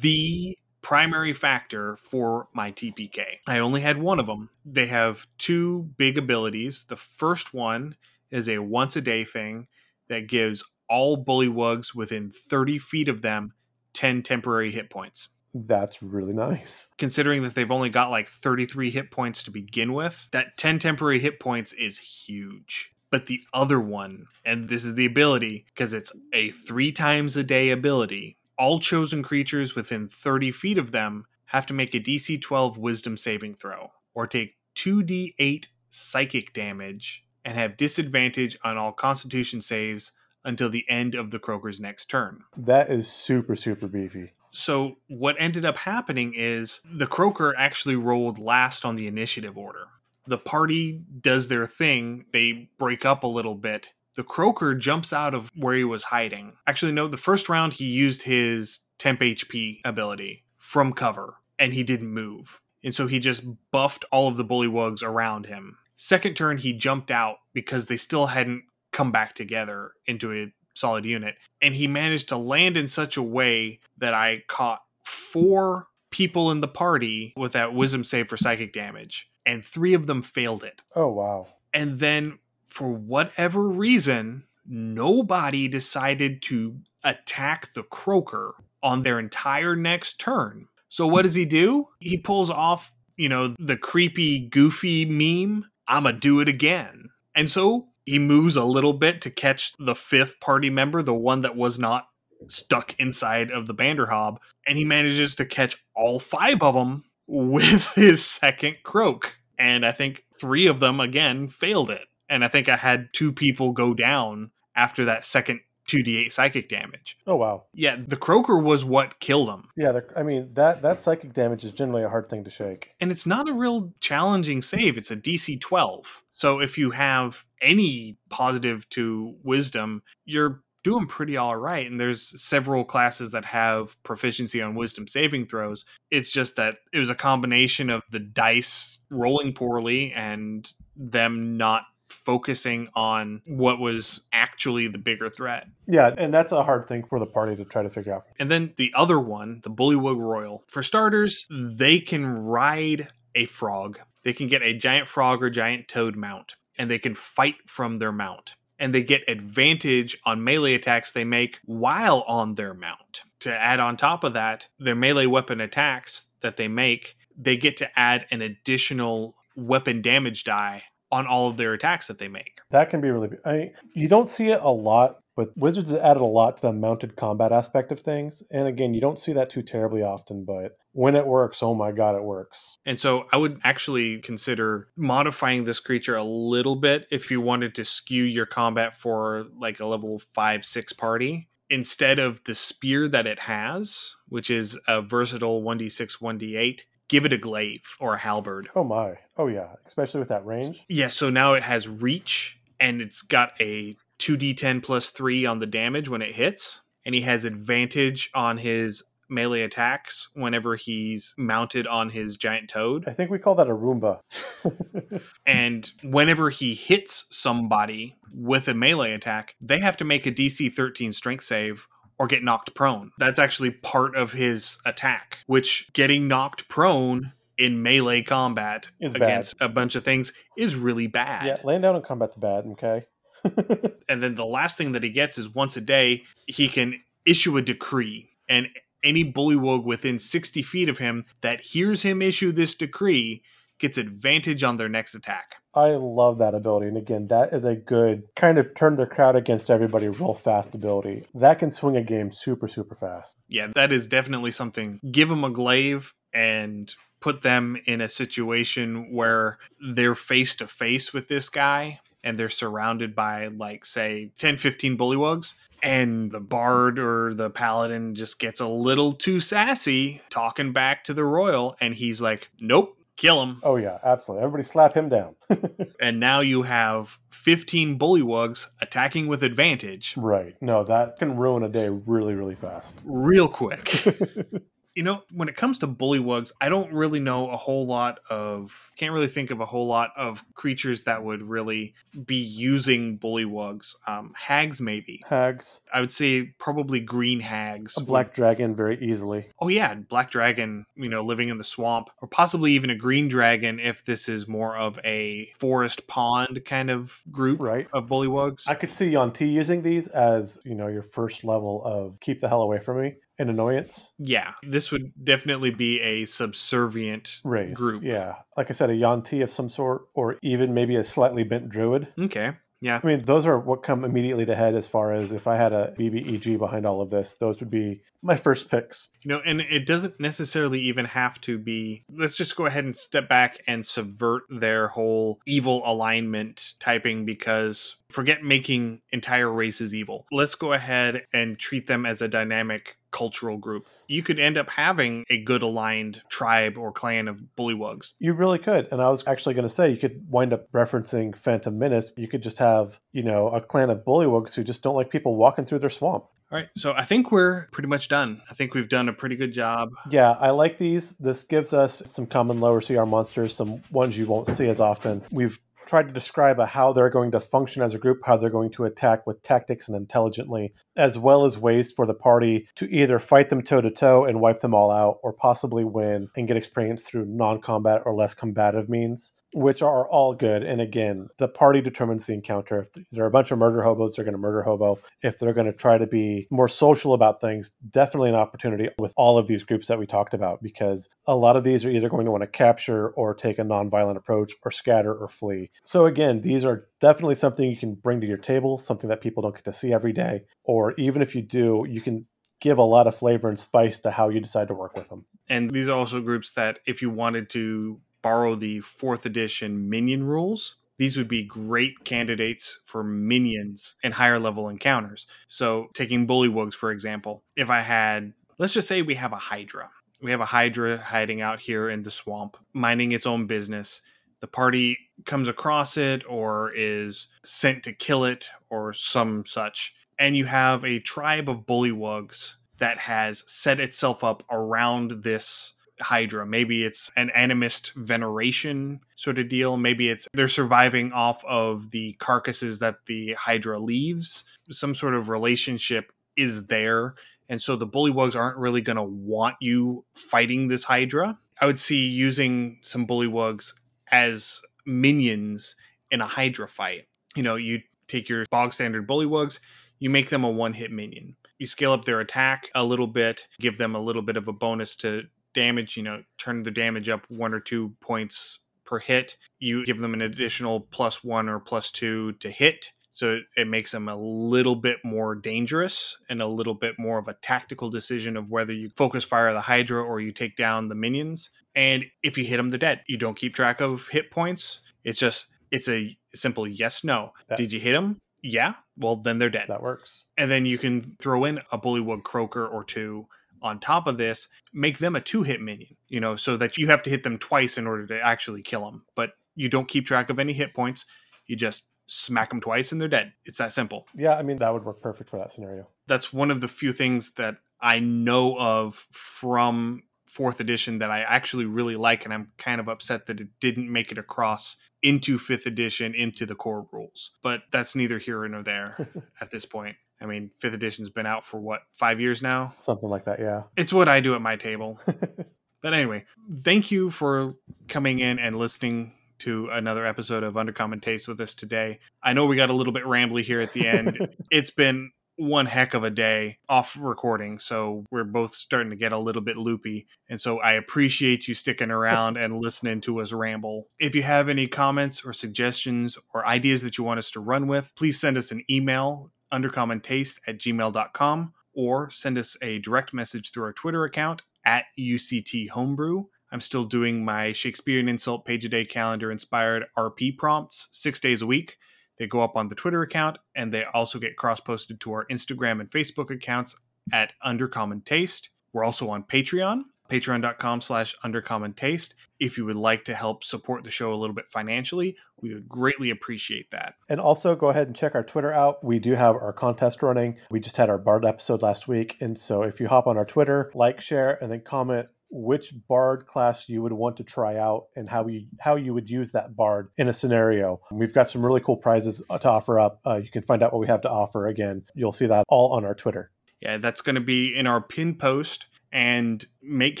the 0.00 0.56
primary 0.82 1.32
factor 1.32 1.96
for 1.96 2.48
my 2.52 2.72
TPK. 2.72 3.22
I 3.46 3.58
only 3.58 3.80
had 3.80 3.98
one 3.98 4.18
of 4.18 4.26
them. 4.26 4.50
They 4.64 4.86
have 4.86 5.26
two 5.38 5.90
big 5.96 6.18
abilities. 6.18 6.84
The 6.84 6.96
first 6.96 7.52
one 7.54 7.96
is 8.30 8.48
a 8.48 8.58
once 8.58 8.96
a 8.96 9.00
day 9.00 9.24
thing 9.24 9.66
that 10.08 10.28
gives 10.28 10.64
all 10.88 11.24
bullywugs 11.24 11.94
within 11.94 12.30
30 12.30 12.78
feet 12.78 13.08
of 13.08 13.22
them 13.22 13.54
10 13.94 14.22
temporary 14.22 14.70
hit 14.70 14.90
points. 14.90 15.28
That's 15.52 16.02
really 16.02 16.32
nice. 16.32 16.88
Considering 16.96 17.42
that 17.42 17.54
they've 17.54 17.70
only 17.70 17.90
got 17.90 18.10
like 18.10 18.28
33 18.28 18.90
hit 18.90 19.10
points 19.10 19.42
to 19.44 19.50
begin 19.50 19.92
with, 19.92 20.28
that 20.32 20.56
10 20.56 20.78
temporary 20.78 21.18
hit 21.18 21.40
points 21.40 21.72
is 21.72 21.98
huge. 21.98 22.92
But 23.10 23.26
the 23.26 23.42
other 23.52 23.80
one, 23.80 24.26
and 24.44 24.68
this 24.68 24.84
is 24.84 24.94
the 24.94 25.06
ability, 25.06 25.66
because 25.74 25.92
it's 25.92 26.12
a 26.32 26.50
three 26.50 26.92
times 26.92 27.36
a 27.36 27.42
day 27.42 27.70
ability, 27.70 28.38
all 28.60 28.78
chosen 28.78 29.22
creatures 29.22 29.74
within 29.74 30.06
30 30.06 30.52
feet 30.52 30.76
of 30.76 30.92
them 30.92 31.24
have 31.46 31.64
to 31.66 31.74
make 31.74 31.94
a 31.94 32.00
DC 32.00 32.40
12 32.40 32.76
wisdom 32.76 33.16
saving 33.16 33.54
throw 33.54 33.90
or 34.14 34.26
take 34.26 34.56
2d8 34.76 35.68
psychic 35.88 36.52
damage 36.52 37.24
and 37.42 37.56
have 37.56 37.78
disadvantage 37.78 38.58
on 38.62 38.76
all 38.76 38.92
constitution 38.92 39.62
saves 39.62 40.12
until 40.44 40.68
the 40.68 40.84
end 40.90 41.14
of 41.14 41.30
the 41.30 41.38
Croaker's 41.38 41.80
next 41.80 42.06
turn. 42.06 42.44
That 42.54 42.90
is 42.90 43.10
super, 43.10 43.56
super 43.56 43.88
beefy. 43.88 44.32
So, 44.52 44.96
what 45.06 45.36
ended 45.38 45.64
up 45.64 45.78
happening 45.78 46.34
is 46.36 46.80
the 46.84 47.06
Croaker 47.06 47.54
actually 47.56 47.96
rolled 47.96 48.38
last 48.38 48.84
on 48.84 48.96
the 48.96 49.06
initiative 49.06 49.56
order. 49.56 49.86
The 50.26 50.38
party 50.38 51.02
does 51.20 51.48
their 51.48 51.66
thing, 51.66 52.26
they 52.32 52.68
break 52.78 53.06
up 53.06 53.24
a 53.24 53.28
little 53.28 53.54
bit. 53.54 53.90
The 54.16 54.24
Croaker 54.24 54.74
jumps 54.74 55.12
out 55.12 55.34
of 55.34 55.50
where 55.56 55.74
he 55.74 55.84
was 55.84 56.04
hiding. 56.04 56.54
Actually, 56.66 56.92
no, 56.92 57.08
the 57.08 57.16
first 57.16 57.48
round 57.48 57.72
he 57.72 57.84
used 57.84 58.22
his 58.22 58.80
temp 58.98 59.20
HP 59.20 59.80
ability 59.84 60.44
from 60.58 60.92
cover 60.92 61.36
and 61.58 61.72
he 61.74 61.82
didn't 61.82 62.12
move. 62.12 62.60
And 62.82 62.94
so 62.94 63.06
he 63.06 63.18
just 63.18 63.44
buffed 63.70 64.04
all 64.10 64.28
of 64.28 64.36
the 64.36 64.44
bullywugs 64.44 65.02
around 65.02 65.46
him. 65.46 65.78
Second 65.94 66.34
turn, 66.34 66.58
he 66.58 66.72
jumped 66.72 67.10
out 67.10 67.36
because 67.52 67.86
they 67.86 67.96
still 67.96 68.26
hadn't 68.26 68.64
come 68.90 69.12
back 69.12 69.34
together 69.34 69.92
into 70.06 70.32
a 70.32 70.52
solid 70.74 71.04
unit. 71.04 71.36
And 71.60 71.74
he 71.74 71.86
managed 71.86 72.30
to 72.30 72.36
land 72.36 72.76
in 72.76 72.88
such 72.88 73.16
a 73.16 73.22
way 73.22 73.80
that 73.98 74.14
I 74.14 74.42
caught 74.48 74.82
four 75.04 75.88
people 76.10 76.50
in 76.50 76.60
the 76.60 76.68
party 76.68 77.32
with 77.36 77.52
that 77.52 77.74
wisdom 77.74 78.04
save 78.04 78.28
for 78.28 78.36
psychic 78.36 78.72
damage, 78.72 79.28
and 79.46 79.64
three 79.64 79.94
of 79.94 80.06
them 80.06 80.22
failed 80.22 80.64
it. 80.64 80.82
Oh, 80.94 81.08
wow. 81.08 81.48
And 81.72 81.98
then, 81.98 82.38
for 82.70 82.92
whatever 82.92 83.68
reason, 83.68 84.44
nobody 84.66 85.68
decided 85.68 86.42
to 86.42 86.78
attack 87.04 87.72
the 87.74 87.82
croaker 87.82 88.54
on 88.82 89.02
their 89.02 89.18
entire 89.18 89.76
next 89.76 90.18
turn. 90.18 90.68
So, 90.88 91.06
what 91.06 91.22
does 91.22 91.34
he 91.34 91.44
do? 91.44 91.88
He 92.00 92.16
pulls 92.16 92.50
off, 92.50 92.92
you 93.16 93.28
know, 93.28 93.54
the 93.58 93.76
creepy, 93.76 94.40
goofy 94.40 95.04
meme 95.04 95.66
I'ma 95.90 96.12
do 96.12 96.38
it 96.38 96.48
again. 96.48 97.10
And 97.34 97.50
so 97.50 97.88
he 98.06 98.20
moves 98.20 98.56
a 98.56 98.64
little 98.64 98.92
bit 98.92 99.20
to 99.22 99.30
catch 99.30 99.72
the 99.78 99.96
fifth 99.96 100.38
party 100.40 100.70
member, 100.70 101.02
the 101.02 101.12
one 101.12 101.40
that 101.42 101.56
was 101.56 101.78
not 101.78 102.06
stuck 102.46 102.94
inside 102.98 103.50
of 103.50 103.66
the 103.66 103.74
Banderhobb, 103.74 104.38
and 104.66 104.78
he 104.78 104.84
manages 104.84 105.34
to 105.34 105.44
catch 105.44 105.76
all 105.94 106.20
five 106.20 106.62
of 106.62 106.74
them 106.74 107.04
with 107.26 107.86
his 107.94 108.24
second 108.24 108.76
croak. 108.84 109.36
And 109.58 109.84
I 109.84 109.90
think 109.92 110.24
three 110.38 110.68
of 110.68 110.78
them 110.78 111.00
again 111.00 111.48
failed 111.48 111.90
it. 111.90 112.06
And 112.30 112.44
I 112.44 112.48
think 112.48 112.68
I 112.70 112.76
had 112.76 113.10
two 113.12 113.32
people 113.32 113.72
go 113.72 113.92
down 113.92 114.52
after 114.74 115.04
that 115.04 115.26
second 115.26 115.60
2d8 115.88 116.30
psychic 116.30 116.68
damage. 116.68 117.18
Oh 117.26 117.36
wow. 117.36 117.64
Yeah, 117.74 117.96
the 117.98 118.16
croaker 118.16 118.58
was 118.58 118.84
what 118.84 119.18
killed 119.18 119.48
him. 119.48 119.68
Yeah, 119.76 119.92
the, 119.92 120.04
I 120.16 120.22
mean 120.22 120.50
that 120.54 120.82
that 120.82 121.00
psychic 121.00 121.32
damage 121.32 121.64
is 121.64 121.72
generally 121.72 122.04
a 122.04 122.08
hard 122.08 122.30
thing 122.30 122.44
to 122.44 122.50
shake. 122.50 122.90
And 123.00 123.10
it's 123.10 123.26
not 123.26 123.48
a 123.48 123.52
real 123.52 123.92
challenging 124.00 124.62
save. 124.62 124.96
It's 124.96 125.10
a 125.10 125.16
DC 125.16 125.60
12. 125.60 126.06
So 126.30 126.60
if 126.60 126.78
you 126.78 126.92
have 126.92 127.44
any 127.60 128.16
positive 128.30 128.88
to 128.90 129.34
wisdom, 129.42 130.02
you're 130.24 130.62
doing 130.82 131.06
pretty 131.06 131.36
all 131.36 131.56
right. 131.56 131.90
And 131.90 132.00
there's 132.00 132.40
several 132.40 132.84
classes 132.84 133.32
that 133.32 133.44
have 133.44 134.02
proficiency 134.02 134.62
on 134.62 134.74
wisdom 134.74 135.06
saving 135.06 135.46
throws. 135.46 135.84
It's 136.10 136.30
just 136.30 136.56
that 136.56 136.78
it 136.92 136.98
was 136.98 137.10
a 137.10 137.14
combination 137.14 137.90
of 137.90 138.02
the 138.10 138.20
dice 138.20 138.98
rolling 139.10 139.52
poorly 139.52 140.12
and 140.12 140.72
them 140.96 141.56
not 141.56 141.84
focusing 142.24 142.88
on 142.94 143.42
what 143.46 143.78
was 143.78 144.26
actually 144.32 144.88
the 144.88 144.98
bigger 144.98 145.28
threat. 145.28 145.66
Yeah, 145.86 146.14
and 146.16 146.32
that's 146.32 146.52
a 146.52 146.62
hard 146.62 146.86
thing 146.88 147.04
for 147.08 147.18
the 147.18 147.26
party 147.26 147.56
to 147.56 147.64
try 147.64 147.82
to 147.82 147.90
figure 147.90 148.14
out. 148.14 148.24
And 148.38 148.50
then 148.50 148.74
the 148.76 148.92
other 148.94 149.18
one, 149.18 149.60
the 149.62 149.70
Bullywug 149.70 150.18
Royal. 150.18 150.64
For 150.68 150.82
starters, 150.82 151.46
they 151.50 152.00
can 152.00 152.26
ride 152.26 153.08
a 153.34 153.46
frog. 153.46 154.00
They 154.22 154.32
can 154.32 154.48
get 154.48 154.62
a 154.62 154.74
giant 154.74 155.08
frog 155.08 155.42
or 155.42 155.50
giant 155.50 155.88
toad 155.88 156.16
mount, 156.16 156.56
and 156.78 156.90
they 156.90 156.98
can 156.98 157.14
fight 157.14 157.56
from 157.66 157.96
their 157.96 158.12
mount. 158.12 158.54
And 158.78 158.94
they 158.94 159.02
get 159.02 159.28
advantage 159.28 160.16
on 160.24 160.42
melee 160.42 160.74
attacks 160.74 161.12
they 161.12 161.24
make 161.24 161.58
while 161.64 162.22
on 162.26 162.54
their 162.54 162.72
mount. 162.72 163.22
To 163.40 163.54
add 163.54 163.78
on 163.78 163.96
top 163.96 164.24
of 164.24 164.32
that, 164.34 164.68
their 164.78 164.94
melee 164.94 165.26
weapon 165.26 165.60
attacks 165.60 166.30
that 166.40 166.56
they 166.56 166.68
make, 166.68 167.16
they 167.36 167.56
get 167.56 167.76
to 167.78 167.98
add 167.98 168.26
an 168.30 168.40
additional 168.40 169.36
weapon 169.54 170.00
damage 170.00 170.44
die 170.44 170.84
on 171.12 171.26
all 171.26 171.48
of 171.48 171.56
their 171.56 171.72
attacks 171.72 172.06
that 172.06 172.18
they 172.18 172.28
make. 172.28 172.60
That 172.70 172.90
can 172.90 173.00
be 173.00 173.10
really. 173.10 173.30
I 173.44 173.52
mean, 173.52 173.72
you 173.94 174.08
don't 174.08 174.30
see 174.30 174.48
it 174.48 174.60
a 174.62 174.70
lot, 174.70 175.20
but 175.36 175.56
Wizards 175.56 175.92
added 175.92 176.20
a 176.20 176.24
lot 176.24 176.56
to 176.56 176.62
the 176.62 176.72
mounted 176.72 177.16
combat 177.16 177.52
aspect 177.52 177.92
of 177.92 178.00
things. 178.00 178.42
And 178.50 178.68
again, 178.68 178.94
you 178.94 179.00
don't 179.00 179.18
see 179.18 179.32
that 179.32 179.50
too 179.50 179.62
terribly 179.62 180.02
often, 180.02 180.44
but 180.44 180.76
when 180.92 181.14
it 181.14 181.26
works, 181.26 181.62
oh 181.62 181.74
my 181.74 181.92
god, 181.92 182.16
it 182.16 182.22
works. 182.22 182.76
And 182.84 182.98
so 182.98 183.26
I 183.32 183.36
would 183.36 183.60
actually 183.64 184.18
consider 184.18 184.88
modifying 184.96 185.64
this 185.64 185.80
creature 185.80 186.16
a 186.16 186.24
little 186.24 186.76
bit 186.76 187.06
if 187.10 187.30
you 187.30 187.40
wanted 187.40 187.74
to 187.76 187.84
skew 187.84 188.24
your 188.24 188.46
combat 188.46 188.98
for 188.98 189.46
like 189.58 189.80
a 189.80 189.86
level 189.86 190.20
5 190.34 190.64
6 190.64 190.92
party. 190.94 191.48
Instead 191.72 192.18
of 192.18 192.42
the 192.44 192.54
spear 192.54 193.06
that 193.06 193.28
it 193.28 193.38
has, 193.40 194.16
which 194.28 194.50
is 194.50 194.76
a 194.88 195.00
versatile 195.00 195.62
1d6, 195.62 196.20
1d8, 196.20 196.80
give 197.10 197.26
it 197.26 197.32
a 197.32 197.38
glaive 197.38 197.82
or 197.98 198.14
a 198.14 198.18
halberd. 198.18 198.70
Oh 198.74 198.84
my. 198.84 199.16
Oh 199.36 199.48
yeah, 199.48 199.74
especially 199.86 200.20
with 200.20 200.30
that 200.30 200.46
range. 200.46 200.84
Yeah, 200.88 201.08
so 201.08 201.28
now 201.28 201.52
it 201.52 201.64
has 201.64 201.86
reach 201.86 202.58
and 202.78 203.02
it's 203.02 203.20
got 203.20 203.52
a 203.60 203.96
2d10 204.20 204.82
plus 204.82 205.10
3 205.10 205.44
on 205.44 205.58
the 205.58 205.66
damage 205.66 206.08
when 206.08 206.22
it 206.22 206.34
hits 206.34 206.80
and 207.04 207.14
he 207.14 207.22
has 207.22 207.44
advantage 207.44 208.30
on 208.34 208.58
his 208.58 209.02
melee 209.28 209.62
attacks 209.62 210.28
whenever 210.34 210.76
he's 210.76 211.34
mounted 211.38 211.86
on 211.86 212.10
his 212.10 212.36
giant 212.36 212.68
toad. 212.68 213.04
I 213.06 213.12
think 213.12 213.30
we 213.30 213.38
call 213.38 213.54
that 213.56 213.68
a 213.68 213.74
Roomba. 213.74 214.20
and 215.46 215.90
whenever 216.02 216.50
he 216.50 216.74
hits 216.74 217.26
somebody 217.30 218.16
with 218.32 218.68
a 218.68 218.74
melee 218.74 219.12
attack, 219.12 219.54
they 219.60 219.80
have 219.80 219.96
to 219.98 220.04
make 220.04 220.26
a 220.26 220.32
DC 220.32 220.72
13 220.72 221.12
strength 221.12 221.44
save 221.44 221.86
or 222.20 222.26
get 222.26 222.44
knocked 222.44 222.74
prone. 222.74 223.12
That's 223.16 223.38
actually 223.38 223.70
part 223.70 224.14
of 224.14 224.32
his 224.32 224.78
attack, 224.84 225.38
which 225.46 225.90
getting 225.94 226.28
knocked 226.28 226.68
prone 226.68 227.32
in 227.56 227.82
melee 227.82 228.22
combat 228.22 228.88
Is 229.00 229.14
against 229.14 229.54
a 229.58 229.70
bunch 229.70 229.94
of 229.94 230.04
things 230.04 230.34
is 230.56 230.76
really 230.76 231.06
bad. 231.06 231.46
yeah, 231.46 231.56
laying 231.64 231.80
down 231.80 231.96
in 231.96 232.02
combat's 232.02 232.36
bad, 232.36 232.66
okay? 232.72 233.06
And 234.10 234.22
then 234.22 234.34
the 234.34 234.44
last 234.44 234.76
thing 234.76 234.92
that 234.92 235.02
he 235.02 235.08
gets 235.08 235.38
is 235.38 235.48
once 235.54 235.76
a 235.76 235.80
day, 235.80 236.24
he 236.46 236.68
can 236.68 237.00
issue 237.24 237.56
a 237.56 237.62
decree. 237.62 238.28
And 238.48 238.66
any 239.02 239.24
bullywug 239.24 239.84
within 239.84 240.18
60 240.18 240.62
feet 240.62 240.90
of 240.90 240.98
him 240.98 241.24
that 241.40 241.60
hears 241.60 242.02
him 242.02 242.20
issue 242.20 242.52
this 242.52 242.74
decree 242.74 243.42
gets 243.80 243.98
advantage 243.98 244.62
on 244.62 244.76
their 244.76 244.88
next 244.88 245.14
attack. 245.14 245.56
I 245.74 245.90
love 245.90 246.38
that 246.38 246.54
ability. 246.54 246.88
And 246.88 246.96
again, 246.96 247.28
that 247.28 247.52
is 247.52 247.64
a 247.64 247.74
good 247.74 248.24
kind 248.34 248.58
of 248.58 248.74
turn 248.74 248.96
the 248.96 249.06
crowd 249.06 249.36
against 249.36 249.70
everybody 249.70 250.08
real 250.08 250.34
fast 250.34 250.74
ability. 250.74 251.24
That 251.34 251.58
can 251.58 251.70
swing 251.70 251.96
a 251.96 252.02
game 252.02 252.32
super, 252.32 252.68
super 252.68 252.94
fast. 252.94 253.36
Yeah, 253.48 253.68
that 253.74 253.92
is 253.92 254.08
definitely 254.08 254.50
something. 254.50 255.00
Give 255.10 255.28
them 255.28 255.44
a 255.44 255.50
glaive 255.50 256.12
and 256.32 256.92
put 257.20 257.42
them 257.42 257.76
in 257.86 258.00
a 258.00 258.08
situation 258.08 259.12
where 259.12 259.58
they're 259.80 260.14
face 260.14 260.56
to 260.56 260.66
face 260.66 261.12
with 261.12 261.28
this 261.28 261.48
guy 261.48 262.00
and 262.22 262.38
they're 262.38 262.48
surrounded 262.48 263.14
by 263.14 263.48
like 263.48 263.84
say 263.84 264.32
10 264.38 264.58
15 264.58 264.96
bullywugs 264.96 265.54
and 265.82 266.30
the 266.30 266.40
bard 266.40 266.98
or 266.98 267.32
the 267.34 267.50
paladin 267.50 268.14
just 268.14 268.38
gets 268.38 268.60
a 268.60 268.66
little 268.66 269.12
too 269.12 269.40
sassy 269.40 270.20
talking 270.30 270.72
back 270.72 271.04
to 271.04 271.14
the 271.14 271.24
royal 271.24 271.76
and 271.80 271.94
he's 271.94 272.20
like 272.20 272.50
nope 272.60 272.96
kill 273.20 273.42
him 273.42 273.60
Oh 273.62 273.76
yeah, 273.76 273.98
absolutely. 274.02 274.44
Everybody 274.44 274.64
slap 274.64 274.96
him 274.96 275.08
down. 275.08 275.34
and 276.00 276.18
now 276.18 276.40
you 276.40 276.62
have 276.62 277.18
15 277.30 277.98
bullywugs 277.98 278.66
attacking 278.80 279.26
with 279.26 279.42
advantage 279.44 280.14
right. 280.16 280.54
No, 280.60 280.84
that 280.84 281.18
can 281.18 281.36
ruin 281.36 281.62
a 281.62 281.68
day 281.68 281.88
really, 281.88 282.34
really 282.34 282.54
fast. 282.54 283.02
real 283.04 283.48
quick 283.48 283.86
you 285.00 285.04
know 285.04 285.22
when 285.32 285.48
it 285.48 285.56
comes 285.56 285.78
to 285.78 285.86
bullywugs 285.88 286.52
i 286.60 286.68
don't 286.68 286.92
really 286.92 287.20
know 287.20 287.48
a 287.48 287.56
whole 287.56 287.86
lot 287.86 288.20
of 288.28 288.90
can't 288.96 289.14
really 289.14 289.28
think 289.28 289.50
of 289.50 289.58
a 289.58 289.64
whole 289.64 289.86
lot 289.86 290.10
of 290.14 290.44
creatures 290.52 291.04
that 291.04 291.24
would 291.24 291.40
really 291.42 291.94
be 292.26 292.36
using 292.36 293.18
bullywugs. 293.18 293.94
Um 294.06 294.34
hags 294.36 294.78
maybe. 294.78 295.22
Hags, 295.26 295.80
i 295.94 296.00
would 296.00 296.12
say 296.12 296.52
probably 296.58 297.00
green 297.00 297.40
hags. 297.40 297.96
A 297.96 298.00
would- 298.00 298.08
black 298.08 298.34
dragon, 298.34 298.74
very 298.74 298.98
easily. 299.02 299.48
oh 299.58 299.68
yeah 299.68 299.94
black 299.94 300.30
dragon 300.30 300.84
you 300.96 301.08
know 301.08 301.22
living 301.24 301.48
in 301.48 301.56
the 301.56 301.64
swamp. 301.64 302.10
Or 302.20 302.28
possibly 302.28 302.72
even 302.72 302.90
a 302.90 302.94
green 302.94 303.28
dragon 303.28 303.80
if 303.80 304.04
this 304.04 304.28
is 304.28 304.46
more 304.46 304.76
of 304.76 304.98
a 305.02 305.50
forest 305.58 306.06
pond 306.08 306.60
kind 306.66 306.90
of 306.90 307.22
group 307.30 307.58
Right. 307.60 307.88
of 307.94 308.06
bullywugs. 308.06 308.68
I 308.68 308.74
could 308.74 308.92
see 308.92 309.08
Yuan-ti 309.08 309.46
using 309.46 309.80
these 309.80 310.08
as, 310.08 310.58
you 310.66 310.74
know, 310.74 310.88
your 310.88 311.02
first 311.02 311.42
level 311.42 311.82
of 311.86 312.20
keep 312.20 312.42
the 312.42 312.48
hell 312.50 312.60
away 312.60 312.80
from 312.80 313.00
me 313.00 313.14
and 313.40 313.50
annoyance 313.50 314.12
yeah 314.18 314.52
this 314.62 314.92
would 314.92 315.12
definitely 315.24 315.70
be 315.70 316.00
a 316.00 316.24
subservient 316.26 317.40
race. 317.44 317.74
group 317.74 318.02
Yeah. 318.02 318.34
Like 318.56 318.70
I 318.70 318.72
said, 318.72 318.90
a 318.90 318.94
Yuan-ti 318.94 319.40
of 319.40 319.50
some 319.50 319.70
sort, 319.70 320.02
or 320.14 320.36
even 320.42 320.74
maybe 320.74 320.96
a 320.96 321.04
slightly 321.04 321.42
bent 321.42 321.68
druid. 321.70 322.08
okay 322.18 322.52
yeah 322.80 323.00
I 323.02 323.06
mean, 323.06 323.22
those 323.22 323.46
are 323.46 323.58
what 323.58 323.82
come 323.82 324.04
immediately 324.04 324.46
to 324.46 324.54
head 324.54 324.74
as 324.74 324.86
far 324.86 325.12
as 325.12 325.32
if 325.32 325.46
I 325.46 325.56
had 325.56 325.72
a 325.74 325.94
BBEG 325.98 326.58
behind 326.58 326.86
all 326.86 327.02
of 327.02 327.10
this, 327.10 327.34
those 327.38 327.60
would 327.60 327.70
be 327.70 328.02
my 328.22 328.36
first 328.36 328.70
picks. 328.70 329.10
You 329.22 329.28
know, 329.30 329.42
and 329.44 329.60
it 329.60 329.86
doesn't 329.86 330.18
necessarily 330.18 330.80
even 330.80 331.04
have 331.04 331.40
to 331.42 331.58
be. 331.58 332.04
Let's 332.10 332.36
just 332.36 332.56
go 332.56 332.66
ahead 332.66 332.84
and 332.84 332.96
step 332.96 333.28
back 333.28 333.58
and 333.66 333.84
subvert 333.84 334.44
their 334.48 334.88
whole 334.88 335.40
evil 335.46 335.82
alignment 335.84 336.72
typing 336.78 337.26
because 337.26 337.96
forget 338.10 338.42
making 338.42 339.02
entire 339.12 339.50
races 339.50 339.94
evil. 339.94 340.26
Let's 340.30 340.54
go 340.54 340.72
ahead 340.72 341.26
and 341.32 341.58
treat 341.58 341.86
them 341.86 342.06
as 342.06 342.22
a 342.22 342.28
dynamic 342.28 342.96
cultural 343.10 343.56
group. 343.56 343.88
You 344.06 344.22
could 344.22 344.38
end 344.38 344.56
up 344.56 344.70
having 344.70 345.24
a 345.28 345.38
good 345.38 345.62
aligned 345.62 346.22
tribe 346.28 346.78
or 346.78 346.92
clan 346.92 347.28
of 347.28 347.40
bullywugs. 347.58 348.12
You 348.18 348.32
really 348.32 348.58
could. 348.58 348.88
And 348.92 349.02
I 349.02 349.08
was 349.08 349.26
actually 349.26 349.54
going 349.54 349.68
to 349.68 349.74
say 349.74 349.90
you 349.90 349.96
could 349.96 350.30
wind 350.30 350.52
up 350.52 350.70
referencing 350.72 351.36
Phantom 351.36 351.76
Menace. 351.76 352.12
You 352.16 352.28
could 352.28 352.42
just 352.42 352.58
have, 352.58 353.00
you 353.12 353.22
know, 353.22 353.48
a 353.48 353.60
clan 353.60 353.90
of 353.90 354.04
bullywugs 354.04 354.54
who 354.54 354.62
just 354.62 354.82
don't 354.82 354.94
like 354.94 355.10
people 355.10 355.36
walking 355.36 355.64
through 355.64 355.80
their 355.80 355.90
swamp. 355.90 356.24
All 356.52 356.58
right, 356.58 356.68
so 356.76 356.92
I 356.94 357.04
think 357.04 357.30
we're 357.30 357.66
pretty 357.70 357.88
much 357.88 358.08
done. 358.08 358.42
I 358.50 358.54
think 358.54 358.74
we've 358.74 358.88
done 358.88 359.08
a 359.08 359.12
pretty 359.12 359.36
good 359.36 359.52
job. 359.52 359.90
Yeah, 360.10 360.32
I 360.32 360.50
like 360.50 360.78
these. 360.78 361.12
This 361.12 361.44
gives 361.44 361.72
us 361.72 362.02
some 362.06 362.26
common 362.26 362.58
lower 362.58 362.80
CR 362.80 363.04
monsters, 363.04 363.54
some 363.54 363.80
ones 363.92 364.18
you 364.18 364.26
won't 364.26 364.48
see 364.48 364.66
as 364.66 364.80
often. 364.80 365.22
We've 365.30 365.60
tried 365.90 366.06
to 366.06 366.12
describe 366.12 366.60
how 366.60 366.92
they're 366.92 367.10
going 367.10 367.32
to 367.32 367.40
function 367.40 367.82
as 367.82 367.94
a 367.94 367.98
group, 367.98 368.20
how 368.24 368.36
they're 368.36 368.48
going 368.48 368.70
to 368.70 368.84
attack 368.84 369.26
with 369.26 369.42
tactics 369.42 369.88
and 369.88 369.96
intelligently, 369.96 370.72
as 370.96 371.18
well 371.18 371.44
as 371.44 371.58
ways 371.58 371.90
for 371.90 372.06
the 372.06 372.14
party 372.14 372.68
to 372.76 372.88
either 372.94 373.18
fight 373.18 373.50
them 373.50 373.60
toe 373.60 373.80
to 373.80 373.90
toe 373.90 374.24
and 374.24 374.40
wipe 374.40 374.60
them 374.60 374.72
all 374.72 374.92
out, 374.92 375.18
or 375.24 375.32
possibly 375.32 375.84
win 375.84 376.28
and 376.36 376.46
get 376.46 376.56
experience 376.56 377.02
through 377.02 377.24
non 377.26 377.60
combat 377.60 378.02
or 378.04 378.14
less 378.14 378.34
combative 378.34 378.88
means, 378.88 379.32
which 379.52 379.82
are 379.82 380.08
all 380.08 380.34
good. 380.34 380.62
And 380.62 380.80
again, 380.80 381.28
the 381.38 381.48
party 381.48 381.80
determines 381.80 382.26
the 382.26 382.34
encounter. 382.34 382.80
If 382.80 383.04
there 383.10 383.24
are 383.24 383.28
a 383.28 383.30
bunch 383.30 383.50
of 383.50 383.58
murder 383.58 383.82
hobos, 383.82 384.14
they're 384.14 384.24
going 384.24 384.34
to 384.34 384.38
murder 384.38 384.62
hobo. 384.62 384.98
If 385.22 385.38
they're 385.38 385.52
going 385.52 385.66
to 385.66 385.72
try 385.72 385.98
to 385.98 386.06
be 386.06 386.46
more 386.50 386.68
social 386.68 387.14
about 387.14 387.40
things, 387.40 387.72
definitely 387.90 388.28
an 388.28 388.36
opportunity 388.36 388.88
with 388.98 389.12
all 389.16 389.38
of 389.38 389.46
these 389.46 389.64
groups 389.64 389.88
that 389.88 389.98
we 389.98 390.06
talked 390.06 390.34
about, 390.34 390.62
because 390.62 391.08
a 391.26 391.36
lot 391.36 391.56
of 391.56 391.64
these 391.64 391.84
are 391.84 391.90
either 391.90 392.08
going 392.08 392.26
to 392.26 392.30
want 392.30 392.42
to 392.42 392.46
capture 392.46 393.08
or 393.10 393.34
take 393.34 393.58
a 393.58 393.64
non-violent 393.64 394.16
approach 394.16 394.54
or 394.64 394.70
scatter 394.70 395.14
or 395.14 395.28
flee. 395.28 395.70
So 395.84 396.06
again, 396.06 396.42
these 396.42 396.64
are 396.64 396.86
definitely 397.00 397.34
something 397.34 397.68
you 397.68 397.76
can 397.76 397.94
bring 397.94 398.20
to 398.20 398.26
your 398.26 398.38
table, 398.38 398.78
something 398.78 399.08
that 399.08 399.20
people 399.20 399.42
don't 399.42 399.54
get 399.54 399.64
to 399.64 399.72
see 399.72 399.92
every 399.92 400.12
day, 400.12 400.42
or 400.64 400.92
even 400.92 401.22
if 401.22 401.34
you 401.34 401.42
do, 401.42 401.84
you 401.88 402.00
can 402.00 402.26
give 402.60 402.76
a 402.78 402.84
lot 402.84 403.06
of 403.06 403.16
flavor 403.16 403.48
and 403.48 403.58
spice 403.58 403.98
to 403.98 404.10
how 404.10 404.28
you 404.28 404.38
decide 404.38 404.68
to 404.68 404.74
work 404.74 404.94
with 404.94 405.08
them. 405.08 405.24
And 405.48 405.70
these 405.70 405.88
are 405.88 405.98
also 405.98 406.20
groups 406.20 406.52
that, 406.52 406.78
if 406.86 407.00
you 407.00 407.08
wanted 407.08 407.48
to 407.50 408.00
borrow 408.22 408.54
the 408.54 408.80
fourth 408.80 409.26
edition 409.26 409.88
minion 409.88 410.24
rules, 410.24 410.76
these 410.96 411.16
would 411.16 411.28
be 411.28 411.42
great 411.42 412.04
candidates 412.04 412.80
for 412.84 413.02
minions 413.02 413.94
and 414.02 414.12
higher 414.14 414.38
level 414.38 414.68
encounters. 414.68 415.26
So, 415.46 415.88
taking 415.94 416.26
bullywugs, 416.26 416.74
for 416.74 416.90
example, 416.90 417.42
if 417.56 417.70
I 417.70 417.80
had, 417.80 418.34
let's 418.58 418.74
just 418.74 418.88
say 418.88 419.00
we 419.00 419.14
have 419.14 419.32
a 419.32 419.36
Hydra. 419.36 419.90
We 420.20 420.30
have 420.30 420.42
a 420.42 420.46
Hydra 420.46 420.98
hiding 420.98 421.40
out 421.40 421.60
here 421.60 421.88
in 421.88 422.02
the 422.02 422.10
swamp, 422.10 422.58
minding 422.74 423.12
its 423.12 423.24
own 423.26 423.46
business. 423.46 424.02
The 424.40 424.46
party 424.46 424.98
comes 425.24 425.48
across 425.48 425.96
it 425.96 426.22
or 426.28 426.72
is 426.74 427.28
sent 427.44 427.82
to 427.84 427.94
kill 427.94 428.24
it 428.24 428.50
or 428.68 428.92
some 428.92 429.46
such. 429.46 429.94
and 430.18 430.36
you 430.36 430.44
have 430.44 430.84
a 430.84 431.00
tribe 431.00 431.48
of 431.48 431.66
bullywugs 431.66 432.56
that 432.76 432.98
has 432.98 433.42
set 433.46 433.80
itself 433.80 434.22
up 434.22 434.42
around 434.50 435.22
this 435.22 435.74
Hydra. 436.00 436.46
Maybe 436.46 436.84
it's 436.84 437.10
an 437.16 437.30
animist 437.36 437.92
veneration 437.94 439.00
sort 439.16 439.38
of 439.38 439.48
deal. 439.48 439.76
Maybe 439.76 440.08
it's 440.08 440.28
they're 440.32 440.48
surviving 440.48 441.12
off 441.12 441.44
of 441.44 441.90
the 441.90 442.14
carcasses 442.14 442.78
that 442.78 443.06
the 443.06 443.34
Hydra 443.34 443.78
leaves. 443.78 444.44
Some 444.70 444.94
sort 444.94 445.14
of 445.14 445.28
relationship 445.28 446.12
is 446.36 446.66
there. 446.66 447.14
And 447.48 447.60
so 447.60 447.76
the 447.76 447.86
bullywugs 447.86 448.36
aren't 448.36 448.58
really 448.58 448.80
going 448.80 448.96
to 448.96 449.02
want 449.02 449.56
you 449.60 450.04
fighting 450.14 450.68
this 450.68 450.84
Hydra. 450.84 451.38
I 451.60 451.66
would 451.66 451.78
see 451.78 452.06
using 452.06 452.78
some 452.82 453.06
bullywugs 453.06 453.74
as 454.10 454.60
minions 454.86 455.74
in 456.10 456.20
a 456.20 456.26
Hydra 456.26 456.68
fight. 456.68 457.06
You 457.34 457.42
know, 457.42 457.56
you 457.56 457.80
take 458.08 458.28
your 458.28 458.46
bog 458.50 458.72
standard 458.72 459.08
bullywugs, 459.08 459.60
you 459.98 460.10
make 460.10 460.30
them 460.30 460.44
a 460.44 460.50
one 460.50 460.74
hit 460.74 460.90
minion. 460.90 461.36
You 461.58 461.66
scale 461.66 461.92
up 461.92 462.06
their 462.06 462.20
attack 462.20 462.68
a 462.74 462.84
little 462.84 463.06
bit, 463.06 463.46
give 463.60 463.76
them 463.76 463.94
a 463.94 464.00
little 464.00 464.22
bit 464.22 464.36
of 464.36 464.48
a 464.48 464.52
bonus 464.52 464.96
to 464.96 465.24
damage, 465.54 465.96
you 465.96 466.02
know, 466.02 466.22
turn 466.38 466.62
the 466.62 466.70
damage 466.70 467.08
up 467.08 467.24
one 467.28 467.54
or 467.54 467.60
two 467.60 467.94
points 468.00 468.60
per 468.84 468.98
hit. 468.98 469.36
You 469.58 469.84
give 469.84 469.98
them 469.98 470.14
an 470.14 470.20
additional 470.22 470.80
plus 470.80 471.22
one 471.24 471.48
or 471.48 471.58
plus 471.60 471.90
two 471.90 472.32
to 472.34 472.50
hit. 472.50 472.90
So 473.12 473.34
it, 473.34 473.42
it 473.56 473.68
makes 473.68 473.90
them 473.90 474.08
a 474.08 474.14
little 474.16 474.76
bit 474.76 474.98
more 475.04 475.34
dangerous 475.34 476.16
and 476.28 476.40
a 476.40 476.46
little 476.46 476.74
bit 476.74 476.94
more 476.98 477.18
of 477.18 477.26
a 477.28 477.34
tactical 477.34 477.90
decision 477.90 478.36
of 478.36 478.50
whether 478.50 478.72
you 478.72 478.90
focus 478.96 479.24
fire 479.24 479.52
the 479.52 479.60
Hydra 479.60 480.02
or 480.02 480.20
you 480.20 480.32
take 480.32 480.56
down 480.56 480.88
the 480.88 480.94
minions. 480.94 481.50
And 481.74 482.04
if 482.22 482.38
you 482.38 482.44
hit 482.44 482.56
them, 482.56 482.70
they're 482.70 482.78
dead. 482.78 483.02
You 483.08 483.18
don't 483.18 483.36
keep 483.36 483.54
track 483.54 483.80
of 483.80 484.08
hit 484.08 484.30
points. 484.30 484.80
It's 485.04 485.18
just, 485.18 485.46
it's 485.72 485.88
a 485.88 486.16
simple 486.34 486.66
yes, 486.68 487.02
no. 487.04 487.32
That- 487.48 487.58
Did 487.58 487.72
you 487.72 487.80
hit 487.80 487.92
them? 487.92 488.18
Yeah. 488.42 488.74
Well, 488.96 489.16
then 489.16 489.38
they're 489.38 489.50
dead 489.50 489.66
That 489.68 489.82
works. 489.82 490.24
and 490.38 490.50
then 490.50 490.64
you 490.64 490.78
can 490.78 491.16
throw 491.20 491.44
in 491.44 491.60
a 491.72 491.78
bullywug 491.78 492.22
croaker 492.22 492.66
or 492.66 492.84
two 492.84 493.26
on 493.62 493.78
top 493.78 494.06
of 494.06 494.18
this 494.18 494.48
make 494.72 494.98
them 494.98 495.16
a 495.16 495.20
two 495.20 495.42
hit 495.42 495.60
minion 495.60 495.96
you 496.08 496.20
know 496.20 496.36
so 496.36 496.56
that 496.56 496.76
you 496.78 496.86
have 496.86 497.02
to 497.02 497.10
hit 497.10 497.22
them 497.22 497.38
twice 497.38 497.76
in 497.78 497.86
order 497.86 498.06
to 498.06 498.20
actually 498.20 498.62
kill 498.62 498.84
them 498.84 499.04
but 499.14 499.32
you 499.56 499.68
don't 499.68 499.88
keep 499.88 500.06
track 500.06 500.30
of 500.30 500.38
any 500.38 500.52
hit 500.52 500.72
points. 500.74 501.06
You 501.46 501.56
just 501.56 501.88
smack 502.06 502.48
them 502.50 502.60
twice 502.60 502.92
and 502.92 503.00
they're 503.00 503.08
dead. 503.08 503.32
It's 503.44 503.58
that 503.58 503.72
simple. 503.72 504.06
Yeah, 504.16 504.34
I 504.36 504.42
mean 504.42 504.58
that 504.58 504.72
would 504.72 504.84
work 504.84 505.02
perfect 505.02 505.28
for 505.28 505.38
that 505.38 505.52
scenario. 505.52 505.86
that's 506.06 506.32
one 506.32 506.50
of 506.50 506.60
the 506.60 506.68
few 506.68 506.92
things 506.92 507.34
that 507.34 507.56
i 507.80 507.98
know 508.00 508.58
of 508.58 509.06
from 509.12 510.02
fourth 510.26 510.60
edition 510.60 510.98
that 510.98 511.10
i 511.10 511.20
actually 511.22 511.64
really 511.64 511.94
like 511.94 512.24
and 512.24 512.32
i'm 512.34 512.52
kind 512.58 512.80
of 512.80 512.88
upset 512.88 513.26
that 513.26 513.40
it 513.40 513.48
didn't 513.60 513.90
make 513.90 514.12
it 514.12 514.18
across 514.18 514.76
into 515.02 515.38
fifth 515.38 515.66
edition 515.66 516.14
into 516.14 516.46
the 516.46 516.54
core 516.54 516.86
rules. 516.92 517.30
But 517.42 517.62
that's 517.70 517.94
neither 517.96 518.18
here 518.18 518.46
nor 518.48 518.62
there 518.62 519.08
at 519.40 519.50
this 519.50 519.64
point. 519.64 519.96
I 520.20 520.26
mean, 520.26 520.50
fifth 520.58 520.74
edition's 520.74 521.08
been 521.08 521.26
out 521.26 521.44
for 521.44 521.58
what, 521.58 521.80
five 521.94 522.20
years 522.20 522.42
now? 522.42 522.74
Something 522.76 523.08
like 523.08 523.24
that, 523.24 523.40
yeah. 523.40 523.64
It's 523.76 523.92
what 523.92 524.08
I 524.08 524.20
do 524.20 524.34
at 524.34 524.42
my 524.42 524.56
table. 524.56 525.00
but 525.82 525.94
anyway, 525.94 526.26
thank 526.62 526.90
you 526.90 527.10
for 527.10 527.56
coming 527.88 528.18
in 528.18 528.38
and 528.38 528.56
listening 528.56 529.14
to 529.40 529.68
another 529.72 530.06
episode 530.06 530.42
of 530.42 530.54
Undercommon 530.54 531.00
Taste 531.00 531.26
with 531.26 531.40
us 531.40 531.54
today. 531.54 531.98
I 532.22 532.34
know 532.34 532.46
we 532.46 532.56
got 532.56 532.70
a 532.70 532.74
little 532.74 532.92
bit 532.92 533.04
rambly 533.04 533.42
here 533.42 533.60
at 533.60 533.72
the 533.72 533.86
end. 533.86 534.28
it's 534.50 534.70
been 534.70 535.10
one 535.36 535.64
heck 535.64 535.94
of 535.94 536.04
a 536.04 536.10
day 536.10 536.58
off 536.68 536.94
recording, 537.00 537.58
so 537.58 538.04
we're 538.10 538.24
both 538.24 538.54
starting 538.54 538.90
to 538.90 538.96
get 538.96 539.12
a 539.12 539.18
little 539.18 539.40
bit 539.40 539.56
loopy. 539.56 540.06
And 540.28 540.38
so 540.38 540.58
I 540.58 540.72
appreciate 540.72 541.48
you 541.48 541.54
sticking 541.54 541.90
around 541.90 542.36
and 542.36 542.60
listening 542.60 543.00
to 543.02 543.22
us 543.22 543.32
ramble. 543.32 543.88
If 543.98 544.14
you 544.14 544.22
have 544.22 544.50
any 544.50 544.66
comments 544.66 545.24
or 545.24 545.32
suggestions 545.32 546.18
or 546.34 546.46
ideas 546.46 546.82
that 546.82 546.98
you 546.98 547.04
want 547.04 547.18
us 547.18 547.30
to 547.30 547.40
run 547.40 547.66
with, 547.66 547.90
please 547.96 548.20
send 548.20 548.36
us 548.36 548.50
an 548.50 548.62
email 548.70 549.30
undercommontaste 549.52 550.40
at 550.46 550.58
gmail.com 550.58 551.52
or 551.72 552.10
send 552.10 552.38
us 552.38 552.56
a 552.62 552.78
direct 552.80 553.12
message 553.14 553.52
through 553.52 553.64
our 553.64 553.72
Twitter 553.72 554.04
account 554.04 554.42
at 554.64 554.84
UCT 554.98 555.70
Homebrew. 555.70 556.24
I'm 556.52 556.60
still 556.60 556.84
doing 556.84 557.24
my 557.24 557.52
Shakespearean 557.52 558.08
Insult 558.08 558.44
Page 558.44 558.64
a 558.64 558.68
Day 558.68 558.84
calendar 558.84 559.30
inspired 559.30 559.86
RP 559.96 560.36
prompts 560.36 560.88
six 560.90 561.20
days 561.20 561.42
a 561.42 561.46
week. 561.46 561.76
They 562.18 562.26
go 562.26 562.40
up 562.40 562.56
on 562.56 562.68
the 562.68 562.74
Twitter 562.74 563.02
account 563.02 563.38
and 563.54 563.72
they 563.72 563.84
also 563.84 564.18
get 564.18 564.36
cross 564.36 564.60
posted 564.60 565.00
to 565.00 565.12
our 565.12 565.26
Instagram 565.26 565.80
and 565.80 565.90
Facebook 565.90 566.30
accounts 566.30 566.76
at 567.12 567.32
Undercommon 567.44 568.04
Taste. 568.04 568.50
We're 568.72 568.84
also 568.84 569.08
on 569.10 569.24
Patreon, 569.24 569.82
patreon.com 570.10 570.80
slash 570.80 571.14
undercommon 571.24 571.74
taste. 571.74 572.14
If 572.38 572.58
you 572.58 572.64
would 572.64 572.76
like 572.76 573.04
to 573.04 573.14
help 573.14 573.44
support 573.44 573.84
the 573.84 573.90
show 573.90 574.12
a 574.12 574.16
little 574.16 574.34
bit 574.34 574.48
financially, 574.48 575.16
we 575.40 575.54
would 575.54 575.68
greatly 575.68 576.10
appreciate 576.10 576.70
that. 576.70 576.94
And 577.08 577.20
also 577.20 577.54
go 577.54 577.68
ahead 577.68 577.86
and 577.86 577.96
check 577.96 578.14
our 578.14 578.24
Twitter 578.24 578.52
out. 578.52 578.82
We 578.82 578.98
do 578.98 579.14
have 579.14 579.36
our 579.36 579.52
contest 579.52 580.02
running. 580.02 580.38
We 580.50 580.60
just 580.60 580.76
had 580.76 580.90
our 580.90 580.98
Bard 580.98 581.24
episode 581.24 581.62
last 581.62 581.88
week. 581.88 582.16
And 582.20 582.38
so 582.38 582.62
if 582.62 582.80
you 582.80 582.88
hop 582.88 583.06
on 583.06 583.16
our 583.16 583.24
Twitter, 583.24 583.70
like, 583.74 584.00
share, 584.00 584.42
and 584.42 584.50
then 584.50 584.62
comment 584.62 585.08
which 585.30 585.72
bard 585.88 586.26
class 586.26 586.68
you 586.68 586.82
would 586.82 586.92
want 586.92 587.16
to 587.16 587.22
try 587.22 587.56
out 587.56 587.86
and 587.94 588.10
how 588.10 588.26
you 588.26 588.46
how 588.58 588.76
you 588.76 588.92
would 588.92 589.08
use 589.08 589.30
that 589.30 589.54
bard 589.54 589.88
in 589.96 590.08
a 590.08 590.12
scenario. 590.12 590.80
We've 590.90 591.14
got 591.14 591.28
some 591.28 591.44
really 591.44 591.60
cool 591.60 591.76
prizes 591.76 592.20
to 592.28 592.50
offer 592.50 592.80
up. 592.80 593.00
Uh, 593.06 593.20
you 593.22 593.30
can 593.30 593.42
find 593.42 593.62
out 593.62 593.72
what 593.72 593.80
we 593.80 593.86
have 593.86 594.00
to 594.02 594.10
offer. 594.10 594.48
Again, 594.48 594.82
you'll 594.94 595.12
see 595.12 595.26
that 595.26 595.44
all 595.48 595.72
on 595.72 595.84
our 595.84 595.94
Twitter. 595.94 596.32
Yeah, 596.60 596.76
that's 596.78 597.00
going 597.00 597.14
to 597.14 597.20
be 597.20 597.54
in 597.54 597.66
our 597.66 597.80
pin 597.80 598.16
post. 598.16 598.66
And 598.92 599.44
make 599.62 600.00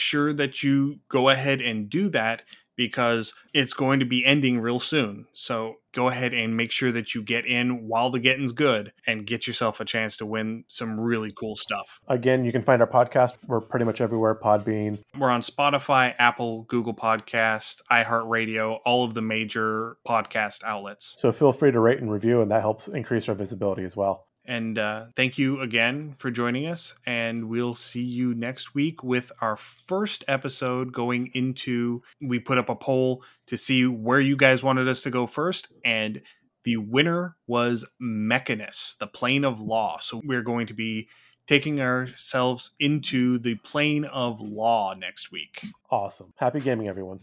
sure 0.00 0.32
that 0.32 0.62
you 0.62 1.00
go 1.08 1.28
ahead 1.28 1.60
and 1.60 1.88
do 1.88 2.08
that 2.10 2.42
because 2.80 3.34
it's 3.52 3.74
going 3.74 4.00
to 4.00 4.06
be 4.06 4.24
ending 4.24 4.58
real 4.58 4.80
soon. 4.80 5.26
So 5.34 5.76
go 5.92 6.08
ahead 6.08 6.32
and 6.32 6.56
make 6.56 6.72
sure 6.72 6.90
that 6.92 7.14
you 7.14 7.22
get 7.22 7.44
in 7.44 7.86
while 7.86 8.08
the 8.08 8.18
getting's 8.18 8.52
good 8.52 8.94
and 9.06 9.26
get 9.26 9.46
yourself 9.46 9.80
a 9.80 9.84
chance 9.84 10.16
to 10.16 10.24
win 10.24 10.64
some 10.66 10.98
really 10.98 11.30
cool 11.30 11.56
stuff. 11.56 12.00
Again, 12.08 12.46
you 12.46 12.52
can 12.52 12.62
find 12.62 12.80
our 12.80 12.88
podcast. 12.88 13.36
We're 13.46 13.60
pretty 13.60 13.84
much 13.84 14.00
everywhere. 14.00 14.34
Podbean. 14.34 15.02
We're 15.18 15.28
on 15.28 15.42
Spotify, 15.42 16.14
Apple, 16.18 16.62
Google 16.62 16.94
Podcasts, 16.94 17.82
iHeartRadio, 17.90 18.78
all 18.86 19.04
of 19.04 19.12
the 19.12 19.20
major 19.20 19.98
podcast 20.08 20.64
outlets. 20.64 21.16
So 21.18 21.32
feel 21.32 21.52
free 21.52 21.72
to 21.72 21.80
rate 21.80 21.98
and 21.98 22.10
review, 22.10 22.40
and 22.40 22.50
that 22.50 22.62
helps 22.62 22.88
increase 22.88 23.28
our 23.28 23.34
visibility 23.34 23.84
as 23.84 23.94
well. 23.94 24.26
And 24.44 24.78
uh, 24.78 25.06
thank 25.16 25.38
you 25.38 25.60
again 25.60 26.14
for 26.18 26.30
joining 26.30 26.66
us. 26.66 26.94
And 27.06 27.48
we'll 27.48 27.74
see 27.74 28.02
you 28.02 28.34
next 28.34 28.74
week 28.74 29.04
with 29.04 29.30
our 29.40 29.56
first 29.56 30.24
episode 30.26 30.92
going 30.92 31.30
into. 31.34 32.02
We 32.20 32.38
put 32.40 32.58
up 32.58 32.68
a 32.68 32.74
poll 32.74 33.22
to 33.46 33.56
see 33.56 33.86
where 33.86 34.20
you 34.20 34.36
guys 34.36 34.62
wanted 34.62 34.88
us 34.88 35.02
to 35.02 35.10
go 35.10 35.26
first. 35.26 35.72
And 35.84 36.22
the 36.64 36.78
winner 36.78 37.36
was 37.46 37.86
Mechanus, 38.00 38.96
the 38.98 39.06
plane 39.06 39.44
of 39.44 39.60
law. 39.60 39.98
So 40.00 40.20
we're 40.24 40.42
going 40.42 40.66
to 40.66 40.74
be 40.74 41.08
taking 41.46 41.80
ourselves 41.80 42.74
into 42.78 43.38
the 43.38 43.56
plane 43.56 44.04
of 44.04 44.40
law 44.40 44.94
next 44.94 45.32
week. 45.32 45.64
Awesome. 45.90 46.32
Happy 46.36 46.60
gaming, 46.60 46.88
everyone. 46.88 47.20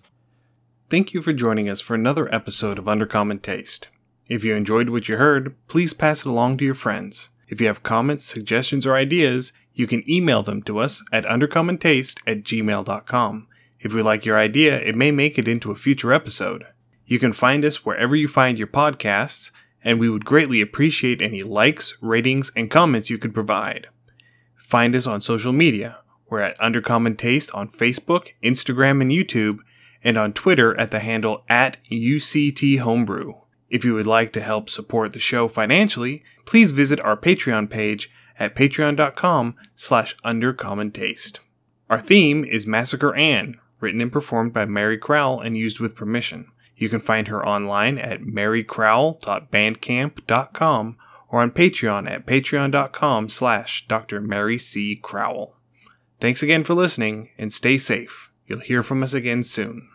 Thank 0.89 1.13
you 1.13 1.22
for 1.22 1.34
joining 1.34 1.70
us 1.70 1.82
for 1.82 1.95
another 1.95 2.34
episode 2.34 2.80
of 2.80 2.86
Undercommon 2.86 3.41
Taste. 3.41 3.89
If 4.30 4.43
you 4.43 4.55
enjoyed 4.55 4.89
what 4.89 5.07
you 5.07 5.17
heard, 5.17 5.55
please 5.67 5.93
pass 5.93 6.21
it 6.21 6.30
along 6.30 6.57
to 6.57 6.65
your 6.65 6.75
friends. 6.75 7.30
If 7.47 7.61
you 7.61 7.67
have 7.67 7.84
comments, 7.84 8.25
suggestions, 8.25 8.86
or 8.86 8.95
ideas, 8.95 9.53
you 9.73 9.88
can 9.88 10.09
email 10.09 10.43
them 10.43 10.61
to 10.63 10.80
us 10.80 11.03
at 11.11 11.23
undercommontaste 11.25 12.19
at 12.28 12.43
gmail.com. 12.43 13.47
If 13.80 13.93
we 13.93 14.01
like 14.01 14.25
your 14.25 14.38
idea, 14.38 14.80
it 14.80 14.95
may 14.95 15.11
make 15.11 15.38
it 15.38 15.47
into 15.47 15.71
a 15.71 15.75
future 15.75 16.11
episode. 16.11 16.65
You 17.05 17.19
can 17.19 17.32
find 17.32 17.63
us 17.63 17.86
wherever 17.86 18.15
you 18.15 18.28
find 18.28 18.57
your 18.57 18.67
podcasts, 18.67 19.51
and 19.84 19.99
we 19.99 20.09
would 20.09 20.25
greatly 20.25 20.59
appreciate 20.59 21.21
any 21.21 21.41
likes, 21.41 21.97
ratings, 22.01 22.51
and 22.55 22.69
comments 22.69 23.09
you 23.09 23.17
could 23.17 23.34
provide. 23.34 23.88
Find 24.55 24.93
us 24.95 25.07
on 25.07 25.21
social 25.21 25.53
media. 25.53 25.99
We're 26.30 26.41
at 26.41 26.59
Undercommon 26.59 27.17
Taste 27.17 27.49
on 27.53 27.69
Facebook, 27.69 28.34
Instagram, 28.43 29.01
and 29.01 29.11
YouTube, 29.11 29.59
and 30.03 30.17
on 30.17 30.34
Twitter 30.34 30.78
at 30.78 30.91
the 30.91 30.99
handle 30.99 31.45
at 31.47 31.78
UCT 31.89 32.80
Homebrew. 32.80 33.35
If 33.69 33.84
you 33.84 33.94
would 33.94 34.07
like 34.07 34.31
to 34.34 34.41
help 34.41 34.69
support 34.69 35.14
the 35.14 35.19
show 35.19 35.48
financially, 35.48 36.23
please 36.45 36.72
visit 36.72 36.99
our 37.02 37.18
Patreon 37.18 37.69
page 37.69 38.10
at 38.39 38.56
patreon.com 38.56 39.56
slash 39.76 40.15
undercommontaste. 40.18 41.39
Our 41.89 41.99
theme 41.99 42.45
is 42.45 42.68
Massacre 42.68 43.15
Anne, 43.15 43.60
written 43.80 44.02
and 44.02 44.11
performed 44.11 44.53
by 44.53 44.65
Mary 44.65 44.98
Crowell 44.98 45.41
and 45.41 45.57
used 45.57 45.80
with 45.80 45.95
permission. 45.95 46.52
You 46.76 46.89
can 46.89 46.99
find 46.99 47.27
her 47.27 47.45
online 47.45 47.98
at 47.98 48.22
marycrowell.bandcamp.com 48.22 50.98
or 51.30 51.41
on 51.41 51.52
Patreon 51.52 52.10
at 52.10 52.26
patreon.com 52.26 53.30
slash 53.30 53.88
Dr. 53.88 54.22
Mary 54.22 54.57
C. 54.57 54.95
Crowell. 54.95 55.57
Thanks 56.19 56.41
again 56.41 56.64
for 56.64 56.73
listening 56.73 57.30
and 57.38 57.52
stay 57.52 57.77
safe. 57.77 58.31
You'll 58.48 58.60
hear 58.60 58.84
from 58.84 59.03
us 59.03 59.14
again 59.14 59.44
soon. 59.44 59.89